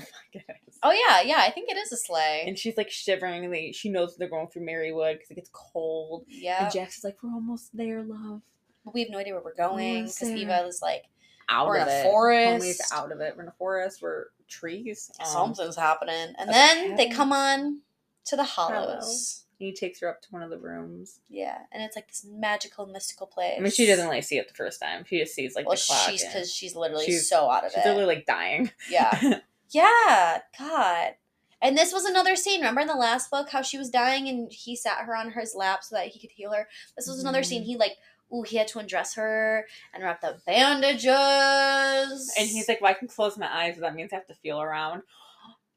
Oh 0.85 0.91
yeah, 0.91 1.21
yeah. 1.21 1.37
I 1.39 1.49
think 1.49 1.69
it 1.69 1.77
is 1.77 1.93
a 1.93 1.95
sleigh. 1.95 2.43
And 2.45 2.59
she's 2.59 2.75
like 2.75 2.89
shivering. 2.89 3.45
And 3.45 3.53
they, 3.53 3.71
she 3.71 3.87
knows 3.89 4.17
they're 4.17 4.27
going 4.27 4.49
through 4.49 4.65
Merrywood 4.65 5.13
because 5.13 5.31
it 5.31 5.35
gets 5.35 5.49
cold. 5.53 6.25
yeah, 6.27 6.65
And 6.65 6.73
Jacks 6.73 6.97
is 6.97 7.05
like, 7.05 7.15
"We're 7.23 7.29
almost 7.31 7.69
there, 7.73 8.03
love." 8.03 8.41
but 8.83 8.93
we 8.93 8.99
have 8.99 9.09
no 9.09 9.17
idea 9.17 9.33
where 9.33 9.41
we're 9.43 9.55
going 9.55 10.03
because. 10.03 10.23
Eva 10.29 10.65
is 10.65 10.81
like, 10.81 11.05
Out 11.47 11.67
We're 11.67 11.77
of 11.77 11.87
in 11.87 11.93
a 11.93 11.97
it. 11.99 12.03
forest. 12.03 12.65
Homies 12.65 12.97
out 12.97 13.13
of 13.13 13.21
it. 13.21 13.33
We're 13.37 13.43
in 13.43 13.47
a 13.47 13.53
forest. 13.53 14.01
We're 14.01 14.25
trees. 14.49 15.09
Um, 15.21 15.25
"Something's 15.25 15.77
happening," 15.77 16.33
and 16.37 16.49
then 16.49 16.97
they 16.97 17.07
come 17.07 17.31
on 17.31 17.79
to 18.25 18.35
the 18.35 18.43
hollows. 18.43 19.45
He 19.63 19.73
takes 19.73 19.99
her 20.01 20.09
up 20.09 20.21
to 20.21 20.27
one 20.31 20.41
of 20.43 20.49
the 20.49 20.57
rooms. 20.57 21.19
Yeah, 21.29 21.57
and 21.71 21.81
it's 21.83 21.95
like 21.95 22.07
this 22.07 22.25
magical, 22.29 22.85
mystical 22.85 23.27
place. 23.27 23.55
I 23.57 23.61
mean, 23.61 23.71
she 23.71 23.85
doesn't 23.85 24.07
really 24.07 24.21
see 24.21 24.37
it 24.37 24.47
the 24.47 24.53
first 24.53 24.81
time. 24.81 25.03
She 25.07 25.19
just 25.19 25.33
sees 25.33 25.55
like 25.55 25.65
Well, 25.67 25.75
the 25.75 25.83
clock. 25.85 26.09
she's 26.09 26.23
because 26.23 26.53
she's 26.53 26.75
literally 26.75 27.05
she's- 27.05 27.27
so 27.29 27.49
out 27.49 27.65
of 27.65 27.71
she's 27.71 27.83
it. 27.83 27.87
literally 27.87 28.15
like 28.15 28.25
dying. 28.25 28.71
Yeah. 28.89 29.39
Yeah, 29.71 30.41
God. 30.59 31.15
And 31.59 31.75
this 31.75 31.91
was 31.91 32.05
another 32.05 32.35
scene. 32.35 32.59
Remember 32.59 32.81
in 32.81 32.87
the 32.87 32.93
last 32.93 33.31
book 33.31 33.49
how 33.49 33.63
she 33.63 33.79
was 33.79 33.89
dying 33.89 34.27
and 34.27 34.51
he 34.51 34.75
sat 34.75 34.99
her 35.05 35.15
on 35.15 35.31
his 35.31 35.55
lap 35.55 35.83
so 35.83 35.95
that 35.95 36.09
he 36.09 36.19
could 36.19 36.29
heal 36.29 36.51
her? 36.51 36.67
This 36.95 37.07
was 37.07 37.19
another 37.19 37.41
Mhm. 37.41 37.45
scene. 37.45 37.63
He 37.63 37.75
like, 37.75 37.97
ooh, 38.31 38.43
he 38.43 38.57
had 38.57 38.67
to 38.67 38.77
undress 38.79 39.15
her 39.15 39.65
and 39.91 40.03
wrap 40.03 40.21
the 40.21 40.39
bandages. 40.45 42.33
and 42.37 42.47
he's 42.47 42.67
like, 42.67 42.81
"Well, 42.81 42.91
I 42.91 42.93
can 42.93 43.07
close 43.07 43.37
my 43.37 43.51
eyes, 43.51 43.75
but 43.75 43.81
that 43.81 43.95
means 43.95 44.11
I 44.13 44.17
have 44.17 44.27
to 44.27 44.35
feel 44.35 44.61
around." 44.61 45.03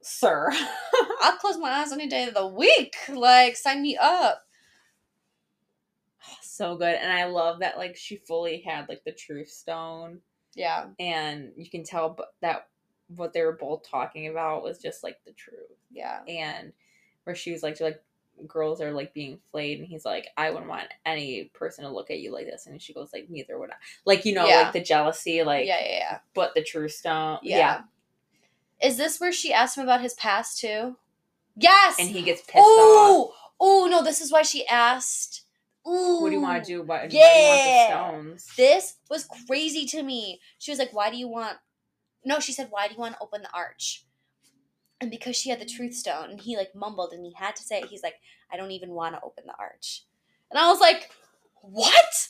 Sir, 0.09 0.51
I'll 1.23 1.37
close 1.39 1.59
my 1.59 1.69
eyes 1.71 1.91
any 1.93 2.07
day 2.07 2.29
of 2.29 2.35
the 2.35 2.47
week. 2.47 2.95
Like, 3.09 3.57
sign 3.57 3.83
me 3.83 3.97
up. 4.01 4.45
so 6.43 6.77
good. 6.77 6.95
And 6.95 7.13
I 7.13 7.25
love 7.25 7.61
that 7.61 7.77
like 7.77 7.97
she 7.97 8.17
fully 8.17 8.61
had 8.61 8.89
like 8.89 9.03
the 9.05 9.13
truth 9.13 9.49
stone 9.51 10.21
Yeah. 10.55 10.87
and 10.99 11.53
you 11.57 11.69
can 11.69 11.85
tell 11.85 12.19
that 12.41 12.69
what 13.15 13.33
they 13.33 13.43
were 13.43 13.53
both 13.61 13.89
talking 13.89 14.27
about 14.29 14.63
was 14.63 14.79
just 14.79 15.03
like 15.05 15.19
the 15.25 15.33
truth. 15.33 15.59
Yeah. 15.91 16.21
And 16.29 16.73
where 17.25 17.37
she 17.37 17.53
was 17.53 17.63
like, 17.63 17.81
like 17.81 18.03
girls 18.47 18.81
are 18.81 18.93
like 18.93 19.13
being 19.15 19.39
flayed, 19.51 19.79
and 19.79 19.89
he's 19.89 20.05
like, 20.05 20.29
I 20.37 20.51
wouldn't 20.51 20.69
want 20.69 20.89
any 21.05 21.45
person 21.55 21.85
to 21.85 21.91
look 21.91 22.11
at 22.11 22.19
you 22.21 22.33
like 22.33 22.47
this, 22.47 22.67
and 22.67 22.81
she 22.83 22.93
goes 22.93 23.11
like, 23.13 23.29
neither 23.31 23.59
would 23.59 23.71
I. 23.71 23.75
Like 24.05 24.25
you 24.25 24.35
know, 24.35 24.47
Yeah. 24.47 24.63
like 24.63 24.73
the 24.73 24.83
jealousy, 24.83 25.43
like 25.43 25.67
yeah, 25.67 25.81
yeah, 25.81 25.99
yeah. 25.99 26.19
but 26.35 26.55
the 26.55 26.63
truth 26.63 26.93
stone, 26.93 27.39
Yeah. 27.43 27.57
yeah. 27.59 27.81
Is 28.83 28.97
this 28.97 29.21
where 29.21 29.33
she 29.33 29.53
asked 29.53 29.77
him 29.77 29.85
about 29.85 30.01
his 30.01 30.15
past 30.15 30.59
too? 30.61 30.97
Yes. 31.57 31.97
And 31.99 32.09
he 32.09 32.23
gets 32.23 32.43
pissed 32.43 32.57
off. 32.59 32.63
Oh, 32.65 33.33
oh 33.61 33.89
no! 33.91 34.03
This 34.03 34.21
is 34.21 34.31
why 34.31 34.43
she 34.43 34.67
asked. 34.69 35.43
Ooh, 35.89 36.21
What 36.21 36.31
do 36.31 36.35
you 36.35 36.43
want 36.43 36.65
to 36.65 36.71
do? 36.71 36.81
What, 36.83 37.03
why 37.03 37.07
do 37.07 37.17
want 37.17 37.27
Yeah. 37.27 37.87
the 37.89 38.11
stones? 38.11 38.51
This 38.57 38.95
was 39.09 39.29
crazy 39.47 39.87
to 39.87 40.03
me. 40.03 40.41
She 40.59 40.71
was 40.73 40.79
like, 40.79 40.93
"Why 40.93 41.11
do 41.11 41.17
you 41.17 41.29
want?" 41.29 41.57
No, 42.25 42.41
she 42.41 42.53
said, 42.53 42.69
"Why 42.71 42.89
do 42.89 42.95
you 42.95 43.01
want 43.01 43.15
to 43.15 43.23
open 43.23 43.43
the 43.43 43.53
arch?" 43.55 44.05
And 45.01 45.11
because 45.11 45.37
she 45.37 45.49
had 45.51 45.61
the 45.61 45.65
truth 45.67 45.95
stone, 45.95 46.31
and 46.31 46.41
he 46.41 46.57
like 46.57 46.75
mumbled, 46.75 47.13
and 47.13 47.25
he 47.25 47.33
had 47.35 47.55
to 47.57 47.63
say 47.63 47.81
it. 47.81 47.87
He's 47.89 48.03
like, 48.03 48.17
"I 48.53 48.57
don't 48.57 48.73
even 48.73 48.91
want 48.91 49.15
to 49.15 49.23
open 49.23 49.45
the 49.47 49.55
arch," 49.59 50.05
and 50.51 50.59
I 50.59 50.69
was 50.69 50.81
like, 50.81 51.11
"What?" 51.63 52.29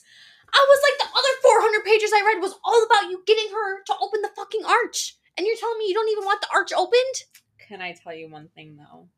I 0.52 0.66
was 0.68 0.80
like, 0.84 0.98
"The 0.98 1.18
other 1.18 1.40
four 1.42 1.60
hundred 1.62 1.84
pages 1.84 2.12
I 2.14 2.22
read 2.26 2.42
was 2.42 2.54
all 2.62 2.84
about 2.84 3.10
you 3.10 3.22
getting 3.26 3.48
her 3.52 3.82
to 3.84 3.94
open 4.00 4.20
the 4.22 4.30
fucking 4.36 4.64
arch, 4.64 5.16
and 5.36 5.46
you're 5.46 5.56
telling 5.56 5.78
me 5.78 5.88
you 5.88 5.94
don't 5.94 6.08
even 6.10 6.24
want 6.24 6.40
the 6.40 6.48
arch 6.52 6.72
opened?" 6.72 7.24
Can 7.58 7.80
I 7.80 7.92
tell 7.92 8.14
you 8.14 8.30
one 8.30 8.48
thing 8.54 8.76
though? 8.76 9.08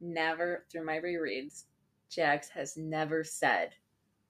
Never 0.00 0.64
through 0.70 0.84
my 0.84 0.96
rereads, 0.98 1.64
Jacks 2.10 2.48
has 2.50 2.76
never 2.76 3.22
said 3.22 3.74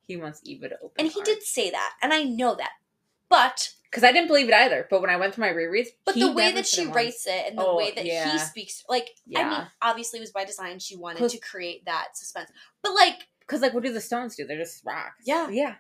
he 0.03 0.17
wants 0.17 0.41
Eva 0.45 0.71
to 0.71 0.77
open. 0.77 1.05
And 1.05 1.11
he 1.11 1.23
did 1.23 1.43
say 1.43 1.71
that, 1.71 1.95
and 2.03 2.13
I 2.13 2.25
know 2.25 2.55
that, 2.57 2.73
but 3.29 3.75
because 3.91 4.05
I 4.05 4.13
didn't 4.13 4.29
believe 4.29 4.49
it 4.49 4.55
either. 4.55 4.87
But 4.89 5.01
when 5.01 5.11
I 5.11 5.17
went 5.17 5.35
through 5.35 5.47
my 5.47 5.53
rereads, 5.53 5.89
But 6.05 6.15
he 6.15 6.21
the 6.23 6.33
way 6.33 6.53
that 6.53 6.67
she 6.67 6.87
writes 6.87 7.27
it 7.27 7.47
and 7.49 7.59
the 7.59 7.67
Oh, 7.67 7.77
way 7.77 7.91
that 7.91 8.05
yeah. 8.05 8.33
he 8.33 8.39
speaks, 8.39 8.85
like, 8.89 9.11
I 9.35 9.49
mean, 9.49 9.67
obviously 9.83 10.19
it 10.19 10.23
was 10.23 10.31
by 10.31 10.45
design. 10.45 10.79
She 10.79 10.97
wanted 10.97 11.29
to 11.29 11.39
create 11.39 11.85
that 11.87 12.17
suspense. 12.17 12.51
But, 12.83 12.95
like, 12.95 13.27
Because 13.41 13.63
like, 13.63 13.75
what 13.75 13.83
do 13.83 13.93
the 13.93 14.01
stones 14.01 14.37
do? 14.37 14.47
They're 14.47 14.59
just 14.59 14.85
rocks. 14.85 15.25
Yeah. 15.25 15.49
yeah. 15.51 15.75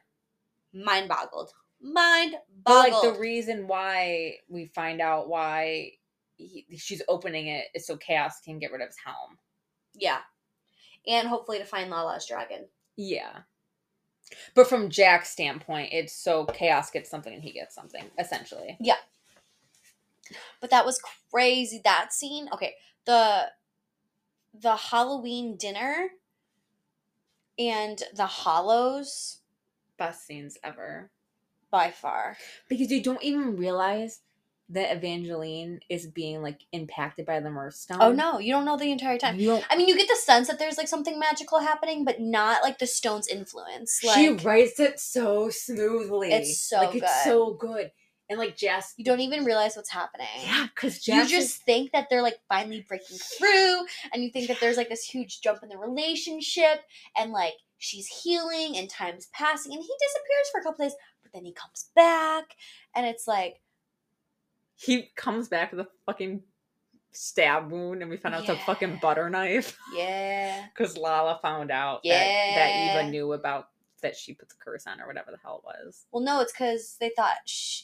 mind 0.74 1.09
boggled. 1.09 1.53
Mind 1.83 2.37
But 2.64 2.91
like 2.91 3.03
the 3.03 3.18
reason 3.18 3.66
why 3.66 4.37
we 4.49 4.66
find 4.66 5.01
out 5.01 5.28
why 5.28 5.93
he, 6.37 6.66
she's 6.76 7.03
opening 7.09 7.47
it 7.49 7.66
is 7.74 7.87
so 7.87 7.97
chaos 7.97 8.41
can 8.41 8.59
get 8.59 8.72
rid 8.72 8.83
of 8.83 8.89
his 8.89 8.97
helm. 9.05 9.39
yeah. 9.95 10.18
And 11.07 11.28
hopefully 11.28 11.59
to 11.59 11.64
find 11.64 11.91
Lala's 11.91 12.26
dragon. 12.26 12.66
Yeah. 12.97 13.39
But 14.55 14.68
from 14.68 14.91
Jack's 14.91 15.31
standpoint, 15.31 15.93
it's 15.93 16.12
so 16.12 16.45
chaos 16.45 16.91
gets 16.91 17.09
something 17.11 17.33
and 17.33 17.43
he 17.43 17.53
gets 17.53 17.74
something 17.74 18.05
essentially. 18.18 18.76
Yeah, 18.81 18.99
but 20.61 20.70
that 20.70 20.87
was 20.87 21.01
crazy. 21.33 21.81
That 21.83 22.12
scene. 22.12 22.49
Okay. 22.53 22.74
The 23.07 23.47
the 24.53 24.76
Halloween 24.76 25.57
dinner 25.57 26.11
and 27.59 28.03
the 28.14 28.26
hollows 28.26 29.39
Best 29.97 30.26
scenes 30.26 30.57
ever. 30.62 31.11
By 31.71 31.91
far. 31.91 32.37
Because 32.68 32.91
you 32.91 33.03
don't 33.03 33.23
even 33.23 33.57
realize 33.57 34.21
that 34.71 34.97
Evangeline 34.97 35.81
is 35.89 36.07
being 36.07 36.43
like 36.43 36.61
impacted 36.73 37.27
by 37.27 37.41
the 37.41 37.51
Mirth 37.51 37.75
Stone. 37.75 37.99
oh 38.01 38.12
no, 38.12 38.39
you 38.39 38.53
don't 38.53 38.64
know 38.64 38.77
the 38.77 38.93
entire 38.93 39.18
time. 39.18 39.39
You 39.39 39.49
don't 39.49 39.64
I 39.68 39.77
mean, 39.77 39.89
you 39.89 39.97
get 39.97 40.09
the 40.09 40.16
sense 40.16 40.47
that 40.47 40.59
there's 40.59 40.79
like 40.79 40.89
something 40.89 41.18
magical 41.18 41.59
happening, 41.59 42.05
but 42.05 42.21
not 42.21 42.62
like 42.62 42.79
the 42.79 42.87
stone's 42.87 43.27
influence. 43.27 44.01
Like 44.05 44.14
she 44.14 44.29
writes 44.31 44.79
it 44.79 45.01
so 45.01 45.51
smoothly. 45.51 46.33
It's 46.33 46.62
so 46.62 46.79
like 46.79 46.95
it's 46.95 47.01
good. 47.03 47.25
so 47.25 47.55
good. 47.55 47.91
And 48.29 48.39
like 48.39 48.57
Jess, 48.57 48.95
you 48.97 49.05
don't 49.05 49.18
even 49.18 49.45
realize 49.45 49.75
what's 49.75 49.91
happening. 49.91 50.29
yeah, 50.45 50.68
because 50.73 51.07
You 51.09 51.27
just 51.27 51.64
think 51.64 51.91
that 51.91 52.07
they're 52.09 52.23
like 52.23 52.39
finally 52.49 52.85
breaking 52.89 53.18
through, 53.18 53.81
and 54.12 54.23
you 54.23 54.31
think 54.31 54.47
that 54.47 54.59
there's 54.61 54.77
like 54.77 54.89
this 54.89 55.03
huge 55.03 55.41
jump 55.41 55.64
in 55.64 55.68
the 55.68 55.77
relationship, 55.77 56.83
and 57.16 57.33
like 57.33 57.55
she's 57.79 58.07
healing, 58.07 58.77
and 58.77 58.89
time's 58.89 59.27
passing, 59.35 59.73
and 59.73 59.83
he 59.83 59.89
disappears 59.99 60.49
for 60.53 60.61
a 60.61 60.62
couple 60.62 60.85
days, 60.85 60.95
but 61.31 61.39
then 61.39 61.45
he 61.45 61.53
comes 61.53 61.91
back, 61.95 62.57
and 62.95 63.07
it's 63.07 63.26
like, 63.26 63.61
he 64.76 65.11
comes 65.16 65.49
back 65.49 65.70
with 65.72 65.81
a 65.81 65.89
fucking 66.07 66.43
stab 67.12 67.70
wound, 67.70 68.03
and 68.03 68.11
we 68.11 68.16
found 68.16 68.35
out 68.35 68.41
it's 68.43 68.51
a 68.51 68.57
fucking 68.57 68.99
butter 69.03 69.28
knife 69.28 69.78
yeah, 69.97 70.66
because 70.74 70.97
Lala 70.97 71.39
found 71.43 71.70
out 71.70 72.01
that, 72.05 72.55
that 72.55 72.76
Eva 72.76 73.03
knew 73.11 73.33
about 73.33 73.68
that 74.03 74.16
she 74.16 74.33
put 74.33 74.49
the 74.49 74.55
curse 74.59 74.87
on 74.87 75.01
or 75.01 75.07
whatever 75.07 75.31
the 75.31 75.37
hell 75.43 75.62
it 75.62 75.66
was. 75.87 76.07
well, 76.11 76.22
no, 76.22 76.41
it's 76.41 76.53
because 76.53 76.97
they 77.01 77.11
thought 77.14 77.35
sh- 77.45 77.83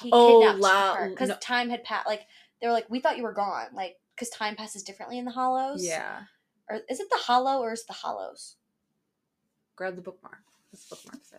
he 0.00 0.10
Oh, 0.12 0.40
kidnapped 0.40 0.60
La- 0.60 0.94
her 0.96 1.10
because 1.10 1.28
no. 1.28 1.36
time 1.40 1.70
had 1.70 1.84
passed. 1.84 2.06
Like 2.08 2.22
they 2.60 2.66
were 2.66 2.72
like, 2.72 2.90
we 2.90 2.98
thought 2.98 3.16
you 3.16 3.22
were 3.22 3.32
gone, 3.32 3.66
like 3.72 3.96
because 4.16 4.28
time 4.30 4.56
passes 4.56 4.82
differently 4.82 5.18
in 5.18 5.24
the 5.24 5.30
hollows. 5.30 5.86
Yeah, 5.86 6.22
or 6.68 6.80
is 6.90 6.98
it 6.98 7.08
the 7.10 7.18
hollow 7.18 7.60
or 7.60 7.72
is 7.72 7.80
it 7.82 7.86
the 7.86 7.92
hollows? 7.92 8.56
grab 9.76 9.94
the 9.96 10.02
bookmark. 10.02 10.38
This 10.70 10.84
bookmark 10.84 11.18
say? 11.24 11.38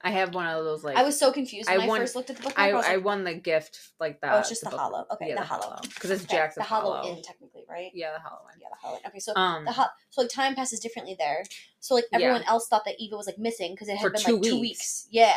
I 0.00 0.10
have 0.12 0.32
one 0.34 0.46
of 0.46 0.64
those 0.64 0.84
like 0.84 0.96
I 0.96 1.02
was 1.02 1.18
so 1.18 1.32
confused 1.32 1.68
when 1.68 1.80
I 1.80 1.84
I, 1.84 1.86
won- 1.88 2.00
first 2.00 2.14
looked 2.14 2.30
at 2.30 2.36
the 2.36 2.42
book. 2.44 2.52
I, 2.56 2.70
I 2.70 2.72
like, 2.96 3.04
won 3.04 3.24
the 3.24 3.34
gift 3.34 3.80
like 3.98 4.20
that. 4.20 4.32
Oh, 4.34 4.38
it's 4.38 4.48
just 4.48 4.62
the 4.62 4.70
book- 4.70 4.78
hollow. 4.78 5.06
Okay, 5.12 5.34
the 5.34 5.42
hollow. 5.42 5.76
because 5.82 6.10
it's 6.10 6.24
okay, 6.24 6.36
Jackson 6.36 6.60
the 6.60 6.64
hollow, 6.64 6.96
hollow. 6.98 7.16
in 7.16 7.22
technically, 7.22 7.64
right? 7.68 7.90
Yeah, 7.94 8.12
the 8.12 8.20
hollow 8.20 8.42
one. 8.44 8.54
Yeah, 8.60 8.68
the 8.70 8.76
hollow. 8.86 8.98
Okay, 9.06 9.18
so 9.18 9.32
Um, 9.34 9.64
the 9.64 9.72
ho- 9.72 9.86
so 10.10 10.20
like 10.22 10.30
time 10.30 10.54
passes 10.54 10.78
differently 10.78 11.16
there. 11.18 11.42
So 11.80 11.94
like 11.96 12.04
everyone 12.12 12.42
else 12.44 12.68
thought 12.68 12.84
that 12.84 12.94
Eva 13.00 13.16
was 13.16 13.26
like 13.26 13.38
missing 13.38 13.72
because 13.72 13.88
it 13.88 13.96
had 13.96 14.02
For 14.02 14.10
been 14.10 14.20
two 14.22 14.32
like 14.34 14.42
two 14.42 14.60
weeks. 14.60 14.60
weeks. 14.60 15.06
Yeah, 15.10 15.36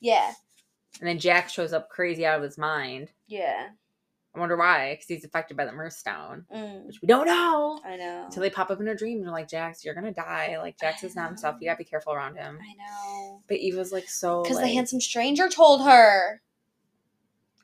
yeah, 0.00 0.32
and 1.00 1.08
then 1.08 1.18
Jacks 1.20 1.52
shows 1.52 1.72
up 1.72 1.88
crazy 1.88 2.26
out 2.26 2.38
of 2.38 2.42
his 2.42 2.58
mind. 2.58 3.10
yeah. 3.28 3.68
I 4.34 4.38
wonder 4.38 4.56
why, 4.56 4.92
because 4.94 5.06
he's 5.08 5.24
affected 5.24 5.56
by 5.56 5.64
the 5.64 5.72
Mirthstone, 5.72 6.44
Mm, 6.54 6.86
which 6.86 7.02
we 7.02 7.08
don't 7.08 7.26
know 7.26 7.80
I 7.84 7.96
know. 7.96 8.24
until 8.26 8.42
they 8.42 8.50
pop 8.50 8.70
up 8.70 8.80
in 8.80 8.86
her 8.86 8.94
dream. 8.94 9.18
And 9.18 9.26
they're 9.26 9.32
like, 9.32 9.48
Jacks, 9.48 9.84
you're 9.84 9.94
gonna 9.94 10.12
die. 10.12 10.56
Like 10.58 10.78
Jacks 10.78 11.02
is 11.02 11.16
not 11.16 11.28
himself. 11.28 11.56
You 11.60 11.66
gotta 11.68 11.78
be 11.78 11.84
careful 11.84 12.12
around 12.12 12.36
him. 12.36 12.58
I 12.62 12.74
know. 12.74 13.42
But 13.48 13.56
Eva's 13.58 13.90
like 13.92 14.08
so. 14.08 14.42
Because 14.42 14.58
like, 14.58 14.66
the 14.66 14.72
handsome 14.74 15.00
stranger 15.00 15.48
told 15.48 15.82
her. 15.84 16.42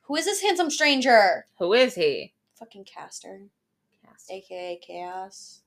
Who 0.04 0.16
is 0.16 0.24
this 0.24 0.42
handsome 0.42 0.70
stranger? 0.70 1.46
Who 1.58 1.72
is 1.72 1.94
he? 1.94 2.32
Fucking 2.58 2.84
Castor, 2.84 3.42
Yes. 4.04 4.26
aka 4.30 4.76
Chaos. 4.84 5.60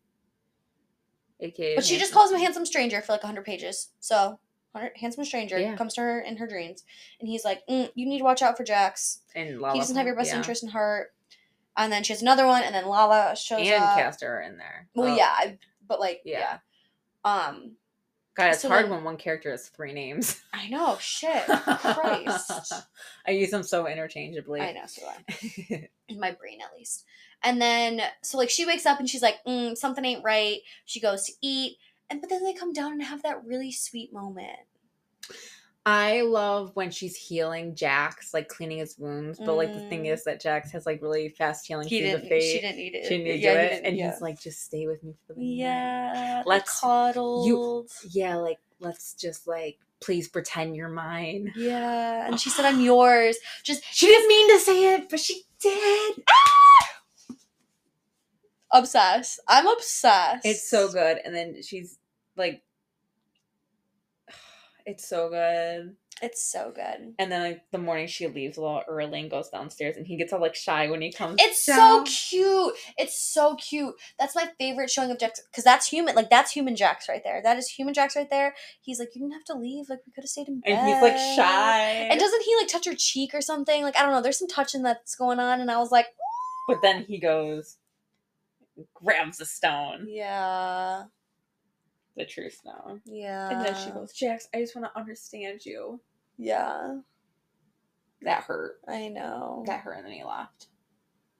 AKA. 1.39 1.75
But 1.75 1.85
she 1.85 1.97
just 1.97 2.11
calls 2.13 2.31
him 2.31 2.37
a 2.37 2.39
handsome 2.41 2.65
stranger 2.65 3.01
for 3.01 3.13
like 3.13 3.23
100 3.23 3.45
pages. 3.45 3.89
So, 4.01 4.15
100, 4.17 4.39
handsome 4.95 5.25
stranger 5.25 5.57
Yeah. 5.59 5.75
comes 5.75 5.93
to 5.95 6.01
her 6.01 6.19
in 6.21 6.37
her 6.37 6.47
dreams. 6.47 6.83
And 7.19 7.27
he's 7.29 7.43
like, 7.45 7.65
mm, 7.67 7.89
You 7.95 8.07
need 8.07 8.19
to 8.19 8.23
watch 8.23 8.41
out 8.41 8.57
for 8.57 8.63
Jacks. 8.63 9.21
and 9.35 9.59
Lala. 9.59 9.73
he 9.73 9.79
doesn't 9.79 9.95
have 9.95 10.05
your 10.05 10.15
best 10.15 10.31
yeah. 10.31 10.37
interest 10.37 10.63
in 10.63 10.69
heart. 10.69 11.13
And 11.77 11.91
then 11.91 12.03
she 12.03 12.11
has 12.13 12.21
another 12.21 12.45
one, 12.45 12.61
and 12.63 12.75
then 12.75 12.85
Lala 12.87 13.35
shows 13.37 13.59
And 13.65 13.81
up. 13.83 13.97
And 13.97 14.01
Castor 14.01 14.37
are 14.37 14.41
in 14.41 14.57
there. 14.57 14.87
Well, 14.95 15.11
Oh, 15.13 15.15
yeah, 15.15 15.29
I, 15.37 15.57
but 15.87 15.99
like, 15.99 16.21
Yeah. 16.25 16.57
yeah. 17.25 17.47
Um, 17.47 17.71
God, 18.35 18.51
it's 18.51 18.61
So 18.61 18.69
hard 18.69 18.89
when 18.89 19.03
one 19.03 19.17
character 19.17 19.51
has 19.51 19.67
three 19.69 19.93
names. 19.93 20.41
I 20.53 20.67
know, 20.69 20.97
shit, 20.99 21.45
Christ. 21.45 22.73
I 23.27 23.31
use 23.31 23.51
them 23.51 23.63
so 23.63 23.87
interchangeably. 23.87 24.61
I 24.61 24.71
know, 24.73 24.85
so 24.87 25.01
do 25.01 25.07
I. 25.75 25.87
in 26.07 26.19
my 26.19 26.31
brain 26.31 26.59
at 26.61 26.77
least. 26.77 27.05
And 27.43 27.61
then, 27.61 28.01
so 28.23 28.37
like, 28.37 28.49
she 28.49 28.65
wakes 28.65 28.85
up 28.85 28.99
and 28.99 29.09
she's 29.09 29.21
like, 29.21 29.37
mm, 29.47 29.77
something 29.77 30.03
ain't 30.03 30.23
right. 30.23 30.59
She 30.85 30.99
goes 30.99 31.25
to 31.25 31.33
eat, 31.41 31.77
and 32.09 32.21
but 32.21 32.29
then 32.29 32.43
they 32.43 32.53
come 32.53 32.73
down 32.73 32.93
and 32.93 33.03
have 33.03 33.23
that 33.23 33.43
really 33.45 33.71
sweet 33.71 34.11
moment. 34.13 34.57
I 35.85 36.21
love 36.21 36.71
when 36.75 36.91
she's 36.91 37.15
healing 37.15 37.73
Jacks, 37.73 38.33
like 38.33 38.47
cleaning 38.47 38.79
his 38.79 38.97
wounds. 38.99 39.39
But 39.39 39.55
like 39.55 39.73
the 39.73 39.87
thing 39.89 40.03
Mm. 40.03 40.13
is 40.13 40.23
that 40.25 40.41
Jacks 40.41 40.71
has 40.71 40.85
like 40.85 41.01
really 41.01 41.29
fast 41.29 41.65
healing 41.65 41.87
He 41.87 41.99
through 42.01 42.11
didn't. 42.11 42.29
face. 42.29 42.43
She 42.51 42.59
didn't 42.61 42.77
need 42.77 42.95
it. 42.95 43.03
She 43.07 43.17
didn't 43.17 43.39
yeah, 43.41 43.53
do 43.53 43.59
it, 43.59 43.69
didn't, 43.69 43.85
and 43.85 43.97
yeah. 43.97 44.11
he's 44.11 44.21
like, 44.21 44.39
"Just 44.39 44.61
stay 44.63 44.85
with 44.87 45.01
me 45.03 45.15
for 45.25 45.33
the 45.33 45.39
night." 45.39 45.45
Yeah, 45.55 46.43
Let's- 46.45 46.47
let's 46.47 46.79
cuddled. 46.81 47.89
yeah, 48.11 48.35
like 48.35 48.59
let's 48.79 49.13
just 49.13 49.47
like 49.47 49.79
please 50.01 50.27
pretend 50.29 50.75
you're 50.75 50.89
mine. 50.89 51.51
Yeah, 51.55 52.27
and 52.27 52.39
she 52.39 52.49
said, 52.49 52.65
"I'm 52.65 52.81
yours." 52.91 53.37
Just 53.63 53.83
She 53.91 54.05
didn't 54.07 54.27
mean 54.27 54.49
to 54.57 54.59
say 54.59 54.93
it, 54.95 55.09
but 55.09 55.19
she 55.19 55.43
did. 55.61 56.23
Obsessed. 58.71 59.39
I'm 59.47 59.67
obsessed. 59.67 60.45
It's 60.45 60.69
so 60.69 60.91
good, 60.91 61.17
and 61.23 61.33
then 61.33 61.61
she's 61.63 61.97
like, 62.37 62.61
"It's 64.85 65.07
so 65.07 65.29
good." 65.29 65.95
It's 66.21 66.43
so 66.43 66.71
good. 66.75 67.13
And 67.17 67.31
then 67.31 67.41
like 67.43 67.61
the 67.71 67.77
morning 67.77 68.07
she 68.07 68.27
leaves 68.27 68.57
a 68.57 68.61
little 68.61 68.83
early 68.87 69.21
and 69.21 69.31
goes 69.31 69.49
downstairs, 69.49 69.95
and 69.95 70.05
he 70.05 70.17
gets 70.17 70.33
all 70.33 70.41
like 70.41 70.55
shy 70.55 70.89
when 70.89 71.01
he 71.01 71.11
comes. 71.11 71.37
It's 71.39 71.65
down. 71.65 72.05
so 72.05 72.11
cute. 72.29 72.73
It's 72.97 73.19
so 73.19 73.55
cute. 73.55 73.95
That's 74.19 74.35
my 74.35 74.49
favorite 74.59 74.89
showing 74.89 75.11
of 75.11 75.17
Jacks 75.17 75.41
because 75.49 75.63
that's 75.63 75.87
human. 75.87 76.15
Like 76.15 76.29
that's 76.29 76.51
human 76.51 76.75
Jacks 76.75 77.07
right 77.07 77.21
there. 77.23 77.41
That 77.41 77.57
is 77.57 77.69
human 77.69 77.93
Jacks 77.93 78.15
right 78.15 78.29
there. 78.29 78.53
He's 78.81 78.99
like, 78.99 79.09
you 79.15 79.21
didn't 79.21 79.33
have 79.33 79.45
to 79.45 79.53
leave. 79.53 79.85
Like 79.89 79.99
we 80.05 80.11
could 80.11 80.23
have 80.23 80.29
stayed 80.29 80.49
in 80.49 80.59
bed. 80.59 80.71
and 80.71 80.87
he's 80.87 81.01
like 81.01 81.17
shy. 81.35 81.81
And 82.11 82.19
doesn't 82.19 82.41
he 82.43 82.55
like 82.57 82.67
touch 82.67 82.85
her 82.85 82.95
cheek 82.97 83.33
or 83.33 83.41
something? 83.41 83.83
Like 83.83 83.97
I 83.97 84.01
don't 84.01 84.11
know. 84.11 84.21
There's 84.21 84.39
some 84.39 84.47
touching 84.47 84.83
that's 84.83 85.15
going 85.15 85.39
on, 85.39 85.61
and 85.61 85.71
I 85.71 85.77
was 85.77 85.91
like, 85.91 86.07
But 86.67 86.81
then 86.81 87.05
he 87.07 87.17
goes, 87.19 87.77
grabs 88.93 89.39
a 89.39 89.45
stone. 89.45 90.07
yeah. 90.09 91.03
the 92.15 92.25
true 92.25 92.49
stone. 92.49 93.01
Yeah. 93.05 93.49
And 93.49 93.65
then 93.65 93.75
she 93.75 93.91
goes, 93.91 94.11
Jacks, 94.13 94.47
I 94.53 94.59
just 94.59 94.75
want 94.75 94.91
to 94.93 94.99
understand 94.99 95.65
you. 95.65 96.01
Yeah. 96.37 96.97
That 98.23 98.43
hurt. 98.43 98.79
I 98.87 99.07
know. 99.07 99.63
That 99.67 99.79
hurt, 99.81 99.97
and 99.97 100.05
then 100.05 100.11
he 100.13 100.23
left. 100.25 100.67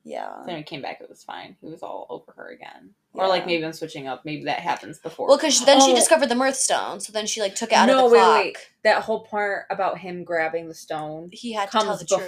yeah. 0.06 0.42
Then 0.46 0.56
he 0.58 0.64
came 0.64 0.82
back, 0.82 1.02
it 1.02 1.10
was 1.10 1.24
fine. 1.24 1.58
He 1.60 1.68
was 1.68 1.84
all 1.84 2.08
over 2.10 2.32
her 2.38 2.50
again. 2.52 2.92
Or 3.14 3.28
like 3.28 3.46
maybe 3.46 3.66
I'm 3.66 3.74
switching 3.74 4.08
up. 4.08 4.24
Maybe 4.24 4.46
that 4.46 4.60
happens 4.60 5.00
before. 5.00 5.28
Well, 5.28 5.38
because 5.38 5.66
then 5.66 5.82
she 5.82 5.92
Oh. 5.92 5.96
discovered 5.96 6.30
the 6.30 6.36
Mirth 6.36 6.56
Stone, 6.56 7.02
so 7.02 7.12
then 7.12 7.26
she 7.28 7.42
like 7.42 7.56
took 7.56 7.72
it 7.72 7.76
out 7.76 7.88
no, 7.88 8.06
of 8.06 8.12
the 8.12 8.18
clock. 8.18 8.36
wait, 8.38 8.46
wait. 8.46 8.58
That 8.84 9.02
whole 9.04 9.26
part 9.26 9.66
about 9.70 9.98
him 9.98 10.24
grabbing 10.24 10.68
the 10.70 10.74
stone 10.76 11.30
He 11.34 11.52
had 11.54 11.66
to 11.66 11.72
tell 11.72 11.84
comes 11.86 12.04
before. 12.04 12.20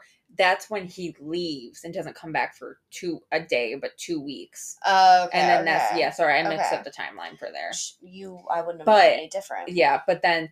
truth. 0.00 0.02
That's 0.38 0.70
when 0.70 0.86
he 0.86 1.14
leaves 1.20 1.84
and 1.84 1.92
doesn't 1.92 2.16
come 2.16 2.32
back 2.32 2.56
for 2.56 2.78
two 2.90 3.20
a 3.32 3.40
day, 3.40 3.74
but 3.74 3.96
two 3.98 4.20
weeks. 4.20 4.76
Oh, 4.86 5.26
okay. 5.26 5.38
and 5.38 5.48
then 5.48 5.64
that's 5.66 5.96
yeah. 5.98 6.10
Sorry, 6.10 6.38
I 6.38 6.48
mixed 6.48 6.66
Okay. 6.72 6.76
up 6.76 6.84
the 6.84 6.90
timeline 6.90 7.38
for 7.38 7.48
there. 7.52 7.70
You, 8.00 8.40
I 8.50 8.62
wouldn't 8.62 8.80
have 8.80 8.86
But- 8.86 9.12
any 9.12 9.28
different. 9.28 9.68
Yeah, 9.68 10.00
but 10.06 10.22
then 10.22 10.50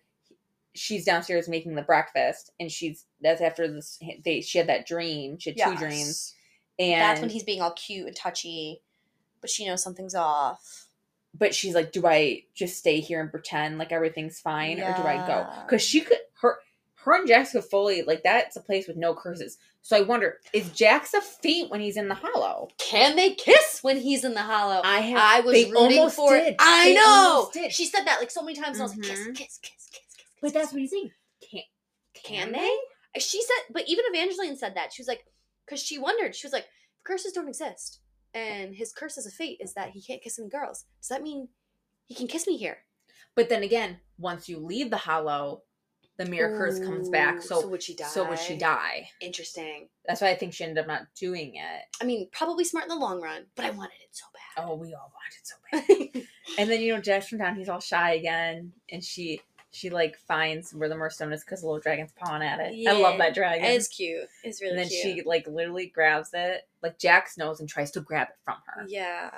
she's 0.74 1.04
downstairs 1.04 1.48
making 1.48 1.74
the 1.76 1.82
breakfast, 1.82 2.52
and 2.60 2.70
she's 2.70 3.06
that's 3.20 3.40
after 3.40 3.66
this. 3.72 3.98
They 4.24 4.40
she 4.42 4.58
had 4.58 4.68
that 4.68 4.86
dream. 4.86 5.38
She 5.38 5.50
had 5.50 5.58
two 5.58 5.76
dreams, 5.76 6.34
Yes. 6.78 6.90
and 6.90 7.00
That's 7.00 7.20
when 7.20 7.30
he's 7.30 7.42
being 7.44 7.62
all 7.62 7.72
cute 7.72 8.06
and 8.06 8.14
touchy, 8.16 8.82
but 9.40 9.48
she 9.50 9.66
knows 9.66 9.82
something's 9.82 10.14
off. 10.14 10.86
but 11.32 11.54
she's 11.54 11.74
like, 11.76 11.92
do 11.92 12.06
I 12.08 12.42
just 12.54 12.76
stay 12.76 12.98
here 12.98 13.20
and 13.20 13.30
pretend 13.30 13.78
like 13.78 13.92
everything's 13.92 14.40
fine, 14.40 14.80
or 14.80 14.92
do 14.96 15.02
I 15.04 15.24
go? 15.26 15.46
Because 15.64 15.80
she 15.80 16.00
could 16.02 16.18
her 16.42 16.58
her 16.96 17.14
and 17.16 17.26
Jessica 17.26 17.62
fully 17.62 18.02
like 18.02 18.22
that's 18.24 18.56
a 18.56 18.60
place 18.60 18.86
with 18.88 18.96
no 18.98 19.14
curses. 19.14 19.56
So 19.82 19.96
I 19.96 20.02
wonder, 20.02 20.38
is 20.52 20.68
Jacks 20.70 21.14
a 21.14 21.20
faint 21.20 21.70
when 21.70 21.80
he's 21.80 21.96
in 21.96 22.08
the 22.08 22.14
hollow? 22.14 22.68
Can 22.78 23.16
they 23.16 23.34
kiss 23.34 23.80
when 23.82 23.96
he's 23.96 24.24
in 24.24 24.34
the 24.34 24.42
hollow? 24.42 24.82
I 24.84 25.00
have. 25.00 25.18
I 25.18 25.40
was 25.40 25.52
they 25.54 25.64
rooting 25.64 25.98
almost 25.98 26.16
for 26.16 26.36
did. 26.36 26.48
it. 26.48 26.56
I 26.60 26.84
They 26.88 26.94
know. 26.94 27.50
She 27.70 27.86
said 27.86 28.04
that 28.04 28.20
like 28.20 28.30
so 28.30 28.42
many 28.42 28.56
times. 28.60 28.78
And 28.78 28.82
I 28.82 28.84
was 28.84 28.96
like, 28.96 29.02
kiss, 29.06 29.20
Mhm. 29.20 29.34
kiss, 29.34 29.58
kiss, 29.62 29.88
kiss, 29.90 30.14
kiss. 30.16 30.26
But 30.42 30.52
that's 30.52 30.72
what 30.72 30.80
he's 30.80 30.90
saying. 30.90 31.10
Can 31.50 31.62
Can 32.14 32.52
they? 32.52 32.76
She 33.18 33.42
said, 33.42 33.72
but 33.72 33.84
even 33.88 34.04
Evangeline 34.12 34.56
said 34.56 34.74
that. 34.76 34.92
She 34.92 35.02
was 35.02 35.08
like, 35.08 35.24
because 35.66 35.82
she 35.82 35.98
wondered. 35.98 36.36
She 36.36 36.46
was 36.46 36.52
like, 36.52 36.66
curses 37.02 37.32
don't 37.32 37.48
exist, 37.48 38.00
and 38.34 38.74
his 38.74 38.92
curse 38.92 39.16
as 39.18 39.26
a 39.26 39.30
fate 39.30 39.58
is 39.60 39.72
that 39.74 39.90
he 39.90 40.02
can't 40.02 40.22
kiss 40.22 40.38
any 40.38 40.48
girls, 40.48 40.84
does 41.00 41.08
that 41.08 41.22
mean 41.22 41.48
he 42.06 42.14
can 42.14 42.26
kiss 42.28 42.46
me 42.46 42.56
here? 42.56 42.78
But 43.34 43.48
then 43.48 43.62
again, 43.62 43.98
once 44.18 44.48
you 44.48 44.58
leave 44.58 44.90
the 44.90 44.96
hollow, 44.98 45.62
the 46.20 46.30
mirror 46.30 46.56
curse 46.56 46.78
comes 46.78 47.08
back. 47.08 47.40
So 47.40 47.62
so 47.62 47.68
would 47.68 47.82
she 47.82 47.94
die? 47.94 48.06
so 48.06 48.28
would 48.28 48.38
she 48.38 48.56
die? 48.56 49.08
Interesting. 49.22 49.88
That's 50.06 50.20
why 50.20 50.28
I 50.28 50.34
think 50.34 50.52
she 50.52 50.64
ended 50.64 50.78
up 50.78 50.86
not 50.86 51.02
doing 51.18 51.54
it. 51.54 51.82
I 52.00 52.04
mean, 52.04 52.28
probably 52.30 52.64
smart 52.64 52.84
in 52.84 52.90
the 52.90 52.96
long 52.96 53.22
run, 53.22 53.46
but 53.54 53.64
I 53.64 53.70
wanted 53.70 53.94
it 54.02 54.10
so 54.10 54.26
bad. 54.34 54.64
Oh, 54.64 54.74
we 54.74 54.92
all 54.94 55.10
wanted 55.14 55.42
so 55.42 56.12
bad. 56.12 56.24
and 56.58 56.70
then 56.70 56.82
you 56.82 56.94
know, 56.94 57.00
Jacks 57.00 57.28
from 57.28 57.38
down, 57.38 57.56
he's 57.56 57.70
all 57.70 57.80
shy 57.80 58.12
again, 58.12 58.72
and 58.90 59.02
she 59.02 59.40
she 59.70 59.88
like 59.88 60.18
finds 60.18 60.74
where 60.74 60.90
the 60.90 60.94
Mirthstone 60.94 61.32
is 61.32 61.42
because 61.42 61.62
the 61.62 61.68
little 61.68 61.80
dragon's 61.80 62.12
pawing 62.12 62.42
at 62.42 62.60
it. 62.60 62.86
I 62.86 63.00
love 63.00 63.16
that 63.16 63.34
dragon. 63.34 63.64
It's 63.64 63.88
cute. 63.88 64.28
It's 64.44 64.60
really 64.60 64.72
and 64.72 64.80
then 64.80 64.88
cute. 64.88 65.02
she 65.02 65.22
like 65.22 65.46
literally 65.46 65.86
grabs 65.86 66.30
it, 66.34 66.68
like 66.82 66.98
Jacks 66.98 67.38
knows, 67.38 67.60
and 67.60 67.68
tries 67.68 67.90
to 67.92 68.00
grab 68.00 68.28
it 68.28 68.36
from 68.44 68.56
her. 68.66 68.84
yeah. 68.88 69.30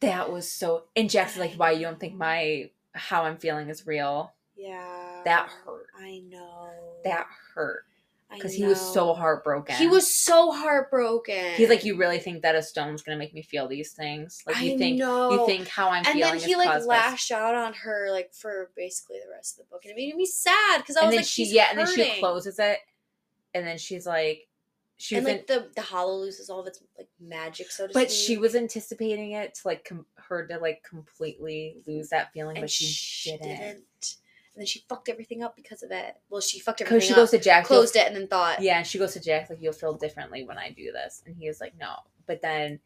That 0.00 0.30
was 0.30 0.52
so. 0.52 0.84
And 0.94 1.08
Jacks 1.08 1.32
is 1.32 1.38
like, 1.38 1.54
"Why 1.54 1.70
you 1.70 1.82
don't 1.82 1.98
think 1.98 2.14
my 2.14 2.70
how 2.92 3.24
I'm 3.24 3.38
feeling 3.38 3.70
is 3.70 3.86
real?" 3.86 4.34
Yeah. 4.58 5.22
That 5.24 5.48
hurt. 5.64 5.86
I 5.98 6.22
know. 6.28 6.70
That 7.04 7.26
hurt 7.54 7.84
because 8.30 8.52
he 8.52 8.64
was 8.64 8.80
so 8.80 9.14
heartbroken. 9.14 9.74
He 9.76 9.86
was 9.86 10.12
so 10.12 10.52
heartbroken. 10.52 11.52
He's 11.54 11.68
like, 11.68 11.84
"You 11.84 11.96
really 11.96 12.18
think 12.18 12.42
that 12.42 12.54
a 12.54 12.62
stone's 12.62 13.02
gonna 13.02 13.16
make 13.16 13.32
me 13.32 13.42
feel 13.42 13.68
these 13.68 13.92
things? 13.92 14.42
Like 14.46 14.60
you 14.60 14.74
I 14.74 14.76
think 14.76 14.98
know. 14.98 15.30
you 15.30 15.46
think 15.46 15.68
how 15.68 15.88
I'm 15.88 16.04
and 16.04 16.06
feeling 16.08 16.32
And 16.32 16.40
then 16.40 16.48
he 16.48 16.56
like 16.56 16.68
caused 16.68 16.86
lashed 16.86 17.32
out 17.32 17.54
on 17.54 17.72
her 17.74 18.10
like 18.10 18.34
for 18.34 18.70
basically 18.76 19.16
the 19.24 19.30
rest 19.30 19.58
of 19.58 19.64
the 19.66 19.70
book, 19.70 19.84
and 19.84 19.92
it 19.92 19.96
made 19.96 20.14
me 20.14 20.26
sad 20.26 20.78
because 20.78 20.96
I 20.96 21.00
and 21.00 21.06
was 21.08 21.12
then 21.14 21.18
like, 21.20 21.26
she 21.26 21.44
she's 21.44 21.54
yeah, 21.54 21.68
and 21.70 21.78
then 21.78 21.86
she 21.86 22.18
closes 22.20 22.58
it, 22.58 22.78
and 23.54 23.66
then 23.66 23.78
she's 23.78 24.06
like, 24.06 24.46
she 24.98 25.16
and 25.16 25.24
like 25.24 25.46
the 25.46 25.70
the 25.74 25.82
hollow 25.82 26.18
loses 26.18 26.50
all 26.50 26.60
of 26.60 26.66
its 26.66 26.82
like 26.98 27.08
magic, 27.20 27.70
so 27.70 27.86
to 27.86 27.94
But 27.94 28.10
speak. 28.10 28.26
she 28.26 28.36
was 28.36 28.54
anticipating 28.54 29.32
it 29.32 29.54
to 29.54 29.60
like 29.64 29.84
com- 29.86 30.06
her 30.16 30.46
to 30.48 30.58
like 30.58 30.82
completely 30.82 31.78
lose 31.86 32.10
that 32.10 32.32
feeling, 32.34 32.56
and 32.58 32.64
but 32.64 32.70
she, 32.70 33.36
didn't. 33.38 34.16
And 34.58 34.62
then 34.62 34.66
she 34.66 34.82
fucked 34.88 35.08
everything 35.08 35.44
up 35.44 35.54
because 35.54 35.84
of 35.84 35.92
it. 35.92 36.16
Well, 36.30 36.40
she 36.40 36.58
fucked 36.58 36.78
Because 36.78 36.90
everything 36.90 37.06
she 37.06 37.12
up. 37.12 37.18
goes 37.18 37.30
to 37.30 37.38
Jacks, 37.38 37.68
closed 37.68 37.94
it, 37.94 38.08
and 38.08 38.16
then 38.16 38.26
thought, 38.26 38.60
yeah, 38.60 38.78
and 38.78 38.84
she 38.84 38.98
goes 38.98 39.12
to 39.12 39.20
Jacks 39.20 39.48
like 39.50 39.60
you'll 39.62 39.72
feel 39.72 39.94
differently 39.94 40.42
when 40.44 40.58
I 40.58 40.70
do 40.72 40.90
this, 40.90 41.22
and 41.26 41.36
he 41.36 41.46
was 41.46 41.60
like 41.60 41.74
no, 41.78 41.94
but 42.26 42.42
then, 42.42 42.80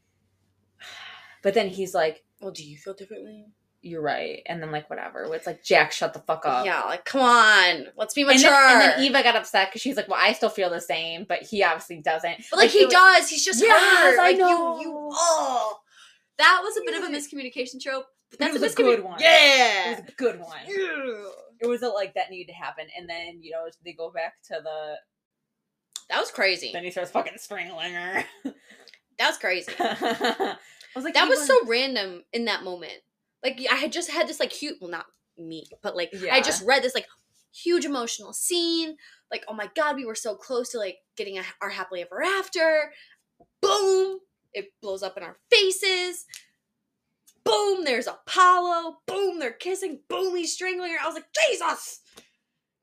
but 1.43 1.55
then 1.55 1.69
he's 1.69 1.95
like 1.95 2.25
"Well, 2.43 2.51
do 2.51 2.63
you 2.63 2.77
feel 2.77 2.93
differently?" 2.93 3.47
you're 3.85 4.03
right, 4.03 4.43
and 4.47 4.63
then 4.63 4.71
like 4.71 4.89
whatever, 4.91 5.25
it's 5.35 5.47
like 5.47 5.65
Jacks, 5.65 5.97
shut 5.97 6.13
the 6.13 6.21
fuck 6.21 6.45
up. 6.47 6.67
Yeah, 6.67 6.83
like 6.83 7.07
come 7.07 7.23
on, 7.23 7.87
let's 7.97 8.13
be 8.13 8.21
And 8.21 8.31
mature. 8.31 8.51
then, 8.51 8.83
and 8.83 8.93
then 8.93 9.05
Eva 9.05 9.23
got 9.23 9.35
upset 9.37 9.71
because 9.71 9.81
she's 9.81 9.97
like, 9.97 10.09
"Well, 10.09 10.21
I 10.23 10.35
still 10.35 10.51
feel 10.51 10.69
the 10.69 10.79
same, 10.81 11.25
but 11.29 11.43
he 11.43 11.63
obviously 11.65 12.01
doesn't." 12.03 12.45
But 12.51 12.59
like, 12.59 12.71
he 12.71 12.81
it 12.81 12.85
was- 12.87 12.93
does. 12.93 13.29
He's 13.31 13.45
just 13.47 13.61
Yes, 13.63 13.81
hurt. 13.81 14.21
I 14.21 14.29
Like 14.29 14.37
know. 14.37 14.79
you, 14.79 14.89
you. 14.91 15.09
Oh, 15.13 15.79
that 16.37 16.61
was 16.63 16.77
a 16.77 16.81
bit 16.85 17.03
of 17.03 17.09
a 17.09 17.13
miscommunication 17.17 17.81
trope. 17.81 18.05
But 18.31 18.39
that's 18.39 18.53
was 18.55 18.63
a 18.63 18.69
miscommu- 18.69 18.77
good 18.77 19.05
one. 19.05 19.21
Yeah. 19.21 19.91
It 19.93 20.01
was 20.01 20.09
a 20.09 20.13
good 20.13 20.41
one. 20.41 20.57
Yeah. 20.67 21.25
It 21.63 21.69
was 21.69 21.83
a, 21.83 21.89
like 21.89 22.15
that 22.15 22.31
needed 22.31 22.53
to 22.53 22.57
happen, 22.59 22.87
and 22.97 23.09
then 23.09 23.41
you 23.41 23.53
know 23.53 23.67
they 23.85 23.93
go 23.93 24.11
back 24.11 24.35
to 24.49 24.61
the. 24.63 24.97
That 26.11 26.19
was 26.21 26.31
crazy. 26.31 26.71
Then 26.73 26.85
he 26.85 26.91
starts 26.91 27.11
fucking 27.11 27.35
strangling 27.39 27.95
her. 27.95 28.25
That 29.19 29.29
was 29.29 29.39
crazy. 29.39 29.73
I 29.79 30.57
was 30.97 31.05
like, 31.05 31.15
That 31.15 31.29
was 31.29 31.39
Eva- 31.39 31.47
so 31.47 31.67
random 31.67 32.23
in 32.33 32.47
that 32.47 32.65
moment. 32.65 32.99
Like 33.43 33.61
I 33.71 33.77
had 33.77 33.93
just 33.93 34.11
had 34.11 34.27
this 34.29 34.41
like 34.41 34.53
huge, 34.53 34.77
well, 34.81 34.91
not 34.91 35.07
me, 35.39 35.67
but 35.83 35.97
like 35.97 36.11
Yeah. 36.13 36.35
I 36.35 36.41
just 36.41 36.67
read 36.67 36.83
this 36.83 36.95
like 36.95 37.07
huge 37.55 37.85
emotional 37.85 38.33
scene. 38.33 38.97
Like 39.31 39.45
oh 39.49 39.55
my 39.55 39.71
god, 39.75 39.97
we 39.97 40.05
were 40.05 40.15
so 40.15 40.35
close 40.35 40.71
to 40.71 40.79
like 40.79 40.97
getting 41.17 41.39
a, 41.39 41.43
our 41.61 41.71
happily 41.71 42.03
ever 42.03 42.23
after. 42.23 42.93
Boom! 43.61 44.19
It 44.53 44.73
blows 44.83 45.03
up 45.03 45.17
in 45.17 45.23
our 45.23 45.39
faces. 45.51 46.27
Boom! 47.45 47.85
There's 47.85 48.07
Apollo. 48.07 48.99
Boom! 49.07 49.39
They're 49.39 49.53
kissing. 49.53 50.01
Boom! 50.09 50.37
He's 50.37 50.55
strangling 50.55 50.93
her. 50.93 50.99
I 51.03 51.07
was 51.07 51.15
like, 51.15 51.27
Jesus! 51.49 52.01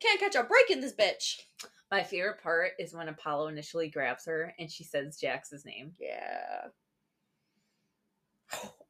Can't 0.01 0.20
catch 0.20 0.36
a 0.36 0.43
break 0.43 0.70
in 0.70 0.82
this 0.82 0.93
bitch. 0.93 1.38
My 1.91 2.03
favorite 2.03 2.41
part 2.41 2.72
is 2.80 2.93
when 2.93 3.10
Apollo 3.10 3.47
initially 3.47 3.89
grabs 3.89 4.26
her 4.26 4.53
and 4.60 4.72
she 4.72 4.84
says 4.84 5.18
Jacks's 5.20 5.66
name. 5.66 5.93
Yeah. 5.99 6.68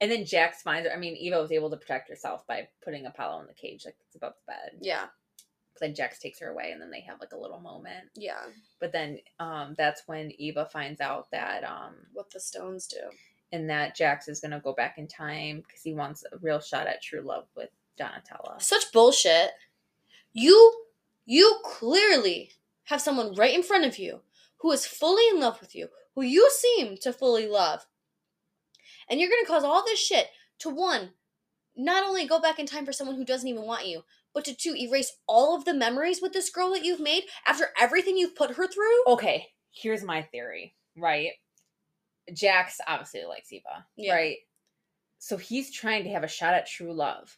And 0.02 0.12
then 0.12 0.26
Jacks 0.26 0.62
finds 0.62 0.88
her. 0.88 0.96
I 0.96 1.00
mean, 1.00 1.16
Eva 1.16 1.42
was 1.42 1.52
able 1.52 1.70
to 1.70 1.78
protect 1.78 2.10
herself 2.10 2.46
by 2.48 2.68
putting 2.84 3.06
Apollo 3.06 3.42
in 3.42 3.48
the 3.48 3.54
cage, 3.54 3.84
like 3.86 3.96
it's 4.06 4.16
above 4.16 4.34
the 4.34 4.54
bed. 4.54 4.80
Yeah. 4.82 5.06
Then 5.82 5.96
Jacks 5.96 6.20
takes 6.20 6.40
her 6.40 6.50
away, 6.50 6.72
and 6.72 6.82
then 6.82 6.92
they 6.92 7.02
have 7.02 7.20
like 7.22 7.32
a 7.34 7.40
little 7.40 7.60
moment. 7.60 8.06
Yeah. 8.16 8.44
But 8.82 8.92
then, 8.92 9.20
um, 9.40 9.76
that's 9.78 10.04
when 10.08 10.32
Eva 10.38 10.66
finds 10.72 11.00
out 11.00 11.32
that, 11.32 11.64
um, 11.64 11.96
What 12.14 12.32
the 12.32 12.40
stones 12.40 12.88
do. 12.88 13.00
And 13.52 13.70
that 13.70 13.96
Jacks 13.96 14.28
is 14.28 14.40
gonna 14.40 14.60
go 14.60 14.74
back 14.74 14.98
in 14.98 15.08
time 15.08 15.58
because 15.58 15.82
he 15.82 15.94
wants 15.94 16.24
a 16.32 16.38
real 16.38 16.60
shot 16.60 16.88
at 16.88 17.02
true 17.02 17.22
love 17.22 17.46
with 17.56 17.70
Donatella. 18.00 18.62
Such 18.62 18.92
bullshit. 18.92 19.52
You 20.34 20.84
you 21.26 21.60
clearly 21.64 22.52
have 22.86 23.02
someone 23.02 23.36
right 23.36 23.54
in 23.54 23.62
front 23.62 23.86
of 23.86 24.00
you 24.00 24.22
who 24.62 24.72
is 24.72 24.86
fully 24.86 25.24
in 25.30 25.40
love 25.40 25.60
with 25.62 25.76
you, 25.76 25.88
who 26.16 26.22
you 26.22 26.50
seem 26.52 26.98
to 26.98 27.14
fully 27.14 27.48
love. 27.48 27.86
And 29.10 29.20
you're 29.20 29.30
going 29.30 29.44
to 29.44 29.48
cause 29.48 29.64
all 29.64 29.84
this 29.86 30.00
shit 30.00 30.28
to 30.60 30.70
one, 30.70 31.12
not 31.76 32.04
only 32.04 32.28
go 32.28 32.40
back 32.40 32.60
in 32.60 32.66
time 32.66 32.86
for 32.86 32.92
someone 32.92 33.16
who 33.16 33.26
doesn't 33.26 33.48
even 33.48 33.64
want 33.64 33.88
you, 33.88 34.04
but 34.34 34.46
to 34.46 34.56
two, 34.56 34.76
erase 34.76 35.18
all 35.28 35.56
of 35.56 35.66
the 35.66 35.74
memories 35.74 36.22
with 36.22 36.34
this 36.34 36.50
girl 36.50 36.72
that 36.72 36.84
you've 36.84 37.00
made 37.00 37.24
after 37.48 37.70
everything 37.80 38.18
you've 38.18 38.36
put 38.36 38.56
her 38.56 38.68
through. 38.68 39.04
Okay, 39.08 39.48
here's 39.72 40.04
my 40.04 40.22
theory, 40.24 40.76
right? 40.96 41.32
Jacks 42.34 42.80
obviously 42.88 43.24
likes 43.26 43.52
Eva, 43.52 43.86
Yeah. 43.96 44.14
right? 44.14 44.38
So 45.20 45.38
he's 45.38 45.72
trying 45.72 46.04
to 46.06 46.10
have 46.12 46.24
a 46.24 46.28
shot 46.28 46.54
at 46.54 46.66
true 46.68 46.94
love 46.94 47.38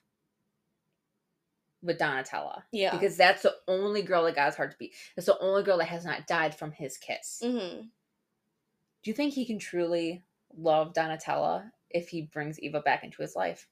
with 1.81 1.97
Donatella. 1.97 2.61
Yeah. 2.72 2.91
Because 2.91 3.18
that's 3.18 3.41
the 3.41 3.55
only 3.68 4.03
girl 4.03 4.23
that 4.26 4.35
got 4.35 4.45
his 4.47 4.55
heart 4.55 4.72
to 4.72 4.77
beat. 4.77 4.93
That's 5.15 5.26
the 5.26 5.39
only 5.39 5.63
girl 5.63 5.80
that 5.80 5.88
has 5.88 6.05
not 6.05 6.27
died 6.27 6.53
from 6.53 6.72
his 6.72 6.97
kiss. 6.97 7.41
hmm 7.43 7.81
Do 7.81 9.09
you 9.09 9.13
think 9.13 9.34
he 9.34 9.45
can 9.45 9.57
truly 9.57 10.22
love 10.55 10.93
Donatella 10.93 11.72
if 11.89 12.09
he 12.09 12.22
brings 12.23 12.59
Eva 12.59 12.81
back 12.81 13.03
into 13.03 13.22
his 13.22 13.35
life? 13.35 13.68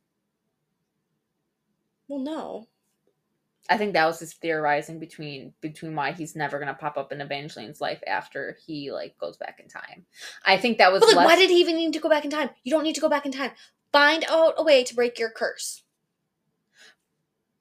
Well, 2.07 2.19
no. 2.19 2.67
I 3.67 3.77
think 3.77 3.93
that 3.93 4.05
was 4.05 4.19
just 4.19 4.41
theorizing 4.41 4.99
between 4.99 5.53
between 5.61 5.95
why 5.95 6.11
he's 6.11 6.35
never 6.35 6.59
gonna 6.59 6.73
pop 6.73 6.97
up 6.97 7.11
in 7.11 7.21
Evangeline's 7.21 7.81
life 7.81 8.01
after 8.07 8.57
he 8.65 8.91
like 8.91 9.17
goes 9.17 9.37
back 9.37 9.59
in 9.59 9.67
time. 9.67 10.05
I 10.45 10.57
think 10.57 10.77
that 10.77 10.91
was 10.91 11.01
But 11.01 11.07
like, 11.07 11.15
less, 11.17 11.25
why 11.25 11.35
did 11.35 11.49
he 11.49 11.59
even 11.59 11.75
need 11.75 11.93
to 11.93 11.99
go 11.99 12.09
back 12.09 12.25
in 12.25 12.31
time? 12.31 12.49
You 12.63 12.71
don't 12.71 12.83
need 12.83 12.95
to 12.95 13.01
go 13.01 13.09
back 13.09 13.25
in 13.25 13.31
time. 13.31 13.51
Find 13.91 14.23
out 14.29 14.53
a 14.57 14.63
way 14.63 14.83
to 14.83 14.95
break 14.95 15.19
your 15.19 15.29
curse. 15.31 15.83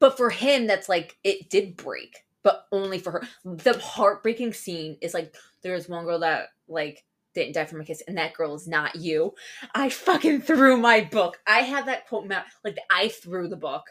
but 0.01 0.17
for 0.17 0.31
him 0.31 0.67
that's 0.67 0.89
like 0.89 1.17
it 1.25 1.51
did 1.51 1.77
break, 1.77 2.25
but 2.43 2.67
only 2.73 2.99
for 2.99 3.11
her. 3.13 3.23
The 3.45 3.79
heartbreaking 3.79 4.53
scene 4.53 4.97
is 5.01 5.15
like 5.15 5.35
there's 5.63 5.89
one 5.89 6.05
girl 6.05 6.21
that 6.21 6.49
like 6.69 7.05
didn't 7.35 7.55
die 7.55 7.65
from 7.67 7.81
a 7.81 7.85
kiss, 7.85 8.03
and 8.09 8.17
that 8.19 8.33
girl 8.35 8.55
is 8.55 8.67
not 8.69 8.97
you. 8.97 9.35
I 9.75 9.89
fucking 9.91 10.43
threw 10.43 10.77
my 10.77 11.03
book. 11.03 11.39
I 11.47 11.61
had 11.61 11.87
that 11.87 12.07
quote 12.09 12.27
mount 12.27 12.47
like 12.65 12.77
I 12.91 13.09
threw 13.09 13.49
the 13.49 13.57
book. 13.57 13.85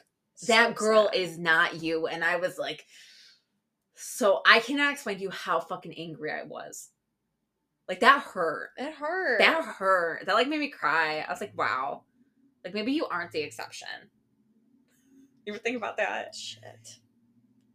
That 0.47 0.69
So 0.69 0.73
girl 0.85 1.09
sad. 1.11 1.15
is 1.19 1.37
not 1.37 1.81
you, 1.81 2.07
and 2.07 2.23
I 2.23 2.35
was 2.37 2.57
like, 2.57 2.85
so 3.95 4.41
I 4.45 4.59
cannot 4.59 4.93
explain 4.93 5.17
to 5.17 5.23
you 5.23 5.29
how 5.31 5.59
fucking 5.59 5.93
angry 5.97 6.31
I 6.31 6.43
was. 6.43 6.89
Like 7.89 8.01
that 8.01 8.21
hurt. 8.21 8.71
It 8.77 8.93
hurt. 8.93 9.39
That 9.39 9.63
hurt. 9.63 10.25
That 10.25 10.33
like 10.35 10.47
made 10.47 10.59
me 10.59 10.69
cry. 10.69 11.19
I 11.27 11.31
was 11.31 11.41
like, 11.41 11.57
wow. 11.57 12.03
Like 12.63 12.73
maybe 12.73 12.91
you 12.91 13.05
aren't 13.07 13.31
the 13.31 13.39
exception. 13.39 13.87
You 15.45 15.53
ever 15.53 15.61
think 15.61 15.77
about 15.77 15.97
that? 15.97 16.35
shit. 16.35 16.99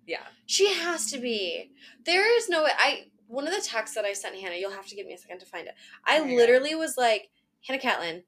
Yeah. 0.06 0.22
She 0.46 0.72
has 0.74 1.10
to 1.12 1.18
be. 1.18 1.72
There 2.04 2.36
is 2.36 2.48
no 2.48 2.64
way. 2.64 2.70
I 2.78 3.04
one 3.26 3.46
of 3.48 3.54
the 3.54 3.62
texts 3.66 3.96
that 3.96 4.04
I 4.04 4.12
sent 4.12 4.36
Hannah. 4.36 4.56
You'll 4.56 4.70
have 4.72 4.86
to 4.88 4.94
give 4.94 5.06
me 5.06 5.14
a 5.14 5.18
second 5.18 5.38
to 5.40 5.46
find 5.46 5.66
it. 5.66 5.74
I 6.04 6.18
Oh 6.18 6.24
God. 6.24 6.32
literally 6.32 6.74
was 6.74 6.96
like, 6.98 7.30
Hannah 7.66 7.80
Catlin. 7.80 8.22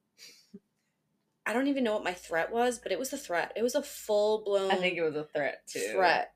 I 1.47 1.53
don't 1.53 1.67
even 1.69 1.85
know 1.85 1.93
what 1.93 2.05
my 2.05 2.15
threat 2.15 2.51
was, 2.53 2.79
but 2.79 2.91
it 2.93 2.99
was 2.99 3.13
a 3.13 3.19
threat. 3.19 3.53
It 3.55 3.63
was 3.63 3.75
a 3.75 3.83
full 3.83 4.43
blown. 4.45 4.71
I 4.71 4.77
think 4.77 4.97
it 4.97 5.03
was 5.03 5.17
a 5.17 5.25
threat 5.25 5.63
too. 5.67 5.91
threat. 5.93 6.33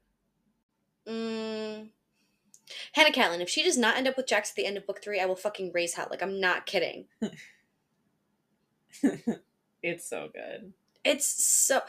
Mm. 1.08 1.88
Hannah 2.92 3.12
Catlin, 3.12 3.40
if 3.40 3.48
she 3.48 3.62
does 3.62 3.78
not 3.78 3.96
end 3.96 4.06
up 4.06 4.16
with 4.16 4.26
Jacks 4.26 4.50
at 4.50 4.56
the 4.56 4.66
end 4.66 4.76
of 4.76 4.86
book 4.86 5.02
three, 5.02 5.20
I 5.20 5.24
will 5.24 5.36
fucking 5.36 5.72
raise 5.72 5.94
hell. 5.94 6.08
Like 6.10 6.22
I'm 6.22 6.40
not 6.40 6.66
kidding. 6.66 7.06
it's 9.82 10.08
so 10.08 10.28
good. 10.32 10.74
It's 11.04 11.26
so. 11.26 11.80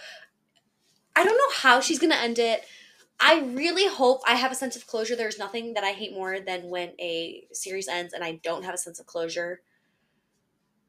I 1.15 1.23
don't 1.25 1.37
know 1.37 1.55
how 1.55 1.81
she's 1.81 1.99
gonna 1.99 2.15
end 2.15 2.39
it. 2.39 2.63
I 3.19 3.41
really 3.41 3.87
hope 3.87 4.21
I 4.25 4.35
have 4.35 4.51
a 4.53 4.55
sense 4.55 4.77
of 4.77 4.87
closure. 4.87 5.15
There's 5.17 5.37
nothing 5.37 5.73
that 5.73 5.83
I 5.83 5.91
hate 5.91 6.13
more 6.13 6.39
than 6.39 6.69
when 6.69 6.91
a 6.99 7.45
series 7.51 7.89
ends 7.89 8.13
and 8.13 8.23
I 8.23 8.39
don't 8.43 8.63
have 8.63 8.73
a 8.73 8.77
sense 8.77 8.99
of 8.99 9.05
closure. 9.05 9.61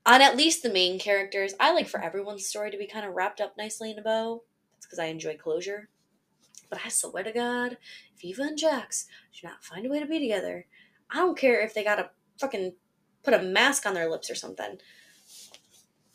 On 0.06 0.22
at 0.22 0.36
least 0.36 0.62
the 0.62 0.70
main 0.72 0.98
characters, 0.98 1.55
I 1.60 1.72
like 1.72 1.89
for 1.89 2.02
everyone's 2.02 2.47
story 2.47 2.70
to 2.70 2.78
be 2.78 2.86
kind 2.86 3.05
of 3.06 3.14
wrapped 3.14 3.40
up 3.40 3.55
nicely 3.59 3.90
in 3.90 3.98
a 3.98 4.02
bow. 4.02 4.43
That's 4.72 4.86
because 4.86 4.98
I 4.98 5.06
enjoy 5.06 5.36
closure. 5.36 5.89
But 6.70 6.81
I 6.85 6.89
swear 6.89 7.24
to 7.24 7.32
God, 7.32 7.77
if 8.16 8.24
Eva 8.24 8.43
and 8.43 8.59
Jacks 8.59 9.06
do 9.39 9.47
not 9.47 9.62
find 9.64 9.85
a 9.85 9.90
way 9.90 10.01
to 10.01 10.06
be 10.06 10.18
together, 10.20 10.66
I 11.10 11.16
don't 11.16 11.36
care 11.36 11.60
if 11.60 11.74
they 11.74 11.85
gotta 11.85 12.10
fucking 12.40 12.74
put 13.22 13.35
a 13.35 13.43
mask 13.43 13.85
on 13.86 13.94
their 13.94 14.09
lips 14.10 14.31
or 14.31 14.35
something. 14.35 14.78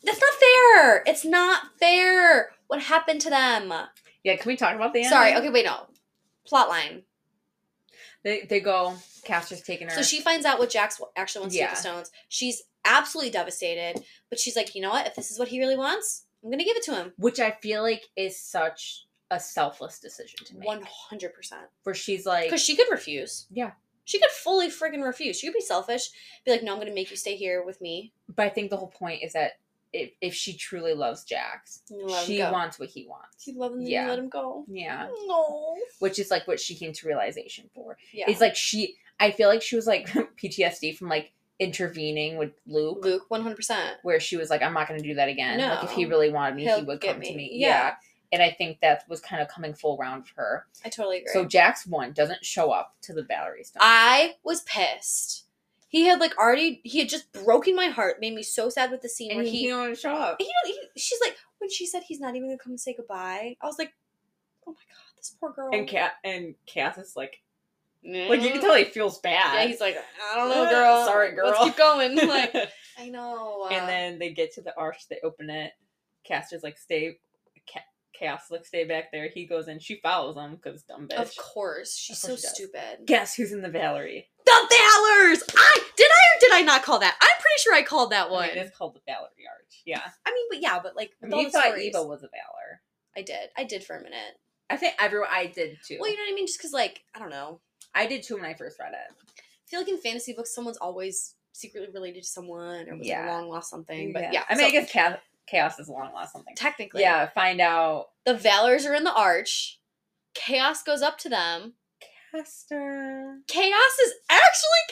That's 0.02 0.20
not 0.20 0.34
fair. 0.34 1.02
It's 1.06 1.24
not 1.24 1.78
fair. 1.78 2.50
What 2.68 2.82
happened 2.82 3.20
to 3.22 3.30
them? 3.30 3.72
Yeah, 4.24 4.36
can 4.36 4.48
we 4.48 4.56
talk 4.56 4.74
about 4.74 4.92
the 4.92 5.00
end? 5.00 5.08
Sorry. 5.10 5.34
Okay, 5.34 5.50
wait. 5.50 5.66
No. 5.66 5.86
Plot 6.46 6.68
line. 6.68 7.02
They 8.24 8.42
they 8.48 8.60
go. 8.60 8.96
Castor's 9.24 9.62
taking 9.62 9.88
her. 9.88 9.94
So 9.94 10.02
she 10.02 10.20
finds 10.20 10.46
out 10.46 10.58
what 10.58 10.70
Jacks 10.70 11.00
actually 11.16 11.40
wants 11.40 11.54
to 11.54 11.58
do 11.58 11.62
Yeah. 11.64 11.70
with 11.70 11.76
the 11.76 11.80
stones. 11.82 12.10
She's 12.28 12.62
absolutely 12.86 13.30
devastated, 13.30 14.02
but 14.30 14.38
she's 14.38 14.56
like, 14.56 14.74
you 14.74 14.82
know 14.82 14.90
what? 14.90 15.06
If 15.06 15.14
this 15.16 15.30
is 15.30 15.38
what 15.38 15.48
he 15.48 15.58
really 15.58 15.76
wants, 15.76 16.24
I'm 16.44 16.50
gonna 16.50 16.64
give 16.64 16.76
it 16.76 16.84
to 16.84 16.94
him. 16.94 17.12
which 17.16 17.40
I 17.40 17.50
feel 17.50 17.82
like 17.82 18.04
is 18.16 18.38
such 18.40 19.06
a 19.30 19.40
selfless 19.40 19.98
decision 19.98 20.38
to 20.46 20.56
make. 20.56 20.66
One 20.66 20.82
hundred 21.10 21.34
percent. 21.34 21.66
Where 21.82 21.94
she's 21.94 22.24
like, 22.26 22.44
Because 22.44 22.62
she 22.62 22.76
could 22.76 22.88
refuse. 22.90 23.46
Yeah. 23.50 23.72
She 24.04 24.20
could 24.20 24.30
fully 24.30 24.68
friggin' 24.68 25.02
refuse. 25.04 25.36
She 25.36 25.48
could 25.48 25.54
be 25.54 25.60
selfish. 25.60 26.10
Be 26.44 26.52
like, 26.52 26.62
no, 26.62 26.72
I'm 26.74 26.78
gonna 26.78 26.94
make 26.94 27.10
you 27.10 27.16
stay 27.16 27.34
here 27.36 27.64
with 27.64 27.80
me. 27.80 28.12
but 28.34 28.44
I 28.46 28.48
think 28.50 28.70
the 28.70 28.76
whole 28.76 28.86
point 28.88 29.22
is 29.24 29.32
that 29.32 29.52
if 29.92 30.10
if 30.20 30.34
she 30.34 30.56
truly 30.56 30.94
loves 30.94 31.24
Jacks, 31.24 31.82
she 32.24 32.40
wants 32.40 32.78
what 32.78 32.88
he 32.90 33.06
wants. 33.08 33.46
You 33.46 33.58
love 33.58 33.72
him, 33.72 33.80
Yeah. 33.82 34.04
you 34.04 34.10
let 34.10 34.18
him 34.20 34.28
go. 34.28 34.64
Yeah, 34.68 35.08
No. 35.26 35.76
which 36.00 36.18
is 36.20 36.30
like 36.30 36.46
what 36.46 36.60
she 36.60 36.74
came 36.76 36.92
to 36.92 37.06
realization 37.08 37.68
for. 37.74 37.96
Yeah. 38.12 38.26
It's 38.28 38.40
like 38.40 38.54
she. 38.54 38.96
I 39.18 39.30
feel 39.30 39.48
like 39.48 39.62
she 39.62 39.74
was 39.76 39.86
like 39.86 40.06
PTSD 40.42 40.96
from 40.96 41.08
like 41.08 41.32
intervening 41.58 42.36
with 42.36 42.52
Luc. 42.66 43.04
Luc, 43.04 43.22
one 43.28 43.42
hundred 43.42 43.56
percent. 43.56 43.96
where 44.02 44.20
she 44.20 44.36
was 44.36 44.50
like, 44.50 44.62
I'm 44.62 44.74
not 44.74 44.88
going 44.88 45.00
to 45.00 45.06
do 45.06 45.14
that 45.14 45.28
again. 45.28 45.58
Like, 45.58 45.84
if 45.84 45.90
he 45.90 46.04
really 46.04 46.30
wanted 46.30 46.56
me, 46.56 46.62
he 46.62 46.68
He'll 46.68 46.84
would 46.84 47.00
get 47.00 47.14
come 47.14 47.22
to 47.22 47.30
me. 47.30 47.36
me. 47.36 47.50
Yeah. 47.54 47.68
Yeah. 47.68 47.94
And 48.32 48.42
I 48.42 48.50
think 48.50 48.80
that 48.80 49.04
was 49.08 49.20
kind 49.20 49.40
of 49.40 49.48
coming 49.48 49.72
full 49.72 49.96
round 49.96 50.26
for 50.26 50.34
her. 50.42 50.66
I 50.84 50.88
totally 50.88 51.18
agree. 51.18 51.32
So 51.32 51.44
Jacks 51.44 51.86
one 51.86 52.12
doesn't 52.12 52.44
show 52.44 52.72
up 52.72 52.96
to 53.02 53.12
the 53.12 53.22
battery 53.22 53.62
stone. 53.62 53.80
I 53.80 54.34
was 54.42 54.62
pissed. 54.62 55.44
He 55.88 56.06
had 56.06 56.18
like 56.20 56.36
already 56.36 56.80
he 56.82 56.98
had 56.98 57.08
just 57.08 57.32
broken 57.32 57.76
my 57.76 57.86
heart, 57.86 58.20
made 58.20 58.34
me 58.34 58.42
so 58.42 58.68
sad 58.68 58.90
with 58.90 59.00
the 59.00 59.08
scene 59.08 59.30
and 59.30 59.38
where 59.38 59.44
he, 59.46 59.52
he, 59.52 59.58
he 59.62 59.68
don't 59.68 59.80
want 59.80 59.94
to 59.94 60.00
show 60.00 60.12
up. 60.12 60.36
he, 60.40 60.50
he 60.66 60.78
she's 60.96 61.20
like 61.24 61.36
when 61.58 61.70
she 61.70 61.86
said 61.86 62.02
he's 62.06 62.20
not 62.20 62.34
even 62.34 62.48
gonna 62.48 62.58
come 62.58 62.72
and 62.72 62.80
say 62.80 62.92
goodbye. 62.94 63.56
I 63.62 63.66
was 63.66 63.78
like, 63.78 63.94
oh 64.66 64.72
my 64.72 64.74
god, 64.74 65.16
this 65.16 65.34
poor 65.40 65.52
girl. 65.52 65.70
And 65.72 65.86
Cat 65.88 66.14
and 66.24 66.56
Cass 66.66 66.98
is 66.98 67.14
like, 67.16 67.38
Like 68.06 68.42
you 68.42 68.50
can 68.50 68.60
tell 68.60 68.74
he 68.76 68.84
feels 68.84 69.18
bad. 69.18 69.54
Yeah, 69.54 69.66
he's 69.66 69.80
like, 69.80 69.96
I 70.32 70.36
don't 70.36 70.48
know, 70.50 70.70
girl. 70.70 71.04
sorry, 71.04 71.32
girl. 71.34 71.48
Let's 71.48 71.64
keep 71.64 71.76
going. 71.76 72.16
Like, 72.28 72.54
I 72.98 73.08
know. 73.10 73.66
uh, 73.70 73.74
and 73.74 73.88
then 73.88 74.18
they 74.18 74.30
get 74.32 74.54
to 74.54 74.62
the 74.62 74.72
arch, 74.76 75.08
they 75.10 75.18
open 75.22 75.50
it. 75.50 75.72
Castor's 76.24 76.62
like, 76.62 76.78
stay. 76.78 77.18
Ca- 77.72 77.80
Cass 78.18 78.44
like, 78.50 78.64
stay 78.64 78.84
back 78.84 79.12
there. 79.12 79.28
He 79.32 79.46
goes 79.46 79.68
in. 79.68 79.78
She 79.78 80.00
follows 80.02 80.36
him 80.36 80.56
because 80.56 80.82
dumb 80.84 81.08
bitch. 81.08 81.18
of 81.18 81.36
course, 81.36 81.96
she's 81.96 82.22
Of 82.24 82.30
course 82.30 82.42
so 82.42 82.48
she 82.48 82.54
stupid. 82.54 83.06
Guess 83.06 83.34
who's 83.34 83.52
in 83.52 83.60
the 83.60 83.68
Valory? 83.68 84.24
The 84.46 84.52
Valors. 84.52 85.42
I 85.56 85.80
did 85.96 86.06
I 86.10 86.36
or 86.36 86.40
did 86.40 86.52
I 86.52 86.62
not 86.62 86.82
call 86.82 86.98
that? 87.00 87.14
I'm 87.20 87.40
pretty 87.40 87.58
sure 87.58 87.74
I 87.74 87.82
called 87.82 88.12
that 88.12 88.30
one. 88.30 88.44
I 88.44 88.54
mean, 88.54 88.58
it's 88.58 88.76
called 88.76 88.94
the 88.94 89.00
Valory 89.00 89.44
Arch. 89.50 89.82
Yeah. 89.84 90.00
I 90.24 90.32
mean, 90.32 90.46
but 90.50 90.62
yeah, 90.62 90.78
but 90.82 90.96
like 90.96 91.10
I 91.22 91.26
mean, 91.26 91.40
you 91.40 91.50
thought 91.50 91.64
stories, 91.66 91.88
Eva 91.88 92.02
was 92.04 92.22
a 92.22 92.28
Valor. 92.28 92.80
I 93.16 93.22
did. 93.22 93.50
I 93.56 93.64
did 93.64 93.84
for 93.84 93.96
a 93.96 94.02
minute. 94.02 94.38
I 94.70 94.76
think 94.76 94.94
everyone. 94.98 95.28
I 95.30 95.46
did 95.46 95.78
too. 95.86 95.98
Well, 96.00 96.10
you 96.10 96.16
know 96.16 96.22
what 96.22 96.32
I 96.32 96.34
mean? 96.34 96.46
Just 96.46 96.58
because, 96.58 96.72
like, 96.72 97.02
I 97.14 97.18
don't 97.18 97.30
know. 97.30 97.60
I 97.96 98.06
did 98.06 98.22
too 98.22 98.36
when 98.36 98.44
I 98.44 98.54
first 98.54 98.78
read 98.78 98.92
it. 98.92 99.14
I 99.38 99.68
feel 99.68 99.80
like 99.80 99.88
in 99.88 99.98
fantasy 99.98 100.32
books, 100.32 100.54
someone's 100.54 100.76
always 100.76 101.34
secretly 101.52 101.88
related 101.92 102.22
to 102.22 102.28
someone 102.28 102.88
or 102.88 102.96
was 102.96 103.06
Yeah. 103.06 103.26
a 103.26 103.32
long 103.32 103.48
lost 103.48 103.70
something. 103.70 104.12
But 104.12 104.32
yeah, 104.32 104.44
I 104.48 104.54
mean, 104.54 104.66
I 104.66 104.70
guess 104.70 104.90
chaos, 104.90 105.18
chaos 105.46 105.78
is 105.80 105.88
long 105.88 106.12
lost 106.12 106.32
something. 106.32 106.54
technically, 106.54 107.00
Yeah, 107.02 107.28
find 107.30 107.60
out. 107.60 108.10
the 108.24 108.34
Valors 108.34 108.84
are 108.86 108.94
in 108.94 109.04
the 109.04 109.12
arch. 109.14 109.80
Chaos 110.34 110.82
goes 110.82 111.00
up 111.02 111.18
to 111.18 111.28
them. 111.30 111.74
Castor. 112.32 113.38
Chaos 113.48 113.98
is 114.04 114.12
actually 114.28 114.82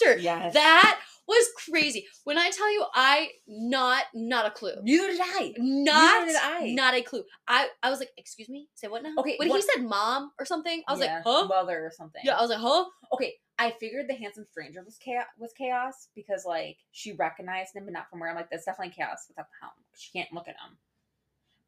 Castor. 0.00 0.18
Yes. 0.22 0.54
That 0.54 1.00
was 1.26 1.46
crazy. 1.70 2.06
When 2.24 2.38
I 2.38 2.50
tell 2.50 2.70
you, 2.72 2.84
I 2.94 3.28
not 3.46 4.04
not 4.14 4.46
a 4.46 4.50
clue. 4.50 4.74
Neither 4.82 5.08
did 5.08 5.20
I. 5.20 5.52
Not 5.58 6.26
did 6.26 6.36
I. 6.36 6.72
not 6.74 6.94
a 6.94 7.02
clue. 7.02 7.24
I 7.48 7.68
I 7.82 7.90
was 7.90 7.98
like, 7.98 8.10
excuse 8.16 8.48
me, 8.48 8.68
say 8.74 8.88
what 8.88 9.02
now? 9.02 9.14
Okay, 9.18 9.36
when 9.38 9.48
what- 9.48 9.56
he 9.62 9.68
said 9.74 9.84
mom 9.84 10.32
or 10.38 10.44
something, 10.44 10.82
I 10.86 10.92
was 10.92 11.00
Yeah, 11.00 11.16
like, 11.16 11.24
huh? 11.24 11.46
Mother 11.46 11.86
or 11.86 11.90
something. 11.96 12.20
Yeah, 12.24 12.36
I 12.36 12.40
was 12.42 12.50
like, 12.50 12.60
huh? 12.60 12.84
Okay, 13.12 13.34
I 13.58 13.70
figured 13.80 14.06
the 14.08 14.14
handsome 14.14 14.46
stranger 14.50 14.82
was 14.84 14.98
chaos, 14.98 15.24
was 15.38 15.52
chaos 15.56 16.08
because 16.14 16.44
like 16.44 16.76
she 16.92 17.12
recognized 17.12 17.74
him, 17.74 17.84
but 17.84 17.92
not 17.94 18.10
from 18.10 18.20
where. 18.20 18.30
I'm 18.30 18.36
like, 18.36 18.50
that's 18.50 18.64
definitely 18.66 18.94
chaos 18.94 19.24
without 19.28 19.46
the 19.48 19.56
helm. 19.66 19.72
She 19.96 20.10
can't 20.12 20.32
look 20.32 20.48
at 20.48 20.56
him. 20.56 20.78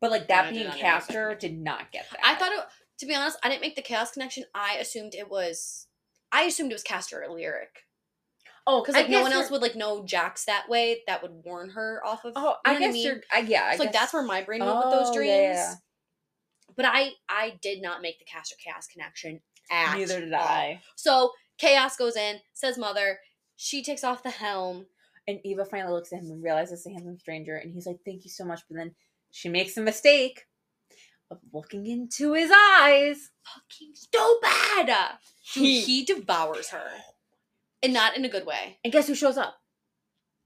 But 0.01 0.11
like 0.11 0.27
Yeah, 0.29 0.41
I 0.41 0.43
that 0.43 0.49
did 0.49 0.55
being 0.55 0.69
not 0.69 0.79
Castor 0.79 1.35
did 1.35 1.59
not 1.59 1.91
get 1.93 2.07
that. 2.11 2.21
I 2.23 2.35
thought 2.35 2.53
it. 2.53 2.61
To 3.01 3.07
be 3.07 3.15
honest, 3.15 3.39
I 3.43 3.49
didn't 3.49 3.61
make 3.63 3.77
the 3.77 3.83
chaos 3.83 4.11
connection. 4.11 4.45
I 4.55 4.75
assumed 4.77 5.15
it 5.15 5.31
was. 5.31 5.87
I 6.33 6.43
assumed 6.43 6.71
it 6.73 6.75
was 6.75 6.83
Castor 6.83 7.23
or 7.23 7.33
Lyric 7.33 7.86
Oh, 8.67 8.83
because 8.83 8.95
like 8.97 9.09
no 9.09 9.23
one 9.23 9.33
else 9.33 9.51
would 9.51 9.63
like 9.63 9.77
know 9.77 10.05
Jacks 10.05 10.45
that 10.47 10.69
way. 10.69 11.03
That 11.07 11.23
would 11.23 11.33
warn 11.45 11.71
her 11.71 12.01
off 12.05 12.25
of. 12.25 12.33
Oh, 12.37 12.57
I 12.65 12.79
guess 12.79 12.95
mean? 12.95 13.07
you're. 13.07 13.21
I, 13.33 13.39
yeah, 13.41 13.65
I 13.67 13.77
So, 13.77 13.85
like 13.85 13.93
guess- 13.93 14.01
that's 14.03 14.13
where 14.15 14.23
my 14.25 14.43
brain 14.43 14.65
went 14.65 14.77
with 14.77 14.91
those 14.91 15.09
Oh, 15.11 15.15
dreams. 15.15 15.31
yeah, 15.31 15.53
yeah. 15.53 15.75
But 16.77 16.85
I 16.87 17.11
I 17.29 17.59
did 17.63 17.81
not 17.81 18.03
make 18.03 18.19
the 18.19 18.25
Castor 18.25 18.57
chaos 18.63 18.87
connection 18.87 19.41
at 19.71 19.97
Neither 19.97 20.21
did 20.21 20.33
all. 20.33 20.43
I. 20.43 20.81
So 20.97 21.33
chaos 21.59 21.97
goes 21.97 22.17
in, 22.17 22.41
says 22.55 22.77
mother. 22.77 23.19
She 23.57 23.83
takes 23.83 24.05
off 24.05 24.23
the 24.23 24.31
helm. 24.31 24.87
And 25.29 25.41
Eva 25.45 25.65
finally 25.65 25.93
looks 25.93 26.13
at 26.13 26.21
him 26.21 26.31
and 26.31 26.43
realizes 26.43 26.85
the 26.85 26.91
handsome 26.91 27.19
stranger, 27.19 27.57
and 27.57 27.73
he's 27.73 27.87
like, 27.87 27.99
"Thank 28.05 28.25
you 28.25 28.31
so 28.31 28.45
much." 28.45 28.61
But 28.69 28.77
then 28.77 28.95
she 29.31 29.49
makes 29.49 29.77
a 29.77 29.81
mistake 29.81 30.45
of 31.31 31.39
looking 31.53 31.87
into 31.87 32.33
his 32.35 32.51
eyes. 32.53 33.31
Fucking 33.45 33.95
stupid. 33.95 34.95
He- 35.43 35.81
he 35.81 36.05
devours 36.05 36.69
her, 36.69 36.91
and 37.83 37.93
not 37.93 38.17
in 38.17 38.25
a 38.25 38.29
good 38.29 38.47
way. 38.47 38.79
And 38.85 38.93
guess 38.93 39.07
who 39.07 39.15
shows 39.15 39.37
up? 39.39 39.57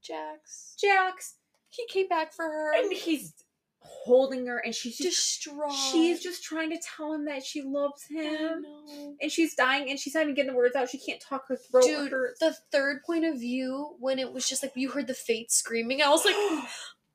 Jacks. 0.03 0.75
Jacks. 0.79 1.35
He 1.69 1.85
came 1.87 2.07
back 2.07 2.33
for 2.33 2.43
her. 2.43 2.73
And 2.75 2.91
he's 2.91 3.33
holding 3.79 4.45
her, 4.45 4.57
and 4.57 4.75
she's 4.75 4.97
just 4.97 5.43
distraught. 5.43 5.73
she's 5.73 6.21
just 6.21 6.43
trying 6.43 6.69
to 6.69 6.77
tell 6.97 7.13
him 7.13 7.25
that 7.25 7.43
she 7.43 7.61
loves 7.61 8.05
I 8.11 8.21
him. 8.21 8.61
know. 8.61 9.15
And 9.21 9.31
she's 9.31 9.55
dying, 9.55 9.89
and 9.89 9.99
she's 9.99 10.13
not 10.13 10.23
even 10.23 10.35
getting 10.35 10.51
the 10.51 10.57
words 10.57 10.75
out. 10.75 10.89
She 10.89 10.97
can't 10.97 11.21
talk. 11.21 11.47
Her 11.47 11.55
throat 11.55 11.83
Dude, 11.83 12.11
hurts. 12.11 12.39
the 12.39 12.55
third 12.71 13.03
point 13.03 13.25
of 13.25 13.39
view 13.39 13.95
when 13.99 14.19
it 14.19 14.31
was 14.31 14.47
just 14.47 14.63
like 14.63 14.73
you 14.75 14.89
heard 14.89 15.07
the 15.07 15.13
fates 15.13 15.55
screaming, 15.55 16.01
I 16.01 16.09
was 16.09 16.25
like, 16.25 16.35
oh 16.37 16.55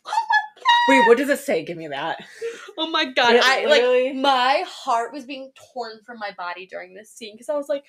my 0.05 0.11
god. 0.57 0.89
Wait, 0.89 1.09
what 1.09 1.19
does 1.19 1.29
it 1.29 1.39
say? 1.39 1.65
Give 1.65 1.77
me 1.77 1.89
that. 1.89 2.19
oh 2.79 2.89
my 2.89 3.05
god! 3.05 3.41
I 3.43 3.67
like 3.67 4.17
my 4.17 4.65
heart 4.67 5.13
was 5.13 5.25
being 5.25 5.53
torn 5.73 6.01
from 6.05 6.19
my 6.19 6.31
body 6.37 6.67
during 6.67 6.95
this 6.95 7.11
scene 7.11 7.35
because 7.35 7.49
I 7.49 7.57
was 7.57 7.69
like, 7.69 7.85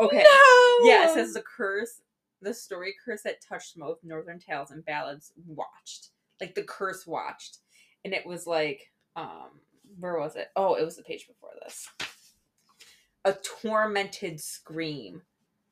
Okay. 0.00 0.24
no. 0.24 0.88
Yeah, 0.88 1.10
it 1.10 1.14
says 1.14 1.34
the 1.34 1.42
curse, 1.42 2.00
the 2.40 2.54
story 2.54 2.94
curse 3.04 3.22
that 3.22 3.42
touched 3.46 3.76
most 3.76 4.02
northern 4.02 4.38
tales 4.38 4.70
and 4.70 4.84
ballads 4.84 5.32
watched. 5.46 6.08
Like 6.40 6.54
the 6.54 6.62
curse 6.62 7.06
watched. 7.06 7.58
And 8.04 8.14
it 8.14 8.24
was 8.24 8.46
like, 8.46 8.90
um, 9.14 9.60
where 9.98 10.18
was 10.18 10.36
it? 10.36 10.48
Oh, 10.56 10.74
it 10.74 10.84
was 10.84 10.96
the 10.96 11.02
page 11.02 11.26
before 11.26 11.50
this. 11.62 11.88
A 13.24 13.34
tormented 13.60 14.40
scream 14.40 15.22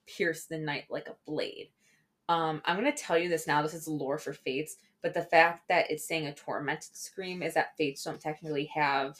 pierced 0.06 0.48
the 0.48 0.58
night 0.58 0.84
like 0.90 1.08
a 1.08 1.16
blade. 1.26 1.70
Um, 2.28 2.60
I'm 2.66 2.76
gonna 2.76 2.92
tell 2.92 3.16
you 3.16 3.30
this 3.30 3.46
now. 3.46 3.62
This 3.62 3.72
is 3.72 3.88
lore 3.88 4.18
for 4.18 4.34
Fates, 4.34 4.76
but 5.02 5.14
the 5.14 5.22
fact 5.22 5.66
that 5.68 5.90
it's 5.90 6.06
saying 6.06 6.26
a 6.26 6.34
tormented 6.34 6.94
scream 6.94 7.42
is 7.42 7.54
that 7.54 7.76
Fates 7.78 8.04
don't 8.04 8.20
technically 8.20 8.66
have 8.66 9.18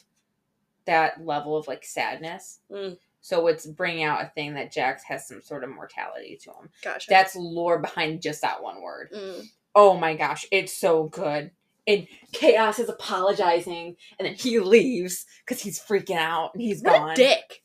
that 0.85 1.25
level 1.25 1.57
of 1.57 1.67
like 1.67 1.83
sadness. 1.83 2.59
Mm. 2.71 2.97
So 3.21 3.47
it's 3.47 3.65
bringing 3.65 4.03
out 4.03 4.21
a 4.23 4.31
thing 4.33 4.53
that 4.53 4.71
Jacks 4.71 5.03
has 5.03 5.27
some 5.27 5.41
sort 5.41 5.63
of 5.63 5.69
mortality 5.69 6.37
to 6.43 6.51
him. 6.51 6.69
Gotcha. 6.83 7.07
That's 7.09 7.35
lore 7.35 7.79
behind 7.79 8.21
just 8.21 8.41
that 8.41 8.63
one 8.63 8.81
word. 8.81 9.09
Mm. 9.15 9.45
Oh 9.75 9.97
my 9.97 10.15
gosh, 10.15 10.45
it's 10.51 10.73
so 10.75 11.03
good. 11.03 11.51
And 11.87 12.07
Chaos 12.33 12.77
is 12.79 12.87
apologizing, 12.89 13.95
and 14.19 14.25
then 14.27 14.35
he 14.35 14.59
leaves 14.59 15.25
because 15.45 15.61
he's 15.61 15.79
freaking 15.79 16.15
out 16.17 16.51
and 16.53 16.61
he's 16.61 16.81
What 16.81 16.97
gone. 16.99 17.15
dick. 17.15 17.61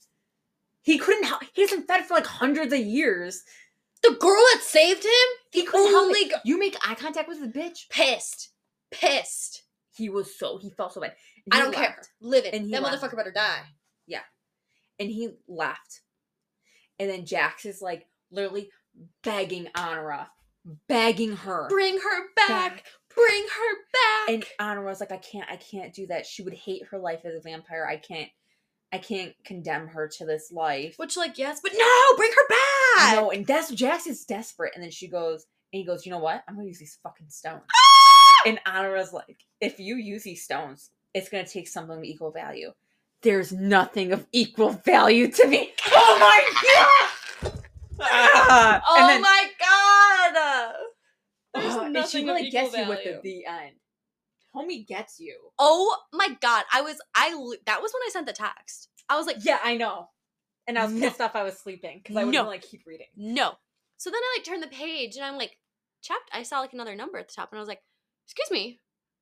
He 0.83 0.99
couldn't 0.99 1.25
help. 1.25 1.43
He 1.55 1.63
hasn't 1.63 1.87
fed 1.87 2.05
for 2.07 2.15
like 2.15 2.27
hundreds 2.27 2.73
of 2.73 2.81
years. 2.81 3.43
The 4.03 4.17
girl 4.21 4.43
that 4.53 4.61
saved 4.63 5.05
him, 5.05 5.11
He 5.51 5.65
couldn't 5.65 5.91
help 5.91 6.07
only 6.07 6.19
it. 6.21 6.35
You 6.45 6.59
make 6.59 6.77
eye 6.87 6.95
contact 6.95 7.29
with 7.29 7.41
the 7.41 7.47
bitch. 7.59 7.89
pissed. 7.89 8.51
Pissed. 8.91 9.63
He 9.97 10.09
was 10.11 10.37
so 10.39 10.59
he 10.59 10.69
felt 10.71 10.93
so 10.93 11.01
bad. 11.01 11.15
And 11.47 11.55
I 11.55 11.59
don't 11.65 11.75
care. 11.75 11.95
left. 11.97 12.11
Live 12.21 12.45
it. 12.45 12.55
And 12.55 12.73
that 12.75 12.83
left. 12.83 13.03
motherfucker 13.03 13.17
better 13.17 13.31
die. 13.33 13.61
And 14.99 15.11
he 15.11 15.31
left. 15.49 16.03
And 16.99 17.11
then 17.11 17.27
Jacks 17.27 17.67
is 17.67 17.83
like 17.83 18.07
literally 18.31 18.71
begging 19.23 19.69
Honora, 19.75 20.31
begging 20.89 21.37
her. 21.37 21.69
Bring 21.69 21.99
her 21.99 22.29
back. 22.37 22.85
Bring 23.15 23.45
her 23.45 23.77
back. 23.93 24.29
And 24.29 24.45
Honora's 24.61 25.01
like, 25.01 25.13
I 25.13 25.19
can't, 25.19 25.49
I 25.51 25.57
can't 25.57 25.95
do 25.95 26.07
that. 26.09 26.27
She 26.27 26.43
would 26.43 26.55
hate 26.55 26.87
her 26.91 26.99
life 26.99 27.25
as 27.25 27.35
a 27.35 27.41
vampire. 27.41 27.87
I 27.89 27.97
can't, 27.97 28.29
I 28.93 28.99
can't 28.99 29.35
condemn 29.45 29.89
her 29.89 30.09
to 30.19 30.25
this 30.25 30.51
life. 30.51 30.95
Which, 30.97 31.17
like, 31.17 31.39
yes, 31.39 31.61
but 31.63 31.73
no, 31.77 32.17
bring 32.17 32.33
her 32.33 32.49
back. 32.49 33.15
No, 33.17 33.31
and 33.31 33.47
that's 33.47 33.71
Jax 33.71 34.07
is 34.07 34.25
desperate. 34.25 34.73
And 34.75 34.83
then 34.83 34.91
she 34.91 35.09
goes, 35.09 35.47
and 35.73 35.79
he 35.79 35.85
goes, 35.85 36.05
you 36.07 36.11
know 36.11 36.19
what? 36.19 36.43
I'm 36.49 36.57
gonna 36.57 36.67
use 36.67 36.79
these 36.79 36.99
fucking 37.03 37.29
stones. 37.29 37.63
Ah! 37.73 38.49
And 38.49 38.61
Honora's 38.67 39.13
like, 39.13 39.45
if 39.61 39.79
you 39.79 39.97
use 39.97 40.23
these 40.23 40.45
stones, 40.45 40.91
it's 41.13 41.29
gonna 41.29 41.47
take 41.47 41.69
something 41.69 41.99
of 41.99 42.05
equal 42.05 42.33
value. 42.33 42.73
There's 43.25 43.53
nothing 43.53 44.13
of 44.13 44.27
equal 44.33 44.71
value 44.71 45.29
to 45.33 45.47
me. 45.49 45.73
Oh 45.97 46.19
my 46.21 47.09
god! 47.43 47.53
Ah! 48.01 48.83
Oh 48.89 49.07
then, 49.09 49.21
my 49.23 49.47
god. 49.59 50.75
There's 51.55 51.93
nothing 51.93 52.21
she 52.21 52.27
really 52.27 52.47
equal 52.49 52.63
gets 52.71 52.77
you 52.77 52.89
with 52.89 53.05
the, 53.05 53.21
the 53.23 53.47
end. 53.47 53.73
Homie 54.55 54.87
gets 54.87 55.19
you. 55.19 55.37
Oh 55.59 55.97
my 56.13 56.29
god. 56.41 56.65
I 56.73 56.83
was, 56.83 57.01
I, 57.17 57.31
that 57.67 57.81
was 57.83 57.93
when 57.93 58.03
I 58.07 58.11
sent 58.13 58.27
the 58.27 58.33
text. 58.33 58.89
I 59.09 59.17
was 59.17 59.27
like, 59.27 59.37
Yeah, 59.45 59.59
I 59.63 59.77
know. 59.77 60.09
And 60.67 60.79
I 60.79 60.85
was 60.85 60.93
No. 60.93 61.01
pissed 61.09 61.21
off 61.21 61.35
I 61.35 61.43
was 61.43 61.59
sleeping 61.59 62.01
because 62.03 62.17
I 62.17 62.25
would 62.25 62.35
No. 62.35 62.45
like 62.45 62.63
keep 62.63 62.83
reading. 62.87 63.07
no. 63.17 63.55
So 63.97 64.11
then 64.11 64.21
I 64.23 64.37
like 64.39 64.45
turned 64.45 64.63
the 64.63 64.67
page 64.69 65.17
and 65.17 65.25
I'm 65.25 65.39
like, 65.39 65.57
chapter. 66.03 66.31
I 66.33 66.43
saw 66.43 66.61
like 66.61 66.73
another 66.73 66.95
number 66.97 67.19
at 67.19 67.29
the 67.29 67.35
top 67.35 67.51
and 67.53 67.59
I 67.59 67.61
was 67.61 67.69
like, 67.69 67.81
excuse 68.27 68.51
me, 68.51 68.81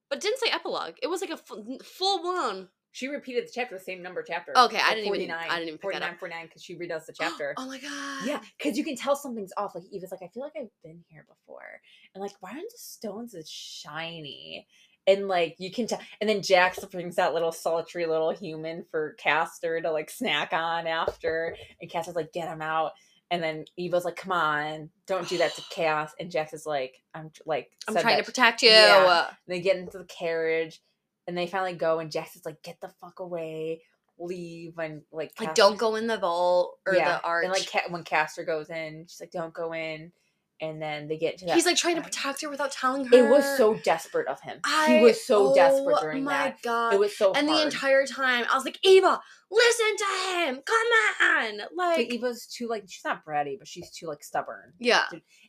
but 0.08 0.18
it 0.18 0.22
didn't 0.22 0.40
say 0.40 0.50
epilogue. 0.50 0.94
It 1.02 1.08
was 1.08 1.20
like 1.20 1.30
a 1.30 1.36
full, 1.36 1.78
full 1.84 2.22
one. 2.24 2.68
She 2.94 3.08
repeated 3.08 3.46
the 3.46 3.50
chapter, 3.52 3.76
the 3.78 3.82
same 3.82 4.02
number 4.02 4.22
chapter. 4.22 4.52
Okay, 4.56 4.78
I 4.78 4.94
didn't 4.94 5.14
even- 5.14 5.30
I 5.30 5.48
didn't 5.58 5.68
even 5.68 5.78
pick 5.78 5.92
that 5.92 6.02
49, 6.02 6.10
up. 6.12 6.18
49, 6.20 6.46
because 6.46 6.62
she 6.62 6.76
redoes 6.76 7.06
the 7.06 7.12
chapter. 7.14 7.54
Oh 7.58 7.66
my 7.66 7.78
god. 7.78 8.26
Yeah, 8.26 8.40
because 8.58 8.76
you 8.76 8.84
can 8.84 8.96
tell 8.96 9.16
something's 9.16 9.52
off. 9.56 9.74
Like 9.74 9.84
Eva's 9.90 10.10
like, 10.10 10.22
I 10.22 10.28
feel 10.28 10.42
like 10.42 10.52
I've 10.56 10.68
been 10.84 11.02
here 11.08 11.24
before, 11.28 11.80
and 12.14 12.22
like, 12.22 12.32
why 12.40 12.50
aren't 12.50 12.70
the 12.70 12.76
stones 12.78 13.34
as 13.34 13.48
shiny? 13.50 14.66
And 15.06 15.26
like, 15.26 15.56
you 15.58 15.70
can 15.72 15.86
tell. 15.86 15.98
And 16.20 16.30
then 16.30 16.42
Jacks 16.42 16.84
brings 16.84 17.16
that 17.16 17.34
little 17.34 17.50
sultry 17.50 18.06
little 18.06 18.30
human 18.30 18.84
for 18.90 19.14
Castor 19.14 19.80
to 19.80 19.90
like 19.90 20.10
snack 20.10 20.52
on 20.52 20.86
after, 20.86 21.56
and 21.80 21.90
Castor's 21.90 22.14
like, 22.14 22.32
get 22.32 22.48
him 22.48 22.62
out. 22.62 22.92
And 23.30 23.42
then 23.42 23.64
Eva's 23.78 24.04
like, 24.04 24.16
come 24.16 24.32
on, 24.32 24.90
don't 25.06 25.26
do 25.28 25.38
that 25.38 25.54
to 25.56 25.62
Chaos. 25.70 26.12
And 26.20 26.30
Jacks 26.30 26.52
is 26.52 26.66
like, 26.66 27.02
I'm 27.14 27.30
like, 27.46 27.70
I'm 27.88 27.94
trying 27.96 28.18
to 28.18 28.24
protect 28.24 28.62
you. 28.62 28.68
Yeah. 28.68 29.30
They 29.48 29.60
get 29.60 29.76
into 29.78 29.96
the 29.98 30.04
carriage, 30.04 30.80
and 31.26 31.36
they 31.36 31.46
finally 31.46 31.74
go. 31.74 31.98
And 31.98 32.10
Jacks 32.10 32.36
is 32.36 32.44
like, 32.44 32.62
get 32.62 32.80
the 32.80 32.88
fuck 33.00 33.20
away, 33.20 33.82
leave, 34.18 34.78
and 34.78 35.02
like, 35.12 35.32
Like, 35.40 35.54
don't 35.54 35.78
go 35.78 35.96
in 35.96 36.06
the 36.06 36.18
vault 36.18 36.78
or 36.86 36.94
the 36.94 37.22
arch. 37.22 37.44
and 37.44 37.52
like 37.52 37.68
when 37.90 38.04
Castor 38.04 38.44
goes 38.44 38.70
in, 38.70 39.06
she's 39.08 39.20
like, 39.20 39.30
"Don't 39.30 39.54
go 39.54 39.72
in," 39.72 40.12
and 40.60 40.80
then 40.80 41.08
they 41.08 41.18
get 41.18 41.38
to 41.38 41.46
that. 41.46 41.54
He's 41.54 41.66
like 41.66 41.76
trying 41.76 41.96
to 41.96 42.02
protect 42.02 42.40
her 42.42 42.48
without 42.48 42.70
telling 42.70 43.04
her. 43.06 43.16
It 43.16 43.28
was 43.28 43.44
so 43.56 43.74
desperate 43.74 44.28
of 44.28 44.40
him. 44.40 44.60
I, 44.64 44.98
he 44.98 45.04
was 45.04 45.24
so 45.24 45.54
desperate 45.54 45.96
oh 45.98 46.00
during 46.02 46.24
that. 46.24 46.30
oh 46.30 46.44
my 46.44 46.44
that. 46.50 46.62
god. 46.62 46.94
It 46.94 47.00
was 47.00 47.16
so 47.16 47.32
and 47.32 47.48
the 47.48 47.60
entire 47.62 48.06
time 48.06 48.44
I 48.50 48.54
was 48.54 48.64
like, 48.64 48.78
Eva, 48.84 49.20
listen 49.50 49.96
to 49.96 50.36
him. 50.36 50.60
Come 50.64 51.28
on. 51.28 51.58
But 51.76 51.98
Like 51.98 52.12
Eva's 52.12 52.46
too 52.46 52.68
like 52.68 52.84
she's 52.86 53.04
not 53.04 53.24
bratty, 53.24 53.58
but 53.58 53.66
she's 53.66 53.90
too 53.90 54.06
like 54.06 54.22
stubborn. 54.22 54.72
Yeah. 54.78 55.06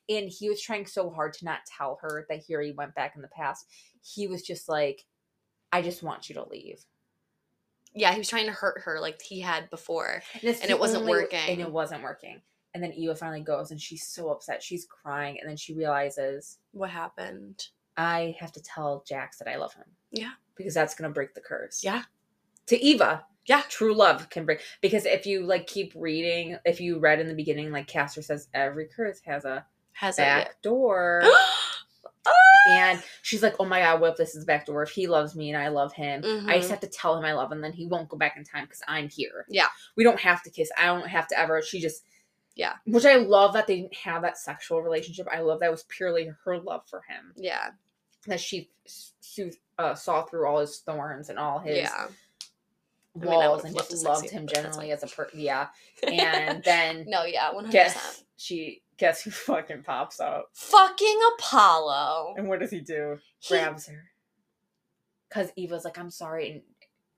And 0.10 0.30
he 0.30 0.50
was 0.50 0.62
trying 0.62 0.88
so 0.88 1.12
hard 1.12 1.34
to 1.34 1.46
not 1.46 1.60
tell 1.78 2.00
her 2.02 2.26
that 2.30 2.40
here 2.40 2.62
he 2.62 2.72
went 2.72 2.96
back 2.96 3.14
in 3.16 3.22
the 3.22 3.28
past. 3.28 3.66
He 4.02 4.28
was 4.28 4.42
just 4.42 4.68
like, 4.68 5.06
"I 5.74 5.82
just 5.82 6.04
want 6.04 6.30
you 6.30 6.36
to 6.36 6.48
leave." 6.48 6.86
Yeah, 7.96 8.12
he 8.12 8.18
was 8.18 8.30
trying 8.30 8.48
to 8.48 8.52
hurt 8.52 8.82
her 8.86 9.00
like 9.00 9.22
he 9.22 9.40
had 9.40 9.70
before. 9.70 10.24
it's 10.42 10.62
And 10.62 10.72
it 10.72 10.80
wasn't 10.80 11.02
only- 11.02 11.12
working. 11.12 11.40
And 11.50 11.62
it 11.62 11.72
wasn't 11.72 12.04
working. 12.04 12.42
And 12.74 12.82
then 12.84 12.92
Eva 12.94 13.16
finally 13.16 13.42
goes, 13.42 13.70
and 13.70 13.80
she's 13.80 14.08
so 14.08 14.30
upset. 14.30 14.64
She's 14.64 14.86
crying, 14.86 15.40
and 15.40 15.48
then 15.48 15.58
she 15.58 15.74
realizes 15.76 16.58
What 16.72 16.90
happened? 16.90 17.68
I 17.96 18.36
have 18.40 18.52
to 18.54 18.64
tell 18.64 19.04
Jacks 19.08 19.38
that 19.38 19.48
I 19.48 19.58
love 19.58 19.74
him. 19.76 19.86
Yeah. 20.12 20.32
Because 20.56 20.74
that's 20.74 20.96
gonna 20.96 21.12
break 21.14 21.36
the 21.36 21.42
curse. 21.42 21.84
Yeah. 21.84 22.04
To 22.68 22.80
Eva. 22.80 23.26
Yeah. 23.46 23.62
True 23.70 23.94
love 23.94 24.30
can 24.30 24.46
break 24.46 24.62
because 24.82 25.06
if 25.06 25.26
you 25.28 25.46
like 25.46 25.68
keep 25.68 25.94
reading, 25.96 26.58
if 26.66 26.82
you 26.82 26.98
read 26.98 27.20
in 27.20 27.28
the 27.28 27.36
beginning, 27.36 27.72
like 27.72 27.88
Castor 27.88 28.22
says, 28.24 28.48
every 28.54 28.88
curse 28.88 29.20
has 29.26 29.46
a 29.46 29.66
Has 29.92 30.16
back 30.16 30.60
door. 30.64 31.24
and 32.70 33.02
she's 33.22 33.44
like, 33.44 33.56
Oh 33.60 33.66
my 33.66 33.80
god, 33.80 34.00
what 34.02 34.12
if 34.12 34.18
this 34.18 34.36
is 34.36 34.42
the 34.44 34.46
back 34.46 34.66
door? 34.66 34.84
If 34.84 34.92
he 34.92 35.08
loves 35.08 35.36
me 35.36 35.50
and 35.52 35.62
I 35.62 35.68
love 35.68 35.94
him, 35.94 36.24
I 36.48 36.58
just 36.58 36.68
Mhm. 36.68 36.72
have 36.72 36.80
to 36.82 36.88
tell 36.88 37.18
him 37.18 37.26
I 37.26 37.34
love 37.34 37.52
him, 37.52 37.62
then 37.62 37.74
he 37.74 37.86
won't 37.88 38.08
go 38.10 38.18
back 38.18 38.38
in 38.38 38.44
time 38.44 38.64
because 38.66 38.82
I'm 38.88 39.10
here. 39.10 39.46
Yeah. 39.50 39.68
We 39.98 40.04
don't 40.04 40.20
have 40.20 40.42
to 40.44 40.50
kiss. 40.50 40.72
I 40.78 40.86
don't 40.86 41.08
have 41.08 41.28
to 41.30 41.40
ever. 41.40 41.62
She 41.62 41.80
just 41.82 42.04
Yeah. 42.56 42.76
Which 42.86 43.06
I 43.06 43.16
love 43.16 43.54
that 43.54 43.68
they 43.68 43.78
didn't 43.82 43.96
have 43.96 44.22
that 44.22 44.38
sexual 44.38 44.82
relationship. 44.82 45.28
I 45.32 45.40
love 45.40 45.60
that 45.60 45.68
it 45.68 45.72
was 45.72 45.84
purely 45.90 46.32
her 46.46 46.60
love 46.60 46.88
for 46.90 47.02
him. 47.10 47.34
yeah. 47.36 47.72
that 48.28 48.40
she 48.40 48.70
uh, 49.80 49.96
saw 49.96 50.24
through 50.24 50.48
all 50.48 50.60
his 50.60 50.78
thorns 50.80 51.30
and 51.30 51.40
all 51.40 51.60
his 51.60 51.78
yeah. 51.80 52.08
I 53.16 53.20
mean, 53.20 53.28
walls 53.30 53.64
and 53.66 53.76
just 53.76 54.04
loved 54.06 54.30
him 54.30 54.48
generally 54.48 54.92
as 54.92 55.04
a 55.04 55.08
per 55.08 55.28
yeah 55.34 55.68
and 56.08 56.64
then 56.64 57.06
No, 57.08 57.26
yeah, 57.26 57.52
one 57.52 57.66
hundred 57.66 57.84
percent. 57.86 58.24
she 58.38 58.82
guess 58.98 59.22
who 59.24 59.32
fucking 59.32 59.84
pops 59.84 60.20
up 60.20 60.50
Fucking 60.54 61.20
Apollo. 61.38 62.36
and 62.38 62.48
what 62.48 62.60
does 62.60 62.72
he 62.72 62.80
do 62.82 63.18
He- 63.40 63.56
grabs 63.56 63.88
her 63.88 64.06
because 65.30 65.52
eva's 65.56 65.84
like 65.86 65.98
i'm 65.98 66.12
sorry 66.12 66.52
and 66.52 66.62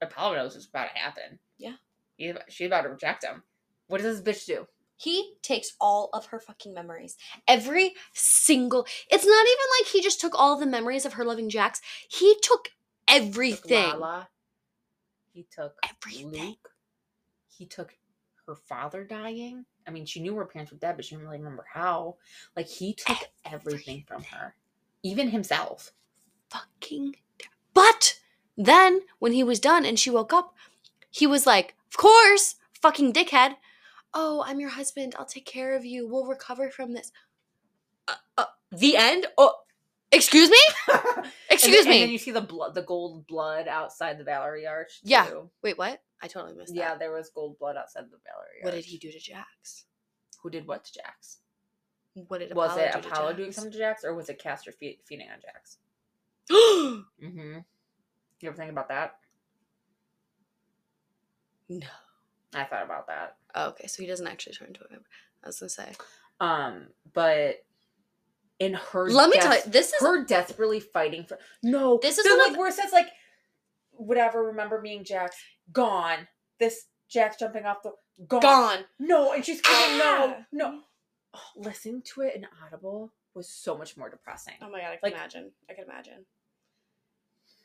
apollo 0.02 0.35
knows 0.35 0.53
what's 0.53 0.68
about 0.68 0.89
to 0.93 0.97
happen 0.97 1.39
Yeah. 1.57 1.73
Eva, 2.18 2.41
she's 2.49 2.68
about 2.68 2.84
to 2.84 2.89
reject 2.89 3.23
him 3.26 3.43
what 3.88 4.02
does 4.02 4.22
this 4.22 4.38
bitch 4.38 4.45
do 4.45 4.68
He 4.97 5.34
takes 5.41 5.73
all 5.81 6.10
of 6.14 6.27
her 6.27 6.39
fucking 6.39 6.73
memories. 6.73 7.18
Every 7.47 7.93
single. 8.14 8.88
It's 9.11 9.26
not 9.26 9.45
even 9.45 9.65
like 9.80 9.88
he 9.91 10.02
just 10.02 10.22
took 10.22 10.34
all 10.39 10.57
the 10.57 10.65
memories 10.65 11.06
of 11.06 11.14
her 11.14 11.26
loving 11.26 11.49
Jacks. 11.49 11.81
He 12.10 12.34
took 12.41 12.64
Took 12.65 12.72
everything. 13.10 13.89
Lala. 13.99 14.30
he 15.34 15.45
took 15.52 15.73
Everything. 15.84 16.31
Luc 16.47 16.69
he 17.57 17.65
took 17.65 17.93
her 18.47 18.56
father 18.56 19.03
dying 19.03 19.65
i 19.88 19.91
mean 19.91 20.06
she 20.06 20.20
knew 20.20 20.36
her 20.36 20.45
parents 20.45 20.72
were 20.72 20.78
dead 20.78 20.95
but 20.95 21.06
she 21.06 21.16
didn't 21.16 21.26
really 21.26 21.40
remember 21.40 21.66
how 21.72 22.16
like 22.56 22.68
he 22.68 22.94
took 22.94 23.30
everything 23.45 24.03
from 24.07 24.24
her 24.24 24.56
even 25.03 25.30
himself 25.30 25.91
Fucking. 26.49 27.16
But 27.74 28.20
then 28.57 29.02
when 29.20 29.34
he 29.34 29.44
was 29.44 29.60
done 29.60 29.86
and 29.86 29.99
she 29.99 30.10
woke 30.10 30.34
up, 30.34 30.56
he 31.10 31.28
was 31.28 31.45
like, 31.45 31.76
"Of 31.91 31.98
course, 31.98 32.56
fucking 32.82 33.14
dickhead. 33.14 33.56
Oh, 34.14 34.44
I'm 34.45 34.60
your 34.60 34.70
husband. 34.70 35.16
I'll 35.18 35.26
take 35.26 35.45
care 35.45 35.76
of 35.76 35.86
you. 35.86 36.07
We'll 36.07 36.26
recover 36.26 36.70
from 36.70 36.94
this." 36.94 37.12
Uh, 38.07 38.16
uh, 38.38 38.45
the 38.72 38.95
end. 38.95 39.26
Oh, 39.38 39.53
excuse 40.12 40.49
me. 40.49 40.60
Excuse 41.49 41.86
and 41.86 41.86
then, 41.86 41.90
me. 41.90 42.02
And 42.02 42.03
then 42.03 42.10
you 42.12 42.18
see 42.18 42.32
the 42.32 42.41
blood, 42.41 42.76
the 42.76 42.84
gold 42.84 43.28
blood 43.28 43.68
outside 43.68 44.18
the 44.18 44.24
Valory 44.24 44.68
Arch. 44.68 44.99
Yeah. 45.03 45.28
Wait, 45.62 45.78
what? 45.78 46.02
I 46.24 46.28
totally 46.28 46.54
missed 46.56 46.74
that. 46.74 46.80
Yeah, 46.80 46.96
there 46.96 47.12
was 47.12 47.30
gold 47.30 47.60
blood 47.60 47.76
outside 47.78 48.06
the 48.10 48.18
Valory. 48.18 48.64
What 48.64 48.74
did 48.74 48.86
he 48.86 48.98
do 48.98 49.12
to 49.12 49.20
Jacks? 49.20 49.86
Who 50.42 50.50
did 50.50 50.66
what 50.68 50.86
to 50.86 50.94
Jacks? 50.94 51.38
What 52.28 52.40
did 52.40 52.56
Was 52.56 52.72
Apollo 52.72 52.84
it 52.86 52.94
do 52.94 53.02
to 53.02 53.08
Apollo 53.08 53.28
Jacks? 53.30 53.38
doing 53.38 53.52
something 53.52 53.72
to 53.74 53.78
Jacks, 53.78 54.04
or 54.06 54.16
was 54.16 54.30
it 54.30 54.40
Castor 54.40 54.72
fe- 54.72 55.00
feeding 55.06 55.28
on 55.30 55.40
Jacks? 55.42 55.78
Mm-hmm. 57.22 57.60
You 58.42 58.50
ever 58.50 58.58
think 58.58 58.72
about 58.72 58.90
that? 58.90 59.16
no. 61.70 61.88
I 62.54 62.64
thought 62.64 62.84
about 62.86 63.08
that. 63.08 63.36
Oh, 63.54 63.70
okay, 63.70 63.88
so 63.88 64.02
he 64.02 64.08
doesn't 64.08 64.28
actually 64.28 64.54
turn 64.56 64.70
into 64.70 64.82
a 64.82 64.88
vampire. 64.88 65.06
I 65.44 65.48
was 65.48 65.60
gonna 65.60 65.70
say. 65.70 65.92
Um, 66.40 66.88
but 67.14 67.66
in 68.60 68.76
her, 68.76 69.10
Let 69.10 69.30
me 69.30 69.36
des- 69.36 69.42
tell 69.42 69.56
you, 69.56 69.62
this 69.68 69.92
is 69.92 70.02
her 70.02 70.24
desperately 70.24 70.80
fighting 70.80 71.26
for 71.26 71.38
no. 71.64 72.00
This 72.02 72.18
is 72.18 72.24
the, 72.24 72.36
like 72.38 72.58
it 72.70 72.74
says 72.74 72.94
like, 72.94 73.08
whatever. 73.92 74.44
Remember 74.46 74.80
me 74.80 74.96
and 74.98 75.06
Jacks 75.06 75.36
gone. 75.72 76.28
This 76.60 76.86
Jack's 77.10 77.38
jumping 77.38 77.66
off 77.66 77.84
the 77.84 77.94
gone. 78.28 78.42
gone. 78.42 78.80
No, 79.00 79.34
and 79.34 79.44
she's 79.46 79.62
no, 79.64 79.70
Ah! 79.72 80.38
no. 80.52 80.82
Oh, 81.34 81.40
listening 81.56 82.02
to 82.14 82.22
it 82.22 82.36
in 82.36 82.48
Audible 82.66 83.12
was 83.34 83.50
so 83.50 83.78
much 83.78 83.98
more 83.98 84.10
depressing. 84.10 84.54
Oh 84.62 84.70
my 84.70 84.80
god, 84.80 84.88
I 84.88 84.92
can 84.92 85.00
Like- 85.04 85.14
imagine. 85.14 85.52
I 85.70 85.74
can 85.74 85.84
imagine. 85.84 86.26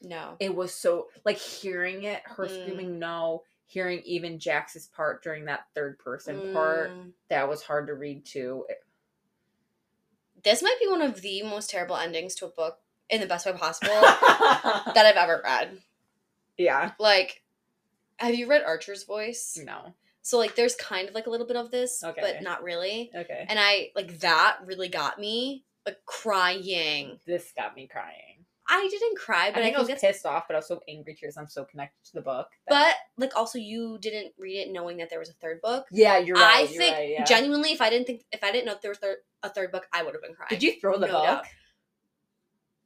No. 0.03 0.37
It 0.41 0.55
was 0.55 0.75
so 0.75 1.09
like 1.25 1.37
hearing 1.39 2.05
it, 2.05 2.23
her 2.25 2.47
Mm. 2.47 2.63
screaming 2.63 2.99
no, 2.99 3.45
hearing 3.67 4.01
even 4.05 4.39
Jacks's 4.41 4.87
part 4.89 5.23
during 5.23 5.45
that 5.45 5.67
third 5.75 5.99
person 5.99 6.53
part, 6.53 6.91
Mm. 6.91 7.13
that 7.29 7.49
was 7.49 7.63
hard 7.63 7.87
to 7.87 7.95
read 7.95 8.25
too. 8.25 8.67
It- 8.69 8.83
This 10.43 10.63
might 10.63 10.79
be 10.81 10.89
one 10.89 11.03
of 11.03 11.21
the 11.21 11.43
most 11.43 11.71
terrible 11.71 11.97
endings 11.97 12.35
to 12.37 12.47
a 12.47 12.51
book 12.51 12.81
in 13.11 13.21
the 13.21 13.27
best 13.27 13.45
way 13.47 13.53
possible 13.53 13.93
that 14.01 15.05
I've 15.07 15.17
ever 15.17 15.41
read. 15.45 15.83
yeah. 16.57 16.93
Like, 16.99 17.43
have 18.21 18.35
you 18.35 18.47
read 18.47 18.63
Archer's 18.63 19.05
Voice? 19.05 19.59
No. 19.63 19.95
So 20.23 20.39
like, 20.39 20.55
there's 20.55 20.75
kind 20.77 21.09
of 21.09 21.15
like 21.15 21.27
a 21.27 21.31
little 21.31 21.47
bit 21.47 21.57
of 21.57 21.71
this, 21.71 22.03
Okay. 22.05 22.21
but 22.21 22.43
not 22.43 22.63
really. 22.63 23.11
Okay. 23.15 23.47
And 23.49 23.59
I 23.59 23.91
like 23.97 24.19
that 24.21 24.59
really 24.65 24.89
got 24.89 25.19
me 25.19 25.65
like 25.87 25.97
crying. 26.05 27.19
this 27.27 27.53
got 27.57 27.75
me 27.75 27.89
crying. 27.91 28.45
I 28.73 28.87
didn't 28.89 29.19
cry, 29.19 29.51
but 29.51 29.59
I, 29.65 29.69
I, 29.69 29.73
think 29.75 29.89
was 29.89 30.01
pissed 30.01 30.25
off, 30.25 30.45
but 30.47 30.55
I 30.55 30.59
was 30.59 30.69
so 30.69 30.79
angry 30.89 31.15
tears. 31.15 31.37
I'm 31.37 31.49
so 31.49 31.65
connected 31.65 32.05
to 32.11 32.13
the 32.15 32.21
book. 32.21 32.47
but 32.69 32.95
like 33.19 33.35
also 33.35 33.59
you 33.59 33.99
didn't 34.01 34.33
read 34.39 34.59
it 34.59 34.71
knowing 34.73 34.99
that 34.99 35.11
there 35.11 35.19
was 35.19 35.29
a 35.29 35.33
third 35.35 35.61
book. 35.61 35.87
yeah, 35.91 36.19
you're 36.19 36.37
right. 36.37 36.59
I 36.59 36.61
you're 36.61 36.69
think 36.81 36.97
right, 36.97 37.09
yeah. 37.11 37.25
genuinely, 37.25 37.73
if 37.73 37.81
I 37.81 37.91
didn't 37.91 38.07
think 38.07 38.23
if 38.31 38.45
I 38.45 38.53
didn't 38.53 38.67
know 38.67 38.75
if 38.75 38.81
there 38.81 38.93
was 38.93 38.99
thir- 38.99 39.19
a 39.43 39.49
third 39.49 39.73
book, 39.73 39.87
I 39.93 40.05
would 40.05 40.15
have 40.15 40.23
been 40.23 40.35
crying. 40.35 40.51
Did 40.51 40.63
you 40.63 40.79
throw 40.81 40.99
the 40.99 41.07
No 41.09 41.13
book? 41.15 41.25
doubt. 41.25 41.47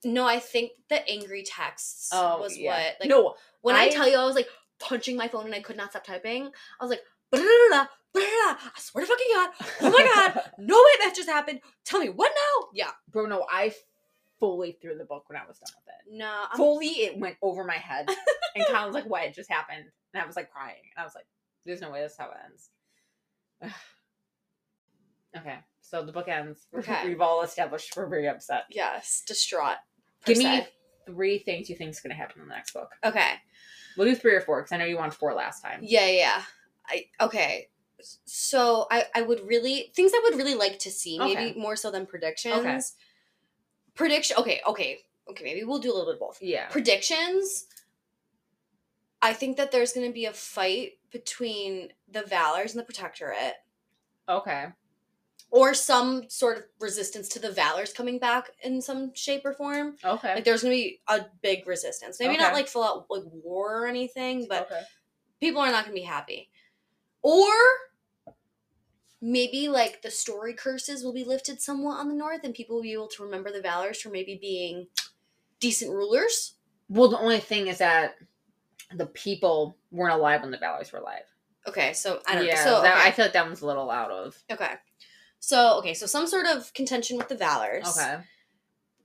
No, 0.05 0.27
I 0.27 0.39
think 0.39 0.73
the 0.89 1.06
angry 1.09 1.43
texts 1.43 2.11
Oh, 2.12 2.40
was 2.40 2.56
yeah. 2.56 2.73
what. 2.77 2.97
Like 3.01 3.09
no, 3.11 3.35
when 3.62 3.74
I, 3.77 3.85
I- 3.85 3.89
tell 3.90 4.09
you, 4.09 4.16
I 4.16 4.24
was 4.24 4.35
like 4.36 4.48
punching 4.78 5.16
my 5.16 5.28
phone 5.28 5.46
and 5.46 5.55
I 5.55 5.60
could 5.60 5.76
not 5.76 5.90
stop 5.90 6.05
typing. 6.05 6.46
I 6.80 6.84
was 6.84 6.90
like, 6.90 7.02
"Blah-da-da-da, 7.30 7.86
blah-da-da, 8.12 8.59
I 8.76 8.80
swear 8.80 9.05
to 9.05 9.10
fucking 9.10 9.26
god, 9.34 9.51
oh 9.82 9.90
my 9.90 10.10
god, 10.14 10.51
no 10.59 10.76
way 10.76 11.05
that 11.05 11.14
just 11.16 11.28
happened. 11.28 11.60
Tell 11.84 12.01
me 12.01 12.09
what 12.09 12.32
now? 12.34 12.68
Yeah, 12.74 12.90
bro, 13.10 13.26
no, 13.26 13.44
I 13.51 13.72
fully 14.40 14.78
threw 14.80 14.96
the 14.96 15.05
book 15.05 15.24
when 15.28 15.38
I 15.38 15.46
was 15.46 15.59
done 15.59 15.72
with 15.84 15.94
it. 15.94 16.18
no, 16.18 16.44
I'm, 16.51 16.56
Fully, 16.56 16.86
it 16.86 17.18
went 17.18 17.36
over 17.42 17.64
my 17.64 17.76
head, 17.76 18.09
and 18.55 18.66
Colin 18.66 18.86
was 18.86 18.94
like, 18.94 19.06
"What 19.06 19.24
it 19.24 19.34
just 19.34 19.51
happened?" 19.51 19.84
And 20.12 20.22
I 20.22 20.26
was 20.26 20.36
like 20.36 20.51
crying, 20.51 20.82
and 20.96 21.02
I 21.02 21.05
was 21.05 21.14
like, 21.14 21.26
"There's 21.64 21.80
no 21.80 21.90
way 21.90 22.02
this 22.02 22.12
is 22.12 22.18
how 22.18 22.30
it 22.30 22.36
ends." 22.44 23.74
okay, 25.38 25.59
so 25.80 26.05
the 26.05 26.12
book 26.12 26.28
ends. 26.28 26.66
Okay. 26.76 27.09
We've 27.09 27.20
all 27.20 27.42
established 27.42 27.96
we're 27.96 28.06
very 28.09 28.28
upset. 28.28 28.64
yes, 28.70 29.22
distraught. 29.26 29.76
Give 30.24 30.38
me 30.38 30.66
three 31.06 31.38
things 31.38 31.68
you 31.68 31.76
think 31.76 31.90
is 31.90 32.01
going 32.01 32.10
to 32.10 32.16
happen 32.16 32.40
in 32.40 32.48
the 32.48 32.55
next 32.55 32.72
book. 32.72 32.90
okay. 33.05 33.32
We'll 33.96 34.06
do 34.08 34.14
three 34.16 34.34
or 34.34 34.40
four 34.40 34.60
because 34.60 34.72
I 34.72 34.76
know 34.78 34.84
you 34.84 34.96
wanted 34.96 35.14
four 35.14 35.34
last 35.34 35.62
time. 35.62 35.80
Yeah, 35.82 36.06
yeah. 36.06 36.12
yeah. 36.12 36.42
I 36.86 37.24
okay. 37.24 37.68
So 38.26 38.86
I 38.90 39.04
I 39.14 39.22
would 39.22 39.46
really 39.46 39.92
things 39.94 40.12
I 40.14 40.20
would 40.24 40.36
really 40.36 40.54
like 40.54 40.78
to 40.80 40.90
see 40.90 41.18
maybe 41.18 41.50
Okay. 41.50 41.54
more 41.58 41.76
so 41.76 41.90
than 41.90 42.06
predictions. 42.06 42.54
Okay. 42.54 42.78
Prediction. 43.94 44.36
Okay, 44.38 44.60
okay, 44.66 44.98
okay. 45.30 45.44
Maybe 45.44 45.64
we'll 45.64 45.78
do 45.78 45.90
a 45.90 45.94
little 45.94 46.06
bit 46.06 46.14
of 46.14 46.20
both. 46.20 46.38
Yeah. 46.42 46.66
predictions 46.68 47.66
i 49.22 49.32
think 49.32 49.56
that 49.56 49.70
there's 49.72 49.92
going 49.94 50.06
to 50.06 50.12
be 50.12 50.26
a 50.26 50.32
fight 50.34 50.92
between 51.10 51.88
the 52.10 52.22
valors 52.22 52.72
and 52.72 52.80
the 52.80 52.84
protectorate 52.84 53.54
Okay. 54.28 54.66
Or 55.50 55.72
some 55.74 56.28
sort 56.28 56.58
of 56.58 56.64
resistance 56.80 57.28
to 57.28 57.38
the 57.38 57.50
valors 57.52 57.92
coming 57.92 58.18
back 58.18 58.50
in 58.64 58.80
some 58.82 59.14
shape 59.14 59.42
or 59.44 59.52
form 59.52 59.96
Okay. 60.04 60.34
like 60.34 60.44
there's 60.44 60.62
going 60.62 60.72
to 60.72 60.82
be 60.82 61.00
a 61.08 61.20
big 61.42 61.66
resistance 61.66 62.18
maybe 62.18 62.36
not 62.36 62.52
like 62.52 62.66
full 62.68 62.82
out 62.84 63.06
like 63.08 63.22
war 63.26 63.82
or 63.82 63.86
anything 63.86 64.46
but 64.48 64.62
okay. 64.70 64.82
people 65.40 65.60
are 65.60 65.70
not 65.70 65.84
going 65.84 65.94
to 65.96 66.00
be 66.00 66.06
happy 66.06 66.50
or 67.22 67.52
maybe 69.20 69.68
like 69.68 70.02
the 70.02 70.10
story 70.10 70.52
curses 70.54 71.02
will 71.02 71.12
be 71.14 71.24
lifted 71.24 71.60
somewhat 71.60 71.98
on 71.98 72.08
the 72.08 72.14
north 72.14 72.40
and 72.44 72.54
people 72.54 72.76
will 72.76 72.82
be 72.82 72.92
able 72.92 73.08
to 73.08 73.22
remember 73.22 73.50
the 73.50 73.60
valors 73.62 74.00
for 74.00 74.10
maybe 74.10 74.36
being 74.40 74.86
decent 75.60 75.90
rulers 75.90 76.54
Well, 76.88 77.08
the 77.08 77.18
only 77.18 77.40
thing 77.40 77.68
is 77.68 77.78
that 77.78 78.16
the 78.94 79.06
people 79.06 79.78
weren't 79.90 80.12
alive 80.14 80.42
when 80.42 80.50
the 80.50 80.58
Valors 80.58 80.92
were 80.92 80.98
alive. 80.98 81.24
okay 81.66 81.94
so 81.94 82.20
i 82.28 82.34
don't 82.34 82.46
yeah, 82.46 82.62
so 82.62 82.82
that, 82.82 82.98
okay. 82.98 83.08
I 83.08 83.10
feel 83.12 83.24
like 83.24 83.32
that 83.32 83.46
one's 83.46 83.62
a 83.62 83.66
little 83.66 83.90
out 83.90 84.10
of. 84.10 84.36
Okay. 84.52 84.72
So, 85.46 85.76
okay, 85.80 85.92
so 85.92 86.06
some 86.06 86.26
sort 86.26 86.46
of 86.46 86.72
contention 86.72 87.18
with 87.18 87.28
the 87.28 87.34
Valors. 87.34 87.86
Okay. 87.98 88.16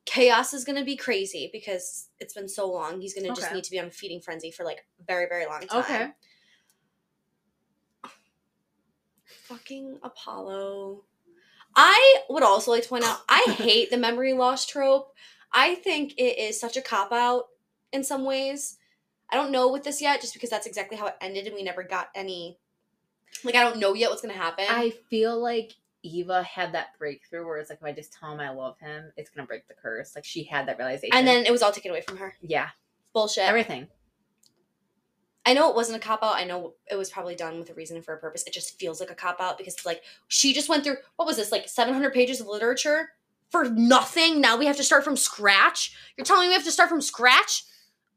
Chaos 0.05 0.53
is 0.53 0.63
going 0.63 0.77
to 0.77 0.85
be 0.85 0.95
crazy 0.95 1.49
because 1.51 2.07
it's 2.17 2.33
been 2.33 2.47
so 2.47 2.71
long. 2.71 3.01
He's 3.01 3.13
going 3.13 3.27
to 3.27 3.39
just 3.39 3.53
need 3.53 3.65
to 3.65 3.71
be 3.71 3.77
on 3.77 3.89
feeding 3.89 4.21
frenzy 4.21 4.49
for 4.49 4.63
like 4.63 4.85
very, 5.05 5.25
very 5.27 5.45
long 5.45 5.67
time. 5.67 5.79
Okay. 5.83 6.11
Fucking 9.25 9.99
Apollo. 10.01 11.03
I 11.75 12.21
would 12.29 12.43
also 12.43 12.71
like 12.71 12.83
to 12.83 12.89
point 12.89 13.03
out 13.03 13.19
I 13.27 13.43
hate 13.57 13.91
the 13.91 13.97
memory 13.97 14.31
loss 14.31 14.65
trope. 14.65 15.13
I 15.51 15.75
think 15.75 16.13
it 16.17 16.39
is 16.39 16.57
such 16.57 16.77
a 16.77 16.81
cop 16.81 17.11
out 17.11 17.47
in 17.91 18.01
some 18.01 18.23
ways. 18.23 18.77
I 19.29 19.35
don't 19.35 19.51
know 19.51 19.69
with 19.69 19.83
this 19.83 20.01
yet 20.01 20.21
just 20.21 20.33
because 20.33 20.49
that's 20.49 20.65
exactly 20.65 20.95
how 20.95 21.07
it 21.07 21.15
ended 21.19 21.47
and 21.47 21.55
we 21.55 21.63
never 21.63 21.83
got 21.83 22.07
any 22.15 22.59
like 23.43 23.55
I 23.55 23.63
don't 23.63 23.77
know 23.77 23.93
yet 23.93 24.09
what's 24.09 24.21
going 24.21 24.33
to 24.33 24.39
happen. 24.39 24.65
I 24.69 24.91
feel 25.09 25.37
like 25.37 25.73
Eva 26.03 26.43
had 26.43 26.73
that 26.73 26.97
breakthrough 26.97 27.45
where 27.45 27.57
it's 27.57 27.69
like, 27.69 27.79
if 27.79 27.85
I 27.85 27.91
just 27.91 28.13
tell 28.13 28.31
him 28.31 28.39
I 28.39 28.49
love 28.49 28.77
him, 28.79 29.11
it's 29.17 29.31
to 29.31 29.43
break 29.43 29.67
the 29.67 29.73
curse. 29.73 30.15
Like, 30.15 30.25
she 30.25 30.43
had 30.43 30.67
that 30.67 30.77
realization. 30.77 31.15
and 31.15 31.27
then 31.27 31.45
it 31.45 31.51
was 31.51 31.61
all 31.61 31.71
taken 31.71 31.91
away 31.91 32.01
from 32.01 32.17
her. 32.17 32.33
yeah, 32.41 32.69
Bullshit. 33.13 33.43
everything. 33.43 33.87
I 35.45 35.53
know 35.53 35.69
it 35.69 35.75
wasn't 35.75 35.97
a 35.97 36.05
cop 36.05 36.21
out. 36.21 36.35
I 36.35 36.43
know 36.43 36.73
it 36.91 36.95
was 36.95 37.09
probably 37.09 37.35
done 37.35 37.57
with 37.57 37.69
a 37.69 37.73
reason 37.73 37.95
and 37.95 38.05
for 38.05 38.13
a 38.13 38.19
purpose. 38.19 38.43
It 38.45 38.53
just 38.53 38.77
feels 38.79 38.99
like 38.99 39.09
a 39.09 39.15
cop 39.15 39.39
out 39.39 39.57
because 39.57 39.73
it's 39.73 39.85
like 39.85 40.03
she 40.27 40.53
just 40.53 40.69
went 40.69 40.83
through 40.83 40.97
what 41.15 41.25
was 41.25 41.37
this 41.37 41.51
like 41.51 41.67
700 41.67 42.13
pages 42.13 42.39
of 42.39 42.47
literature 42.47 43.09
for 43.49 43.65
nothing. 43.65 44.41
Now 44.41 44.57
we 44.57 44.67
have 44.67 44.77
to 44.77 44.83
start 44.83 45.03
from 45.03 45.17
scratch. 45.17 45.95
You're 46.17 46.25
telling 46.25 46.43
me 46.43 46.47
we 46.49 46.53
have 46.53 46.65
to 46.65 46.71
start 46.71 46.89
from 46.89 47.01
scratch? 47.01 47.63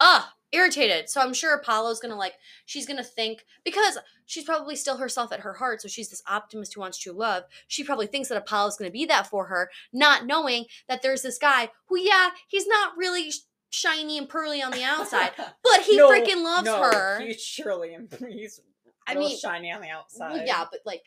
Ugh, 0.00 0.22
irritated. 0.52 1.08
So 1.08 1.20
I'm 1.20 1.34
sure 1.34 1.54
Apollo's 1.54 2.00
gonna 2.00 2.16
like 2.16 2.34
she's 2.66 2.86
gonna 2.86 3.04
think 3.04 3.44
because 3.64 3.98
she's 4.26 4.44
probably 4.44 4.76
still 4.76 4.96
herself 4.96 5.32
at 5.32 5.40
her 5.40 5.54
heart. 5.54 5.82
So 5.82 5.88
she's 5.88 6.10
this 6.10 6.22
optimist 6.28 6.74
who 6.74 6.80
wants 6.80 6.98
true 6.98 7.12
love. 7.12 7.44
She 7.68 7.84
probably 7.84 8.06
thinks 8.06 8.28
that 8.28 8.38
Apollo's 8.38 8.76
gonna 8.76 8.90
be 8.90 9.06
that 9.06 9.26
for 9.26 9.46
her, 9.46 9.70
not 9.92 10.26
knowing 10.26 10.66
that 10.88 11.02
there's 11.02 11.22
this 11.22 11.38
guy 11.38 11.70
who 11.86 11.98
yeah 11.98 12.30
he's 12.48 12.66
not 12.66 12.96
really 12.96 13.30
shiny 13.70 14.18
and 14.18 14.28
pearly 14.28 14.62
on 14.62 14.72
the 14.72 14.82
outside, 14.84 15.30
but 15.36 15.80
he 15.82 15.96
No, 15.96 16.10
freaking 16.10 16.42
loves 16.44 16.66
no, 16.66 16.82
her. 16.82 17.20
He's 17.20 17.40
surely, 17.42 17.96
he's 18.28 18.60
I 19.06 19.14
mean, 19.14 19.36
shiny 19.38 19.72
on 19.72 19.80
the 19.80 19.88
outside. 19.88 20.32
Well, 20.32 20.46
yeah, 20.46 20.64
but 20.70 20.80
like 20.84 21.02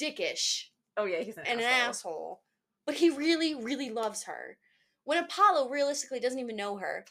dickish 0.00 0.64
Oh, 0.98 1.04
yeah, 1.04 1.20
he's 1.20 1.36
an 1.36 1.44
and 1.46 1.60
an 1.60 1.66
asshole. 1.66 1.88
asshole. 1.88 2.40
But 2.84 2.96
he 2.96 3.10
really, 3.10 3.54
really 3.54 3.88
loves 3.90 4.24
her. 4.24 4.58
When 5.04 5.22
Apollo 5.22 5.70
realistically 5.70 6.18
doesn't 6.18 6.40
even 6.40 6.56
know 6.56 6.76
her, 6.78 7.04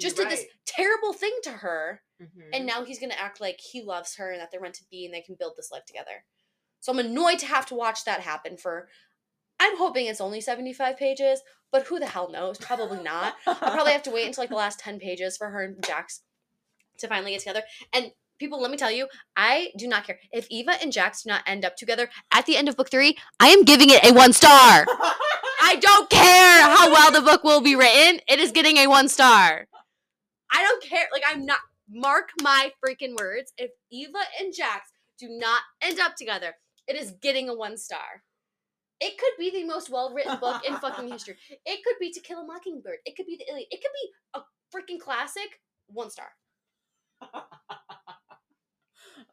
just 0.00 0.16
You're 0.16 0.26
did 0.26 0.38
this 0.38 0.46
terrible 0.66 1.12
thing 1.12 1.36
to 1.44 1.50
her, 1.52 2.02
Mhm. 2.20 2.50
and 2.52 2.66
now 2.66 2.84
he's 2.84 2.98
gonna 2.98 3.14
act 3.14 3.40
like 3.40 3.60
he 3.60 3.82
loves 3.82 4.16
her 4.16 4.30
and 4.30 4.40
that 4.40 4.50
they're 4.50 4.60
meant 4.60 4.74
to 4.76 4.84
be 4.90 5.04
and 5.04 5.14
they 5.14 5.22
can 5.22 5.36
build 5.36 5.54
this 5.56 5.70
life 5.70 5.84
together. 5.86 6.24
So 6.80 6.92
I'm 6.92 6.98
annoyed 6.98 7.38
to 7.40 7.46
have 7.46 7.66
to 7.66 7.74
watch 7.74 8.04
that 8.04 8.20
happen 8.20 8.56
for. 8.56 8.88
I'm 9.58 9.76
hoping 9.76 10.06
it's 10.06 10.20
only 10.20 10.40
75 10.40 10.96
pages, 10.96 11.42
but 11.70 11.86
who 11.86 11.98
the 11.98 12.06
hell 12.06 12.30
knows? 12.30 12.56
Probably 12.58 13.02
not. 13.02 13.36
I'll 13.46 13.54
probably 13.54 13.92
have 13.92 14.02
to 14.04 14.10
wait 14.10 14.26
until 14.26 14.42
like 14.42 14.50
the 14.50 14.56
last 14.56 14.78
10 14.80 14.98
pages 14.98 15.36
for 15.36 15.50
her 15.50 15.62
and 15.62 15.84
Jacks 15.84 16.22
to 16.98 17.08
finally 17.08 17.32
get 17.32 17.40
together. 17.40 17.62
And 17.92 18.12
people, 18.38 18.60
let 18.60 18.70
me 18.70 18.78
tell 18.78 18.90
you, 18.90 19.08
I 19.36 19.70
do 19.76 19.86
not 19.86 20.06
care. 20.06 20.18
If 20.32 20.46
Eva 20.50 20.80
and 20.82 20.92
Jacks 20.92 21.22
do 21.22 21.28
not 21.28 21.42
end 21.46 21.64
up 21.64 21.76
together 21.76 22.08
at 22.32 22.46
the 22.46 22.56
end 22.56 22.68
of 22.68 22.76
book 22.76 22.90
three, 22.90 23.18
I 23.38 23.48
am 23.48 23.64
giving 23.64 23.90
it 23.90 24.02
a 24.04 24.12
one 24.12 24.32
star. 24.32 24.86
I 25.62 25.76
don't 25.78 26.08
care 26.08 26.62
how 26.62 26.90
well 26.90 27.12
the 27.12 27.20
book 27.20 27.44
will 27.44 27.60
be 27.60 27.76
written. 27.76 28.20
It 28.26 28.40
is 28.40 28.50
getting 28.52 28.78
a 28.78 28.86
one 28.86 29.08
star. 29.08 29.68
I 30.52 30.62
don't 30.62 30.82
care. 30.82 31.06
Like, 31.12 31.22
I'm 31.26 31.46
not. 31.46 31.58
Mark 31.92 32.30
my 32.40 32.72
freaking 32.84 33.18
words. 33.18 33.52
If 33.58 33.72
Eva 33.90 34.20
and 34.40 34.54
Jacks 34.54 34.92
do 35.18 35.28
not 35.28 35.62
end 35.82 35.98
up 35.98 36.14
together, 36.14 36.54
it 36.86 36.94
is 36.94 37.12
getting 37.20 37.48
a 37.48 37.54
one 37.54 37.76
star. 37.76 38.22
It 39.00 39.18
could 39.18 39.32
be 39.38 39.50
the 39.50 39.64
most 39.64 39.90
well 39.90 40.12
written 40.14 40.38
book 40.38 40.62
in 40.66 40.76
fucking 40.76 41.08
history. 41.12 41.36
It 41.64 41.80
could 41.84 41.96
be 41.98 42.12
To 42.12 42.20
Kill 42.20 42.40
a 42.40 42.46
Mockingbird. 42.46 42.98
It 43.04 43.16
could 43.16 43.26
be 43.26 43.36
the 43.36 43.50
Iliad. 43.50 43.68
It 43.70 43.80
could 43.80 43.90
be 43.92 44.10
a 44.34 44.40
freaking 44.74 45.00
classic. 45.00 45.60
One 45.88 46.10
star. 46.10 46.28
oh, 47.22 47.40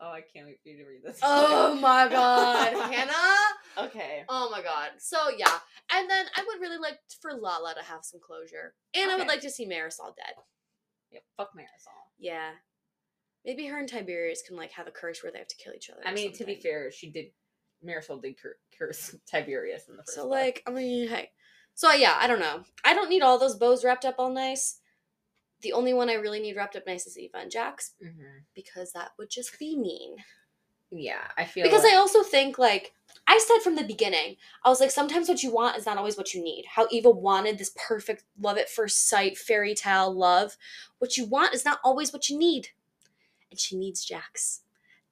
I 0.01 0.21
can't 0.21 0.47
wait 0.47 0.59
for 0.63 0.69
you 0.69 0.77
to 0.77 0.85
read 0.89 1.01
this. 1.03 1.19
Oh 1.21 1.75
my 1.75 2.07
god, 2.09 2.73
Hannah. 2.91 3.87
Okay. 3.87 4.23
Oh 4.27 4.49
my 4.49 4.61
god. 4.61 4.91
So 4.97 5.17
yeah, 5.37 5.59
and 5.93 6.09
then 6.09 6.25
I 6.35 6.43
would 6.47 6.61
really 6.61 6.77
like 6.77 6.99
for 7.21 7.33
Lala 7.33 7.75
to 7.75 7.83
have 7.83 8.03
some 8.03 8.19
closure, 8.19 8.73
and 8.95 9.11
I 9.11 9.17
would 9.17 9.27
like 9.27 9.41
to 9.41 9.49
see 9.49 9.67
Marisol 9.67 10.15
dead. 10.15 10.33
Yeah, 11.11 11.19
fuck 11.37 11.51
Marisol. 11.55 12.11
Yeah, 12.19 12.51
maybe 13.45 13.65
her 13.67 13.79
and 13.79 13.87
Tiberius 13.89 14.41
can 14.45 14.55
like 14.57 14.71
have 14.71 14.87
a 14.87 14.91
curse 14.91 15.23
where 15.23 15.31
they 15.31 15.39
have 15.39 15.47
to 15.47 15.55
kill 15.55 15.73
each 15.73 15.89
other. 15.89 16.01
I 16.05 16.13
mean, 16.13 16.33
to 16.33 16.43
be 16.45 16.55
fair, 16.55 16.91
she 16.91 17.09
did. 17.11 17.27
Marisol 17.85 18.21
did 18.21 18.41
cur- 18.41 18.57
curse 18.77 19.15
Tiberius 19.31 19.87
in 19.87 19.95
the 19.97 20.03
first. 20.03 20.15
So 20.15 20.23
book. 20.23 20.31
like, 20.31 20.63
I 20.65 20.71
mean, 20.71 21.07
hey. 21.09 21.29
So 21.75 21.91
yeah, 21.93 22.17
I 22.19 22.25
don't 22.27 22.39
know. 22.39 22.63
I 22.83 22.93
don't 22.95 23.09
need 23.09 23.21
all 23.21 23.37
those 23.37 23.55
bows 23.55 23.83
wrapped 23.85 24.03
up 24.05 24.15
all 24.17 24.33
nice. 24.33 24.79
The 25.61 25.73
only 25.73 25.93
one 25.93 26.09
I 26.09 26.13
really 26.15 26.39
need 26.39 26.55
wrapped 26.55 26.75
up 26.75 26.87
nice 26.87 27.05
is 27.05 27.17
Eva 27.17 27.37
and 27.37 27.51
Jacks 27.51 27.93
Mhm. 28.03 28.45
because 28.55 28.91
that 28.93 29.11
would 29.19 29.29
just 29.29 29.57
be 29.59 29.75
mean. 29.77 30.17
Yeah, 30.91 31.21
I 31.37 31.45
feel 31.45 31.63
because 31.63 31.83
like, 31.83 31.93
I 31.93 31.97
also 31.97 32.23
think 32.23 32.57
like 32.57 32.93
I 33.27 33.39
said 33.39 33.61
from 33.61 33.75
the 33.75 33.83
beginning, 33.83 34.37
I 34.63 34.69
was 34.69 34.79
like, 34.79 34.91
sometimes 34.91 35.27
what 35.27 35.43
you 35.43 35.51
want 35.51 35.77
is 35.77 35.85
not 35.85 35.97
always 35.97 36.17
what 36.17 36.33
you 36.33 36.41
need. 36.41 36.65
How 36.75 36.87
Eva 36.91 37.09
wanted 37.09 37.57
this 37.57 37.71
perfect 37.87 38.23
love 38.39 38.57
at 38.57 38.69
first 38.69 39.09
sight 39.09 39.37
fairy 39.37 39.75
tale 39.75 40.13
love. 40.13 40.55
What 40.99 41.17
you 41.17 41.25
want 41.25 41.53
is 41.53 41.65
not 41.65 41.79
always 41.83 42.13
what 42.13 42.29
you 42.29 42.37
need. 42.37 42.69
And 43.51 43.59
she 43.59 43.77
needs 43.77 44.05
Jacks. 44.05 44.61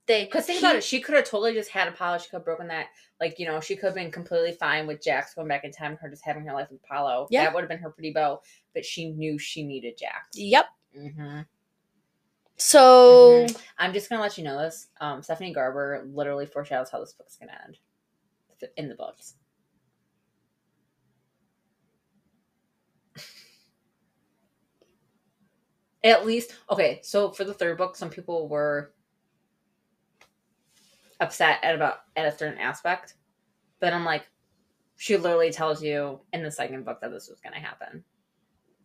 They 0.07 0.26
Because 0.26 0.45
think 0.45 0.60
he- 0.60 0.65
about 0.65 0.77
it, 0.77 0.84
she 0.84 1.02
could 1.02 1.15
have 1.15 1.26
totally 1.26 1.53
just 1.53 1.72
had 1.72 1.88
Apollo. 1.88 2.19
She 2.19 2.30
could 2.30 2.38
have 2.38 2.45
broken 2.45 2.68
that. 2.68 2.88
Like, 3.19 3.39
you 3.39 3.45
know, 3.45 3.60
she 3.60 3.76
could 3.76 3.88
have 3.88 3.95
been 3.95 4.11
completely 4.11 4.52
fine 4.52 4.88
with 4.88 5.03
Jacks 5.03 5.34
going 5.34 5.47
back 5.47 5.64
in 5.64 5.72
time 5.72 5.91
and 5.91 5.99
her 5.99 6.10
just 6.10 6.23
having 6.23 6.45
her 6.45 6.53
life 6.53 6.69
with 6.69 6.81
Apollo. 6.84 7.27
Yeah. 7.31 7.43
That 7.43 7.53
would 7.53 7.61
have 7.61 7.69
been 7.69 7.80
her 7.80 7.89
pretty 7.89 8.11
bow. 8.11 8.41
But 8.73 8.85
she 8.85 9.10
knew 9.10 9.38
she 9.39 9.64
needed 9.64 9.97
Jacks. 9.97 10.30
Yep. 10.35 10.65
Mm-hmm. 10.97 11.39
So 12.57 13.45
I'm 13.77 13.94
just 13.94 14.10
going 14.10 14.19
to 14.19 14.23
let 14.23 14.38
you 14.38 14.44
know 14.44 14.57
this. 14.57 14.88
Um, 15.02 15.22
Stephanie 15.22 15.53
Garber 15.53 16.06
literally 16.14 16.45
foreshadows 16.45 16.90
how 16.90 16.99
this 16.99 17.14
book's 17.14 17.38
going 17.38 17.49
to 17.49 17.64
end 17.65 17.77
in 18.77 18.90
the 18.90 18.95
books. 18.95 19.36
At 26.03 26.26
least, 26.26 26.53
okay, 26.69 26.99
so 27.03 27.32
for 27.32 27.44
the 27.44 27.53
third 27.53 27.77
book, 27.77 27.95
some 27.95 28.10
people 28.11 28.48
were 28.48 28.94
upset 31.19 31.60
at 31.64 31.73
about 31.73 32.02
at 32.15 32.27
a 32.27 32.38
certain 32.38 32.60
aspect. 32.60 33.15
But 33.80 33.91
I'm 33.94 34.06
like, 34.06 34.27
she 34.98 35.18
literally 35.18 35.52
tells 35.52 35.84
you 35.84 36.22
in 36.32 36.44
the 36.44 36.52
second 36.52 36.86
book 36.86 37.02
that 37.02 37.11
this 37.11 37.27
was 37.27 37.40
gonna 37.41 37.60
happen. 37.60 38.03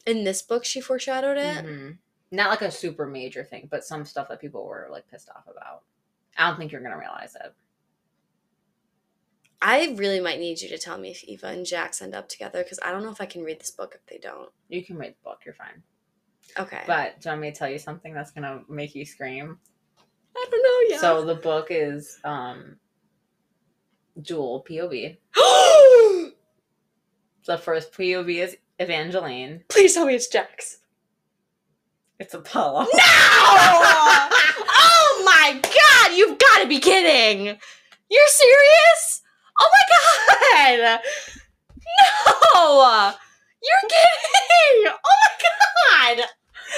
in 0.07 0.25
this 0.25 0.41
book, 0.41 0.65
she 0.65 0.81
foreshadowed 0.81 1.37
it. 1.37 1.65
Mhm. 1.65 1.99
Not 2.33 2.51
like 2.51 2.63
a 2.63 2.71
super 2.71 3.07
major 3.07 3.45
thing, 3.45 3.69
but 3.71 3.85
some 3.85 4.05
stuff 4.05 4.29
that 4.29 4.41
people 4.41 4.67
were 4.67 4.89
like 4.91 5.09
pissed 5.09 5.31
off 5.31 5.45
about. 5.49 5.83
I 6.39 6.49
don't 6.49 6.59
think 6.59 6.73
you're 6.73 6.83
gonna 6.83 6.99
realize 6.99 7.35
it. 7.35 7.55
I 9.63 9.95
really 9.97 10.21
might 10.21 10.39
need 10.39 10.63
you 10.63 10.69
to 10.71 10.79
tell 10.79 10.97
me 10.97 11.11
if 11.11 11.23
Eva 11.25 11.49
and 11.49 11.67
Jacks 11.67 12.01
end 12.01 12.15
up 12.15 12.29
together 12.29 12.63
because 12.63 12.79
I 12.83 12.93
don't 12.93 13.03
know 13.03 13.11
if 13.11 13.21
I 13.21 13.27
can 13.27 13.43
read 13.43 13.61
this 13.61 13.71
book 13.71 13.95
if 13.95 14.07
they 14.07 14.19
don't. 14.19 14.49
You 14.69 14.83
can 14.83 14.97
read 14.97 15.13
the 15.13 15.25
book, 15.25 15.41
you're 15.45 15.55
fine. 15.55 15.83
Okay. 16.59 16.83
But 16.87 17.21
do 17.21 17.29
you 17.29 17.33
want 17.33 17.43
me 17.43 17.51
to 17.53 17.57
tell 17.57 17.69
you 17.69 17.79
something 17.79 18.15
that's 18.15 18.31
gonna 18.31 18.63
make 18.69 18.95
you 18.95 19.05
scream? 19.05 19.59
I 20.37 20.47
don't 20.51 20.63
know 20.63 20.95
yet. 20.95 21.01
So 21.01 21.25
the 21.25 21.35
book 21.35 21.67
is 21.71 22.19
um 22.25 22.77
dual 24.23 24.65
POV. 24.69 25.19
The 27.47 27.57
first 27.57 27.93
POV 27.93 28.37
is 28.37 28.57
Evangeline. 28.79 29.65
Please 29.69 29.95
tell 29.95 30.07
me 30.07 30.15
it's 30.15 30.29
Jacks. 30.29 30.81
It's 32.21 32.35
Apollo. 32.35 32.81
No! 32.81 32.87
oh 34.77 35.23
my 35.25 35.59
god, 35.63 36.15
you've 36.15 36.39
got 36.39 36.61
to 36.61 36.69
be 36.69 36.79
kidding! 36.79 37.47
You're 37.47 38.27
serious? 38.29 39.23
Oh 39.59 39.69
my 39.73 40.77
god! 40.77 41.01
No! 42.55 43.13
You're 43.63 43.89
kidding! 43.89 44.93
Oh 45.03 45.17
my 45.23 46.17
god! 46.19 46.27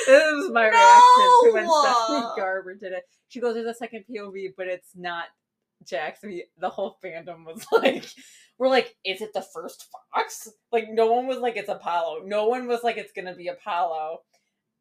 this 0.06 0.44
is 0.44 0.50
my 0.52 0.68
reaction 0.68 1.26
to 1.42 1.50
when 1.54 1.68
Stephanie 1.68 2.26
Garber 2.36 2.74
did 2.76 2.92
it. 2.92 3.02
She 3.26 3.40
goes, 3.40 3.54
"There's 3.54 3.66
a 3.66 3.74
second 3.74 4.04
POV, 4.08 4.54
but 4.56 4.68
it's 4.68 4.90
not 4.94 5.24
Jacks." 5.84 6.20
We, 6.22 6.44
the 6.56 6.70
whole 6.70 6.98
fandom 7.04 7.44
was 7.44 7.66
like, 7.72 8.04
"We're 8.58 8.68
like, 8.68 8.94
is 9.04 9.20
it 9.20 9.32
the 9.34 9.42
first 9.42 9.88
Fox?" 10.14 10.48
Like, 10.70 10.86
no 10.88 11.10
one 11.12 11.26
was 11.26 11.38
like, 11.38 11.56
"It's 11.56 11.68
Apollo." 11.68 12.22
No 12.26 12.46
one 12.46 12.68
was 12.68 12.84
like, 12.84 12.96
"It's 12.96 13.12
gonna 13.12 13.34
be 13.34 13.48
Apollo." 13.48 14.20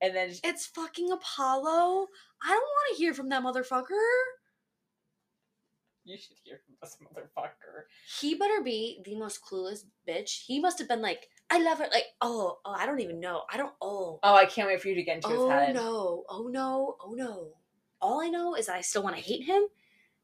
And 0.02 0.16
then 0.16 0.34
she- 0.34 0.42
It's 0.44 0.66
fucking 0.66 1.12
Apollo. 1.12 2.08
I 2.44 2.50
don't 2.50 2.62
want 2.62 2.90
to 2.92 2.96
hear 2.98 3.14
from 3.14 3.30
that 3.30 3.44
motherfucker. 3.44 3.86
you 6.04 6.18
should 6.18 6.38
hear 6.44 6.60
from 6.66 6.76
this 6.82 6.98
motherfucker. 7.00 7.84
He 8.20 8.34
better 8.34 8.62
be 8.64 9.02
the 9.06 9.16
most 9.16 9.42
clueless 9.46 9.86
bitch. 10.08 10.46
He 10.46 10.60
must 10.60 10.80
have 10.80 10.88
been 10.88 11.02
like, 11.02 11.30
I 11.52 11.60
love 11.62 11.78
her. 11.78 11.88
Like, 11.92 12.06
oh, 12.22 12.60
oh, 12.66 12.72
I 12.74 12.88
don't 12.88 13.02
even 13.02 13.20
know. 13.20 13.44
I 13.52 13.58
don't, 13.58 13.74
oh. 13.82 14.20
Oh, 14.24 14.34
I 14.34 14.46
can't 14.46 14.68
wait 14.68 14.82
for 14.82 14.88
you 14.88 14.96
to 14.96 15.04
get 15.04 15.18
into 15.18 15.28
his 15.30 15.38
head. 15.38 15.46
Oh 15.46 15.60
head. 15.60 15.76
no, 15.76 16.24
oh 16.28 16.48
no, 16.48 16.96
oh 17.04 17.14
no. 17.14 17.50
All 18.02 18.20
I 18.20 18.30
know 18.30 18.56
is 18.56 18.66
that 18.66 18.78
I 18.78 18.82
still 18.82 19.04
want 19.04 19.16
to 19.16 19.22
hate 19.22 19.44
him 19.44 19.64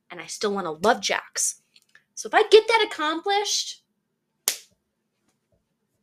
and 0.09 0.19
I 0.19 0.25
still 0.25 0.51
want 0.51 0.65
to 0.65 0.71
love 0.71 0.99
Jacks. 0.99 1.61
So 2.15 2.27
if 2.27 2.33
I 2.33 2.41
get 2.47 2.67
that 2.67 2.87
accomplished, 2.91 3.83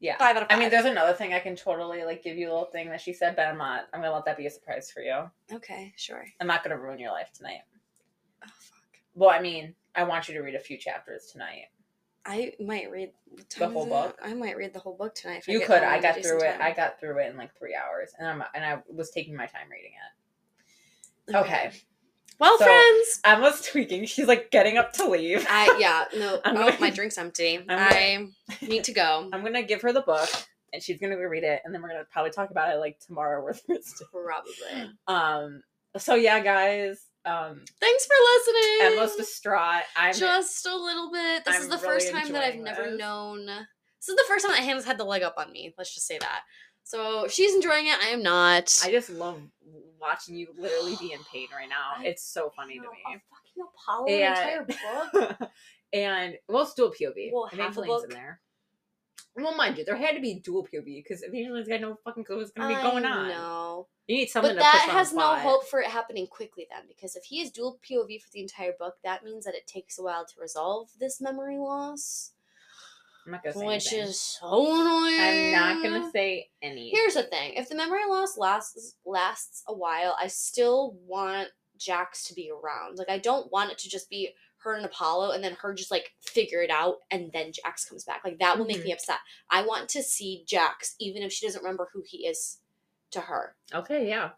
Yeah. 0.00 0.18
five 0.18 0.36
out 0.36 0.42
of 0.42 0.48
I 0.50 0.58
mean, 0.58 0.70
there's 0.70 0.84
another 0.84 1.12
thing 1.14 1.32
I 1.32 1.38
can 1.40 1.56
totally 1.56 2.04
like 2.04 2.22
give 2.22 2.36
you 2.36 2.48
a 2.48 2.52
little 2.52 2.66
thing 2.66 2.88
that 2.90 3.00
she 3.00 3.12
said, 3.12 3.36
but 3.36 3.46
I'm 3.46 3.58
not. 3.58 3.88
I'm 3.92 4.00
gonna 4.00 4.14
let 4.14 4.24
that 4.26 4.36
be 4.36 4.46
a 4.46 4.50
surprise 4.50 4.90
for 4.90 5.00
you. 5.00 5.30
okay, 5.52 5.92
sure. 5.96 6.24
I'm 6.40 6.46
not 6.46 6.62
gonna 6.62 6.78
ruin 6.78 6.98
your 6.98 7.12
life 7.12 7.30
tonight. 7.32 7.60
Oh 8.44 8.48
fuck. 8.48 8.98
Well, 9.14 9.30
I 9.30 9.40
mean, 9.40 9.74
I 9.94 10.04
want 10.04 10.28
you 10.28 10.34
to 10.34 10.40
read 10.40 10.54
a 10.54 10.60
few 10.60 10.76
chapters 10.76 11.30
tonight. 11.32 11.66
I 12.26 12.54
might 12.58 12.90
read 12.90 13.12
The 13.58 13.68
whole 13.68 13.86
book? 13.86 14.18
I 14.22 14.32
might 14.34 14.56
read 14.56 14.72
the 14.72 14.80
whole 14.80 14.96
book 14.96 15.14
tonight. 15.14 15.38
If 15.38 15.48
You 15.48 15.58
get 15.58 15.66
could. 15.68 15.82
I 15.82 16.00
got 16.00 16.22
through 16.22 16.42
it. 16.42 16.52
time. 16.52 16.62
I 16.62 16.72
got 16.72 16.98
through 16.98 17.18
it 17.18 17.30
in 17.30 17.36
like 17.36 17.56
three 17.58 17.74
hours, 17.74 18.12
and 18.18 18.26
I'm 18.26 18.42
and 18.54 18.64
I 18.64 18.82
was 18.88 19.10
taking 19.10 19.36
my 19.36 19.46
time 19.46 19.68
reading 19.70 19.92
it. 21.28 21.36
Okay. 21.36 21.70
Well, 22.38 22.58
So- 22.58 22.64
friends. 22.64 23.20
Emma's 23.24 23.60
tweaking. 23.62 24.06
She's 24.06 24.26
like 24.26 24.50
getting 24.50 24.76
up 24.78 24.92
to 24.94 25.08
leave. 25.08 25.46
I 25.48 25.76
yeah 25.78 26.04
no. 26.18 26.40
I'm 26.44 26.56
oh, 26.56 26.66
gonna- 26.66 26.80
my 26.80 26.90
drink's 26.90 27.18
empty. 27.18 27.64
I'm 27.68 28.34
I 28.50 28.66
need 28.66 28.84
to 28.84 28.92
go. 28.92 29.28
I'm 29.32 29.42
gonna 29.42 29.62
give 29.62 29.82
her 29.82 29.92
the 29.92 30.02
book, 30.02 30.28
and 30.72 30.82
she's 30.82 30.98
gonna 30.98 31.16
go 31.16 31.22
read 31.22 31.44
it, 31.44 31.62
and 31.64 31.74
then 31.74 31.82
we're 31.82 31.88
gonna 31.88 32.06
probably 32.10 32.32
talk 32.32 32.50
about 32.50 32.74
it 32.74 32.78
like 32.78 32.98
tomorrow 33.00 33.42
or 33.42 33.52
Thursday. 33.54 34.04
Probably. 34.12 34.90
Um. 35.06 35.62
So 35.96 36.14
yeah, 36.14 36.40
guys. 36.40 37.06
Um. 37.24 37.64
Thanks 37.80 38.06
for 38.06 38.14
listening. 38.34 38.98
Emma's 38.98 39.16
distraught. 39.16 39.84
I'm 39.96 40.14
just 40.14 40.66
a 40.66 40.76
little 40.76 41.10
bit. 41.10 41.44
This 41.44 41.58
is 41.58 41.64
I'm 41.64 41.70
the 41.70 41.78
first 41.78 42.12
time 42.12 42.32
that 42.32 42.42
I've 42.42 42.54
enjoying 42.54 42.64
never 42.64 42.96
known. 42.96 43.46
This 43.46 44.08
is 44.08 44.16
the 44.16 44.24
first 44.28 44.44
time 44.44 44.54
that 44.54 44.62
Hannah's 44.62 44.84
had 44.84 44.98
the 44.98 45.04
leg 45.04 45.22
up 45.22 45.36
on 45.38 45.50
me. 45.50 45.72
Let's 45.78 45.94
just 45.94 46.06
say 46.06 46.18
that. 46.18 46.42
So 46.82 47.26
she's 47.28 47.54
enjoying 47.54 47.86
it. 47.86 47.98
I 48.04 48.08
am 48.08 48.22
not. 48.22 48.78
I 48.84 48.90
just 48.90 49.08
love 49.08 49.40
watching 50.04 50.34
you 50.36 50.48
literally 50.58 50.96
be 51.00 51.12
in 51.12 51.20
pain 51.32 51.48
right 51.56 51.68
now. 51.68 51.94
I 51.98 52.04
It's 52.06 52.22
so 52.22 52.52
funny 52.54 52.74
to 52.74 52.82
me. 52.82 52.88
Fucking 53.04 53.68
Apollo 53.74 54.08
Yeah. 54.08 54.38
entire 54.38 54.66
book. 55.12 55.50
and 55.92 56.34
well, 56.48 56.62
it's 56.62 56.74
dual 56.74 56.90
POV. 56.92 57.30
Well, 57.32 57.46
half 57.46 57.58
a 57.58 57.62
Evangeline's 57.80 58.02
book. 58.02 58.10
in 58.10 58.16
there. 58.16 58.40
Well, 59.36 59.56
mind 59.56 59.78
you, 59.78 59.84
there 59.84 59.96
had 59.96 60.14
to 60.14 60.20
be 60.20 60.34
dual 60.34 60.64
POV 60.72 60.84
because 61.02 61.24
Evangeline's 61.24 61.66
got 61.68 61.80
no 61.80 61.96
fucking 62.04 62.24
clue 62.24 62.36
what's 62.38 62.52
gonna 62.52 62.68
be 62.68 62.80
going 62.82 63.04
on. 63.04 63.28
No, 63.28 63.88
You 64.06 64.16
need 64.18 64.28
something 64.28 64.54
but 64.54 64.60
that 64.60 64.88
has 64.90 65.12
no 65.12 65.34
hope 65.36 65.66
for 65.66 65.80
it 65.80 65.88
happening 65.88 66.28
quickly 66.28 66.68
then, 66.70 66.82
because 66.86 67.16
if 67.16 67.24
he 67.24 67.40
is 67.40 67.50
dual 67.50 67.78
POV 67.82 68.22
for 68.22 68.28
the 68.32 68.40
entire 68.40 68.72
book, 68.78 68.94
that 69.02 69.24
means 69.24 69.44
that 69.44 69.54
it 69.56 69.66
takes 69.66 69.98
a 69.98 70.02
while 70.02 70.24
to 70.24 70.40
resolve 70.40 70.90
this 71.00 71.20
memory 71.20 71.58
loss, 71.58 72.33
I'm 73.26 73.32
not 73.32 73.42
gonna 73.42 73.54
say 73.54 73.66
which 73.66 73.92
anything. 73.92 74.08
is 74.10 74.20
so 74.20 74.46
annoying. 74.80 75.20
I'm 75.20 75.50
not 75.52 75.82
gonna 75.82 76.10
say 76.10 76.50
any. 76.62 76.90
Here's 76.90 77.14
the 77.14 77.22
thing: 77.24 77.54
if 77.54 77.68
the 77.68 77.74
memory 77.74 78.04
loss 78.08 78.36
lasts 78.36 78.96
lasts 79.06 79.62
a 79.68 79.74
while, 79.74 80.16
I 80.20 80.26
still 80.28 80.92
want 81.06 81.48
Jacks 81.78 82.24
to 82.28 82.34
be 82.34 82.50
around. 82.50 82.98
Like 82.98 83.08
I 83.10 83.18
don't 83.18 83.50
want 83.50 83.72
it 83.72 83.78
to 83.78 83.88
just 83.88 84.10
be 84.10 84.30
her 84.58 84.74
and 84.74 84.84
Apollo, 84.84 85.32
and 85.32 85.42
then 85.44 85.54
her 85.60 85.74
just 85.74 85.90
like 85.90 86.12
figure 86.22 86.62
it 86.62 86.70
out, 86.70 86.96
and 87.10 87.30
then 87.32 87.52
Jacks 87.52 87.84
comes 87.88 88.04
back. 88.04 88.22
Like 88.24 88.38
that 88.40 88.58
will 88.58 88.66
make 88.66 88.78
Mhm. 88.80 88.84
me 88.84 88.92
upset. 88.92 89.18
I 89.50 89.62
want 89.62 89.88
to 89.90 90.02
see 90.02 90.44
Jacks, 90.46 90.94
even 90.98 91.22
if 91.22 91.32
she 91.32 91.46
doesn't 91.46 91.62
remember 91.62 91.88
who 91.92 92.02
he 92.06 92.26
is 92.26 92.60
to 93.10 93.20
her. 93.22 93.56
Okay, 93.72 94.08
yeah, 94.08 94.30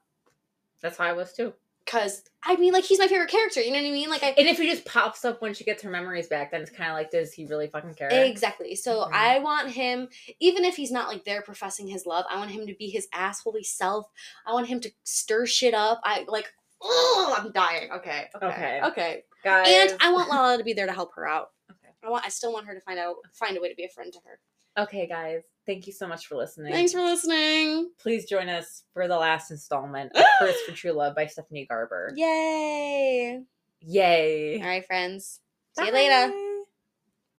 that's 0.80 0.96
how 0.98 1.04
I 1.06 1.12
was 1.12 1.32
too. 1.32 1.54
Cause 1.86 2.22
I 2.42 2.56
mean, 2.56 2.72
like 2.72 2.84
he's 2.84 2.98
my 2.98 3.06
favorite 3.06 3.30
character. 3.30 3.60
You 3.60 3.70
know 3.70 3.78
what 3.80 3.86
I 3.86 3.90
mean? 3.92 4.10
Like 4.10 4.22
I 4.24 4.34
And 4.36 4.48
if 4.48 4.58
he 4.58 4.68
just 4.68 4.84
pops 4.84 5.24
up 5.24 5.40
when 5.40 5.54
she 5.54 5.62
gets 5.64 5.82
her 5.84 5.90
memories 5.90 6.26
back, 6.26 6.50
then 6.50 6.60
it's 6.62 6.70
kind 6.70 6.90
of 6.90 6.96
like, 6.96 7.10
does 7.10 7.32
he 7.32 7.46
really 7.46 7.68
fucking 7.68 7.94
care? 7.94 8.08
Exactly. 8.10 8.74
So 8.74 9.02
Mhm. 9.04 9.12
I 9.12 9.38
want 9.38 9.70
him, 9.70 10.08
even 10.40 10.64
if 10.64 10.74
he's 10.76 10.90
not 10.90 11.08
like 11.08 11.24
there 11.24 11.42
professing 11.42 11.86
his 11.86 12.04
love, 12.04 12.24
I 12.28 12.38
want 12.38 12.50
him 12.50 12.66
to 12.66 12.74
be 12.74 12.88
his 12.90 13.06
assholey 13.14 13.64
self. 13.64 14.10
I 14.46 14.52
want 14.52 14.66
him 14.66 14.80
to 14.80 14.90
stir 15.04 15.46
shit 15.46 15.74
up. 15.74 16.00
I 16.04 16.24
like, 16.28 16.52
oh, 16.82 17.34
I'm 17.38 17.52
dying. 17.52 17.90
Okay. 17.92 18.26
Okay. 18.34 18.46
Okay. 18.46 18.80
Okay. 18.82 19.22
Guys, 19.44 19.92
And 19.92 20.02
I 20.02 20.12
want 20.12 20.28
Lala 20.28 20.58
to 20.58 20.64
be 20.64 20.72
there 20.72 20.86
to 20.86 20.92
help 20.92 21.14
her 21.14 21.26
out. 21.26 21.50
Okay. 21.70 21.92
I 22.04 22.10
want. 22.10 22.24
I 22.24 22.28
still 22.30 22.52
want 22.52 22.66
her 22.66 22.74
to 22.74 22.80
find 22.80 22.98
out, 22.98 23.16
find 23.32 23.56
a 23.56 23.60
way 23.60 23.68
to 23.68 23.74
be 23.74 23.84
a 23.84 23.88
friend 23.88 24.12
to 24.12 24.18
her. 24.24 24.38
okay, 24.84 25.06
guys, 25.06 25.42
thank 25.66 25.86
you 25.86 25.92
so 25.92 26.06
much 26.06 26.26
for 26.26 26.36
listening. 26.36 26.72
Thanks 26.72 26.92
for 26.92 27.02
listening. 27.02 27.90
Please 27.98 28.24
join 28.24 28.48
us 28.48 28.84
for 28.92 29.08
the 29.08 29.16
last 29.16 29.50
installment 29.50 30.12
of 30.16 30.24
Curse 30.38 30.60
for 30.66 30.72
True 30.72 30.92
Love 30.92 31.14
by 31.14 31.26
Stephanie 31.26 31.66
Garber. 31.66 32.12
Yay! 32.16 33.42
Yay! 33.80 34.60
All 34.60 34.66
right, 34.66 34.86
friends. 34.86 35.40
See 35.78 35.84
you 35.84 35.92
Bye. 35.92 35.98
later. 35.98 36.45